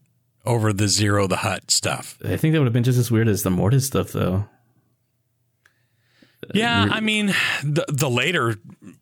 over 0.45 0.73
the 0.73 0.85
Ziro 0.85 1.29
the 1.29 1.37
Hutt 1.37 1.71
stuff. 1.71 2.19
I 2.25 2.37
think 2.37 2.53
that 2.53 2.61
would 2.61 2.67
have 2.67 2.73
been 2.73 2.85
just 2.85 2.99
as 2.99 3.11
weird 3.11 3.29
as 3.29 3.43
the 3.43 3.51
Mortis 3.51 3.87
stuff, 3.87 4.13
though. 4.13 4.47
Yeah, 6.55 6.89
I 6.91 7.01
mean 7.01 7.29
the 7.65 7.85
the 7.89 8.09
later 8.11 8.57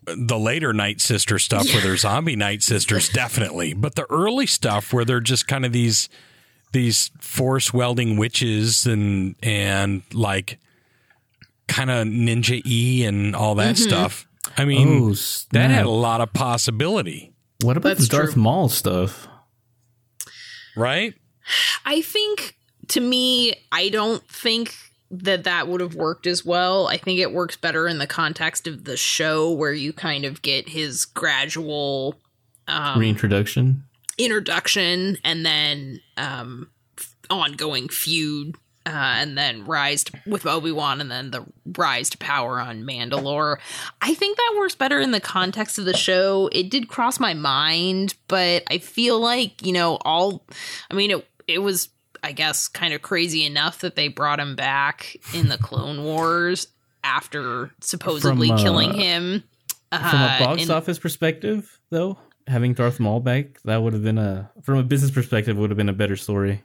the 0.05 0.39
later 0.39 0.73
Night 0.73 1.01
Sister 1.01 1.39
stuff 1.39 1.67
where 1.73 1.83
they're 1.83 1.97
zombie 1.97 2.37
Night 2.37 2.63
Sisters 2.63 3.09
definitely, 3.09 3.75
but 3.75 3.97
the 3.97 4.07
early 4.11 4.47
stuff 4.47 4.93
where 4.93 5.05
they're 5.05 5.21
just 5.21 5.47
kind 5.47 5.65
of 5.67 5.73
these 5.73 6.09
these 6.75 7.11
force 7.19 7.73
welding 7.73 8.19
witches 8.19 8.85
and 8.87 9.35
and 9.43 10.03
like 10.13 10.59
kind 11.67 11.91
of 11.91 12.07
ninja 12.07 12.61
e 12.67 13.07
and 13.07 13.35
all 13.35 13.55
that 13.55 13.79
stuff. 13.79 14.27
I 14.59 14.67
mean, 14.67 15.01
Oh, 15.03 15.15
that 15.53 15.71
had 15.71 15.87
a 15.87 15.91
lot 15.91 16.21
of 16.21 16.35
possibility, 16.35 17.33
What 17.63 17.79
about 17.79 17.97
That's 17.97 18.09
the 18.09 18.17
Darth 18.19 18.33
true. 18.35 18.43
Maul 18.43 18.69
stuff? 18.69 19.27
right? 20.77 21.15
I 21.87 22.03
think 22.03 22.57
to 22.89 23.01
me, 23.01 23.55
I 23.73 23.89
don't 23.89 24.27
think 24.29 24.75
that 25.11 25.45
that 25.45 25.69
would 25.69 25.81
have 25.81 25.95
worked 25.95 26.27
as 26.27 26.45
well. 26.45 26.87
I 26.89 26.97
think 26.97 27.21
it 27.21 27.33
works 27.33 27.57
better 27.57 27.87
in 27.87 27.99
the 27.99 28.07
context 28.07 28.67
of 28.67 28.85
the 28.85 28.97
show 28.97 29.51
where 29.53 29.73
you 29.73 29.93
kind 29.93 30.25
of 30.25 30.43
get 30.43 30.69
his 30.69 31.05
gradual 31.05 32.17
um, 32.69 32.99
Reintroduction. 33.01 33.85
Introduction 34.19 35.17
and 35.25 35.45
then 35.45 36.01
um, 36.17 36.71
ongoing 37.31 37.89
feud. 37.89 38.57
Uh, 38.87 38.91
and 39.17 39.39
then 39.39 39.65
rise 39.65 40.05
to, 40.05 40.13
with 40.27 40.45
Obi 40.45 40.71
Wan, 40.71 41.01
and 41.01 41.11
then 41.11 41.31
the 41.31 41.43
rise 41.79 42.11
to 42.11 42.19
power 42.19 42.61
on 42.61 42.83
Mandalore. 42.83 43.57
I 44.03 44.13
think 44.13 44.37
that 44.37 44.57
works 44.59 44.75
better 44.75 45.01
in 45.01 45.11
the 45.11 45.21
context 45.21 45.79
of 45.79 45.87
the 45.87 45.97
show. 45.97 46.51
It 46.53 46.69
did 46.69 46.87
cross 46.89 47.19
my 47.19 47.33
mind, 47.33 48.15
but 48.29 48.63
I 48.69 48.77
feel 48.77 49.19
like 49.19 49.65
you 49.65 49.73
know 49.73 49.97
all. 50.05 50.45
I 50.91 50.95
mean, 50.95 51.13
it 51.13 51.27
it 51.49 51.61
was 51.61 51.89
I 52.23 52.33
guess 52.33 52.69
kind 52.69 52.93
of 52.93 53.01
crazy 53.01 53.47
enough 53.47 53.79
that 53.81 53.97
they 53.97 54.09
brought 54.09 54.39
him 54.39 54.55
back 54.55 55.17
in 55.33 55.49
the 55.49 55.57
Clone 55.57 56.05
Wars 56.05 56.67
after 57.03 57.71
supposedly 57.81 58.49
From, 58.49 58.59
uh, 58.59 58.63
killing 58.63 58.93
him. 58.93 59.45
From 59.91 60.03
a 60.03 60.27
Uh, 60.27 60.39
box 60.41 60.63
in- 60.63 60.71
office 60.71 60.99
perspective, 60.99 61.81
though, 61.89 62.19
having 62.47 62.75
Darth 62.75 63.01
Maul 63.01 63.21
back, 63.21 63.61
that 63.65 63.83
would 63.83 63.93
have 63.93 64.03
been 64.05 64.19
a 64.19 64.51
from 64.63 64.79
a 64.79 64.83
business 64.83 65.11
perspective 65.11 65.57
would 65.57 65.71
have 65.71 65.77
been 65.77 65.89
a 65.89 65.93
better 65.95 66.17
story. 66.17 66.63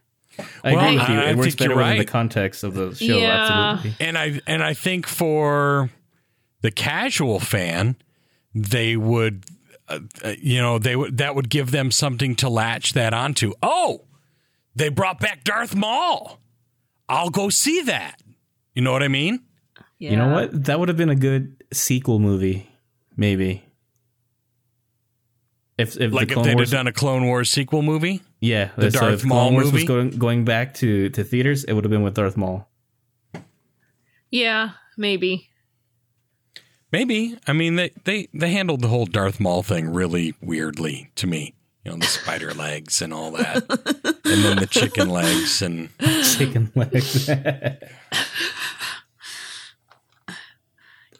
I 0.63 0.73
Well, 0.73 0.85
agree 0.85 0.99
with 0.99 1.09
you. 1.09 1.15
I- 1.15 1.21
I 1.25 1.29
It 1.31 1.35
works 1.37 1.47
think 1.55 1.59
you're 1.61 1.69
better 1.69 1.81
within 1.81 1.97
the 1.97 2.05
context 2.05 2.63
of 2.63 2.73
the 2.73 2.95
show. 2.95 3.17
Yeah. 3.17 3.71
Absolutely. 3.73 4.05
And 4.05 4.17
I 4.17 4.41
and 4.47 4.63
I 4.63 4.73
think 4.73 5.07
for 5.07 5.89
the 6.61 6.71
casual 6.71 7.39
fan, 7.39 7.95
they 8.53 8.95
would, 8.95 9.45
uh, 9.87 9.99
uh, 10.23 10.33
you 10.41 10.61
know, 10.61 10.79
they 10.79 10.95
would 10.95 11.17
that 11.17 11.35
would 11.35 11.49
give 11.49 11.71
them 11.71 11.91
something 11.91 12.35
to 12.37 12.49
latch 12.49 12.93
that 12.93 13.13
onto. 13.13 13.53
Oh, 13.63 14.05
they 14.75 14.89
brought 14.89 15.19
back 15.19 15.43
Darth 15.43 15.75
Maul. 15.75 16.39
I'll 17.09 17.31
go 17.31 17.49
see 17.49 17.81
that. 17.83 18.21
You 18.75 18.81
know 18.83 18.91
what 18.91 19.03
I 19.03 19.07
mean? 19.07 19.41
You 19.97 20.15
know 20.15 20.29
what? 20.31 20.65
That 20.65 20.79
would 20.79 20.87
have 20.87 20.97
been 20.97 21.09
a 21.09 21.15
good 21.15 21.61
sequel 21.73 22.19
movie, 22.19 22.69
maybe. 23.17 23.63
If 25.79 25.95
if 25.99 26.11
Like 26.11 26.27
the 26.27 26.39
if 26.39 26.43
they'd 26.45 26.55
Wars, 26.55 26.71
have 26.71 26.77
done 26.79 26.87
a 26.87 26.91
Clone 26.93 27.25
Wars 27.25 27.49
sequel 27.49 27.81
movie. 27.81 28.21
yeah, 28.41 28.69
the 28.75 28.91
so 28.91 28.99
Darth 28.99 29.13
if 29.21 29.25
Maul 29.25 29.45
Clone 29.45 29.53
Wars 29.53 29.65
movie? 29.67 29.75
was 29.77 29.83
going 29.85 30.09
going 30.11 30.45
back 30.45 30.73
to 30.75 31.09
to 31.09 31.23
theaters, 31.23 31.63
it 31.63 31.73
would 31.73 31.83
have 31.85 31.91
been 31.91 32.03
with 32.03 32.15
Darth 32.15 32.35
Maul. 32.37 32.69
Yeah, 34.29 34.71
maybe. 34.97 35.47
Maybe. 36.91 37.37
I 37.47 37.53
mean, 37.53 37.75
they, 37.75 37.91
they, 38.03 38.27
they 38.33 38.49
handled 38.51 38.81
the 38.81 38.87
whole 38.87 39.05
Darth 39.05 39.39
Maul 39.39 39.61
thing 39.63 39.93
really 39.93 40.33
weirdly 40.41 41.11
to 41.15 41.27
me. 41.27 41.53
You 41.85 41.91
know, 41.91 41.97
the 41.97 42.05
spider 42.07 42.51
legs 42.53 43.01
and 43.01 43.13
all 43.13 43.29
that. 43.31 43.63
and 44.25 44.43
then 44.43 44.57
the 44.57 44.65
chicken 44.67 45.07
legs 45.09 45.61
and 45.61 45.89
Chicken 46.23 46.71
legs. 46.75 47.29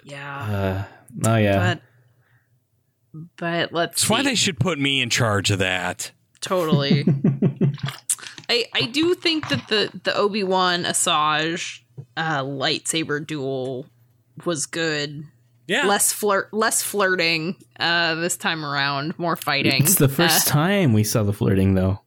Yeah, 0.03 0.85
uh, 1.23 1.29
oh 1.29 1.35
yeah. 1.35 1.57
but 1.75 1.81
but 3.37 3.71
let's 3.73 4.01
That's 4.01 4.09
why 4.09 4.23
they 4.23 4.35
should 4.35 4.59
put 4.59 4.79
me 4.79 5.01
in 5.01 5.09
charge 5.09 5.51
of 5.51 5.59
that. 5.59 6.11
totally. 6.41 7.05
I 8.49 8.65
I 8.73 8.81
do 8.91 9.13
think 9.15 9.47
that 9.49 9.67
the 9.67 9.91
the 10.03 10.15
Obi 10.15 10.43
Wan 10.43 10.83
Asajj 10.83 11.81
uh, 12.17 12.41
lightsaber 12.43 13.25
duel 13.25 13.85
was 14.45 14.65
good. 14.65 15.23
Yeah. 15.67 15.85
Less 15.85 16.11
flirt, 16.11 16.51
less 16.51 16.81
flirting 16.81 17.55
uh, 17.79 18.15
this 18.15 18.37
time 18.37 18.65
around. 18.65 19.19
More 19.19 19.35
fighting. 19.35 19.83
It's 19.83 19.95
the 19.95 20.09
first 20.09 20.47
Uh, 20.47 20.51
time 20.51 20.93
we 20.93 21.03
saw 21.03 21.21
the 21.21 21.33
flirting, 21.33 21.75
though. 21.75 22.01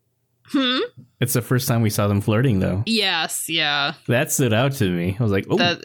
hmm? 0.46 0.78
It's 1.20 1.34
the 1.34 1.42
first 1.42 1.68
time 1.68 1.80
we 1.80 1.90
saw 1.90 2.08
them 2.08 2.20
flirting, 2.20 2.58
though. 2.58 2.82
Yes. 2.86 3.48
Yeah. 3.48 3.94
That 4.08 4.32
stood 4.32 4.52
out 4.52 4.72
to 4.72 4.90
me. 4.90 5.16
I 5.16 5.22
was 5.22 5.30
like, 5.30 5.46
oh, 5.48 5.58
That. 5.58 5.78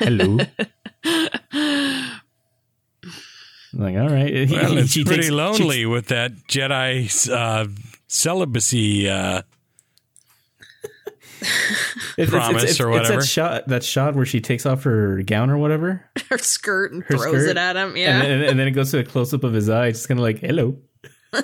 hello. 0.00 0.38
I'm 3.72 3.80
like, 3.80 3.96
all 3.96 4.08
right. 4.08 4.32
He- 4.48 4.54
Well, 4.56 4.72
he- 4.72 4.78
it's 4.78 4.90
she 4.92 5.04
pretty 5.04 5.22
takes- 5.22 5.26
she- 5.28 5.32
lonely 5.34 5.86
with 5.86 6.08
that 6.08 6.32
Jedi 6.48 7.30
uh, 7.30 7.66
celibacy. 8.08 9.08
Uh, 9.08 9.42
It's, 12.18 12.30
promise 12.30 12.78
or 12.80 12.90
It's 12.90 12.98
whatever. 13.08 13.20
that 13.22 13.26
shot, 13.26 13.68
that 13.68 13.82
shot 13.82 14.14
where 14.14 14.26
she 14.26 14.40
takes 14.42 14.66
off 14.66 14.82
her 14.82 15.22
gown 15.22 15.48
or 15.48 15.56
whatever, 15.56 16.04
her 16.30 16.36
skirt 16.36 16.92
and 16.92 17.02
Her 17.04 17.16
throws 17.16 17.42
skirt, 17.44 17.48
it 17.50 17.56
at 17.56 17.76
him. 17.76 17.96
Yeah. 17.96 18.20
and, 18.20 18.42
then, 18.42 18.48
and 18.50 18.58
then 18.58 18.68
it 18.68 18.72
goes 18.72 18.90
to 18.90 18.98
a 18.98 19.04
close 19.04 19.32
up 19.32 19.42
of 19.44 19.54
his 19.54 19.70
eye. 19.70 19.86
It's 19.86 20.06
kind 20.06 20.20
of 20.20 20.22
like, 20.22 20.38
hello. 20.40 20.76
Uh, 21.32 21.40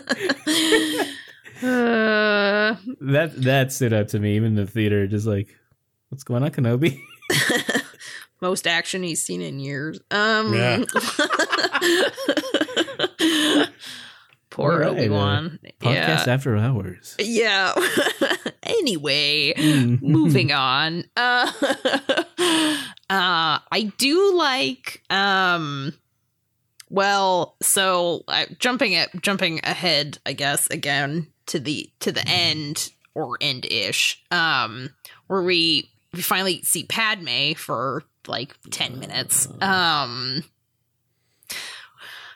That 3.01 3.33
that 3.43 3.73
stood 3.73 3.93
out 3.95 4.09
to 4.09 4.19
me, 4.19 4.37
even 4.37 4.49
in 4.49 4.55
the 4.57 4.67
theater. 4.67 5.07
Just 5.07 5.27
like, 5.27 5.49
what's 6.11 6.25
going 6.25 6.43
on, 6.43 6.51
Kenobi? 6.51 7.01
most 8.43 8.67
action 8.67 9.03
he's 9.03 9.23
seen 9.23 9.41
in 9.41 9.59
years. 9.59 9.99
Um. 10.11 10.53
Yeah. 10.53 10.85
Poor 14.51 14.81
right, 14.81 14.89
Obi 14.89 15.09
Wan. 15.11 15.59
Podcast 15.81 16.27
yeah. 16.27 16.33
after 16.33 16.57
hours. 16.57 17.15
Yeah. 17.19 17.75
anyway, 18.63 19.53
Mm. 19.55 20.01
moving 20.01 20.53
on. 20.53 21.05
Uh, 21.17 21.53
uh 23.11 23.59
I 23.71 23.93
do 23.99 24.35
like 24.35 25.03
um 25.11 25.93
well, 26.89 27.57
so 27.61 28.23
uh, 28.29 28.47
jumping 28.59 28.95
at 28.95 29.21
jumping 29.21 29.61
ahead, 29.65 30.19
I 30.25 30.33
guess 30.33 30.69
again 30.71 31.27
to 31.47 31.59
the 31.59 31.91
to 32.01 32.13
the 32.13 32.27
end 32.27 32.91
or 33.15 33.37
end-ish. 33.41 34.23
Um 34.31 34.91
where 35.27 35.43
we 35.43 35.91
we 36.15 36.23
finally 36.23 36.63
see 36.63 36.85
Padme 36.85 37.53
for 37.55 38.05
like 38.27 38.57
10 38.71 38.99
minutes. 39.01 39.49
Um 39.61 40.45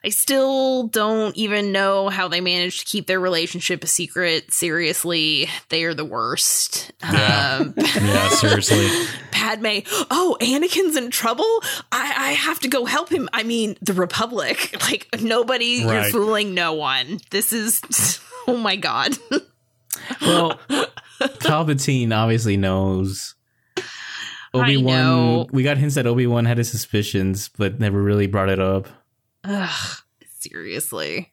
I 0.03 0.09
still 0.09 0.85
don't 0.85 1.37
even 1.37 1.73
know 1.73 2.09
how 2.09 2.29
they 2.29 2.41
managed 2.41 2.81
to 2.81 2.85
keep 2.87 3.07
their 3.07 3.21
relationship 3.21 3.85
a 3.85 3.87
secret. 3.87 4.51
Seriously, 4.53 5.49
they 5.69 5.85
are 5.85 5.93
the 5.93 6.07
worst. 6.07 6.91
Yeah. 7.03 7.59
Um, 7.61 7.75
yeah, 7.79 8.29
seriously. 8.31 8.89
Padme, 9.31 9.81
oh, 10.11 10.39
Anakin's 10.41 10.97
in 10.97 11.11
trouble. 11.11 11.63
I, 11.93 12.15
I 12.17 12.33
have 12.33 12.61
to 12.61 12.69
go 12.69 12.87
help 12.87 13.11
him. 13.11 13.29
I 13.35 13.43
mean, 13.43 13.77
the 13.83 13.93
Republic. 13.93 14.77
Like 14.91 15.09
nobody, 15.21 15.67
you're 15.83 15.89
Right. 15.89 16.11
fooling 16.13 16.55
no 16.55 16.73
one. 16.73 17.21
This 17.31 17.53
is, 17.53 17.81
oh 18.49 18.57
my 18.57 18.75
god. 18.77 19.17
Well, 20.23 20.59
Palpatine 21.21 22.17
obviously 22.17 22.57
knows. 22.57 23.35
Obi. 24.55 24.79
Wan. 24.79 25.47
We 25.53 25.63
got 25.63 25.77
hints 25.77 25.95
that 25.95 26.07
Obi 26.07 26.27
Wan 26.27 26.45
had 26.45 26.59
his 26.59 26.71
suspicions, 26.71 27.51
but 27.57 27.79
never 27.79 28.03
really 28.03 28.27
brought 28.27 28.49
it 28.49 28.59
up. 28.59 28.89
Ugh, 29.45 29.97
seriously. 30.39 31.33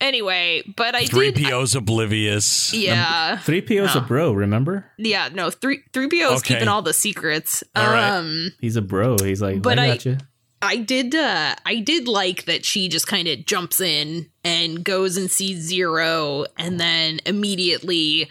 Anyway, 0.00 0.62
but 0.76 0.94
I 0.94 1.06
Three 1.06 1.32
did. 1.32 1.44
PO's 1.46 1.74
oblivious. 1.74 2.72
yeah, 2.72 3.38
Three 3.38 3.60
PO's 3.60 3.96
a 3.96 4.00
bro. 4.00 4.32
Remember? 4.32 4.86
yeah. 4.96 5.28
No, 5.32 5.50
three 5.50 5.82
three 5.92 6.08
PO's 6.08 6.38
Okay. 6.38 6.54
keeping 6.54 6.68
all 6.68 6.82
the 6.82 6.92
secrets. 6.92 7.64
All 7.74 7.86
right. 7.86 8.10
um. 8.10 8.52
He's 8.60 8.76
a 8.76 8.82
bro. 8.82 9.16
He's 9.18 9.42
like, 9.42 9.60
But 9.60 9.78
I 9.80 9.92
I- 9.92 10.18
I 10.60 10.76
did 10.76 11.14
uh 11.14 11.54
I 11.66 11.76
did 11.80 12.06
like 12.08 12.44
that 12.46 12.64
she 12.64 12.88
just 12.88 13.06
kind 13.06 13.26
of 13.28 13.44
jumps 13.46 13.80
in 13.80 14.28
and 14.44 14.84
goes 14.84 15.16
and 15.16 15.30
sees 15.30 15.70
Ziro 15.72 16.46
and 16.56 16.80
then 16.80 17.20
immediately 17.26 18.28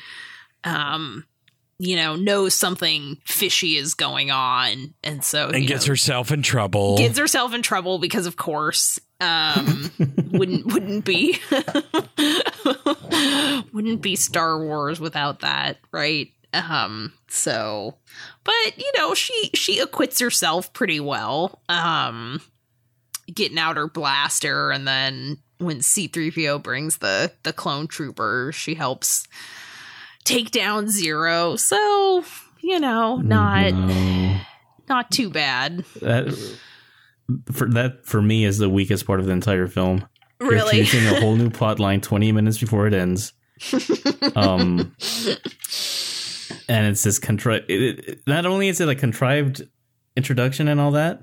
um 0.65 1.25
you 1.79 1.95
know 1.95 2.15
knows 2.15 2.53
something 2.53 3.17
fishy 3.25 3.75
is 3.77 3.93
going 3.93 4.31
on 4.31 4.93
and 5.03 5.23
so 5.23 5.49
And 5.49 5.67
gets 5.67 5.85
know, 5.85 5.91
herself 5.91 6.31
in 6.31 6.41
trouble. 6.41 6.97
gets 6.97 7.17
herself 7.19 7.53
in 7.53 7.61
trouble 7.61 7.99
because 7.99 8.25
of 8.25 8.35
course 8.35 8.99
um 9.21 9.91
wouldn't 10.31 10.65
wouldn't 10.73 11.05
be 11.05 11.37
wouldn't 13.73 14.01
be 14.01 14.15
Star 14.15 14.59
Wars 14.63 14.99
without 14.99 15.41
that, 15.41 15.77
right? 15.91 16.31
Um 16.53 17.13
so 17.27 17.95
but 18.43 18.77
you 18.77 18.91
know, 18.97 19.13
she 19.13 19.51
she 19.53 19.79
acquits 19.79 20.19
herself 20.19 20.73
pretty 20.73 20.99
well. 20.99 21.61
Um 21.69 22.41
getting 23.33 23.59
out 23.59 23.77
her 23.77 23.87
blaster 23.87 24.71
and 24.71 24.87
then 24.87 25.37
when 25.59 25.79
C3PO 25.79 26.61
brings 26.63 26.97
the 26.99 27.31
the 27.43 27.53
clone 27.53 27.87
trooper, 27.87 28.51
she 28.53 28.75
helps 28.75 29.27
take 30.27 30.51
down 30.51 30.85
Ziro. 30.87 31.57
So, 31.59 32.23
you 32.61 32.79
know, 32.79 33.17
not 33.17 33.73
No. 33.73 34.39
not 34.89 35.11
too 35.11 35.29
bad. 35.29 35.83
That 36.01 36.33
for 37.51 37.67
that 37.71 38.05
for 38.05 38.21
me 38.21 38.45
is 38.45 38.57
the 38.57 38.69
weakest 38.69 39.05
part 39.05 39.19
of 39.19 39.25
the 39.25 39.31
entire 39.31 39.67
film. 39.67 40.07
You're 40.39 40.51
Really. 40.51 40.81
a 40.81 41.19
whole 41.19 41.35
new 41.35 41.49
plot 41.59 41.79
line 41.79 41.99
20 42.01 42.31
minutes 42.31 42.57
before 42.59 42.85
it 42.87 42.93
ends. 42.93 43.33
Um, 44.35 44.93
and 46.69 46.87
it's 46.87 47.03
this 47.03 47.17
contrived. 47.19 47.65
It, 47.69 47.81
it- 48.07 48.19
not 48.27 48.45
only 48.45 48.67
is 48.67 48.79
it 48.81 48.87
a 48.89 48.95
contrived 48.95 49.67
introduction 50.15 50.67
and 50.67 50.79
all 50.79 50.91
that, 50.91 51.21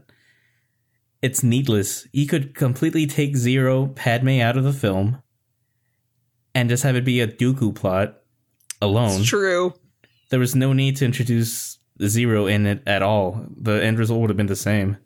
it's 1.23 1.43
needless. 1.43 2.07
You 2.13 2.27
could 2.27 2.55
completely 2.55 3.07
take 3.07 3.35
Ziro 3.35 3.95
Padme 3.95 4.41
out 4.41 4.57
of 4.57 4.65
the 4.65 4.73
film 4.73 5.23
and 6.55 6.69
just 6.69 6.83
have 6.83 6.97
it 6.97 7.05
be 7.05 7.21
a 7.21 7.29
Dooku 7.29 7.75
plot 7.75 8.17
alone. 8.83 9.21
It's 9.21 9.29
true. 9.29 9.75
There 10.31 10.41
was 10.41 10.55
no 10.55 10.73
need 10.73 10.97
to 10.97 11.05
introduce 11.05 11.79
Ziro 12.01 12.51
in 12.51 12.67
it 12.67 12.83
at 12.87 13.03
all. 13.03 13.47
The 13.57 13.83
end 13.85 13.99
result 13.99 14.21
would 14.21 14.31
have 14.31 14.37
been 14.37 14.47
the 14.47 14.57
same. 14.57 14.97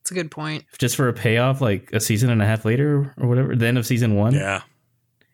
It's 0.00 0.10
a 0.10 0.14
good 0.14 0.30
point. 0.30 0.64
Just 0.78 0.96
for 0.96 1.08
a 1.08 1.12
payoff, 1.12 1.60
like 1.60 1.90
a 1.92 2.00
season 2.00 2.30
and 2.30 2.40
a 2.40 2.46
half 2.46 2.64
later 2.64 3.12
or 3.18 3.28
whatever, 3.28 3.56
the 3.56 3.66
end 3.66 3.76
of 3.78 3.84
season 3.86 4.14
one. 4.14 4.34
Yeah. 4.34 4.62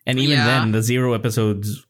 And 0.05 0.19
even 0.19 0.37
Yeah. 0.37 0.45
then, 0.45 0.71
the 0.71 0.79
Ziro 0.79 1.13
episodes 1.15 1.85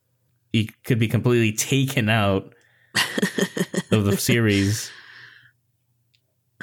you 0.52 0.68
could 0.84 1.00
be 1.00 1.08
completely 1.08 1.52
taken 1.54 2.10
out 2.10 2.54
of 3.92 4.06
the 4.06 4.18
series. 4.18 4.92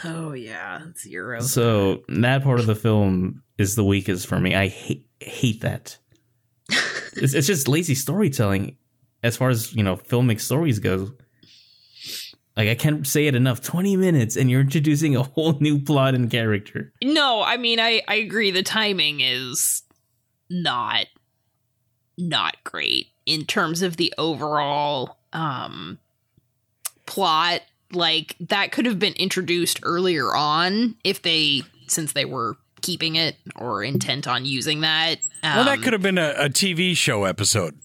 Oh 0.05 0.33
yeah, 0.33 0.81
Ziro. 0.95 1.43
So 1.43 2.03
that 2.09 2.43
part 2.43 2.61
of 2.61 2.67
the 2.67 2.75
film 2.75 3.43
is 3.59 3.75
the 3.75 3.85
weakest 3.85 4.27
for 4.27 4.39
me. 4.39 4.55
I 4.55 4.69
hate 4.69 5.09
hate 5.21 5.61
that. 5.63 5.99
It's, 7.15 7.35
it's 7.35 7.47
just 7.47 7.69
lazy 7.69 7.95
storytelling, 7.95 8.77
as 9.23 9.37
far 9.37 9.51
as 9.51 9.75
you 9.75 9.83
know, 9.83 9.97
filmic 9.97 10.41
stories 10.41 10.79
go. 10.79 11.13
Like 12.57 12.69
I 12.69 12.75
can't 12.75 13.07
say 13.07 13.27
it 13.27 13.35
enough. 13.35 13.61
Twenty 13.61 13.97
minutes, 13.97 14.37
and 14.37 14.51
you're 14.51 14.61
introducing 14.61 15.17
a 15.17 15.23
whole 15.23 15.59
new 15.61 15.81
plot 15.81 16.15
and 16.15 16.31
character. 16.31 16.93
No, 17.03 17.43
I 17.43 17.57
mean 17.57 17.81
I 17.81 18.03
I 18.09 18.17
agree 18.17 18.51
the 18.51 18.63
timing 18.63 19.21
is 19.21 19.83
not 20.51 21.07
not 22.19 22.57
great 22.65 23.07
in 23.25 23.47
terms 23.47 23.83
of 23.83 23.97
the 23.97 24.13
overall 24.19 25.19
um 25.33 25.99
plot 27.07 27.63
like 27.93 28.37
that 28.41 28.73
could 28.73 28.87
have 28.87 28.99
been 28.99 29.15
introduced 29.15 29.81
earlier 29.83 30.35
on 30.35 30.97
if 31.03 31.23
they 31.23 31.63
since 31.87 32.13
they 32.13 32.25
were 32.25 32.57
keeping 32.83 33.17
it 33.17 33.37
or 33.57 33.83
intent 33.85 34.27
on 34.29 34.45
using 34.45 34.81
that 34.81 35.17
um, 35.43 35.57
Well, 35.57 35.65
that 35.67 35.83
could 35.83 35.93
have 35.93 36.03
been 36.03 36.19
a, 36.19 36.35
a 36.37 36.49
TV 36.49 36.97
show 36.97 37.25
episode. 37.25 37.79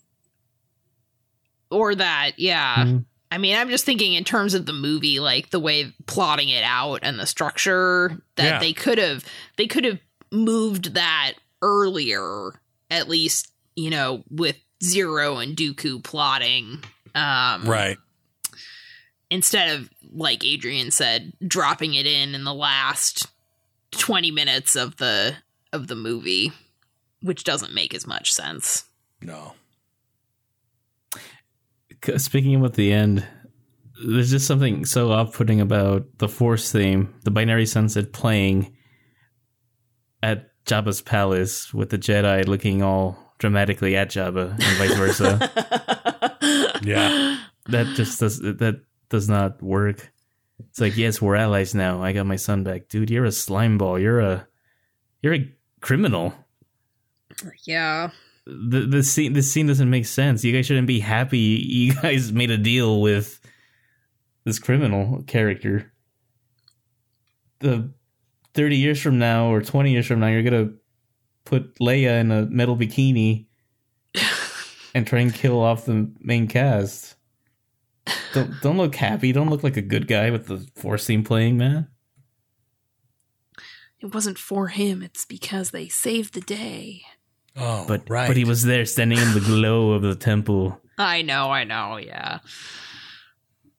or 1.72 1.96
that 1.96 2.32
yeah 2.38 2.86
Mhm. 2.86 3.06
i 3.32 3.38
mean 3.38 3.56
i'm 3.56 3.70
just 3.70 3.86
thinking 3.86 4.14
in 4.14 4.24
terms 4.24 4.54
of 4.54 4.66
the 4.66 4.74
movie 4.74 5.20
like 5.20 5.50
the 5.50 5.60
way 5.60 5.94
plotting 6.06 6.50
it 6.50 6.64
out 6.64 7.00
and 7.04 7.20
the 7.20 7.26
structure 7.26 8.22
that 8.36 8.44
Yeah. 8.46 8.60
they 8.60 8.74
could 8.74 8.98
have 8.98 9.26
they 9.58 9.68
could 9.68 9.84
have 9.86 10.00
moved 10.32 10.94
that 10.94 11.34
earlier 11.62 12.52
at 12.92 13.10
least 13.10 13.52
you 13.76 13.90
know 13.90 14.24
with 14.30 14.58
Ziro 14.84 15.42
and 15.42 15.56
dooku 15.58 16.04
plotting 16.04 16.84
um 17.16 17.64
Right. 17.66 17.98
instead 19.30 19.76
of 19.80 19.90
like 20.14 20.46
adrian 20.46 20.92
said 20.92 21.34
dropping 21.46 21.94
it 21.96 22.06
in 22.06 22.36
in 22.36 22.44
the 22.44 22.54
last 22.54 23.28
20 24.00 24.32
minutes 24.32 24.76
of 24.76 24.98
the 24.98 25.36
of 25.74 25.88
the 25.88 25.96
movie 25.96 26.52
which 27.22 27.44
doesn't 27.44 27.74
make 27.74 27.94
as 27.94 28.06
much 28.08 28.32
sense 28.32 28.86
No. 29.22 29.54
Speaking 32.18 32.54
about 32.56 32.74
the 32.74 32.92
end, 32.94 33.26
there's 34.06 34.30
just 34.30 34.46
something 34.46 34.86
so 34.86 35.12
off-putting 35.12 35.60
about 35.60 36.06
the 36.20 36.28
Force 36.28 36.72
theme, 36.72 37.16
the 37.24 37.32
Binary 37.32 37.66
Sunset 37.66 38.14
playing 38.14 38.76
at 40.22 40.50
Jabba's 40.66 41.02
palace 41.02 41.74
with 41.74 41.90
the 41.90 41.98
Jedi 41.98 42.46
looking 42.48 42.84
all 42.84 43.34
dramatically 43.40 43.96
at 43.96 44.10
Jabba 44.12 44.52
and 44.52 44.78
vice 44.78 44.96
versa. 44.96 45.52
Yeah. 46.84 47.40
that 47.68 47.88
just 47.96 48.20
does 48.20 48.40
that 48.40 48.82
does 49.10 49.28
not 49.28 49.64
work. 49.64 50.12
It's 50.60 50.80
like, 50.80 50.98
yes, 50.98 51.22
we're 51.22 51.36
allies 51.36 51.76
now. 51.76 52.02
I 52.02 52.14
got 52.14 52.26
my 52.26 52.38
son 52.38 52.64
back, 52.64 52.88
dude. 52.88 53.10
You're 53.10 53.26
a 53.26 53.32
slime 53.32 53.78
ball. 53.78 54.00
You're 54.00 54.20
a 54.20 54.48
you're 55.22 55.34
a 55.36 55.52
criminal. 55.82 56.34
yeah 57.66 58.10
the 58.46 58.82
the 58.82 59.04
scene 59.04 59.34
this 59.34 59.52
scene 59.52 59.68
doesn't 59.68 59.90
make 59.90 60.06
sense. 60.06 60.44
You 60.44 60.54
guys 60.54 60.66
shouldn't 60.66 60.88
be 60.88 61.00
happy. 61.00 61.38
You 61.76 61.94
guys 61.94 62.32
made 62.32 62.52
a 62.52 62.58
deal 62.58 63.02
with 63.02 63.40
this 64.44 64.60
criminal 64.60 65.24
character. 65.24 65.92
The 67.60 67.92
thirty 68.54 68.78
years 68.78 69.02
from 69.02 69.18
now 69.18 69.48
or 69.52 69.62
twenty 69.62 69.92
years 69.92 70.08
from 70.08 70.20
now, 70.20 70.28
you're 70.28 70.44
gonna 70.44 70.74
put 71.44 71.76
Leia 71.80 72.20
in 72.22 72.32
a 72.32 72.46
metal 72.46 72.78
bikini 72.78 73.48
and 74.96 75.06
try 75.06 75.20
and 75.20 75.34
kill 75.34 75.62
off 75.62 75.86
the 75.86 76.12
main 76.20 76.48
cast. 76.48 77.15
Don't 78.34 78.62
don't 78.62 78.78
look 78.78 78.96
happy. 78.96 79.32
Don't 79.32 79.50
look 79.50 79.64
like 79.64 79.78
a 79.78 79.82
good 79.82 80.08
guy 80.08 80.30
with 80.30 80.48
the 80.48 80.58
force 80.76 81.06
theme 81.08 81.24
playing, 81.24 81.58
man. 81.58 81.88
It 84.00 84.14
wasn't 84.14 84.38
for 84.38 84.68
him, 84.68 85.02
it's 85.02 85.26
because 85.26 85.72
they 85.72 85.88
saved 85.88 86.34
the 86.34 86.42
day. 86.42 87.02
Oh, 87.56 87.86
But 87.88 88.08
right. 88.10 88.28
but 88.28 88.38
he 88.38 88.44
was 88.46 88.64
there, 88.64 88.86
standing 88.86 89.18
in 89.18 89.34
the 89.34 89.40
glow 89.46 89.92
of 89.94 90.02
the 90.02 90.16
temple. 90.16 90.80
I 90.98 91.22
know, 91.24 91.50
I 91.52 91.64
know, 91.64 91.98
yeah. 91.98 92.40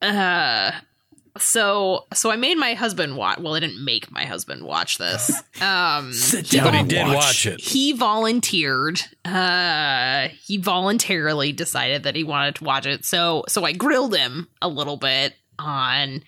Uh 0.03 0.73
so 1.38 2.06
so 2.14 2.30
I 2.30 2.36
made 2.36 2.56
my 2.58 2.74
husband 2.74 3.16
watch 3.16 3.38
well, 3.38 3.54
I 3.54 3.60
didn't 3.60 3.84
make 3.84 4.10
my 4.10 4.24
husband 4.24 4.62
watch 4.64 4.98
this. 4.98 5.30
Um 5.60 6.12
Sit 6.12 6.48
he 6.48 6.60
but 6.60 6.74
he 6.74 6.80
vol- 6.80 6.86
did 6.88 7.06
watch 7.08 7.46
it. 7.46 7.60
he 7.60 7.92
volunteered. 7.92 9.00
Uh 9.24 10.28
he 10.44 10.56
voluntarily 10.58 11.52
decided 11.52 12.02
that 12.04 12.14
he 12.16 12.24
wanted 12.24 12.56
to 12.56 12.64
watch 12.64 12.86
it. 12.86 13.04
So 13.04 13.44
so 13.48 13.64
I 13.64 13.72
grilled 13.72 14.14
him 14.16 14.48
a 14.60 14.68
little 14.68 14.96
bit 14.96 15.34
on 15.58 16.22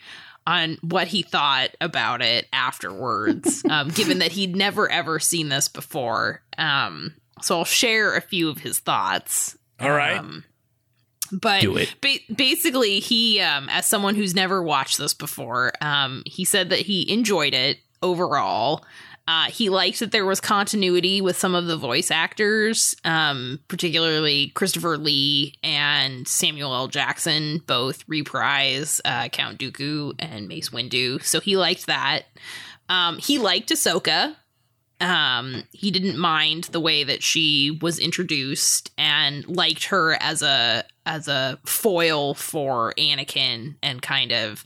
on 0.46 0.78
what 0.80 1.08
he 1.08 1.22
thought 1.22 1.68
about 1.78 2.22
it 2.22 2.46
afterwards, 2.54 3.62
um, 3.70 3.88
given 3.90 4.20
that 4.20 4.32
he'd 4.32 4.56
never 4.56 4.90
ever 4.90 5.18
seen 5.18 5.50
this 5.50 5.68
before. 5.68 6.40
Um, 6.56 7.14
so 7.42 7.58
I'll 7.58 7.64
share 7.66 8.16
a 8.16 8.22
few 8.22 8.48
of 8.48 8.58
his 8.58 8.78
thoughts. 8.78 9.58
All 9.78 9.90
right. 9.90 10.16
Um, 10.16 10.44
but 11.32 11.64
ba- 12.00 12.34
basically, 12.34 13.00
he, 13.00 13.40
um, 13.40 13.68
as 13.68 13.86
someone 13.86 14.14
who's 14.14 14.34
never 14.34 14.62
watched 14.62 14.98
this 14.98 15.14
before, 15.14 15.72
um, 15.80 16.22
he 16.26 16.44
said 16.44 16.70
that 16.70 16.80
he 16.80 17.10
enjoyed 17.10 17.54
it 17.54 17.78
overall. 18.02 18.84
Uh, 19.28 19.44
he 19.44 19.68
liked 19.68 20.00
that 20.00 20.10
there 20.10 20.24
was 20.24 20.40
continuity 20.40 21.20
with 21.20 21.36
some 21.36 21.54
of 21.54 21.66
the 21.66 21.76
voice 21.76 22.10
actors, 22.10 22.96
um, 23.04 23.60
particularly 23.68 24.48
Christopher 24.54 24.96
Lee 24.96 25.52
and 25.62 26.26
Samuel 26.26 26.74
L. 26.74 26.88
Jackson, 26.88 27.62
both 27.66 28.04
reprise 28.08 29.02
uh, 29.04 29.28
Count 29.28 29.58
Dooku 29.58 30.14
and 30.18 30.48
Mace 30.48 30.70
Windu. 30.70 31.22
So 31.22 31.40
he 31.40 31.58
liked 31.58 31.86
that. 31.88 32.22
Um, 32.88 33.18
he 33.18 33.38
liked 33.38 33.68
Ahsoka. 33.68 34.34
Um, 35.00 35.64
he 35.72 35.90
didn't 35.90 36.18
mind 36.18 36.64
the 36.64 36.80
way 36.80 37.04
that 37.04 37.22
she 37.22 37.78
was 37.80 37.98
introduced 37.98 38.90
and 38.98 39.46
liked 39.46 39.84
her 39.86 40.14
as 40.20 40.42
a 40.42 40.84
as 41.06 41.28
a 41.28 41.58
foil 41.64 42.34
for 42.34 42.94
Anakin 42.98 43.76
and 43.82 44.02
kind 44.02 44.32
of 44.32 44.64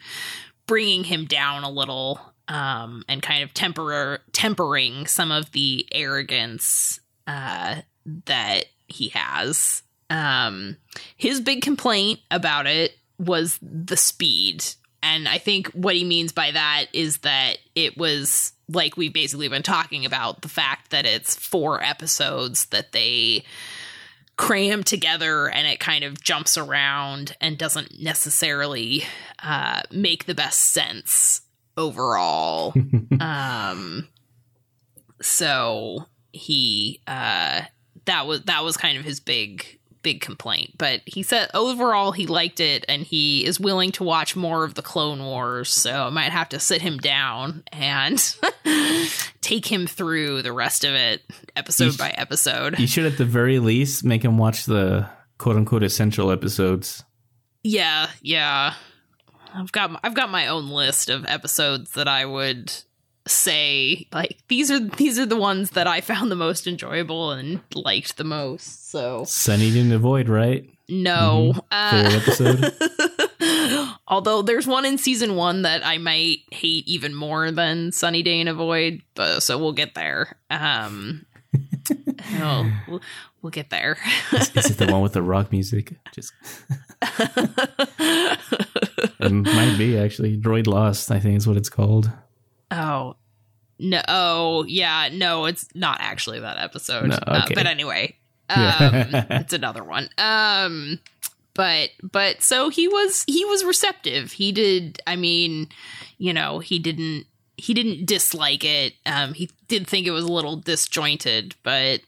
bringing 0.67 1.05
him 1.05 1.27
down 1.27 1.65
a 1.65 1.71
little 1.71 2.21
um, 2.49 3.05
and 3.09 3.23
kind 3.23 3.43
of 3.43 3.53
temper 3.53 4.21
tempering 4.33 5.07
some 5.07 5.31
of 5.31 5.53
the 5.53 5.87
arrogance 5.93 7.01
uh, 7.27 7.83
that 8.27 8.65
he 8.87 9.09
has. 9.11 9.83
Um, 10.11 10.77
his 11.17 11.41
big 11.41 11.63
complaint 11.63 12.21
about 12.31 12.67
it 12.67 12.93
was 13.19 13.59
the 13.63 13.97
speed. 13.97 14.65
And 15.03 15.29
I 15.29 15.39
think 15.39 15.69
what 15.69 15.97
he 15.97 16.05
means 16.05 16.33
by 16.33 16.51
that 16.53 16.87
is 16.93 17.19
that 17.19 17.59
it 17.75 17.97
was 17.97 18.53
like 18.75 18.97
we've 18.97 19.13
basically 19.13 19.49
been 19.49 19.63
talking 19.63 20.05
about 20.05 20.43
the 20.43 20.49
fact 20.49 20.91
that 20.91 21.07
it's 21.07 21.35
four 21.35 21.83
episodes 21.83 22.67
that 22.67 22.93
they 22.93 23.45
cram 24.37 24.83
together 24.83 25.49
and 25.49 25.67
it 25.67 25.79
kind 25.79 26.05
of 26.05 26.21
jumps 26.23 26.57
around 26.57 27.37
and 27.41 27.59
doesn't 27.59 28.01
necessarily 28.01 29.05
uh, 29.43 29.83
make 29.91 30.25
the 30.25 30.35
best 30.35 30.59
sense 30.59 31.43
overall. 31.77 32.75
um, 33.21 34.09
so 35.21 36.07
he 36.33 37.01
uh, 37.07 37.63
that 38.07 38.27
was 38.27 38.43
that 38.45 38.65
was 38.65 38.77
kind 38.77 38.99
of 38.99 39.05
his 39.05 39.21
big 39.21 39.79
big 40.03 40.21
complaint. 40.21 40.73
But 40.79 41.01
he 41.07 41.23
said 41.23 41.51
overall 41.55 42.13
he 42.13 42.27
liked 42.27 42.61
it 42.61 42.85
and 42.89 43.03
he 43.03 43.45
is 43.45 43.61
willing 43.61 43.93
to 43.93 44.05
watch 44.05 44.35
more 44.37 44.65
of 44.65 44.75
the 44.75 44.83
Clone 44.83 45.23
Wars. 45.25 45.69
So 45.71 46.07
I 46.07 46.11
might 46.11 46.31
have 46.33 46.49
to 46.51 46.59
sit 46.61 46.83
him 46.83 46.99
down 46.99 47.63
and 47.73 48.19
take 49.41 49.67
him 49.67 49.87
through 49.87 50.43
the 50.43 50.53
rest 50.53 50.85
of 50.85 50.93
it 50.95 51.23
episode 51.57 51.93
You- 51.93 51.99
by 51.99 52.11
episode. 52.11 52.79
You 52.79 52.87
should, 52.87 53.07
at 53.07 53.19
the 53.19 53.25
very 53.25 53.59
least, 53.59 54.05
make 54.05 54.25
him 54.25 54.39
watch 54.39 54.65
the 54.67 55.09
quote 55.39 55.57
unquote 55.57 55.83
essential 55.83 56.31
episodes. 56.31 57.05
Yeah, 57.63 58.09
yeah. 58.21 58.75
I've 59.55 59.71
got 59.73 60.01
I've 60.03 60.15
got 60.15 60.31
my 60.31 60.47
own 60.49 60.69
list 60.71 61.11
of 61.11 61.27
episodes 61.27 61.93
that 61.93 62.09
I 62.09 62.25
would 62.25 62.73
say 63.27 64.09
like 64.13 64.39
these 64.49 64.71
are 64.71 64.81
these 64.81 65.19
are 65.19 65.27
the 65.27 65.37
ones 65.37 65.71
that 65.71 65.87
I 65.87 66.01
found 66.01 66.31
the 66.31 66.37
most 66.37 66.67
enjoyable 66.67 67.31
and 67.31 67.61
liked 67.75 68.17
the 68.17 68.25
most. 68.25 68.91
So 68.91 69.25
Sunny 69.25 69.71
didn't 69.71 69.93
avoid, 69.93 70.29
right? 70.29 70.69
no, 70.93 71.55
episode? 71.71 72.75
uh, 73.41 73.95
although 74.09 74.43
there's 74.43 74.67
one 74.67 74.85
in 74.85 74.99
season 74.99 75.37
one 75.37 75.63
that 75.63 75.85
I 75.85 75.99
might 75.99 76.41
hate 76.51 76.87
even 76.87 77.15
more 77.15 77.51
than 77.51 77.93
Sunny 77.93 78.23
Day 78.23 78.41
and 78.41 78.49
Avoid, 78.49 79.03
but 79.15 79.41
so 79.41 79.59
we'll 79.59 79.73
get 79.73 79.95
there. 79.95 80.37
Um, 80.51 81.25
oh, 82.41 82.71
we'll, 82.89 83.01
we'll 83.41 83.51
get 83.51 83.71
there. 83.71 83.97
Is, 84.33 84.51
is 84.55 84.71
it 84.71 84.79
the 84.79 84.93
one 84.93 85.03
with 85.03 85.15
the 85.15 85.23
rock 85.23 85.51
music? 85.51 85.95
Just 86.13 86.33
it 89.19 89.31
might 89.31 89.77
be 89.79 89.99
actually. 89.99 90.37
Droid 90.37 90.67
Lost, 90.67 91.11
I 91.11 91.21
think 91.21 91.37
is 91.37 91.47
what 91.47 91.57
it's 91.57 91.71
called. 91.71 92.11
Oh. 92.73 93.17
No, 93.79 94.01
oh, 94.07 94.65
yeah, 94.65 95.09
no, 95.13 95.47
it's 95.47 95.67
not 95.75 95.99
actually 96.01 96.39
that 96.41 96.59
episode. 96.59 97.09
No, 97.09 97.19
Uh, 97.27 97.47
but 97.53 97.67
anyway, 97.67 98.17
um, 98.49 98.67
it's 99.31 99.53
another 99.53 99.83
one. 99.83 100.09
Um, 100.19 101.01
but 101.55 101.91
but 102.01 102.43
so 102.43 102.69
he 102.69 102.87
was 102.87 103.25
he 103.27 103.45
was 103.45 103.65
receptive. 103.65 104.33
He 104.33 104.53
did. 104.53 105.01
I 105.07 105.17
mean, 105.17 105.69
you 106.19 106.33
know, 106.33 106.61
he 106.61 106.79
didn't 106.79 107.27
he 107.57 107.75
didn't 107.75 108.07
dislike 108.07 108.65
it. 108.65 108.95
Um, 109.05 109.35
he 109.35 109.51
did 109.69 109.87
think 109.87 110.07
it 110.07 110.13
was 110.13 110.25
a 110.25 110.33
little 110.33 110.57
disjointed, 110.57 111.57
but 111.63 112.01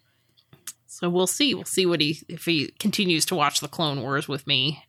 so 0.87 1.09
we'll 1.11 1.27
see. 1.27 1.55
We'll 1.55 1.65
see 1.65 1.87
what 1.87 2.01
he 2.01 2.21
if 2.29 2.45
he 2.45 2.69
continues 2.79 3.27
to 3.27 3.35
watch 3.35 3.61
the 3.61 3.69
Clone 3.69 4.01
Wars 4.01 4.29
with 4.29 4.47
me 4.47 4.85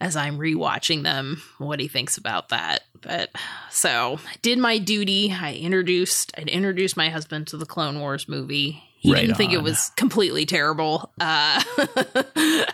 as 0.00 0.16
I'm 0.16 0.38
rewatching 0.38 1.02
them, 1.02 1.40
what 1.58 1.80
he 1.80 1.88
thinks 1.88 2.16
about 2.18 2.50
that. 2.50 2.82
But 3.00 3.30
so 3.70 4.18
did 4.42 4.58
my 4.58 4.78
duty. 4.78 5.32
I 5.32 5.54
introduced 5.54 6.32
I 6.36 6.42
introduced 6.42 6.96
my 6.96 7.08
husband 7.08 7.46
to 7.48 7.56
the 7.56 7.66
Clone 7.66 7.98
Wars 8.00 8.28
movie. 8.28 8.82
He 8.98 9.12
Right 9.12 9.20
didn't 9.22 9.36
think 9.36 9.52
it 9.52 9.62
was 9.62 9.90
completely 9.96 10.46
terrible. 10.46 11.12
Uh, 11.20 11.62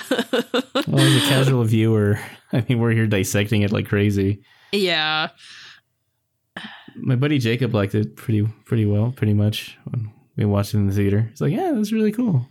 Well, 0.89 1.01
as 1.05 1.17
a 1.17 1.29
casual 1.29 1.65
viewer, 1.65 2.19
I 2.53 2.65
mean, 2.69 2.79
we're 2.81 2.93
here 2.93 3.07
dissecting 3.07 3.63
it 3.63 3.73
like 3.73 3.87
crazy. 3.89 4.43
yeah. 4.73 5.29
My 6.97 7.17
buddy 7.17 7.39
Jacob 7.39 7.75
liked 7.75 7.95
it 7.95 8.17
pretty 8.17 8.47
pretty 8.67 8.85
well, 8.85 9.13
pretty 9.17 9.33
much 9.33 9.79
when 9.85 10.13
we 10.37 10.45
watched 10.45 10.75
it 10.75 10.79
in 10.79 10.87
the 10.89 10.93
theater. 10.95 11.27
He's 11.31 11.41
like, 11.41 11.53
"Yeah, 11.53 11.73
that's 11.73 11.93
really 11.93 12.13
cool. 12.13 12.47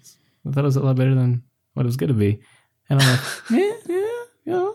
I 0.48 0.52
thought 0.52 0.64
it 0.64 0.64
was 0.64 0.76
a 0.78 0.82
lot 0.82 0.96
better 0.96 1.14
than 1.14 1.44
what 1.74 1.84
it 1.84 1.86
was 1.86 1.98
going 1.98 2.08
to 2.08 2.14
be." 2.16 2.42
And 2.90 3.00
I'm 3.02 3.08
like, 3.12 3.20
"Yeah, 3.52 3.74
yeah, 3.88 4.08
yeah." 4.46 4.72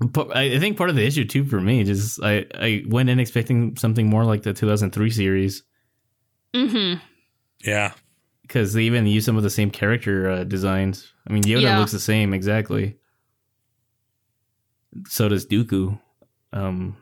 But 0.00 0.36
I 0.36 0.54
I 0.54 0.58
think 0.58 0.76
part 0.76 0.90
of 0.90 0.96
the 0.96 1.06
issue 1.06 1.24
too 1.24 1.44
for 1.44 1.60
me 1.60 1.82
just 1.84 2.22
I 2.22 2.44
I 2.54 2.82
went 2.86 3.08
in 3.08 3.18
expecting 3.18 3.76
something 3.76 4.08
more 4.08 4.24
like 4.24 4.42
the 4.42 4.52
2003 4.52 5.10
series 5.10 5.62
Mm-hmm. 6.54 7.00
Yeah. 7.64 7.92
because 8.42 8.72
they 8.72 8.82
even 8.84 9.06
use 9.06 9.24
some 9.24 9.36
of 9.36 9.42
the 9.42 9.50
same 9.50 9.70
character 9.70 10.30
uh, 10.30 10.44
designs. 10.44 11.12
I 11.28 11.32
mean, 11.32 11.42
Yoda 11.42 11.62
Yeah. 11.62 11.78
looks 11.78 11.92
the 11.92 11.98
same 12.00 12.32
exactly. 12.32 12.96
So 15.08 15.28
does 15.28 15.46
Dooku. 15.46 15.98
Um, 16.52 16.96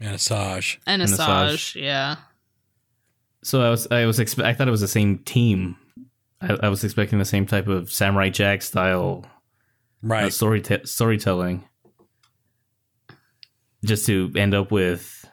And 0.00 0.16
Asajj. 0.16 0.78
And 0.86 1.02
And 1.02 1.10
Asajj, 1.10 1.52
Asajj. 1.52 1.80
yeah. 1.82 2.16
so 3.42 3.62
I 3.62 3.70
was 3.70 3.86
I 3.90 4.06
was 4.06 4.18
expe- 4.18 4.44
I 4.44 4.54
thought 4.54 4.68
it 4.68 4.72
was 4.72 4.80
the 4.80 4.88
same 4.88 5.18
team. 5.18 5.76
I, 6.40 6.56
I 6.64 6.68
was 6.68 6.82
expecting 6.84 7.18
the 7.18 7.24
same 7.24 7.46
type 7.46 7.66
of 7.68 7.90
Samurai 7.92 8.30
Jack 8.30 8.62
style 8.62 9.24
Right. 10.02 10.32
story 10.32 10.62
storytelling, 10.84 11.64
just 13.84 14.06
to 14.06 14.32
end 14.36 14.54
up 14.54 14.70
with 14.70 15.24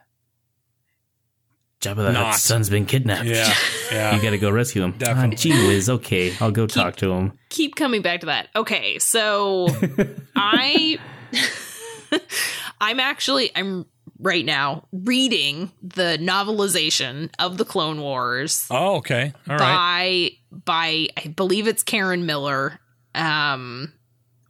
Jabba 1.81 1.97
the 1.97 2.13
Hutt's 2.13 2.43
son's 2.43 2.69
been 2.69 2.85
kidnapped. 2.85 3.25
Yeah. 3.25 3.53
Yeah. 3.91 4.15
You 4.15 4.21
got 4.21 4.31
to 4.31 4.39
go 4.39 4.49
rescue 4.49 4.81
him. 4.81 4.93
Definitely. 4.97 5.35
Ah, 5.35 5.39
gee 5.39 5.67
whiz, 5.67 5.91
okay, 5.91 6.33
I'll 6.41 6.49
go 6.49 6.65
talk 6.65 6.95
to 6.97 7.11
him. 7.11 7.37
Keep 7.49 7.75
coming 7.75 8.01
back 8.01 8.21
to 8.21 8.25
that. 8.25 8.47
Okay, 8.55 8.97
so 8.97 9.67
I 10.35 10.97
I'm 12.81 12.99
actually 12.99 13.51
I'm 13.55 13.85
right 14.17 14.43
now 14.43 14.87
reading 14.91 15.71
the 15.83 16.17
novelization 16.19 17.29
of 17.37 17.59
the 17.59 17.63
Clone 17.63 18.01
Wars 18.01 18.65
oh, 18.71 18.95
okay. 18.95 19.33
All 19.47 19.55
right. 19.55 20.31
by 20.51 20.57
by 20.65 21.07
I 21.15 21.27
believe 21.27 21.67
it's 21.67 21.83
Karen 21.83 22.25
Miller 22.25 22.79
um 23.13 23.93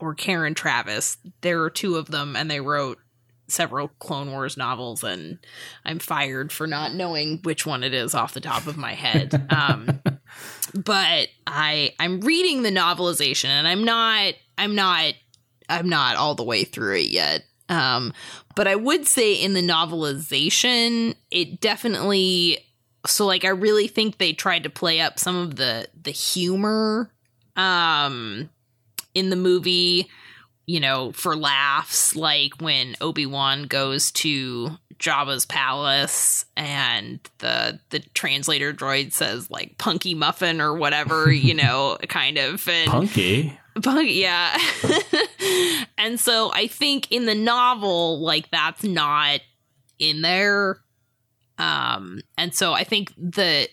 or 0.06 0.14
Karen 0.14 0.54
Traviss. 0.54 1.18
There 1.42 1.64
are 1.64 1.70
two 1.70 1.96
of 1.96 2.12
them 2.12 2.36
and 2.36 2.50
they 2.50 2.62
wrote 2.62 3.00
several 3.48 3.90
Clone 4.00 4.32
Wars 4.32 4.58
novels 4.58 5.04
and 5.04 5.40
I'm 5.84 6.00
fired 6.00 6.52
for 6.52 6.68
not 6.68 6.94
knowing 6.94 7.40
which 7.44 7.66
one 7.66 7.84
it 7.84 7.94
is 7.94 8.16
off 8.16 8.34
the 8.34 8.42
top 8.42 8.68
of 8.68 8.78
my 8.78 8.94
head. 8.94 9.48
Um 9.56 10.02
but 10.74 11.30
I 11.48 11.94
I'm 12.00 12.20
reading 12.22 12.64
the 12.64 12.72
novelization 12.72 13.50
and 13.50 13.68
I'm 13.68 13.84
not 13.86 14.34
I'm 14.58 14.76
not 14.76 15.14
I'm 15.70 15.88
not 15.88 16.18
all 16.18 16.36
the 16.36 16.44
way 16.44 16.64
through 16.64 16.98
it 16.98 17.10
yet. 17.10 17.44
Um 17.70 18.14
but 18.56 18.68
I 18.68 18.76
would 18.76 19.08
say 19.08 19.34
in 19.34 19.54
the 19.54 19.62
novelization 19.62 21.16
it 21.32 21.62
definitely 21.62 22.60
so 23.06 23.26
like 23.26 23.46
I 23.46 23.50
really 23.50 23.88
think 23.88 24.18
they 24.18 24.34
tried 24.34 24.64
to 24.64 24.70
play 24.70 25.00
up 25.00 25.20
some 25.20 25.36
of 25.36 25.56
the 25.56 25.88
the 26.02 26.12
humor 26.12 27.12
um 27.56 28.50
in 29.16 29.32
the 29.32 29.36
movie 29.36 30.08
you 30.68 30.80
know 30.80 31.12
for 31.14 31.36
laughs 31.36 32.16
like 32.16 32.54
when 32.60 32.96
Obi-Wan 33.02 33.64
goes 33.64 34.12
to 34.12 34.78
Jabba's 35.00 35.46
palace 35.46 36.46
and 36.56 37.20
the 37.40 37.80
the 37.90 38.00
translator 38.14 38.74
droid 38.74 39.12
says 39.12 39.50
like 39.50 39.78
punky 39.78 40.14
muffin 40.14 40.62
or 40.62 40.76
whatever 40.76 41.32
you 41.32 41.54
know 41.54 41.98
kind 42.08 42.38
of 42.38 42.68
and 42.68 42.92
Punky. 42.92 43.58
Punk, 43.82 44.10
yeah. 44.10 44.58
and 45.98 46.18
so 46.20 46.52
I 46.54 46.68
think 46.68 47.12
in 47.12 47.26
the 47.26 47.36
novel, 47.36 48.22
like 48.22 48.50
that's 48.50 48.84
not 48.84 49.42
in 50.00 50.22
there. 50.22 50.78
Um, 51.58 52.22
and 52.38 52.56
so 52.56 52.72
I 52.74 52.86
think 52.86 53.14
that 53.18 53.70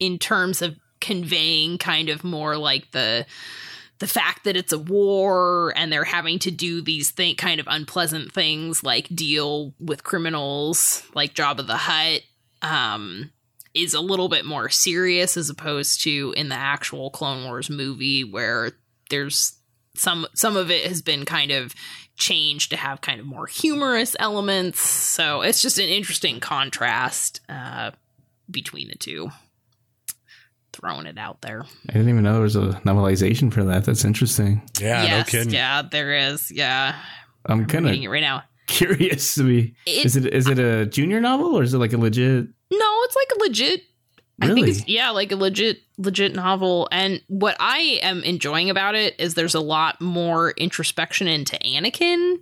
in 0.00 0.18
terms 0.18 0.62
of 0.62 0.76
conveying 1.00 1.76
kind 1.76 2.08
of 2.08 2.24
more 2.24 2.56
like 2.56 2.90
the 2.92 3.26
the 3.98 4.06
fact 4.06 4.44
that 4.44 4.56
it's 4.56 4.72
a 4.72 4.78
war 4.78 5.72
and 5.76 5.92
they're 5.92 6.04
having 6.04 6.38
to 6.40 6.50
do 6.50 6.82
these 6.82 7.10
thing 7.10 7.36
kind 7.36 7.60
of 7.60 7.66
unpleasant 7.68 8.32
things 8.32 8.82
like 8.82 9.08
deal 9.14 9.72
with 9.78 10.04
criminals 10.04 11.06
like 11.14 11.34
Jabba 11.34 11.66
the 11.66 11.76
Hutt 11.76 12.22
um 12.62 13.30
is 13.74 13.94
a 13.94 14.00
little 14.00 14.28
bit 14.28 14.44
more 14.44 14.68
serious 14.68 15.36
as 15.36 15.50
opposed 15.50 16.02
to 16.02 16.32
in 16.36 16.48
the 16.48 16.54
actual 16.54 17.10
Clone 17.10 17.44
Wars 17.44 17.68
movie 17.68 18.22
where 18.22 18.72
there's 19.10 19.58
some 19.96 20.26
some 20.34 20.56
of 20.56 20.70
it 20.70 20.86
has 20.86 21.02
been 21.02 21.24
kind 21.24 21.50
of 21.50 21.74
changed 22.16 22.70
to 22.70 22.76
have 22.76 23.00
kind 23.00 23.20
of 23.20 23.26
more 23.26 23.46
humorous 23.46 24.14
elements. 24.18 24.80
So 24.80 25.42
it's 25.42 25.62
just 25.62 25.78
an 25.78 25.88
interesting 25.88 26.40
contrast 26.40 27.40
uh, 27.48 27.90
between 28.50 28.88
the 28.88 28.96
two. 28.96 29.30
Throwing 30.74 31.06
it 31.06 31.16
out 31.18 31.40
there. 31.40 31.64
I 31.88 31.92
didn't 31.92 32.08
even 32.08 32.24
know 32.24 32.32
there 32.34 32.42
was 32.42 32.56
a 32.56 32.80
novelization 32.84 33.52
for 33.52 33.62
that. 33.64 33.84
That's 33.84 34.04
interesting. 34.04 34.60
Yeah, 34.80 35.02
yes, 35.04 35.26
no 35.32 35.38
kidding. 35.38 35.54
yeah, 35.54 35.82
there 35.82 36.12
is. 36.14 36.50
Yeah, 36.50 36.96
I'm 37.46 37.60
I'm 37.60 37.66
kind 37.66 37.84
of 37.86 37.90
reading 37.92 38.02
it 38.04 38.08
right 38.10 38.20
now. 38.20 38.42
curious 38.66 39.34
to 39.36 39.44
be. 39.44 39.74
It- 39.86 40.04
Is 40.06 40.16
it 40.16 40.26
is 40.26 40.48
it 40.48 40.58
a 40.58 40.84
junior 40.86 41.20
novel 41.20 41.56
or 41.56 41.62
is 41.62 41.72
it 41.74 41.78
like 41.78 41.92
a 41.92 41.96
legit? 41.98 42.48
No, 42.72 42.94
it's 43.04 43.16
like 43.16 43.28
a 43.36 43.40
legit. 43.40 43.82
I 44.42 44.46
think 44.46 44.56
Really? 44.56 44.70
it's 44.72 44.88
yeah, 44.88 45.10
like 45.10 45.30
a 45.30 45.36
legit 45.36 45.78
legit 45.96 46.34
novel. 46.34 46.88
And 46.90 47.22
what 47.28 47.56
I 47.60 48.00
am 48.02 48.24
enjoying 48.24 48.68
about 48.68 48.96
it 48.96 49.14
is 49.20 49.34
there's 49.34 49.54
a 49.54 49.60
lot 49.60 50.00
more 50.00 50.50
introspection 50.50 51.28
into 51.28 51.56
Anakin. 51.58 52.38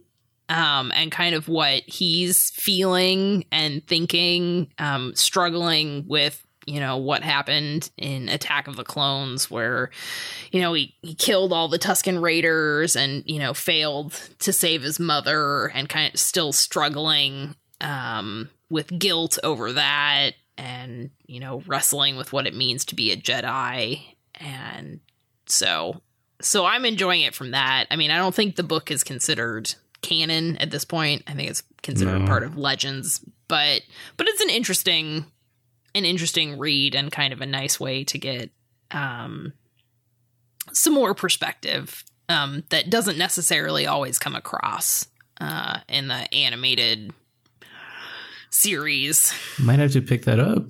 Um, 0.49 0.91
and 0.95 1.11
kind 1.11 1.35
of 1.35 1.49
what 1.49 1.83
he's 1.87 2.51
feeling 2.51 3.47
and 3.53 3.87
thinking, 3.87 4.71
um, 4.79 5.15
struggling 5.15 6.05
with, 6.07 6.45
you 6.67 6.81
know, 6.81 6.97
what 6.97 7.23
happened 7.23 7.91
in 7.97 8.29
Attack 8.29 8.69
of 8.69 8.77
the 8.77 8.85
Clones, 8.85 9.51
where, 9.51 9.91
you 10.53 10.61
know, 10.61 10.73
he, 10.75 10.95
he 11.03 11.15
killed 11.15 11.53
all 11.53 11.69
the 11.69 11.79
Tusken 11.79 12.21
Raiders 12.23 12.95
and, 12.97 13.23
you 13.27 13.39
know, 13.39 13.53
failed 13.55 14.13
to 14.41 14.53
save 14.53 14.83
his 14.83 15.01
mother 15.01 15.67
and 15.67 15.89
kind 15.89 16.13
of 16.13 16.21
still 16.21 16.53
struggling 16.53 17.57
um, 17.81 18.49
with 18.71 18.99
guilt 18.99 19.39
over 19.43 19.73
that 19.73 20.35
and, 20.57 21.11
you 21.27 21.41
know, 21.41 21.63
wrestling 21.67 22.17
with 22.17 22.33
what 22.33 22.47
it 22.47 22.55
means 22.55 22.85
to 22.85 22.95
be 22.95 23.11
a 23.11 23.17
Jedi. 23.17 24.03
And 24.37 25.01
so, 25.47 26.01
so 26.41 26.65
I'm 26.65 26.85
enjoying 26.85 27.23
it 27.23 27.35
from 27.35 27.51
that. 27.53 27.87
I 27.91 27.97
mean, 27.97 28.11
I 28.11 28.19
don't 28.19 28.35
think 28.35 28.57
the 28.57 28.63
book 28.63 28.91
is 28.91 29.03
considered 29.03 29.75
canon 30.03 30.57
at 30.59 30.71
this 30.71 30.85
point. 30.85 31.23
I 31.27 31.33
think 31.35 31.51
it's 31.51 31.63
considered 31.83 32.21
No. 32.21 32.27
part 32.27 32.43
of 32.43 32.57
legends, 32.57 33.25
but, 33.49 33.83
but 34.17 34.29
it's 34.29 34.41
an 34.41 34.51
interesting, 34.51 35.25
an 35.95 36.05
interesting 36.05 36.59
read 36.59 36.95
and 36.95 37.11
kind 37.13 37.33
of 37.33 37.41
a 37.41 37.47
nice 37.47 37.79
way 37.79 38.05
to 38.05 38.19
get, 38.19 38.51
um, 38.91 39.53
some 40.73 40.95
more 40.95 41.15
perspective 41.15 42.05
um, 42.29 42.65
that 42.71 42.91
doesn't 42.91 43.19
necessarily 43.19 43.87
always 43.87 44.19
come 44.19 44.35
across 44.35 45.07
uh, 45.41 45.81
in 45.89 46.09
the 46.09 46.33
animated 46.35 47.13
series. 48.51 49.35
Might 49.59 49.79
have 49.81 49.93
to 49.93 50.03
pick 50.03 50.25
that 50.25 50.39
up. 50.39 50.65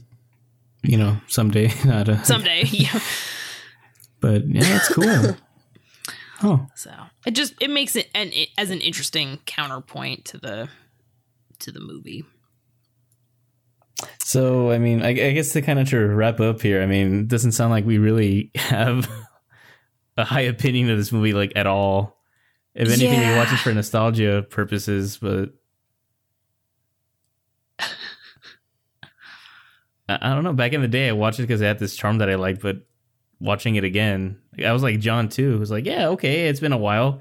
You 0.83 0.97
know, 0.97 1.17
someday. 1.29 1.73
Not 1.85 2.09
a, 2.09 2.25
Someday, 2.25 2.63
yeah. 2.71 2.99
but 4.21 4.49
yeah, 4.49 4.77
it's 4.77 4.89
cool. 4.93 5.37
oh, 6.43 6.67
So 6.75 6.91
it 7.25 7.33
just 7.33 7.55
it 7.61 7.71
makes 7.71 7.95
it 7.95 8.09
an 8.15 8.31
it, 8.33 8.49
as 8.59 8.71
an 8.71 8.81
interesting 8.81 9.39
counterpoint 9.47 10.25
to 10.27 10.39
the 10.39 10.69
to 11.61 11.71
the 11.71 11.81
movie. 11.81 12.25
So 14.25 14.71
I 14.71 14.79
mean, 14.79 15.03
I, 15.03 15.09
I 15.09 15.33
guess 15.33 15.53
to 15.53 15.63
kind 15.63 15.79
of 15.79 15.89
to 15.91 15.99
wrap 15.99 16.41
up 16.41 16.63
here, 16.63 16.83
I 16.83 16.87
mean, 16.87 17.21
it 17.21 17.29
doesn't 17.29 17.53
sound 17.53 17.71
like 17.71 17.85
we 17.85 17.99
really 17.99 18.51
have 18.55 19.11
a 20.17 20.25
high 20.25 20.43
opinion 20.43 20.91
of 20.91 20.99
this 20.99 21.13
movie, 21.13 21.33
like 21.33 21.53
at 21.57 21.67
all. 21.67 22.19
If 22.75 22.89
anything, 22.89 23.21
we 23.21 23.37
watch 23.37 23.53
it 23.53 23.59
for 23.59 23.75
nostalgia 23.75 24.47
purposes, 24.49 25.19
but 25.19 25.51
I, 27.79 27.87
I 30.09 30.35
don't 30.35 30.43
know. 30.43 30.55
Back 30.55 30.73
in 30.73 30.81
the 30.81 30.89
day, 30.89 31.11
I 31.11 31.13
watched 31.13 31.39
it 31.39 31.43
because 31.43 31.61
it 31.61 31.67
had 31.67 31.79
this 31.79 31.97
charm 31.97 32.19
that 32.19 32.31
I 32.31 32.37
liked, 32.37 32.63
but 32.63 32.79
watching 33.41 33.75
it 33.75 33.85
again, 33.85 34.39
I 34.65 34.73
was 34.73 34.83
like 34.83 35.01
John 35.01 35.29
too. 35.29 35.53
Who 35.53 35.59
was 35.59 35.71
like, 35.71 35.85
yeah, 35.85 36.09
okay, 36.09 36.49
it's 36.49 36.61
been 36.61 36.73
a 36.73 36.79
while. 36.79 37.21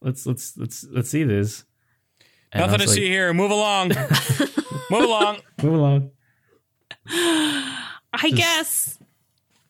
Let's 0.00 0.26
let's 0.26 0.56
let's 0.56 0.86
let's 0.90 1.10
see 1.10 1.24
this. 1.24 1.64
And 2.52 2.62
Nothing 2.62 2.78
to 2.78 2.86
like, 2.86 2.94
see 2.94 3.08
here. 3.08 3.34
Move 3.34 3.50
along. 3.50 3.92
Move 4.90 5.04
along. 5.04 5.38
Move 5.62 5.74
along. 5.74 6.10
I 7.10 8.30
guess 8.34 8.98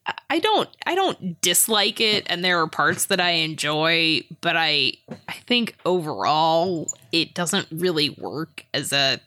I- 0.07 0.15
I 0.31 0.39
don't 0.39 0.69
I 0.86 0.95
don't 0.95 1.40
dislike 1.40 2.01
it 2.01 2.27
and 2.31 2.45
there 2.45 2.61
are 2.61 2.66
parts 2.69 3.07
that 3.07 3.20
I 3.20 3.31
enjoy, 3.31 4.23
but 4.40 4.57
I 4.57 4.93
I 5.28 5.35
think 5.47 5.77
overall 5.85 6.86
it 7.12 7.35
doesn't 7.35 7.69
really 7.70 8.11
work 8.11 8.65
as 8.73 8.93
a 8.93 9.20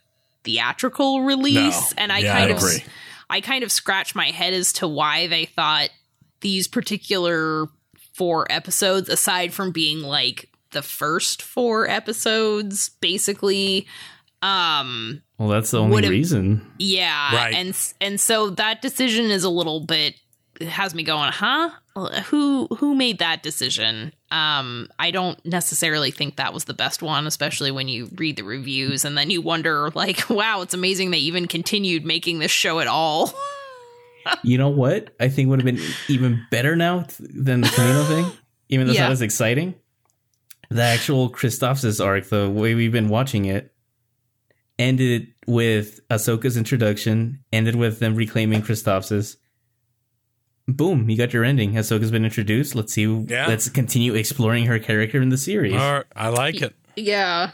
theatrical 0.44 1.22
release 1.22 1.92
No. 1.96 2.02
and 2.04 2.12
I 2.12 2.20
Yeah, 2.20 2.34
kind 2.38 2.52
I 2.52 2.56
of 2.56 2.58
agree. 2.58 2.84
I 3.30 3.42
kind 3.42 3.64
of 3.64 3.72
scratch 3.72 4.16
my 4.16 4.32
head 4.32 4.54
as 4.54 4.74
to 4.74 4.88
why 4.88 5.28
they 5.28 5.46
thought 5.46 5.90
these 6.42 6.68
particular 6.68 7.68
four 8.14 8.52
episodes 8.52 9.08
aside 9.10 9.54
from 9.54 9.72
being 9.72 10.02
like 10.02 10.50
the 10.72 10.82
first 10.82 11.42
four 11.42 11.88
episodes 11.88 12.90
basically 13.02 13.86
um 14.42 15.22
Well, 15.38 15.50
that's 15.50 15.72
the 15.72 15.80
only 15.80 16.08
reason. 16.10 16.66
yeah, 16.80 17.36
Right. 17.36 17.54
and 17.54 17.76
and 18.00 18.20
so 18.20 18.50
that 18.52 18.82
decision 18.82 19.26
is 19.32 19.44
a 19.44 19.50
little 19.50 19.82
bit 19.86 20.16
has 20.62 20.94
me 20.94 21.02
going, 21.04 21.32
huh? 21.32 21.72
Who 22.26 22.68
who 22.78 22.94
made 22.96 23.18
that 23.20 23.42
decision? 23.42 24.14
Um, 24.30 24.88
I 25.00 25.10
don't 25.12 25.44
necessarily 25.46 26.12
think 26.12 26.36
that 26.38 26.54
was 26.54 26.66
the 26.66 26.74
best 26.74 27.02
one, 27.02 27.26
especially 27.28 27.72
when 27.72 27.88
you 27.88 28.10
read 28.16 28.36
the 28.38 28.44
reviews 28.44 29.04
and 29.04 29.18
then 29.18 29.30
you 29.32 29.42
wonder, 29.42 29.90
like, 29.96 30.30
wow, 30.30 30.62
it's 30.62 30.74
amazing 30.76 31.12
they 31.12 31.18
even 31.18 31.48
continued 31.48 32.06
making 32.06 32.40
this 32.40 32.52
show 32.52 32.80
at 32.80 32.88
all. 32.88 33.34
You 34.44 34.60
know 34.60 34.70
what? 34.70 35.16
I 35.20 35.30
think 35.30 35.50
would 35.50 35.60
have 35.64 35.66
been 35.66 35.84
even 36.08 36.46
better 36.52 36.76
now 36.76 37.06
than 37.20 37.62
the 37.62 37.68
Kamino 37.70 38.08
thing, 38.08 38.32
even 38.70 38.86
though 38.86 38.92
it's 38.92 39.00
Yeah. 39.00 39.06
not 39.06 39.14
as 39.14 39.24
exciting. 39.24 39.74
The 40.70 40.84
actual 40.84 41.32
Christophsis 41.32 42.04
arc, 42.06 42.26
the 42.30 42.48
way 42.48 42.76
we've 42.76 42.92
been 42.92 43.10
watching 43.10 43.46
it, 43.46 43.71
ended 44.82 45.28
with 45.48 46.06
Ahsoka's 46.10 46.58
introduction, 46.58 47.44
ended 47.54 47.76
with 47.76 48.00
them 48.00 48.16
reclaiming 48.16 48.62
Christophsis. 48.62 49.38
Boom, 50.68 51.10
you 51.10 51.18
got 51.18 51.34
your 51.34 51.44
ending. 51.44 51.74
Ahsoka's 51.74 52.12
been 52.12 52.24
introduced. 52.26 52.76
Let's 52.76 52.94
see. 52.94 53.06
Yeah. 53.06 53.48
Let's 53.48 53.70
continue 53.70 54.14
exploring 54.14 54.66
her 54.68 54.80
character 54.80 55.22
in 55.22 55.30
the 55.30 55.38
series. 55.38 55.74
All 55.74 55.94
right, 55.94 56.06
I 56.16 56.30
like 56.30 56.62
it. 56.62 56.74
Yeah, 56.96 57.52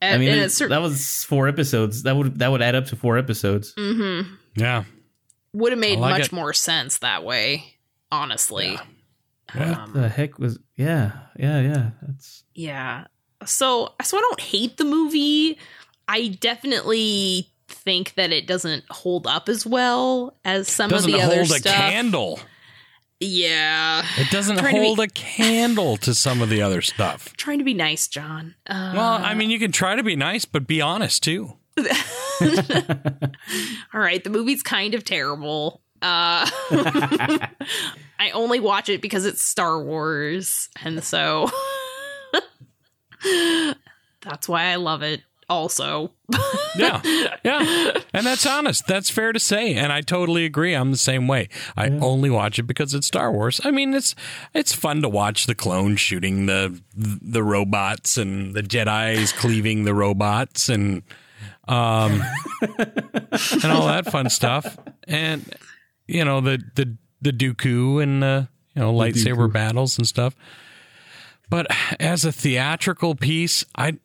I 0.00 0.18
mean, 0.18 0.28
it- 0.30 0.52
that 0.68 0.80
was 0.82 1.24
four 1.24 1.48
episodes. 1.48 2.02
That 2.04 2.16
would 2.16 2.38
that 2.38 2.50
would 2.50 2.62
add 2.62 2.74
up 2.74 2.86
to 2.86 2.96
four 2.96 3.18
episodes. 3.18 3.74
mm-hmm. 3.76 4.34
Yeah. 4.56 4.84
would 5.52 5.72
have 5.72 5.78
made 5.78 5.98
like 5.98 6.18
much 6.18 6.26
it. 6.28 6.32
more 6.32 6.52
sense 6.52 6.98
that 6.98 7.24
way. 7.24 7.74
Honestly, 8.10 8.78
Yeah. 9.54 9.84
What 9.84 9.92
the 9.94 10.08
heck 10.08 10.38
was? 10.38 10.58
Yeah, 10.76 11.12
yeah, 11.38 11.60
yeah. 11.60 11.90
That's 12.02 12.44
Yeah. 12.54 13.04
So 13.44 13.94
so 14.02 14.16
I 14.16 14.20
don't 14.20 14.40
hate 14.40 14.78
the 14.78 14.84
movie. 14.84 15.58
I 16.08 16.28
definitely 16.40 17.48
think 17.68 18.14
that 18.14 18.32
it 18.32 18.46
doesn't 18.46 18.84
hold 18.90 19.26
up 19.26 19.48
as 19.48 19.66
well 19.66 20.36
as 20.44 20.68
some 20.68 20.88
Doesn't 20.90 21.12
of 21.12 21.20
the 21.20 21.24
other 21.24 21.44
stuff. 21.44 21.62
Doesn't 21.62 21.72
hold 21.72 21.88
a 21.88 21.90
candle. 21.92 22.40
Yeah. 23.20 24.04
It 24.16 24.30
doesn't 24.30 24.56
to 24.56 24.62
be- 24.62 24.70
hold 24.70 25.00
a 25.00 25.08
candle 25.08 25.96
to 25.98 26.14
some 26.14 26.40
of 26.40 26.48
the 26.48 26.62
other 26.62 26.80
stuff. 26.80 27.32
Trying 27.36 27.58
to 27.58 27.64
be 27.64 27.74
nice, 27.74 28.08
John. 28.08 28.54
Uh, 28.66 28.92
Well, 28.96 29.12
I 29.22 29.34
mean, 29.34 29.50
you 29.50 29.58
can 29.58 29.72
try 29.72 29.96
to 29.96 30.02
be 30.02 30.16
nice, 30.16 30.44
but 30.44 30.66
be 30.66 30.80
honest 30.80 31.22
too. 31.22 31.52
all 31.78 31.84
right, 34.00 34.24
the 34.24 34.30
movie's 34.30 34.62
kind 34.62 34.94
of 34.94 35.04
terrible. 35.04 35.82
Uh 36.00 36.48
I 38.20 38.30
only 38.32 38.60
watch 38.60 38.88
it 38.88 39.02
because 39.02 39.26
it's 39.26 39.42
Star 39.42 39.82
Wars, 39.82 40.68
and 40.84 41.02
so 41.02 41.50
that's 44.22 44.48
why 44.48 44.64
I 44.66 44.76
love 44.76 45.02
it 45.02 45.22
also. 45.48 46.12
Yeah, 46.76 47.00
yeah, 47.42 47.92
and 48.14 48.24
that's 48.24 48.46
honest. 48.46 48.86
That's 48.86 49.10
fair 49.10 49.32
to 49.32 49.40
say, 49.40 49.74
and 49.74 49.92
I 49.92 50.00
totally 50.00 50.44
agree. 50.44 50.74
I'm 50.74 50.92
the 50.92 50.98
same 50.98 51.26
way. 51.26 51.48
I 51.76 51.88
only 51.88 52.30
watch 52.30 52.60
it 52.60 52.64
because 52.64 52.94
it's 52.94 53.06
Star 53.08 53.32
Wars. 53.32 53.60
I 53.64 53.72
mean, 53.72 53.94
it's 53.94 54.14
it's 54.54 54.72
fun 54.72 55.02
to 55.02 55.08
watch 55.08 55.46
the 55.46 55.56
clones 55.56 56.00
shooting 56.00 56.46
the 56.46 56.80
the 56.94 57.42
robots 57.42 58.16
and 58.16 58.54
the 58.54 58.62
Jedi's 58.62 59.32
cleaving 59.32 59.84
the 59.84 59.94
robots 59.94 60.68
and 60.68 61.02
um 61.66 62.22
and 62.62 63.72
all 63.72 63.86
that 63.88 64.04
fun 64.08 64.30
stuff. 64.30 64.78
And 65.08 65.52
you 66.06 66.24
know 66.24 66.40
the 66.40 66.62
the 66.76 66.96
the 67.20 67.32
Dooku 67.32 68.00
and 68.00 68.22
the 68.22 68.48
you 68.74 68.82
know 68.82 68.92
lightsaber 68.92 69.52
battles 69.52 69.98
and 69.98 70.06
stuff. 70.06 70.36
But 71.50 71.66
as 71.98 72.24
a 72.24 72.30
theatrical 72.30 73.14
piece, 73.14 73.64
I 73.74 73.88
I 73.88 73.98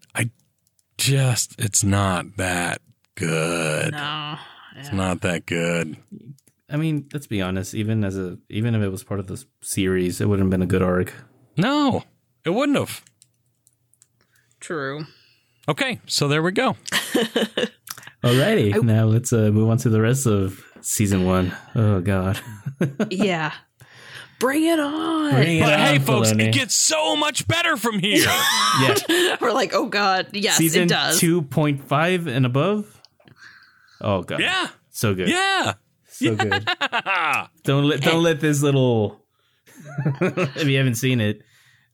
just 0.97 1.55
it's 1.59 1.83
not 1.83 2.37
that 2.37 2.81
good. 3.15 3.91
no. 3.93 4.37
It's 4.75 4.91
not 4.91 5.21
that 5.21 5.45
good. 5.45 5.97
I 6.69 6.77
mean, 6.77 7.07
let's 7.13 7.27
be 7.27 7.41
honest. 7.43 7.75
Even 7.75 8.03
as 8.03 8.17
a, 8.17 8.39
even 8.49 8.73
if 8.73 8.81
it 8.81 8.89
was 8.89 9.03
part 9.03 9.19
of 9.19 9.27
the 9.27 9.43
series, 9.61 10.19
it 10.19 10.27
wouldn't 10.27 10.45
have 10.47 10.49
been 10.49 10.63
a 10.63 10.65
good 10.65 10.81
arc. 10.81 11.13
No, 11.57 12.03
it 12.43 12.49
wouldn't 12.49 12.77
have. 12.79 13.03
True. 14.59 15.05
Okay, 15.69 15.99
so 16.07 16.27
there 16.27 16.41
we 16.41 16.51
go. 16.51 16.75
Alrighty, 18.23 18.81
now 18.81 19.05
let's 19.05 19.31
uh, 19.31 19.51
move 19.51 19.69
on 19.69 19.77
to 19.79 19.89
the 19.89 20.01
rest 20.01 20.25
of 20.25 20.65
season 20.81 21.25
one. 21.25 21.53
Oh 21.75 22.01
God, 22.01 22.39
Yeah. 23.11 23.51
Bring 24.39 24.63
it 24.65 24.79
on. 24.79 25.31
Bring 25.31 25.57
it 25.57 25.61
But 25.61 25.79
hey, 25.79 25.99
folks, 25.99 26.31
Filoni. 26.31 26.47
it 26.47 26.53
gets 26.53 26.75
so 26.75 27.15
much 27.15 27.47
better 27.47 27.77
from 27.77 27.99
here. 27.99 28.25
yeah, 28.81 29.37
We're 29.41 29.53
like, 29.53 29.73
oh 29.73 29.85
god, 29.87 30.27
yes, 30.33 30.57
season 30.57 30.83
it 30.83 30.89
does. 30.89 31.19
two 31.19 31.41
point 31.43 31.83
five 31.87 32.27
and 32.27 32.45
above. 32.45 33.01
Oh 34.01 34.21
God, 34.23 34.39
yeah, 34.41 34.67
so 34.89 35.13
good, 35.15 35.29
yeah. 35.29 35.73
so 36.09 36.35
good. 36.35 36.67
Don't 37.63 37.85
let 37.85 38.01
don't 38.01 38.21
let 38.23 38.39
this 38.41 38.61
little 38.61 39.23
if 40.21 40.67
you 40.67 40.77
haven't 40.77 40.95
seen 40.95 41.21
it, 41.21 41.41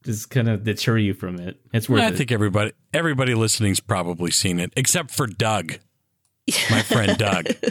just 0.03 0.29
kind 0.29 0.49
of 0.49 0.63
deter 0.63 0.97
you 0.97 1.13
from 1.13 1.39
it. 1.39 1.59
It's 1.73 1.87
worth 1.89 2.01
I 2.01 2.07
it. 2.07 2.15
think 2.15 2.31
everybody 2.31 2.71
everybody 2.93 3.35
listening's 3.35 3.79
probably 3.79 4.31
seen 4.31 4.59
it, 4.59 4.73
except 4.75 5.11
for 5.11 5.27
Doug, 5.27 5.75
my 6.71 6.81
friend 6.81 7.17
Doug. 7.17 7.45
Get 7.45 7.61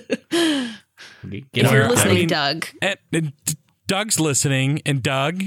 if 1.20 1.66
on 1.66 1.72
you're 1.74 1.82
your- 1.82 1.90
listening, 1.90 2.12
I 2.16 2.18
mean- 2.20 2.28
Doug, 2.28 2.66
And, 2.80 2.96
and 3.12 3.32
D- 3.44 3.54
Doug's 3.88 4.20
listening, 4.20 4.82
and 4.86 5.02
Doug, 5.02 5.42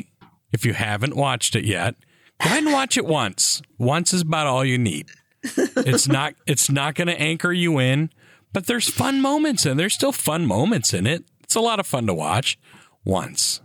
if 0.52 0.66
you 0.66 0.74
haven't 0.74 1.16
watched 1.16 1.56
it 1.56 1.64
yet, 1.64 1.96
go 2.42 2.50
ahead 2.50 2.64
and 2.64 2.74
watch 2.74 2.98
it 2.98 3.06
once. 3.06 3.62
Once 3.78 4.14
is 4.14 4.22
about 4.22 4.48
all 4.48 4.66
you 4.66 4.78
need. 4.80 5.10
It's 5.44 6.08
not 6.08 6.34
it's 6.46 6.70
not 6.70 6.96
going 6.96 7.08
to 7.08 7.20
anchor 7.20 7.54
you 7.54 7.80
in, 7.80 8.10
but 8.52 8.66
there's 8.66 8.90
fun 8.90 9.22
moments 9.22 9.66
and 9.66 9.80
there's 9.80 9.94
still 9.94 10.12
fun 10.12 10.46
moments 10.46 10.94
in 10.94 11.08
it. 11.08 11.24
It's 11.44 11.56
a 11.56 11.62
lot 11.62 11.80
of 11.80 11.86
fun 11.88 12.08
to 12.08 12.14
watch 12.14 12.58
once, 13.06 13.62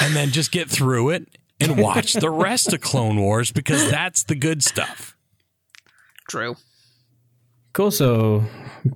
and 0.00 0.14
then 0.14 0.30
just 0.30 0.52
get 0.52 0.70
through 0.70 1.10
it 1.10 1.28
and 1.60 1.76
watch 1.78 2.12
the 2.12 2.30
rest 2.30 2.72
of 2.72 2.80
Clone 2.80 3.20
Wars 3.20 3.50
because 3.52 3.90
that's 3.90 4.22
the 4.24 4.34
good 4.36 4.62
stuff. 4.62 5.16
true. 6.28 6.56
Cool. 7.72 7.90
So, 7.90 8.44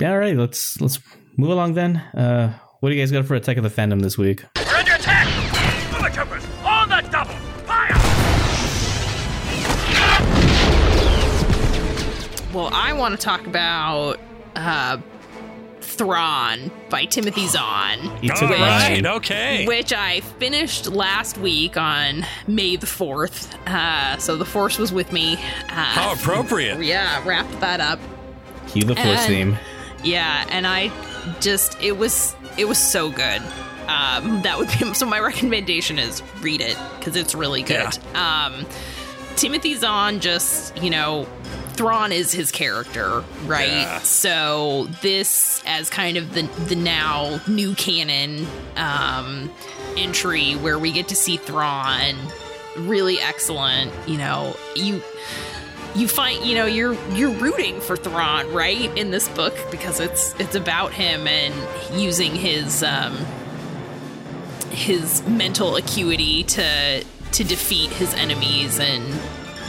all 0.01 0.19
right, 0.19 0.37
let's 0.37 0.81
let's 0.81 1.01
move 1.37 1.51
along 1.51 1.75
then. 1.75 1.97
Uh, 1.97 2.57
what 2.81 2.91
do 2.91 2.95
you 2.95 3.03
guys 3.03 3.11
got 3.11 3.27
for 3.27 3.35
Attack 3.35 3.57
of 3.57 3.65
the 3.65 3.71
Fandom 3.71 4.01
this 4.01 4.17
week? 4.17 4.45
Well, 12.53 12.71
I 12.73 12.93
want 12.95 13.19
to 13.19 13.23
talk 13.23 13.47
about 13.47 14.19
uh, 14.57 14.99
Thrawn 15.81 16.71
by 16.89 17.05
Timothy 17.05 17.47
Zahn. 17.49 17.99
You 18.23 18.33
All 18.33 18.49
mine. 18.49 18.61
right, 18.61 19.07
okay. 19.07 19.67
Which 19.67 19.93
I 19.93 20.21
finished 20.39 20.87
last 20.87 21.37
week 21.39 21.77
on 21.77 22.25
May 22.47 22.77
the 22.77 22.87
4th. 22.87 23.55
Uh, 23.67 24.17
so 24.19 24.37
the 24.37 24.45
Force 24.47 24.79
was 24.79 24.93
with 24.93 25.13
me. 25.13 25.35
Uh, 25.35 25.39
How 25.69 26.13
appropriate. 26.15 26.83
yeah, 26.83 27.23
wrapped 27.27 27.61
that 27.61 27.81
up. 27.81 28.01
Cue 28.69 28.83
the 28.83 28.95
force 28.95 29.07
And- 29.09 29.27
theme. 29.29 29.59
Yeah, 30.05 30.47
and 30.51 30.65
I 30.65 30.93
just 31.41 31.83
it 31.83 31.99
was 31.99 32.37
it 32.57 32.67
was 32.67 32.79
so 32.79 33.11
good. 33.11 33.43
Um, 33.89 34.43
that 34.43 34.57
would 34.59 34.69
be 34.79 34.95
so. 34.95 35.07
My 35.07 35.19
recommendation 35.19 35.99
is 35.99 36.23
read 36.41 36.61
it 36.61 36.79
because 36.99 37.17
it's 37.17 37.35
really 37.35 37.63
good. 37.63 37.99
Um, 38.15 38.65
Timothy 39.35 39.75
Zahn 39.75 40.21
just 40.21 40.81
you 40.81 40.91
know. 40.91 41.27
Thrawn 41.79 42.11
is 42.11 42.33
his 42.33 42.51
character, 42.51 43.23
right? 43.45 43.71
Yeah. 43.71 43.99
So 44.01 44.89
this 45.01 45.63
as 45.65 45.89
kind 45.89 46.17
of 46.17 46.35
the 46.35 46.43
the 46.67 46.75
now 46.75 47.41
new 47.47 47.77
canon 47.77 48.49
um, 48.75 49.49
entry 49.97 50.55
where 50.55 50.77
we 50.77 50.91
get 50.91 51.07
to 51.09 51.15
see 51.15 51.37
Thrawn, 51.37 52.17
really 52.77 53.21
excellent. 53.21 53.93
You 54.09 54.19
know, 54.19 54.57
you 54.75 55.01
you 55.95 56.09
find 56.09 56.45
you 56.45 56.57
know 56.57 56.67
you're 56.67 56.95
you're 57.15 57.31
rooting 57.31 57.81
for 57.81 57.97
Thrawn 57.97 58.53
right 58.53 58.91
in 58.99 59.13
this 59.13 59.29
book 59.29 59.55
because 59.71 60.01
it's 60.01 60.35
it's 60.41 60.57
about 60.57 60.93
him 60.93 61.29
and 61.29 61.55
using 61.97 62.35
his 62.35 62.83
um 62.83 63.17
his 64.71 65.25
mental 65.29 65.77
acuity 65.77 66.43
to 66.43 67.05
to 67.31 67.45
defeat 67.45 67.91
his 67.91 68.15
enemies 68.15 68.81
and 68.81 69.05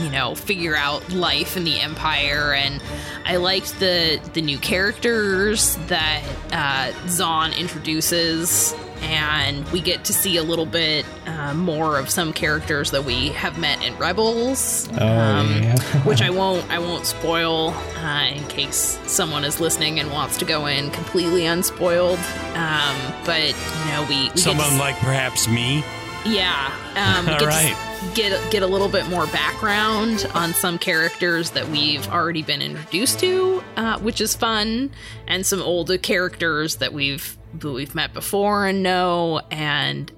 you 0.02 0.10
know 0.10 0.36
figure 0.36 0.76
out 0.76 1.10
life 1.12 1.58
in 1.58 1.64
the 1.64 1.80
empire 1.80 2.54
and 2.54 2.82
I 3.26 3.38
liked 3.38 3.80
the 3.80 4.20
the 4.34 4.42
new 4.42 4.58
characters 4.58 5.76
that 5.88 6.24
uh, 6.52 7.08
Zahn 7.10 7.54
introduces 7.54 8.74
and 9.02 9.66
we 9.72 9.80
get 9.80 10.04
to 10.06 10.14
see 10.14 10.36
a 10.36 10.44
little 10.44 10.66
bit 10.66 11.06
uh, 11.26 11.54
more 11.54 11.98
of 11.98 12.10
some 12.10 12.34
characters 12.34 12.92
that 12.92 13.06
we 13.06 13.30
have 13.30 13.58
met 13.58 13.82
in 13.82 13.96
Rebels, 13.98 14.90
Oh, 14.92 14.96
yeah. 14.98 15.80
which 16.04 16.22
I 16.22 16.30
won't 16.30 16.70
I 16.70 16.80
won't 16.80 17.06
spoil 17.06 17.70
uh, 17.98 18.28
in 18.36 18.44
case 18.50 19.00
someone 19.06 19.46
is 19.46 19.62
listening 19.62 20.00
and 20.02 20.12
wants 20.12 20.38
to 20.40 20.46
go 20.46 20.66
in 20.66 20.92
completely 20.92 21.46
unspoiled. 21.46 22.20
Um, 22.56 22.98
but 23.26 23.48
you 23.48 23.92
know 23.92 24.06
we, 24.10 24.16
we 24.16 24.26
get 24.26 24.36
to 24.36 24.42
Someone 24.42 24.78
like 24.78 24.98
perhaps 24.98 25.48
me. 25.48 25.82
yeah, 26.26 26.70
um, 26.98 27.26
we 27.26 27.32
All 27.32 27.40
get, 27.40 27.46
to 27.46 27.46
right. 27.48 27.89
Get 28.14 28.52
get 28.52 28.64
a 28.64 28.68
little 28.68 28.90
bit 28.90 29.08
more 29.10 29.26
background 29.28 30.30
on 30.34 30.54
some 30.54 30.78
characters 30.78 31.52
that 31.52 31.68
we've 31.70 32.08
already 32.08 32.42
been 32.42 32.62
introduced 32.62 33.20
to, 33.20 33.64
uh, 33.76 34.00
which 34.00 34.22
is 34.22 34.36
fun, 34.36 34.92
and 35.28 35.46
some 35.46 35.62
older 35.62 35.98
characters 35.98 36.78
that 36.78 36.94
we've 36.94 37.38
that 37.56 37.70
we've 37.70 37.96
met 37.96 38.14
before 38.14 38.68
and 38.68 38.84
know, 38.84 39.42
and 39.52 40.12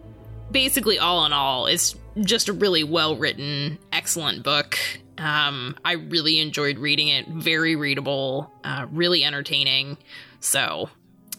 basically 0.52 1.00
all 1.00 1.26
in 1.26 1.34
all, 1.34 1.66
it's 1.66 1.96
just 2.20 2.50
a 2.50 2.54
really 2.54 2.84
well 2.84 3.16
written, 3.16 3.78
excellent 3.92 4.44
book. 4.44 4.78
Um, 5.18 5.76
I 5.86 5.94
really 5.94 6.40
enjoyed 6.40 6.80
reading 6.80 7.08
it. 7.08 7.28
Very 7.28 7.76
readable, 7.76 8.52
uh, 8.64 8.88
really 8.92 9.24
entertaining. 9.24 9.98
So, 10.40 10.90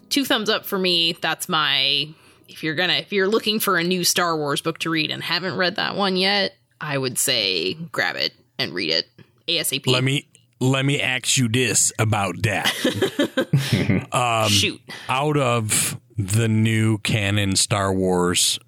two 0.08 0.24
thumbs 0.24 0.48
up 0.48 0.64
for 0.64 0.78
me. 0.78 1.16
That's 1.20 1.48
my 1.48 2.08
if 2.52 2.62
you're 2.62 2.74
gonna 2.74 2.94
if 2.94 3.12
you're 3.12 3.28
looking 3.28 3.58
for 3.60 3.78
a 3.78 3.84
new 3.84 4.04
Star 4.04 4.36
Wars 4.36 4.60
book 4.60 4.78
to 4.80 4.90
read 4.90 5.10
and 5.10 5.22
haven't 5.22 5.56
read 5.56 5.76
that 5.76 5.96
one 5.96 6.16
yet, 6.16 6.54
I 6.80 6.98
would 6.98 7.18
say 7.18 7.74
grab 7.74 8.16
it 8.16 8.32
and 8.58 8.72
read 8.72 8.90
it 8.90 9.08
ASAP. 9.48 9.86
Let 9.86 10.04
me 10.04 10.28
let 10.60 10.84
me 10.84 11.00
ask 11.00 11.36
you 11.36 11.48
this 11.48 11.92
about 11.98 12.42
that. 12.42 14.08
um, 14.12 14.48
shoot. 14.48 14.80
out 15.08 15.36
of 15.36 15.98
the 16.16 16.46
new 16.48 16.98
canon 16.98 17.56
Star 17.56 17.92
Wars 17.92 18.58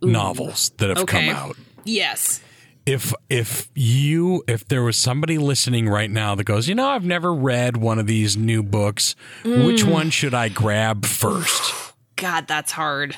novels 0.00 0.70
that 0.78 0.88
have 0.88 0.98
Okay. 0.98 1.26
come 1.28 1.36
out. 1.36 1.56
Yes. 1.84 2.40
If 2.86 3.12
if 3.28 3.68
you 3.76 4.42
if 4.48 4.66
there 4.66 4.82
was 4.82 4.96
somebody 4.96 5.38
listening 5.38 5.88
right 5.88 6.10
now 6.10 6.34
that 6.34 6.44
goes, 6.44 6.68
you 6.68 6.74
know, 6.74 6.88
I've 6.88 7.04
never 7.04 7.32
read 7.32 7.76
one 7.76 7.98
of 7.98 8.06
these 8.06 8.36
new 8.36 8.62
books, 8.62 9.14
which 9.44 9.84
Mm. 9.84 9.90
one 9.92 10.10
should 10.10 10.34
I 10.34 10.48
grab 10.48 11.04
first? 11.06 11.74
God, 12.16 12.46
that's 12.48 12.72
hard. 12.72 13.16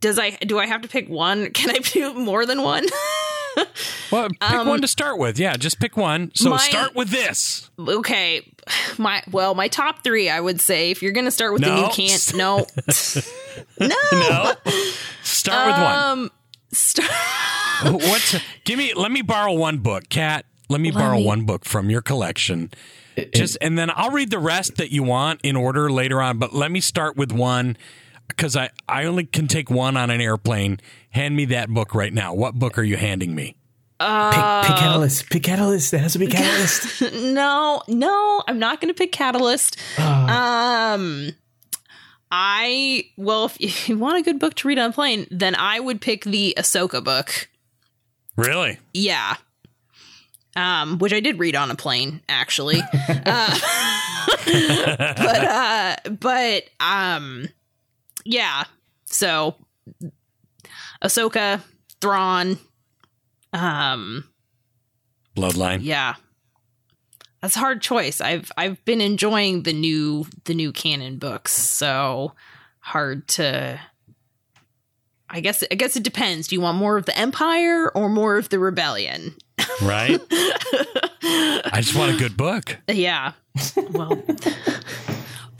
Does 0.00 0.18
I 0.18 0.30
do 0.30 0.58
I 0.58 0.66
have 0.66 0.82
to 0.82 0.88
pick 0.88 1.08
one? 1.08 1.50
Can 1.52 1.70
I 1.70 1.78
do 1.78 2.14
more 2.14 2.46
than 2.46 2.62
one? 2.62 2.84
Well, 4.10 4.28
pick 4.30 4.64
one 4.66 4.80
to 4.80 4.88
start 4.88 5.18
with. 5.18 5.38
Yeah, 5.38 5.56
just 5.56 5.78
pick 5.78 5.96
one. 5.96 6.32
So 6.34 6.46
Um, 6.46 6.50
my- 6.56 6.58
start 6.58 6.96
with 6.96 7.10
this. 7.10 7.70
okay. 7.78 8.42
My 8.98 9.22
well, 9.30 9.54
my 9.54 9.68
top 9.68 10.02
three, 10.02 10.28
I 10.28 10.40
would 10.40 10.60
say, 10.60 10.90
if 10.90 11.02
you're 11.02 11.12
gonna 11.12 11.30
start 11.30 11.52
with 11.52 11.62
the 11.62 11.68
No. 11.68 11.82
new 11.86 11.88
can 11.92 12.18
no. 12.36 12.66
no. 13.80 13.88
No. 14.12 14.52
Start 15.22 15.66
with 15.68 15.76
one. 15.84 15.96
Um 15.98 16.30
start 16.72 17.10
What's 17.84 18.36
give 18.64 18.76
me? 18.78 18.92
Let 18.94 19.12
me 19.12 19.22
borrow 19.22 19.52
one 19.52 19.78
book, 19.78 20.08
Cat. 20.08 20.46
Let 20.68 20.80
me 20.80 20.90
borrow 20.90 21.18
me- 21.18 21.24
one 21.24 21.44
book 21.44 21.64
from 21.64 21.90
your 21.90 22.02
collection. 22.02 22.72
Just 23.32 23.56
and 23.60 23.78
then 23.78 23.90
I'll 23.94 24.10
read 24.10 24.30
the 24.30 24.40
rest 24.40 24.76
that 24.78 24.90
you 24.90 25.04
want 25.04 25.40
in 25.44 25.54
order 25.54 25.90
later 25.90 26.20
on. 26.20 26.38
But 26.38 26.52
let 26.52 26.72
me 26.72 26.80
start 26.80 27.16
with 27.16 27.30
one 27.30 27.76
because 28.28 28.56
I 28.56 28.70
I 28.88 29.04
only 29.04 29.24
can 29.24 29.48
take 29.48 29.70
one 29.70 29.96
on 29.96 30.10
an 30.10 30.20
airplane. 30.20 30.80
Hand 31.10 31.36
me 31.36 31.46
that 31.46 31.68
book 31.68 31.94
right 31.94 32.12
now. 32.12 32.34
What 32.34 32.54
book 32.54 32.78
are 32.78 32.82
you 32.82 32.96
handing 32.96 33.34
me? 33.34 33.56
pick, 34.00 34.68
pick 34.68 34.76
Catalyst. 34.76 35.30
Pick 35.30 35.42
Catalyst. 35.44 35.94
It 35.94 35.98
has 35.98 36.12
to 36.14 36.18
be 36.18 36.26
Catalyst. 36.28 37.12
no, 37.12 37.82
no, 37.88 38.42
I'm 38.46 38.58
not 38.58 38.80
going 38.80 38.92
to 38.92 38.98
pick 38.98 39.12
Catalyst. 39.12 39.78
Um, 39.98 41.30
I 42.30 43.04
well, 43.16 43.46
if, 43.46 43.56
if 43.60 43.88
you 43.88 43.98
want 43.98 44.18
a 44.18 44.22
good 44.22 44.38
book 44.38 44.54
to 44.54 44.68
read 44.68 44.78
on 44.78 44.90
a 44.90 44.92
plane, 44.92 45.26
then 45.30 45.54
I 45.54 45.80
would 45.80 46.00
pick 46.00 46.24
the 46.24 46.54
Ahsoka 46.58 47.02
book. 47.02 47.48
Really? 48.36 48.78
Yeah. 48.92 49.36
Um, 50.56 50.98
which 50.98 51.12
I 51.12 51.18
did 51.20 51.38
read 51.38 51.56
on 51.56 51.70
a 51.70 51.74
plane, 51.74 52.20
actually. 52.28 52.80
uh, 53.08 53.58
but 54.46 55.44
uh, 55.44 55.96
but 56.10 56.64
um, 56.78 57.48
yeah. 58.24 58.64
So 59.06 59.54
Ahsoka, 61.02 61.60
Thrawn, 62.00 62.58
um, 63.52 64.24
Bloodline. 65.36 65.80
yeah. 65.82 66.14
That's 67.42 67.56
a 67.56 67.58
hard 67.58 67.82
choice. 67.82 68.22
I've 68.22 68.50
I've 68.56 68.82
been 68.86 69.02
enjoying 69.02 69.64
the 69.64 69.74
new 69.74 70.26
the 70.44 70.54
new 70.54 70.72
canon 70.72 71.18
books, 71.18 71.52
so 71.52 72.32
hard 72.80 73.28
to 73.28 73.78
I 75.28 75.40
guess 75.40 75.62
I 75.70 75.74
guess 75.74 75.94
it 75.96 76.02
depends. 76.04 76.48
Do 76.48 76.54
you 76.54 76.62
want 76.62 76.78
more 76.78 76.96
of 76.96 77.04
the 77.04 77.18
Empire 77.18 77.90
or 77.90 78.08
more 78.08 78.38
of 78.38 78.48
the 78.48 78.58
Rebellion? 78.58 79.34
Right? 79.82 80.20
I 80.30 81.80
just 81.80 81.94
want 81.96 82.14
a 82.14 82.16
good 82.16 82.36
book. 82.36 82.78
Yeah. 82.88 83.32
Well, 83.90 84.22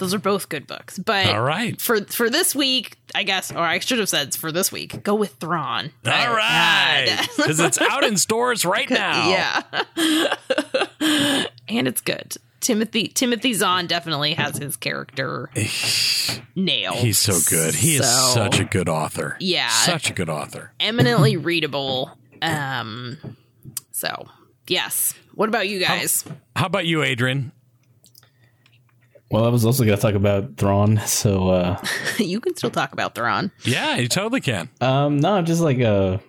those 0.04 0.14
are 0.14 0.18
both 0.18 0.48
good 0.48 0.66
books. 0.66 0.98
But 0.98 1.26
All 1.26 1.40
right. 1.42 1.80
for 1.80 2.04
for 2.04 2.28
this 2.28 2.54
week, 2.54 2.96
I 3.14 3.22
guess, 3.22 3.50
or 3.50 3.58
I 3.58 3.78
should 3.78 3.98
have 3.98 4.08
said 4.08 4.34
for 4.34 4.52
this 4.52 4.70
week, 4.70 5.02
go 5.02 5.14
with 5.14 5.34
Thrawn. 5.36 5.90
All 6.06 6.34
right. 6.34 7.26
Because 7.36 7.58
it's 7.60 7.80
out 7.80 8.04
in 8.04 8.16
stores 8.16 8.64
right 8.64 8.88
now. 8.90 9.28
Yeah. 9.30 9.62
and 11.68 11.88
it's 11.88 12.00
good. 12.00 12.34
Timothy 12.60 13.08
Timothy 13.08 13.52
Zahn 13.52 13.86
definitely 13.86 14.34
has 14.34 14.56
his 14.56 14.76
character 14.76 15.50
nailed. 16.56 16.96
He's 16.96 17.18
so 17.18 17.38
good. 17.50 17.74
He 17.74 17.96
is 17.96 18.08
such 18.32 18.58
a 18.58 18.64
good 18.64 18.88
author. 18.88 19.36
Yeah. 19.40 19.68
Such 19.68 20.10
a 20.10 20.12
good 20.14 20.28
author. 20.30 20.72
eminently 20.80 21.36
readable. 21.36 22.10
Um 22.40 23.18
so 23.92 24.28
yes. 24.66 25.14
What 25.34 25.48
about 25.48 25.68
you 25.68 25.80
guys? 25.80 26.24
How 26.56 26.66
about 26.66 26.86
you, 26.86 27.02
Adrian? 27.02 27.52
Well, 29.34 29.46
I 29.46 29.48
was 29.48 29.66
also 29.66 29.84
going 29.84 29.96
to 29.96 30.00
talk 30.00 30.14
about 30.14 30.58
Thrawn. 30.58 30.98
So, 31.06 31.48
uh, 31.48 31.84
you 32.18 32.38
can 32.38 32.54
still 32.54 32.70
talk 32.70 32.92
about 32.92 33.16
Thrawn. 33.16 33.50
Yeah, 33.64 33.96
you 33.96 34.06
totally 34.06 34.40
can. 34.40 34.70
um, 34.80 35.18
no, 35.18 35.42
just 35.42 35.60
like 35.60 35.80
a 35.80 36.20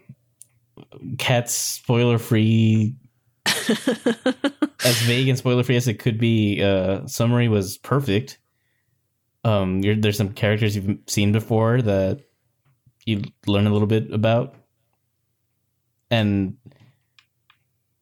cat 1.20 1.48
spoiler 1.52 2.18
free. 2.18 2.96
as 3.46 5.02
vague 5.04 5.28
and 5.28 5.38
spoiler 5.38 5.62
free 5.62 5.76
as 5.76 5.88
it 5.88 6.00
could 6.00 6.18
be, 6.18 6.64
uh, 6.64 7.06
summary 7.06 7.48
was 7.48 7.78
perfect. 7.78 8.40
Um, 9.44 9.82
you're, 9.82 9.96
there's 9.96 10.18
some 10.18 10.34
characters 10.34 10.76
you've 10.76 10.98
seen 11.06 11.32
before 11.32 11.84
that 11.84 12.22
you 13.06 13.22
learn 13.46 13.68
a 13.68 13.72
little 13.72 13.88
bit 13.88 14.12
about, 14.12 14.56
and 16.10 16.58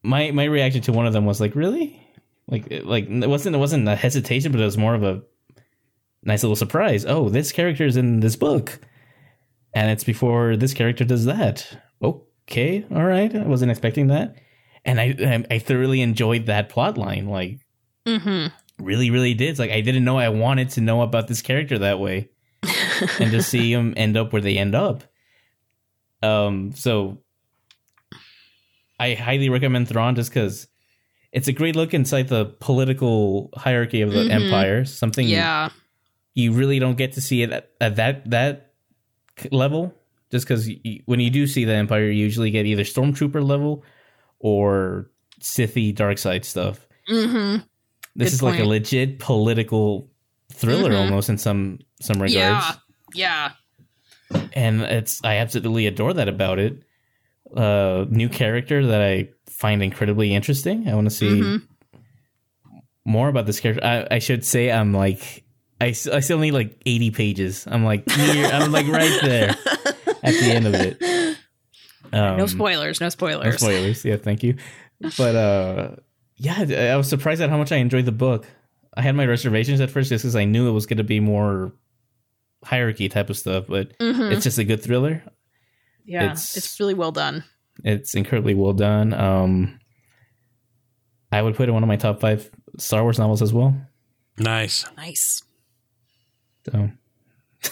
my 0.01 0.31
my 0.31 0.45
reaction 0.45 0.81
to 0.83 0.93
one 0.93 1.07
of 1.07 1.11
them 1.11 1.25
was 1.25 1.41
like, 1.41 1.55
really, 1.55 2.01
like 2.47 2.67
like 2.83 3.09
it 3.09 3.29
wasn't 3.29 3.55
it 3.55 3.59
wasn't 3.59 3.87
a 3.87 3.95
hesitation, 3.95 4.51
but 4.51 4.61
it 4.61 4.65
was 4.65 4.77
more 4.77 4.95
of 4.95 5.03
a 5.03 5.21
nice 6.23 6.43
little 6.43 6.55
surprise. 6.55 7.05
Oh, 7.05 7.29
this 7.29 7.51
character 7.51 7.85
is 7.85 7.97
in 7.97 8.19
this 8.19 8.35
book, 8.35 8.79
and 9.73 9.89
it's 9.89 10.03
before 10.03 10.55
this 10.55 10.73
character 10.73 11.05
does 11.05 11.25
that. 11.25 11.81
Okay, 12.01 12.85
all 12.93 13.03
right, 13.05 13.33
I 13.33 13.43
wasn't 13.43 13.71
expecting 13.71 14.07
that, 14.07 14.35
and 14.83 14.99
I 14.99 15.15
I, 15.19 15.55
I 15.55 15.59
thoroughly 15.59 16.01
enjoyed 16.01 16.45
that 16.47 16.69
plot 16.69 16.97
line. 16.97 17.27
Like 17.27 17.59
Mm-hmm. 18.05 18.83
really, 18.83 19.09
really 19.11 19.33
did. 19.33 19.49
It's 19.49 19.59
like 19.59 19.71
I 19.71 19.79
didn't 19.79 20.03
know 20.03 20.17
I 20.19 20.27
wanted 20.29 20.69
to 20.71 20.81
know 20.81 21.01
about 21.01 21.27
this 21.29 21.41
character 21.41 21.79
that 21.79 21.99
way, 21.99 22.29
and 23.19 23.31
to 23.31 23.41
see 23.41 23.71
him 23.71 23.93
end 23.95 24.17
up 24.17 24.33
where 24.33 24.41
they 24.41 24.57
end 24.57 24.75
up. 24.75 25.03
Um, 26.21 26.73
so 26.75 27.19
I 28.99 29.13
highly 29.13 29.49
recommend 29.49 29.87
Thrawn 29.87 30.15
just 30.15 30.29
because 30.31 30.67
it's 31.33 31.47
a 31.49 31.51
great 31.51 31.75
look 31.75 31.93
inside 31.93 32.29
the 32.29 32.45
political 32.61 33.49
hierarchy 33.55 34.01
of 34.01 34.11
the 34.11 34.23
Mhm. 34.23 34.31
empire. 34.31 34.85
Something 34.85 35.27
Yeah. 35.27 35.69
you 36.35 36.53
really 36.53 36.79
don't 36.79 36.97
get 36.97 37.13
to 37.13 37.21
see 37.21 37.41
it 37.41 37.51
at, 37.51 37.69
at 37.81 37.95
that 37.97 38.29
that 38.29 38.71
level. 39.51 39.93
Just 40.31 40.47
because 40.47 40.69
when 41.05 41.19
you 41.19 41.29
do 41.29 41.45
see 41.45 41.65
the 41.65 41.73
empire, 41.73 42.05
you 42.05 42.23
usually 42.23 42.49
get 42.51 42.65
either 42.65 42.83
stormtrooper 42.83 43.43
level 43.43 43.83
or 44.39 45.09
Sithy 45.41 45.93
dark 45.93 46.17
side 46.17 46.45
stuff. 46.45 46.87
Mm-hmm. 47.09 47.61
This 48.15 48.29
Good 48.29 48.33
is 48.33 48.43
like 48.43 48.59
a 48.59 48.63
legit 48.65 49.19
political 49.19 50.09
thriller 50.51 50.91
Mhm. 50.91 50.99
almost 51.01 51.29
in 51.29 51.37
some 51.37 51.79
some 52.01 52.15
regards. 52.21 52.33
Yeah. 52.35 52.73
Yeah. 53.15 53.51
and 54.53 54.81
it's 54.81 55.19
I 55.23 55.37
absolutely 55.37 55.85
adore 55.87 56.13
that 56.13 56.27
about 56.27 56.57
it. 56.59 56.83
Uh, 57.55 58.05
new 58.09 58.29
character 58.29 58.85
that 58.87 59.01
I 59.01 59.29
find 59.53 59.81
incredibly 59.83 60.33
interesting. 60.33 60.87
I 60.89 60.95
want 60.95 61.05
to 61.05 61.11
see 61.15 61.29
Mhm. 61.41 61.61
more 63.05 63.27
about 63.29 63.45
this 63.45 63.59
character. 63.59 63.83
I, 63.85 64.07
I 64.15 64.19
should 64.19 64.45
say 64.45 64.71
I'm 64.71 64.93
like 64.93 65.43
I, 65.81 65.87
I 65.87 66.19
still 66.21 66.39
need 66.39 66.51
like 66.51 66.79
80 66.85 67.11
pages. 67.11 67.67
I'm 67.69 67.83
like 67.83 68.07
near, 68.07 68.45
I'm 68.45 68.71
like 68.71 68.87
right 68.87 69.19
there 69.21 69.49
at 70.23 70.33
the 70.33 70.45
end 70.53 70.67
of 70.67 70.73
it. 70.75 71.01
Um, 72.13 72.37
no 72.37 72.45
spoilers. 72.45 73.01
No 73.01 73.09
spoilers. 73.09 73.45
no 73.45 73.57
spoilers. 73.57 74.05
Yeah, 74.05 74.17
thank 74.17 74.43
you. 74.43 74.55
But 75.17 75.35
uh, 75.35 75.95
yeah, 76.37 76.91
I 76.93 76.95
was 76.95 77.09
surprised 77.09 77.41
at 77.41 77.49
how 77.49 77.57
much 77.57 77.71
I 77.71 77.77
enjoyed 77.77 78.05
the 78.05 78.11
book. 78.13 78.47
I 78.95 79.01
had 79.01 79.15
my 79.15 79.25
reservations 79.25 79.81
at 79.81 79.89
first 79.89 80.09
just 80.09 80.23
because 80.23 80.35
I 80.35 80.45
knew 80.45 80.69
it 80.69 80.71
was 80.71 80.85
going 80.85 80.97
to 80.99 81.03
be 81.03 81.19
more 81.19 81.73
hierarchy 82.63 83.09
type 83.09 83.29
of 83.29 83.37
stuff, 83.37 83.65
but 83.67 83.97
Mhm. 83.97 84.31
it's 84.31 84.43
just 84.43 84.59
a 84.59 84.63
good 84.63 84.81
thriller. 84.81 85.23
Yeah. 86.05 86.23
it's- 86.25 86.55
It's, 86.55 86.79
really 86.79 86.93
well 86.93 87.11
done. 87.11 87.43
It's 87.83 88.15
incredibly 88.15 88.53
well 88.53 88.73
done. 88.73 89.13
Um, 89.13 89.79
I 91.31 91.41
would 91.41 91.55
put 91.55 91.63
it 91.63 91.69
in 91.69 91.73
one 91.73 91.83
of 91.83 91.87
my 91.87 91.95
top 91.95 92.21
five 92.21 92.49
Star 92.77 93.03
Wars 93.03 93.19
novels 93.19 93.41
as 93.41 93.53
well. 93.53 93.75
Nice. 94.37 94.85
Nice. 94.97 95.43
So 96.69 96.91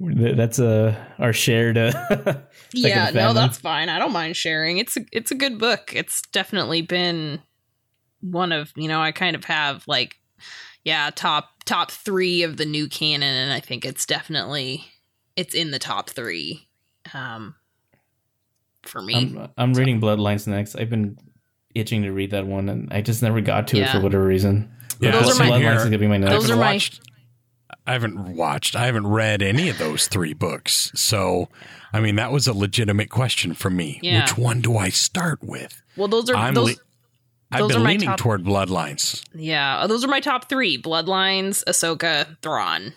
that's 0.00 0.58
uh, 0.58 0.94
our 1.18 1.32
shared. 1.32 1.78
Uh, 2.74 2.88
yeah. 2.88 3.10
No, 3.14 3.32
that's 3.32 3.58
fine. 3.58 3.88
I 3.88 3.98
don't 3.98 4.12
mind 4.12 4.36
sharing. 4.36 4.78
It's 4.78 4.96
a 4.96 5.00
it's 5.10 5.30
a 5.30 5.36
good 5.36 5.58
book. 5.58 5.92
It's 5.94 6.20
definitely 6.32 6.82
been 6.82 7.40
one 8.20 8.52
of 8.52 8.72
you 8.76 8.88
know 8.88 9.00
I 9.00 9.12
kind 9.12 9.36
of 9.36 9.44
have 9.44 9.84
like 9.86 10.16
yeah 10.84 11.10
top 11.14 11.50
top 11.64 11.90
three 11.90 12.42
of 12.42 12.56
the 12.56 12.66
new 12.66 12.88
canon, 12.88 13.34
and 13.34 13.52
I 13.52 13.60
think 13.60 13.84
it's 13.84 14.04
definitely 14.04 14.84
it's 15.36 15.54
in 15.54 15.70
the 15.70 15.78
top 15.78 16.10
three. 16.10 16.68
Um, 17.14 17.54
for 18.88 19.02
me. 19.02 19.14
I'm, 19.14 19.48
I'm 19.56 19.74
reading 19.74 20.00
Bloodlines 20.00 20.46
next. 20.46 20.76
I've 20.76 20.90
been 20.90 21.18
itching 21.74 22.02
to 22.02 22.10
read 22.10 22.30
that 22.30 22.46
one, 22.46 22.68
and 22.68 22.92
I 22.92 23.00
just 23.02 23.22
never 23.22 23.40
got 23.40 23.68
to 23.68 23.78
it 23.78 23.88
for 23.90 24.00
whatever 24.00 24.24
reason. 24.24 24.70
Yeah, 25.00 25.10
Those 25.12 25.38
are 25.38 25.44
my- 25.44 25.50
Bloodlines 25.60 25.76
is 25.78 25.84
gonna 25.84 25.98
be 25.98 26.06
my 26.06 26.16
next. 26.16 26.32
Those 26.32 26.50
I 26.50 26.54
are 26.54 26.56
haven't 26.56 26.60
my- 26.64 26.72
watched, 26.72 27.00
I 27.86 27.92
haven't 27.92 28.36
watched. 28.36 28.76
I 28.76 28.86
haven't 28.86 29.06
read 29.06 29.42
any 29.42 29.68
of 29.68 29.78
those 29.78 30.08
three 30.08 30.32
books. 30.32 30.90
So, 30.94 31.48
I 31.92 32.00
mean, 32.00 32.16
that 32.16 32.32
was 32.32 32.46
a 32.46 32.52
legitimate 32.52 33.10
question 33.10 33.52
from 33.54 33.76
me. 33.76 34.00
Yeah. 34.02 34.22
Which 34.22 34.38
one 34.38 34.60
do 34.60 34.76
I 34.76 34.88
start 34.88 35.40
with? 35.42 35.82
well, 35.96 36.08
those 36.08 36.30
are 36.30 36.36
I'm 36.36 36.54
those. 36.54 36.76
le- 36.76 36.82
I've 37.52 37.68
been 37.68 37.76
are 37.76 37.80
my 37.80 37.90
leaning 37.90 38.08
top- 38.08 38.18
toward 38.18 38.42
Bloodlines. 38.44 39.22
Yeah, 39.34 39.86
those 39.86 40.02
are 40.04 40.08
my 40.08 40.20
top 40.20 40.48
three: 40.48 40.80
Bloodlines, 40.80 41.62
Ahsoka, 41.64 42.36
Thrawn. 42.42 42.94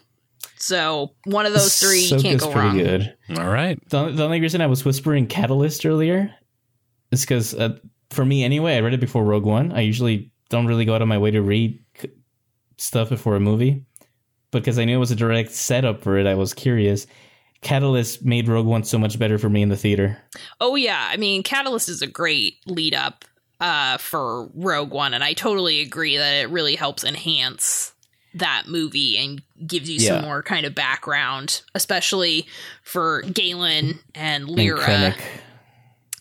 So 0.59 1.15
one 1.25 1.45
of 1.45 1.53
those 1.53 1.77
three 1.79 2.01
you 2.01 2.09
can't 2.21 2.39
Ahsoka's 2.39 2.43
go 2.45 2.51
pretty 2.51 2.67
wrong. 2.67 2.77
good. 2.77 3.15
All 3.37 3.47
right. 3.49 3.79
The, 3.89 4.09
the 4.11 4.23
only 4.25 4.41
reason 4.41 4.61
I 4.61 4.67
was 4.67 4.83
whispering 4.83 5.25
Catalyst 5.27 5.85
earlier 5.85 6.33
is 7.11 7.21
because, 7.21 7.53
uh, 7.55 7.77
for 8.09 8.25
me 8.25 8.43
anyway, 8.43 8.75
I 8.75 8.79
read 8.81 8.93
it 8.93 8.99
before 8.99 9.23
Rogue 9.23 9.45
One. 9.45 9.71
I 9.71 9.81
usually 9.81 10.31
don't 10.49 10.67
really 10.67 10.85
go 10.85 10.95
out 10.95 11.01
of 11.01 11.07
my 11.07 11.17
way 11.17 11.31
to 11.31 11.41
read 11.41 11.81
c- 11.97 12.09
stuff 12.77 13.09
before 13.09 13.35
a 13.35 13.39
movie, 13.39 13.85
but 14.51 14.59
because 14.63 14.77
I 14.79 14.85
knew 14.85 14.95
it 14.97 14.99
was 14.99 15.11
a 15.11 15.15
direct 15.15 15.51
setup 15.51 16.01
for 16.01 16.17
it. 16.17 16.27
I 16.27 16.35
was 16.35 16.53
curious. 16.53 17.07
Catalyst 17.61 18.25
made 18.25 18.47
Rogue 18.47 18.65
One 18.65 18.83
so 18.83 18.97
much 18.97 19.19
better 19.19 19.37
for 19.37 19.49
me 19.49 19.61
in 19.61 19.69
the 19.69 19.77
theater. 19.77 20.17
Oh 20.59 20.75
yeah, 20.75 21.07
I 21.11 21.17
mean, 21.17 21.43
Catalyst 21.43 21.87
is 21.89 22.01
a 22.01 22.07
great 22.07 22.55
lead 22.65 22.95
up 22.95 23.25
uh, 23.59 23.97
for 23.97 24.49
Rogue 24.55 24.91
One, 24.91 25.13
and 25.13 25.23
I 25.23 25.33
totally 25.33 25.81
agree 25.81 26.17
that 26.17 26.33
it 26.41 26.49
really 26.49 26.75
helps 26.75 27.03
enhance 27.03 27.93
that 28.39 28.63
movie 28.67 29.17
and 29.17 29.41
gives 29.65 29.89
you 29.89 29.97
Yeah. 29.99 30.15
some 30.17 30.25
more 30.25 30.41
kind 30.43 30.65
of 30.65 30.73
background, 30.75 31.61
especially 31.75 32.47
for 32.83 33.21
Galen 33.21 33.99
and 34.15 34.43
And 34.43 34.49
Lyra 34.49 34.79
Krennic. 34.79 35.21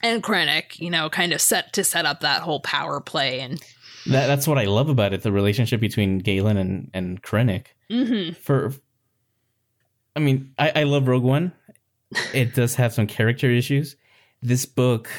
and 0.02 0.22
Krennic. 0.22 0.78
You 0.78 0.90
know, 0.90 1.08
kind 1.10 1.32
of 1.32 1.40
set 1.40 1.72
to 1.74 1.84
set 1.84 2.04
up 2.06 2.20
that 2.20 2.42
whole 2.42 2.60
power 2.60 3.00
play 3.00 3.40
and. 3.40 3.60
That, 4.06 4.26
that's 4.26 4.46
what 4.48 4.56
I 4.58 4.64
love 4.64 4.88
about 4.88 5.12
it—the 5.12 5.30
relationship 5.32 5.80
between 5.80 6.18
Galen 6.18 6.56
and 6.56 6.90
and 6.94 7.22
Krennic. 7.22 7.66
hmm 7.90 8.30
for 8.40 8.72
I 10.16 10.20
mean, 10.20 10.54
I, 10.58 10.72
I 10.76 10.82
love 10.84 11.06
Rogue 11.08 11.22
One. 11.24 11.52
It 12.32 12.54
does 12.54 12.74
have 12.76 12.94
some 12.94 13.06
character 13.06 13.50
issues. 13.50 13.96
This 14.40 14.64
book 14.66 15.10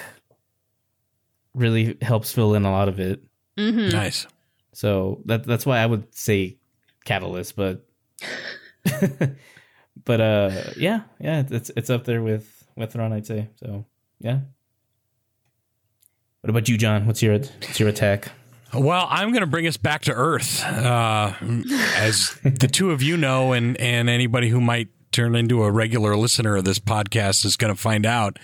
really 1.54 1.98
helps 2.02 2.32
fill 2.32 2.54
in 2.56 2.66
a 2.66 2.72
lot 2.72 2.88
of 2.90 3.00
it. 3.00 3.22
hmm 3.58 3.90
Nice. 3.90 4.26
So 4.74 5.22
that 5.26 5.44
that's 5.46 5.66
why 5.66 5.80
I 5.80 5.86
would 5.86 6.14
say 6.16 6.58
Catalyst, 7.10 7.56
but 7.56 7.88
but 10.06 10.22
uh 10.22 10.52
yeah, 10.78 11.02
yeah, 11.20 11.44
it's 11.50 11.72
it's 11.76 11.90
up 11.90 12.06
there 12.06 12.22
with 12.22 12.68
with 12.76 12.94
Thrawn, 12.94 13.12
I'd 13.14 13.26
say. 13.26 13.50
So 13.56 13.86
yeah. 14.20 14.42
What 16.42 16.52
about 16.52 16.70
you, 16.70 16.78
John? 16.78 17.08
What's 17.08 17.24
your 17.24 17.40
what's 17.40 17.80
your 17.80 17.90
attack? 17.90 18.30
Well, 18.76 19.08
I'm 19.10 19.30
going 19.30 19.42
to 19.42 19.48
bring 19.48 19.66
us 19.66 19.78
back 19.78 20.04
to 20.04 20.14
Earth, 20.14 20.64
uh, 20.64 21.34
as 21.96 22.38
the 22.44 22.70
two 22.72 22.92
of 22.92 23.02
you 23.02 23.18
know, 23.18 23.54
and 23.54 23.76
and 23.78 24.08
anybody 24.08 24.50
who 24.50 24.62
might 24.62 24.90
turn 25.12 25.36
into 25.36 25.64
a 25.64 25.72
regular 25.72 26.16
listener 26.16 26.58
of 26.58 26.66
this 26.66 26.78
podcast 26.78 27.44
is 27.44 27.58
going 27.58 27.74
to 27.74 27.82
find 27.82 28.06
out. 28.06 28.38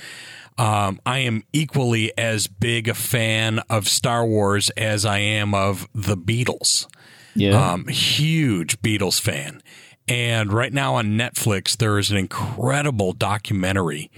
Um, 0.57 0.99
I 1.05 1.19
am 1.19 1.43
equally 1.53 2.17
as 2.17 2.47
big 2.47 2.87
a 2.87 2.95
fan 2.95 3.59
of 3.69 3.87
Star 3.87 4.25
Wars 4.25 4.71
as 4.71 5.05
I 5.05 5.19
am 5.19 5.53
of 5.53 5.87
the 5.93 6.17
Beatles. 6.17 6.87
Yeah. 7.35 7.71
Um, 7.71 7.87
huge 7.87 8.81
Beatles 8.81 9.19
fan. 9.19 9.61
And 10.07 10.53
right 10.53 10.71
now 10.71 10.95
on 10.95 11.17
Netflix, 11.17 11.75
there 11.77 11.97
is 11.97 12.11
an 12.11 12.17
incredible 12.17 13.13
documentary 13.13 14.11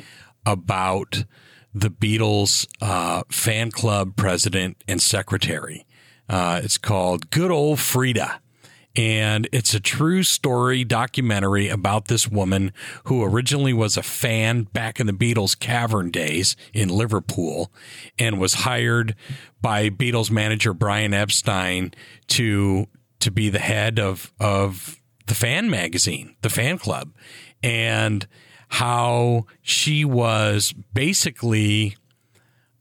about 0.45 1.23
the 1.73 1.89
Beatles 1.89 2.67
uh, 2.81 3.23
fan 3.29 3.71
club 3.71 4.15
president 4.15 4.77
and 4.87 5.01
secretary. 5.01 5.85
Uh, 6.29 6.61
it's 6.63 6.77
called 6.77 7.29
Good 7.29 7.51
Old 7.51 7.79
Frida. 7.79 8.41
And 8.95 9.47
it's 9.51 9.75
a 9.75 9.79
true 9.79 10.23
story 10.23 10.83
documentary 10.83 11.69
about 11.69 12.07
this 12.07 12.27
woman 12.27 12.73
who 13.03 13.23
originally 13.23 13.71
was 13.71 13.95
a 13.95 14.01
fan 14.01 14.63
back 14.63 14.99
in 14.99 15.05
the 15.05 15.13
Beatles 15.13 15.57
cavern 15.57 16.09
days 16.09 16.55
in 16.73 16.89
Liverpool 16.89 17.71
and 18.17 18.39
was 18.39 18.55
hired 18.55 19.15
by 19.61 19.91
Beatles 19.91 20.31
manager 20.31 20.73
Brian 20.73 21.13
Epstein 21.13 21.93
to 22.29 22.87
to 23.19 23.31
be 23.31 23.49
the 23.49 23.59
head 23.59 23.99
of 23.99 24.31
of 24.39 24.99
the 25.27 25.35
fan 25.35 25.69
magazine, 25.69 26.35
the 26.41 26.49
fan 26.49 26.77
club, 26.77 27.13
and 27.61 28.27
how 28.69 29.45
she 29.61 30.03
was 30.05 30.73
basically 30.93 31.95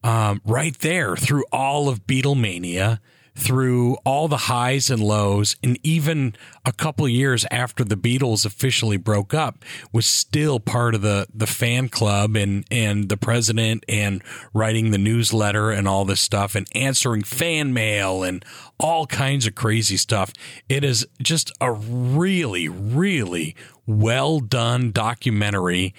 um, 0.03 0.41
right 0.45 0.79
there 0.79 1.17
through 1.17 1.45
all 1.53 1.89
of 1.89 2.07
Beatlemania, 2.07 3.01
through 3.37 3.97
all 4.05 4.29
the 4.29 4.37
highs 4.37 4.91
and 4.91 5.03
lows, 5.03 5.57
and 5.63 5.79
even 5.83 6.35
a 6.65 6.73
couple 6.73 7.07
years 7.09 7.45
after 7.51 7.85
the 7.85 7.97
Beatles 7.97 8.47
officially 8.47 8.97
broke 8.97 9.35
up, 9.35 9.65
was 9.93 10.07
still 10.07 10.59
part 10.59 10.95
of 10.95 11.03
the 11.03 11.27
the 11.33 11.47
fan 11.47 11.89
club 11.89 12.35
and 12.35 12.65
and 12.71 13.09
the 13.09 13.17
president 13.17 13.85
and 13.89 14.23
writing 14.55 14.91
the 14.91 14.99
newsletter 14.99 15.71
and 15.71 15.87
all 15.87 16.05
this 16.05 16.21
stuff 16.21 16.55
and 16.55 16.67
answering 16.75 17.23
fan 17.23 17.73
mail 17.73 18.23
and 18.23 18.45
all 18.81 19.07
kinds 19.07 19.47
of 19.47 19.55
crazy 19.55 19.97
stuff. 19.97 20.33
It 20.69 20.83
is 20.83 21.07
just 21.23 21.53
a 21.61 21.73
really, 21.73 22.69
really 22.69 23.55
well 23.87 24.41
done 24.41 24.93
documentary 24.93 25.95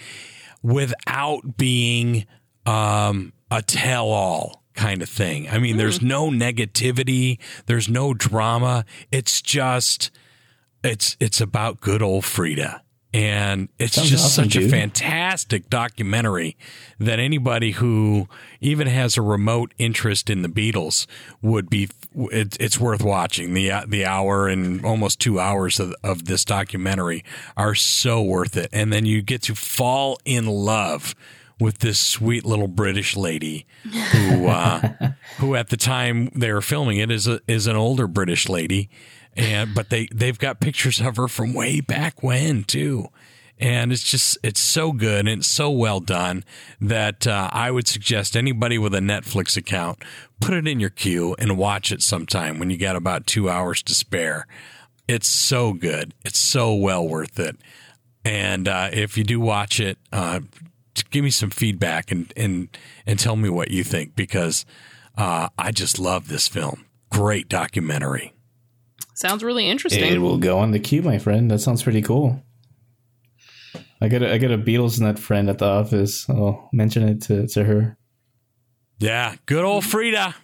without 0.63 1.57
being 1.57 2.25
um, 2.65 3.31
a 3.49 3.61
tell 3.61 4.07
all 4.07 4.63
kind 4.77 5.01
of 5.01 5.09
thing. 5.09 5.49
I 5.49 5.57
mean, 5.57 5.75
there's 5.75 5.97
hmm. 5.97 6.07
no 6.07 6.29
negativity, 6.29 7.39
there's 7.65 7.89
no 7.89 8.13
drama. 8.13 8.85
It's 9.11 9.41
just 9.41 10.11
it's 10.83 11.17
it's 11.19 11.41
about 11.41 11.81
good 11.81 12.01
old 12.01 12.23
Frida. 12.23 12.83
And 13.13 13.69
it's 13.79 13.95
Sounds 13.95 14.09
just 14.09 14.25
awesome, 14.25 14.51
such 14.51 14.57
a 14.57 14.69
fantastic 14.69 15.69
documentary 15.69 16.57
that 16.99 17.19
anybody 17.19 17.71
who 17.71 18.27
even 18.59 18.87
has 18.87 19.17
a 19.17 19.21
remote 19.21 19.73
interest 19.79 20.29
in 20.29 20.41
the 20.41 20.49
Beatles 20.49 21.07
would 21.41 21.69
be. 21.69 21.89
It, 22.15 22.57
it's 22.59 22.79
worth 22.79 23.01
watching. 23.01 23.53
the 23.53 23.71
The 23.87 24.05
hour 24.05 24.47
and 24.47 24.85
almost 24.85 25.19
two 25.19 25.39
hours 25.39 25.79
of, 25.79 25.95
of 26.03 26.25
this 26.25 26.43
documentary 26.45 27.23
are 27.55 27.75
so 27.75 28.21
worth 28.21 28.55
it, 28.57 28.69
and 28.73 28.91
then 28.93 29.05
you 29.05 29.21
get 29.21 29.41
to 29.43 29.55
fall 29.55 30.19
in 30.25 30.45
love 30.45 31.15
with 31.59 31.79
this 31.79 31.99
sweet 31.99 32.45
little 32.45 32.67
British 32.67 33.15
lady 33.15 33.65
who, 34.11 34.47
uh, 34.47 35.11
who 35.37 35.55
at 35.55 35.69
the 35.69 35.77
time 35.77 36.29
they 36.35 36.51
were 36.51 36.61
filming 36.61 36.97
it 36.97 37.09
is 37.09 37.27
a, 37.27 37.39
is 37.47 37.67
an 37.67 37.75
older 37.75 38.07
British 38.07 38.47
lady, 38.47 38.89
and 39.35 39.73
but 39.73 39.89
they 39.89 40.07
they've 40.13 40.39
got 40.39 40.59
pictures 40.59 40.99
of 40.99 41.15
her 41.17 41.27
from 41.27 41.53
way 41.53 41.79
back 41.81 42.21
when 42.21 42.63
too, 42.63 43.07
and 43.57 43.91
it's 43.91 44.03
just 44.03 44.37
it's 44.43 44.59
so 44.59 44.91
good 44.91 45.27
and 45.27 45.39
it's 45.39 45.47
so 45.47 45.69
well 45.69 45.99
done 45.99 46.43
that 46.79 47.25
uh, 47.25 47.49
I 47.51 47.71
would 47.71 47.87
suggest 47.87 48.35
anybody 48.35 48.77
with 48.77 48.93
a 48.93 48.99
Netflix 48.99 49.57
account 49.57 50.03
put 50.39 50.53
it 50.53 50.67
in 50.67 50.79
your 50.79 50.89
queue 50.89 51.35
and 51.39 51.57
watch 51.57 51.91
it 51.91 52.01
sometime 52.01 52.59
when 52.59 52.69
you 52.69 52.77
got 52.77 52.95
about 52.95 53.25
two 53.25 53.49
hours 53.49 53.81
to 53.83 53.95
spare. 53.95 54.47
It's 55.07 55.27
so 55.27 55.73
good. 55.73 56.13
It's 56.25 56.37
so 56.37 56.73
well 56.73 57.07
worth 57.07 57.39
it. 57.39 57.57
And 58.23 58.67
uh, 58.67 58.89
if 58.91 59.17
you 59.17 59.23
do 59.23 59.39
watch 59.39 59.79
it, 59.79 59.97
uh, 60.11 60.41
give 61.03 61.23
me 61.23 61.29
some 61.29 61.49
feedback 61.49 62.11
and 62.11 62.31
and 62.35 62.69
and 63.05 63.19
tell 63.19 63.35
me 63.35 63.49
what 63.49 63.71
you 63.71 63.83
think 63.83 64.15
because 64.15 64.65
uh, 65.17 65.49
I 65.57 65.71
just 65.71 65.99
love 65.99 66.27
this 66.27 66.47
film. 66.47 66.85
Great 67.09 67.49
documentary. 67.49 68.33
Sounds 69.15 69.43
really 69.43 69.67
interesting. 69.67 70.03
It 70.03 70.19
will 70.19 70.37
go 70.37 70.59
on 70.59 70.71
the 70.71 70.79
queue, 70.79 71.01
my 71.01 71.17
friend. 71.17 71.49
That 71.49 71.59
sounds 71.59 71.81
pretty 71.81 72.01
cool. 72.01 72.43
I 73.99 74.09
got 74.09 74.21
a, 74.21 74.31
I 74.31 74.37
got 74.37 74.51
a 74.51 74.57
Beatles 74.57 74.99
nut 74.99 75.17
friend 75.17 75.49
at 75.49 75.57
the 75.57 75.65
office. 75.65 76.29
I'll 76.29 76.69
mention 76.71 77.07
it 77.07 77.21
to, 77.23 77.47
to 77.47 77.63
her. 77.63 77.97
Yeah, 78.99 79.35
good 79.45 79.63
old 79.63 79.85
Frida. 79.85 80.35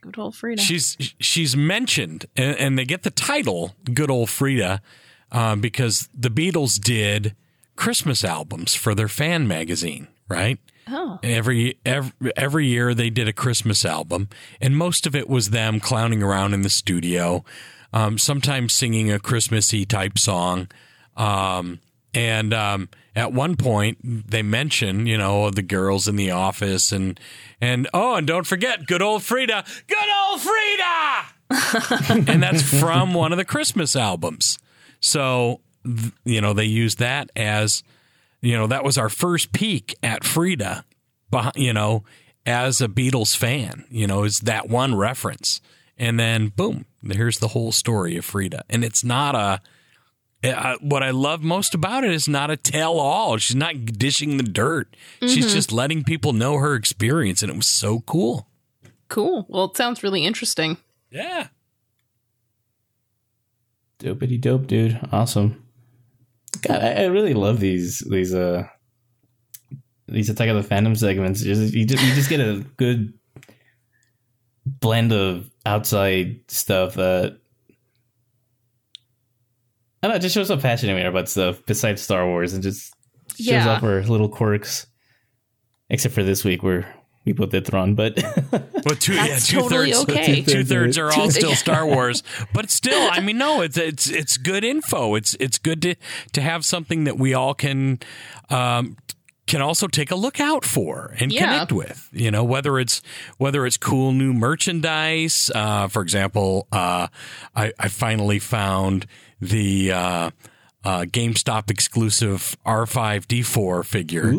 Good 0.00 0.18
old 0.18 0.34
Frida. 0.34 0.60
She's 0.60 0.96
she's 1.20 1.56
mentioned, 1.56 2.26
and, 2.36 2.56
and 2.56 2.78
they 2.78 2.84
get 2.84 3.04
the 3.04 3.10
title 3.10 3.76
"Good 3.84 4.10
Old 4.10 4.30
Frida" 4.30 4.82
uh, 5.30 5.56
because 5.56 6.08
the 6.12 6.28
Beatles 6.28 6.80
did 6.80 7.36
Christmas 7.76 8.24
albums 8.24 8.74
for 8.74 8.94
their 8.94 9.08
fan 9.08 9.48
magazine, 9.48 10.08
right? 10.28 10.58
Oh. 10.88 11.18
Every, 11.22 11.78
every 11.86 12.12
every 12.36 12.66
year 12.66 12.94
they 12.94 13.08
did 13.08 13.28
a 13.28 13.32
Christmas 13.32 13.84
album, 13.84 14.28
and 14.60 14.76
most 14.76 15.06
of 15.06 15.14
it 15.14 15.28
was 15.28 15.50
them 15.50 15.80
clowning 15.80 16.22
around 16.22 16.54
in 16.54 16.62
the 16.62 16.70
studio, 16.70 17.44
um, 17.92 18.18
sometimes 18.18 18.72
singing 18.72 19.10
a 19.10 19.18
Christmassy 19.18 19.84
type 19.84 20.18
song. 20.18 20.68
Um, 21.16 21.80
and 22.14 22.52
um, 22.52 22.88
at 23.14 23.32
one 23.32 23.56
point, 23.56 23.98
they 24.02 24.42
mention, 24.42 25.06
you 25.06 25.16
know, 25.16 25.50
the 25.50 25.62
girls 25.62 26.08
in 26.08 26.16
the 26.16 26.30
office, 26.30 26.92
and 26.92 27.18
and 27.60 27.88
oh, 27.94 28.16
and 28.16 28.26
don't 28.26 28.46
forget, 28.46 28.86
good 28.86 29.02
old 29.02 29.22
Frida, 29.22 29.64
good 29.86 30.08
old 30.26 30.40
Frida, 30.40 32.24
and 32.30 32.42
that's 32.42 32.62
from 32.62 33.14
one 33.14 33.32
of 33.32 33.38
the 33.38 33.44
Christmas 33.44 33.96
albums. 33.96 34.58
So, 35.00 35.60
you 36.24 36.40
know, 36.40 36.52
they 36.52 36.64
use 36.64 36.96
that 36.96 37.30
as, 37.36 37.82
you 38.40 38.56
know, 38.56 38.66
that 38.66 38.84
was 38.84 38.98
our 38.98 39.08
first 39.08 39.52
peek 39.52 39.94
at 40.02 40.24
Frida, 40.24 40.84
beh- 41.32 41.56
you 41.56 41.72
know, 41.72 42.04
as 42.46 42.80
a 42.80 42.88
Beatles 42.88 43.36
fan. 43.36 43.84
You 43.90 44.06
know, 44.06 44.24
is 44.24 44.40
that 44.40 44.68
one 44.68 44.94
reference, 44.94 45.60
and 45.98 46.18
then 46.18 46.48
boom, 46.48 46.86
here's 47.08 47.38
the 47.38 47.48
whole 47.48 47.72
story 47.72 48.16
of 48.16 48.24
Frida, 48.24 48.64
and 48.70 48.82
it's 48.84 49.04
not 49.04 49.34
a 49.34 49.60
uh, 50.44 50.76
what 50.80 51.04
I 51.04 51.10
love 51.10 51.40
most 51.44 51.72
about 51.72 52.02
it 52.02 52.10
is 52.10 52.26
not 52.28 52.50
a 52.50 52.56
tell 52.56 52.98
all. 52.98 53.36
She's 53.36 53.54
not 53.54 53.84
dishing 53.86 54.38
the 54.38 54.42
dirt. 54.42 54.96
She's 55.20 55.46
Mhm. 55.46 55.52
just 55.52 55.70
letting 55.70 56.02
people 56.02 56.32
know 56.32 56.58
her 56.58 56.74
experience, 56.74 57.42
and 57.42 57.50
it 57.52 57.56
was 57.56 57.68
so 57.68 58.00
cool. 58.00 58.48
Cool. 59.06 59.46
Well, 59.48 59.66
it 59.66 59.76
sounds 59.76 60.02
really 60.02 60.24
interesting. 60.24 60.78
Yeah. 61.10 61.46
Dopey 63.98 64.36
dope, 64.38 64.66
dude. 64.66 64.98
Awesome. 65.12 65.61
God, 66.62 66.82
I, 66.82 66.92
I 66.92 67.04
really 67.06 67.34
love 67.34 67.60
these 67.60 67.98
these 68.10 68.34
uh 68.34 68.66
these 70.08 70.28
Attack 70.30 70.48
of 70.48 70.56
the 70.68 70.74
Fandom 70.74 70.96
segments. 70.96 71.42
Just 71.42 71.74
you 71.74 71.84
just 71.84 72.02
you 72.04 72.14
just 72.14 72.28
get 72.30 72.40
a 72.40 72.64
good 72.76 73.12
blend 74.66 75.12
of 75.12 75.50
outside 75.66 76.40
stuff 76.48 76.94
that 76.94 77.38
I 80.02 80.08
don't 80.08 80.12
know, 80.12 80.16
it 80.16 80.22
just 80.22 80.34
shows 80.34 80.48
how 80.48 80.56
passionate 80.56 80.94
we 80.94 81.02
are 81.02 81.08
about 81.08 81.28
stuff 81.28 81.60
besides 81.66 82.02
Star 82.02 82.26
Wars 82.26 82.54
and 82.54 82.62
just 82.62 82.92
shows 83.36 83.46
Yeah. 83.46 83.68
off 83.76 83.82
our 83.82 84.02
little 84.02 84.28
quirks. 84.28 84.86
Except 85.90 86.14
for 86.14 86.22
this 86.22 86.42
week 86.44 86.62
where 86.62 86.92
we 87.24 87.32
both 87.32 87.50
did 87.50 87.66
Thrawn, 87.66 87.94
but 87.94 88.16
Well, 88.84 88.96
two, 88.96 89.14
yeah, 89.14 89.38
two 89.38 89.60
totally 89.60 89.92
thirds, 89.92 90.10
okay. 90.10 90.42
two 90.42 90.64
thirds 90.64 90.98
are 90.98 91.12
all 91.12 91.30
still. 91.30 91.54
Star 91.54 91.86
Wars, 91.94 92.22
but 92.52 92.70
still, 92.70 93.08
I 93.12 93.20
mean, 93.20 93.38
no, 93.38 93.60
it's 93.62 93.76
it's 93.78 94.10
it's 94.10 94.36
good 94.36 94.64
info. 94.64 95.14
It's 95.14 95.34
it's 95.38 95.58
good 95.58 95.82
to 95.82 95.94
to 96.32 96.40
have 96.40 96.64
something 96.64 97.04
that 97.04 97.16
we 97.18 97.32
all 97.34 97.54
can 97.54 98.00
um, 98.50 98.96
can 99.46 99.60
also 99.60 99.86
take 99.86 100.10
a 100.10 100.16
look 100.16 100.40
out 100.40 100.64
for 100.64 101.14
and 101.20 101.32
Yeah. 101.32 101.40
connect 101.44 101.72
with. 101.72 102.08
You 102.12 102.30
know, 102.30 102.42
whether 102.44 102.78
it's 102.78 103.02
whether 103.38 103.66
it's 103.66 103.76
cool 103.76 104.12
new 104.12 104.32
merchandise. 104.32 105.50
Uh, 105.54 105.88
for 105.88 106.02
example, 106.02 106.66
uh, 106.72 107.06
I, 107.54 107.72
I 107.78 107.88
finally 107.88 108.38
found 108.40 109.06
the. 109.40 109.92
Uh, 109.92 110.30
uh, 110.84 111.00
GameStop 111.02 111.70
exclusive 111.70 112.56
R5D4 112.66 113.84
figure 113.84 114.30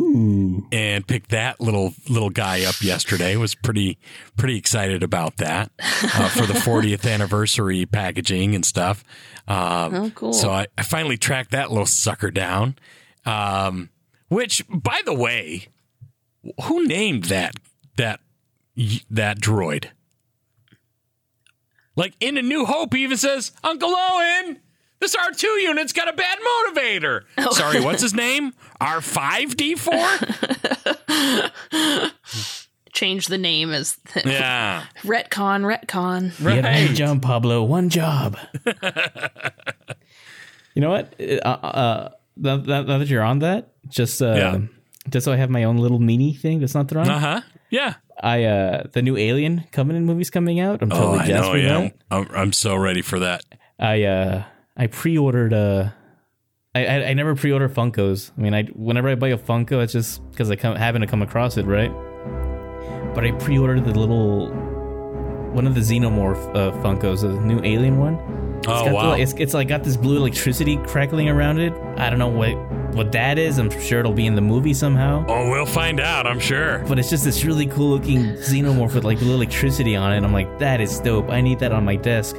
and 0.71 1.07
picked 1.07 1.29
that 1.29 1.61
little 1.61 1.93
little 2.09 2.29
guy 2.29 2.63
up 2.65 2.81
yesterday. 2.81 3.35
Was 3.37 3.55
pretty 3.55 3.97
pretty 4.35 4.57
excited 4.57 5.03
about 5.03 5.37
that 5.37 5.71
uh, 5.79 6.29
for 6.29 6.45
the 6.45 6.53
40th 6.59 7.09
anniversary 7.11 7.85
packaging 7.85 8.55
and 8.55 8.65
stuff. 8.65 9.03
Um, 9.47 9.93
Oh, 9.95 10.11
cool. 10.15 10.33
So 10.33 10.49
I, 10.51 10.67
I 10.77 10.83
finally 10.83 11.17
tracked 11.17 11.51
that 11.51 11.69
little 11.69 11.85
sucker 11.85 12.31
down. 12.31 12.75
Um, 13.25 13.89
which, 14.27 14.63
by 14.69 15.01
the 15.05 15.13
way, 15.13 15.67
who 16.63 16.85
named 16.85 17.25
that 17.25 17.55
that 17.97 18.19
that 19.09 19.39
droid? 19.39 19.85
Like 21.95 22.15
in 22.19 22.37
A 22.37 22.41
New 22.41 22.65
Hope, 22.65 22.93
he 22.93 23.03
even 23.03 23.17
says, 23.17 23.51
"Uncle 23.63 23.93
Owen." 23.95 24.59
This 25.03 25.15
R2 25.17 25.43
unit's 25.63 25.91
got 25.91 26.07
a 26.07 26.13
bad 26.13 26.37
motivator. 26.39 27.23
Sorry, 27.51 27.81
what's 27.81 28.01
his 28.01 28.13
name? 28.13 28.53
R5D4? 28.79 31.51
Change 32.93 33.27
the 33.27 33.37
name 33.37 33.73
as 33.73 33.97
Yeah. 34.23 34.85
retcon, 35.01 35.65
retcon. 35.65 36.39
You 36.39 36.61
had 36.61 36.87
one 36.87 36.95
job, 36.95 37.21
Pablo. 37.21 37.63
One 37.63 37.89
job. 37.89 38.37
you 40.73 40.81
know 40.81 40.91
what? 40.91 41.13
Uh, 41.19 41.49
uh, 41.49 42.09
now, 42.37 42.55
now 42.55 42.83
now 42.83 42.97
that 42.99 43.09
you're 43.09 43.23
on 43.23 43.39
that, 43.39 43.73
just 43.89 44.21
uh, 44.21 44.35
Yeah. 44.37 44.57
just 45.09 45.25
so 45.25 45.33
I 45.33 45.35
have 45.35 45.49
my 45.49 45.65
own 45.65 45.79
little 45.79 45.99
mini 45.99 46.33
thing 46.33 46.61
that's 46.61 46.75
not 46.75 46.87
Thrawn. 46.87 47.09
Uh 47.09 47.19
huh. 47.19 47.41
Yeah. 47.69 47.95
I 48.21 48.45
uh, 48.45 48.83
the 48.93 49.01
new 49.01 49.17
Alien 49.17 49.65
Covenant 49.73 50.05
movie's 50.05 50.29
coming 50.29 50.61
out. 50.61 50.81
I'm 50.81 50.89
totally 50.89 51.17
oh, 51.17 51.21
I 51.23 51.27
know. 51.27 51.53
Yeah. 51.55 51.89
I'm, 52.09 52.27
I'm 52.33 52.53
so 52.53 52.77
ready 52.77 53.01
for 53.01 53.19
that. 53.19 53.43
I 53.77 54.03
uh, 54.03 54.43
I 54.75 54.87
pre-ordered 54.87 55.53
uh 55.53 55.89
I, 56.75 56.85
I 56.85 57.05
I 57.09 57.13
never 57.13 57.35
pre-order 57.35 57.69
Funkos. 57.69 58.31
I 58.37 58.41
mean, 58.41 58.53
I 58.55 58.63
whenever 58.73 59.07
I 59.09 59.15
buy 59.15 59.29
a 59.29 59.37
Funko, 59.37 59.83
it's 59.83 59.93
just 59.93 60.27
because 60.31 60.49
I 60.49 60.55
come, 60.55 60.75
happen 60.75 61.01
to 61.01 61.07
come 61.07 61.21
across 61.21 61.57
it, 61.57 61.65
right? 61.65 61.91
But 63.13 63.23
I 63.25 63.31
pre-ordered 63.33 63.85
the 63.85 63.93
little 63.97 64.49
one 65.51 65.67
of 65.67 65.75
the 65.75 65.81
Xenomorph 65.81 66.55
uh, 66.55 66.71
Funkos, 66.81 67.21
the 67.21 67.29
new 67.41 67.59
Alien 67.63 67.99
one. 67.99 68.15
It's 68.59 68.67
Oh, 68.67 68.71
got 68.71 68.85
the- 68.85 68.93
wow. 68.95 69.11
it's 69.13 69.33
it's 69.33 69.53
like 69.53 69.67
got 69.67 69.83
this 69.83 69.95
blue 69.97 70.17
electricity 70.17 70.77
crackling 70.77 71.29
around 71.29 71.59
it. 71.59 71.73
I 71.97 72.09
don't 72.09 72.17
know 72.17 72.27
what 72.29 72.55
what 72.95 73.11
that 73.11 73.37
is. 73.37 73.59
I'm 73.59 73.69
sure 73.69 73.99
it'll 73.99 74.11
be 74.13 74.25
in 74.25 74.33
the 74.33 74.41
movie 74.41 74.73
somehow. 74.73 75.25
Oh, 75.27 75.51
we'll 75.51 75.65
find 75.67 75.99
out, 75.99 76.25
I'm 76.25 76.39
sure. 76.39 76.79
But 76.87 76.97
it's 76.97 77.09
just 77.11 77.23
this 77.23 77.43
really 77.43 77.67
cool 77.67 77.89
looking 77.91 78.33
Xenomorph 78.37 78.95
with 78.95 79.03
like 79.03 79.19
blue 79.19 79.35
electricity 79.35 79.95
on 79.95 80.11
it. 80.13 80.23
I'm 80.23 80.33
like, 80.33 80.57
that 80.57 80.81
is 80.81 80.99
dope. 80.99 81.29
I 81.29 81.41
need 81.41 81.59
that 81.59 81.71
on 81.71 81.85
my 81.85 81.95
desk, 81.97 82.35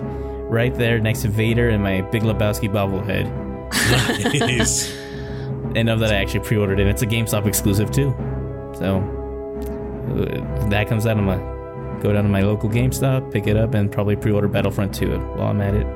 right 0.55 0.75
there 0.75 0.99
next 1.01 1.23
to 1.23 1.29
Vader 1.29 1.69
and 1.69 1.83
my 1.83 2.01
Big 2.01 2.23
Lebowski 2.23 2.71
bobblehead. 2.71 3.27
Nice. 4.41 4.95
and 5.75 5.91
of 5.91 5.99
that 6.01 6.13
I 6.13 6.17
actually 6.17 6.41
pre-ordered 6.41 6.79
it. 6.79 6.87
It's 6.87 7.03
a 7.03 7.07
GameStop 7.07 7.47
exclusive 7.47 7.91
too. 7.91 8.15
So 8.79 8.99
uh, 10.09 10.69
that 10.69 10.89
comes 10.89 11.07
out. 11.07 11.19
I'm 11.19 11.27
gonna 11.27 12.01
go 12.01 12.13
down 12.13 12.23
to 12.23 12.31
my 12.31 12.43
local 12.43 12.71
GameStop, 12.71 13.33
pick 13.33 13.47
it 13.47 13.57
up, 13.57 13.75
and 13.75 13.91
probably 13.91 14.17
pre-order 14.17 14.49
Battlefront 14.49 14.95
2 14.95 15.19
while 15.19 15.49
I'm 15.49 15.61
at 15.61 15.75
it. 15.75 15.87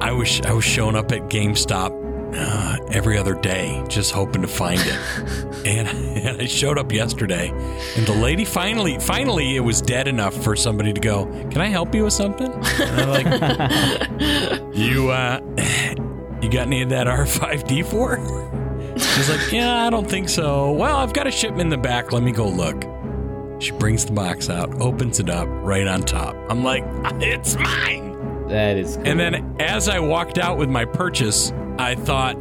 I 0.00 0.12
was 0.12 0.40
I 0.42 0.52
was 0.52 0.64
showing 0.64 0.96
up 0.96 1.12
at 1.12 1.22
GameStop 1.28 1.97
uh, 2.34 2.76
every 2.90 3.16
other 3.18 3.34
day, 3.34 3.84
just 3.88 4.12
hoping 4.12 4.42
to 4.42 4.48
find 4.48 4.80
it. 4.80 5.66
and, 5.66 5.88
and 5.88 6.42
I 6.42 6.46
showed 6.46 6.78
up 6.78 6.92
yesterday, 6.92 7.50
and 7.96 8.06
the 8.06 8.14
lady 8.14 8.44
finally 8.44 8.98
finally 8.98 9.56
it 9.56 9.60
was 9.60 9.80
dead 9.80 10.08
enough 10.08 10.34
for 10.42 10.56
somebody 10.56 10.92
to 10.92 11.00
go, 11.00 11.26
"Can 11.50 11.58
I 11.58 11.66
help 11.66 11.94
you 11.94 12.04
with 12.04 12.12
something?" 12.12 12.52
And 12.52 13.00
I'm 13.00 13.08
like, 13.08 13.26
"You 14.76 15.10
uh, 15.10 15.40
you 16.42 16.50
got 16.50 16.66
any 16.66 16.82
of 16.82 16.90
that 16.90 17.06
R5D4?" 17.06 18.48
She's 18.98 19.30
like, 19.30 19.52
yeah, 19.52 19.86
I 19.86 19.90
don't 19.90 20.08
think 20.08 20.28
so. 20.28 20.72
Well, 20.72 20.96
I've 20.96 21.12
got 21.12 21.28
a 21.28 21.30
shipment 21.30 21.62
in 21.62 21.68
the 21.68 21.76
back. 21.76 22.10
Let 22.10 22.22
me 22.24 22.32
go 22.32 22.48
look. 22.48 22.84
She 23.60 23.70
brings 23.72 24.04
the 24.04 24.12
box 24.12 24.50
out, 24.50 24.80
opens 24.80 25.20
it 25.20 25.30
up, 25.30 25.48
right 25.48 25.86
on 25.86 26.02
top. 26.02 26.34
I'm 26.48 26.64
like, 26.64 26.84
it's 27.20 27.56
mine. 27.56 28.17
That 28.48 28.76
is 28.76 28.96
cool. 28.96 29.06
And 29.06 29.20
then 29.20 29.56
as 29.60 29.88
I 29.88 29.98
walked 30.00 30.38
out 30.38 30.58
with 30.58 30.68
my 30.70 30.84
purchase, 30.84 31.52
I 31.78 31.94
thought, 31.94 32.36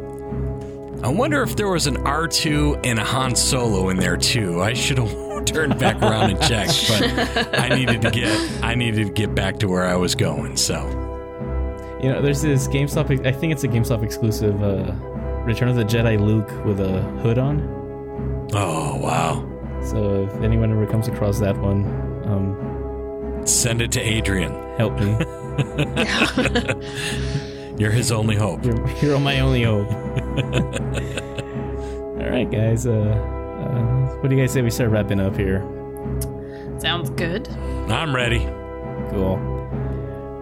I 1.04 1.10
wonder 1.10 1.44
if 1.44 1.56
there 1.56 1.70
was 1.70 1.86
an 1.88 1.98
R2 1.98 2.86
and 2.86 2.98
a 2.98 3.04
Han 3.04 3.36
Solo 3.36 3.90
in 3.90 3.98
there 3.98 4.18
too. 4.18 4.62
I 4.62 4.74
should 4.74 4.98
have 4.98 5.46
turned 5.46 5.78
back 5.80 6.02
around 6.02 6.32
and 6.32 6.42
checked, 6.42 6.88
but 7.36 7.60
I 7.60 7.70
needed 7.70 8.02
to 8.02 8.12
get 8.12 8.64
I 8.64 8.76
needed 8.76 9.08
to 9.08 9.14
get 9.14 9.36
back 9.36 9.60
to 9.60 9.68
where 9.68 9.86
I 9.86 9.96
was 9.96 10.16
going. 10.16 10.58
So 10.58 10.76
You 12.02 12.10
know, 12.10 12.22
there's 12.22 12.42
this 12.42 12.68
GameStop. 12.68 13.26
I 13.26 13.32
think 13.32 13.54
it's 13.54 13.64
a 13.64 13.68
GameStop 13.68 14.04
exclusive. 14.04 14.62
Uh, 14.62 14.92
Return 15.46 15.70
of 15.70 15.76
the 15.78 15.86
Jedi 15.86 16.20
Luke 16.20 16.50
with 16.66 16.82
a 16.82 17.02
hood 17.22 17.38
on. 17.38 17.62
Oh 18.54 18.98
wow! 18.98 19.46
So 19.82 20.26
if 20.26 20.42
anyone 20.42 20.72
ever 20.72 20.86
comes 20.86 21.08
across 21.08 21.40
that 21.40 21.58
one, 21.58 21.86
um, 22.26 23.42
send 23.46 23.82
it 23.82 23.92
to 23.94 24.02
Adrian. 24.02 24.52
Help 24.78 25.00
me. 25.00 25.16
You're 27.78 27.92
his 27.92 28.12
only 28.12 28.36
hope. 28.36 28.66
You're, 28.66 28.90
you're 28.98 29.20
my 29.20 29.40
only 29.40 29.64
hope. 29.64 29.92
All 32.22 32.30
right, 32.30 32.50
guys. 32.50 32.88
Uh, 32.88 32.92
uh, 32.92 34.16
what 34.18 34.30
do 34.30 34.36
you 34.36 34.42
guys 34.42 34.52
say 34.52 34.62
we 34.62 34.70
start 34.70 34.90
wrapping 34.90 35.20
up 35.20 35.36
here? 35.36 35.62
Sounds 36.80 37.10
good. 37.12 37.48
I'm 37.90 38.16
ready. 38.16 38.40
Cool. 39.10 39.38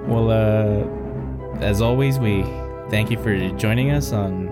Well, 0.08 0.32
uh, 0.32 1.60
as 1.60 1.82
always, 1.82 2.20
we 2.20 2.44
thank 2.90 3.10
you 3.10 3.18
for 3.18 3.38
joining 3.58 3.92
us 3.92 4.12
on 4.12 4.50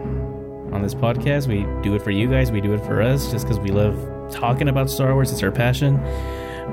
on 0.74 0.82
this 0.82 0.96
podcast. 0.96 1.48
We 1.48 1.66
do 1.84 1.96
it 1.96 2.02
for 2.02 2.12
you 2.12 2.30
guys. 2.30 2.52
We 2.52 2.62
do 2.62 2.74
it 2.74 2.84
for 2.86 3.02
us, 3.02 3.32
just 3.32 3.46
because 3.46 3.60
we 3.60 3.70
love 3.70 3.96
talking 4.32 4.70
about 4.70 4.90
Star 4.90 5.14
Wars. 5.14 5.32
It's 5.32 5.44
our 5.44 5.52
passion. 5.52 5.98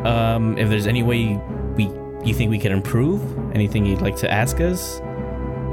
Um, 0.07 0.57
if 0.59 0.69
there's 0.69 0.87
any 0.87 1.03
way 1.03 1.37
we 1.77 1.87
you 2.25 2.35
think 2.35 2.51
we 2.51 2.59
can 2.59 2.73
improve, 2.73 3.23
anything 3.55 3.87
you'd 3.87 4.03
like 4.03 4.17
to 4.17 4.31
ask 4.31 4.61
us, 4.61 5.01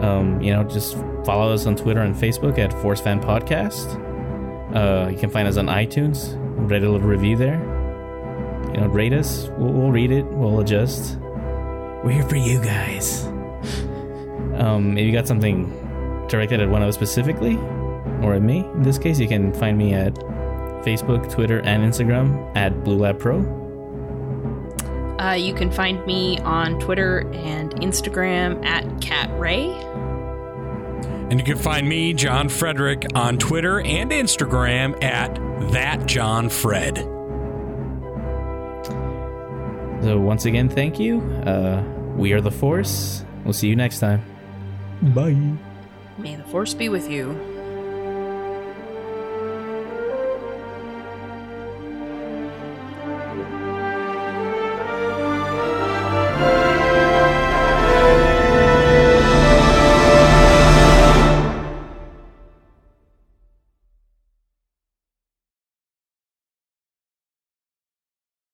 um, 0.02 0.40
you 0.42 0.54
know, 0.54 0.64
just 0.64 0.96
follow 1.26 1.54
us 1.54 1.66
on 1.66 1.76
Twitter 1.76 2.02
and 2.02 2.16
Facebook 2.16 2.58
at 2.58 2.72
Force 2.82 3.02
Fan 3.02 3.20
Podcast. 3.20 4.04
Uh, 4.76 5.10
you 5.10 5.18
can 5.18 5.30
find 5.30 5.48
us 5.48 5.58
on 5.58 5.68
iTunes. 5.68 6.36
Write 6.70 6.84
a 6.84 6.90
little 6.90 7.08
review 7.08 7.36
there. 7.36 7.60
You 8.74 8.82
know, 8.82 8.88
rate 8.88 9.14
us. 9.14 9.50
We'll, 9.58 9.74
we'll 9.74 9.92
read 9.92 10.12
it. 10.12 10.26
We'll 10.26 10.60
adjust. 10.60 11.18
We're 12.04 12.12
here 12.12 12.30
for 12.30 12.36
you 12.36 12.62
guys. 12.62 13.26
Um, 14.56 14.98
if 14.98 15.06
you 15.06 15.12
got 15.12 15.28
something 15.28 15.68
directed 16.30 16.62
at 16.62 16.70
one 16.70 16.82
of 16.82 16.90
us 16.90 16.96
specifically, 16.96 17.56
or 18.22 18.34
at 18.36 18.42
me, 18.42 18.60
in 18.60 18.84
this 18.84 18.98
case, 18.98 19.20
you 19.20 19.28
can 19.28 19.54
find 19.54 19.78
me 19.78 19.94
at 19.94 20.14
Facebook, 20.84 21.32
Twitter, 21.32 21.60
and 21.60 21.84
Instagram 21.84 22.56
at 22.56 22.84
Blue 22.84 22.98
Lab 22.98 23.20
Pro. 23.20 23.67
Uh, 25.20 25.32
you 25.32 25.54
can 25.54 25.72
find 25.72 26.06
me 26.06 26.38
on 26.40 26.80
Twitter 26.80 27.20
and 27.34 27.74
Instagram 27.76 28.64
at 28.66 29.02
Cat 29.02 29.30
Ray. 29.40 29.72
And 31.30 31.40
you 31.40 31.46
can 31.46 31.58
find 31.58 31.90
me, 31.90 32.14
John 32.14 32.48
Frederick, 32.48 33.06
on 33.16 33.38
Twitter 33.38 33.82
and 33.82 34.12
Instagram 34.12 35.04
at 35.04 35.36
that 35.72 36.06
John 36.06 36.50
Fred. 36.50 36.98
So 40.04 40.20
once 40.20 40.46
again, 40.46 40.70
thank 40.70 41.00
you. 41.00 41.20
Uh, 41.46 41.84
we 42.16 42.32
are 42.34 42.40
the 42.40 42.52
Force. 42.52 43.26
We'll 43.44 43.54
see 43.54 43.68
you 43.68 43.76
next 43.76 44.00
time. 44.00 44.24
Bye. 45.02 45.36
May 46.18 46.36
the 46.36 46.44
Force 46.44 46.74
be 46.74 46.90
with 46.90 47.10
you. 47.10 47.57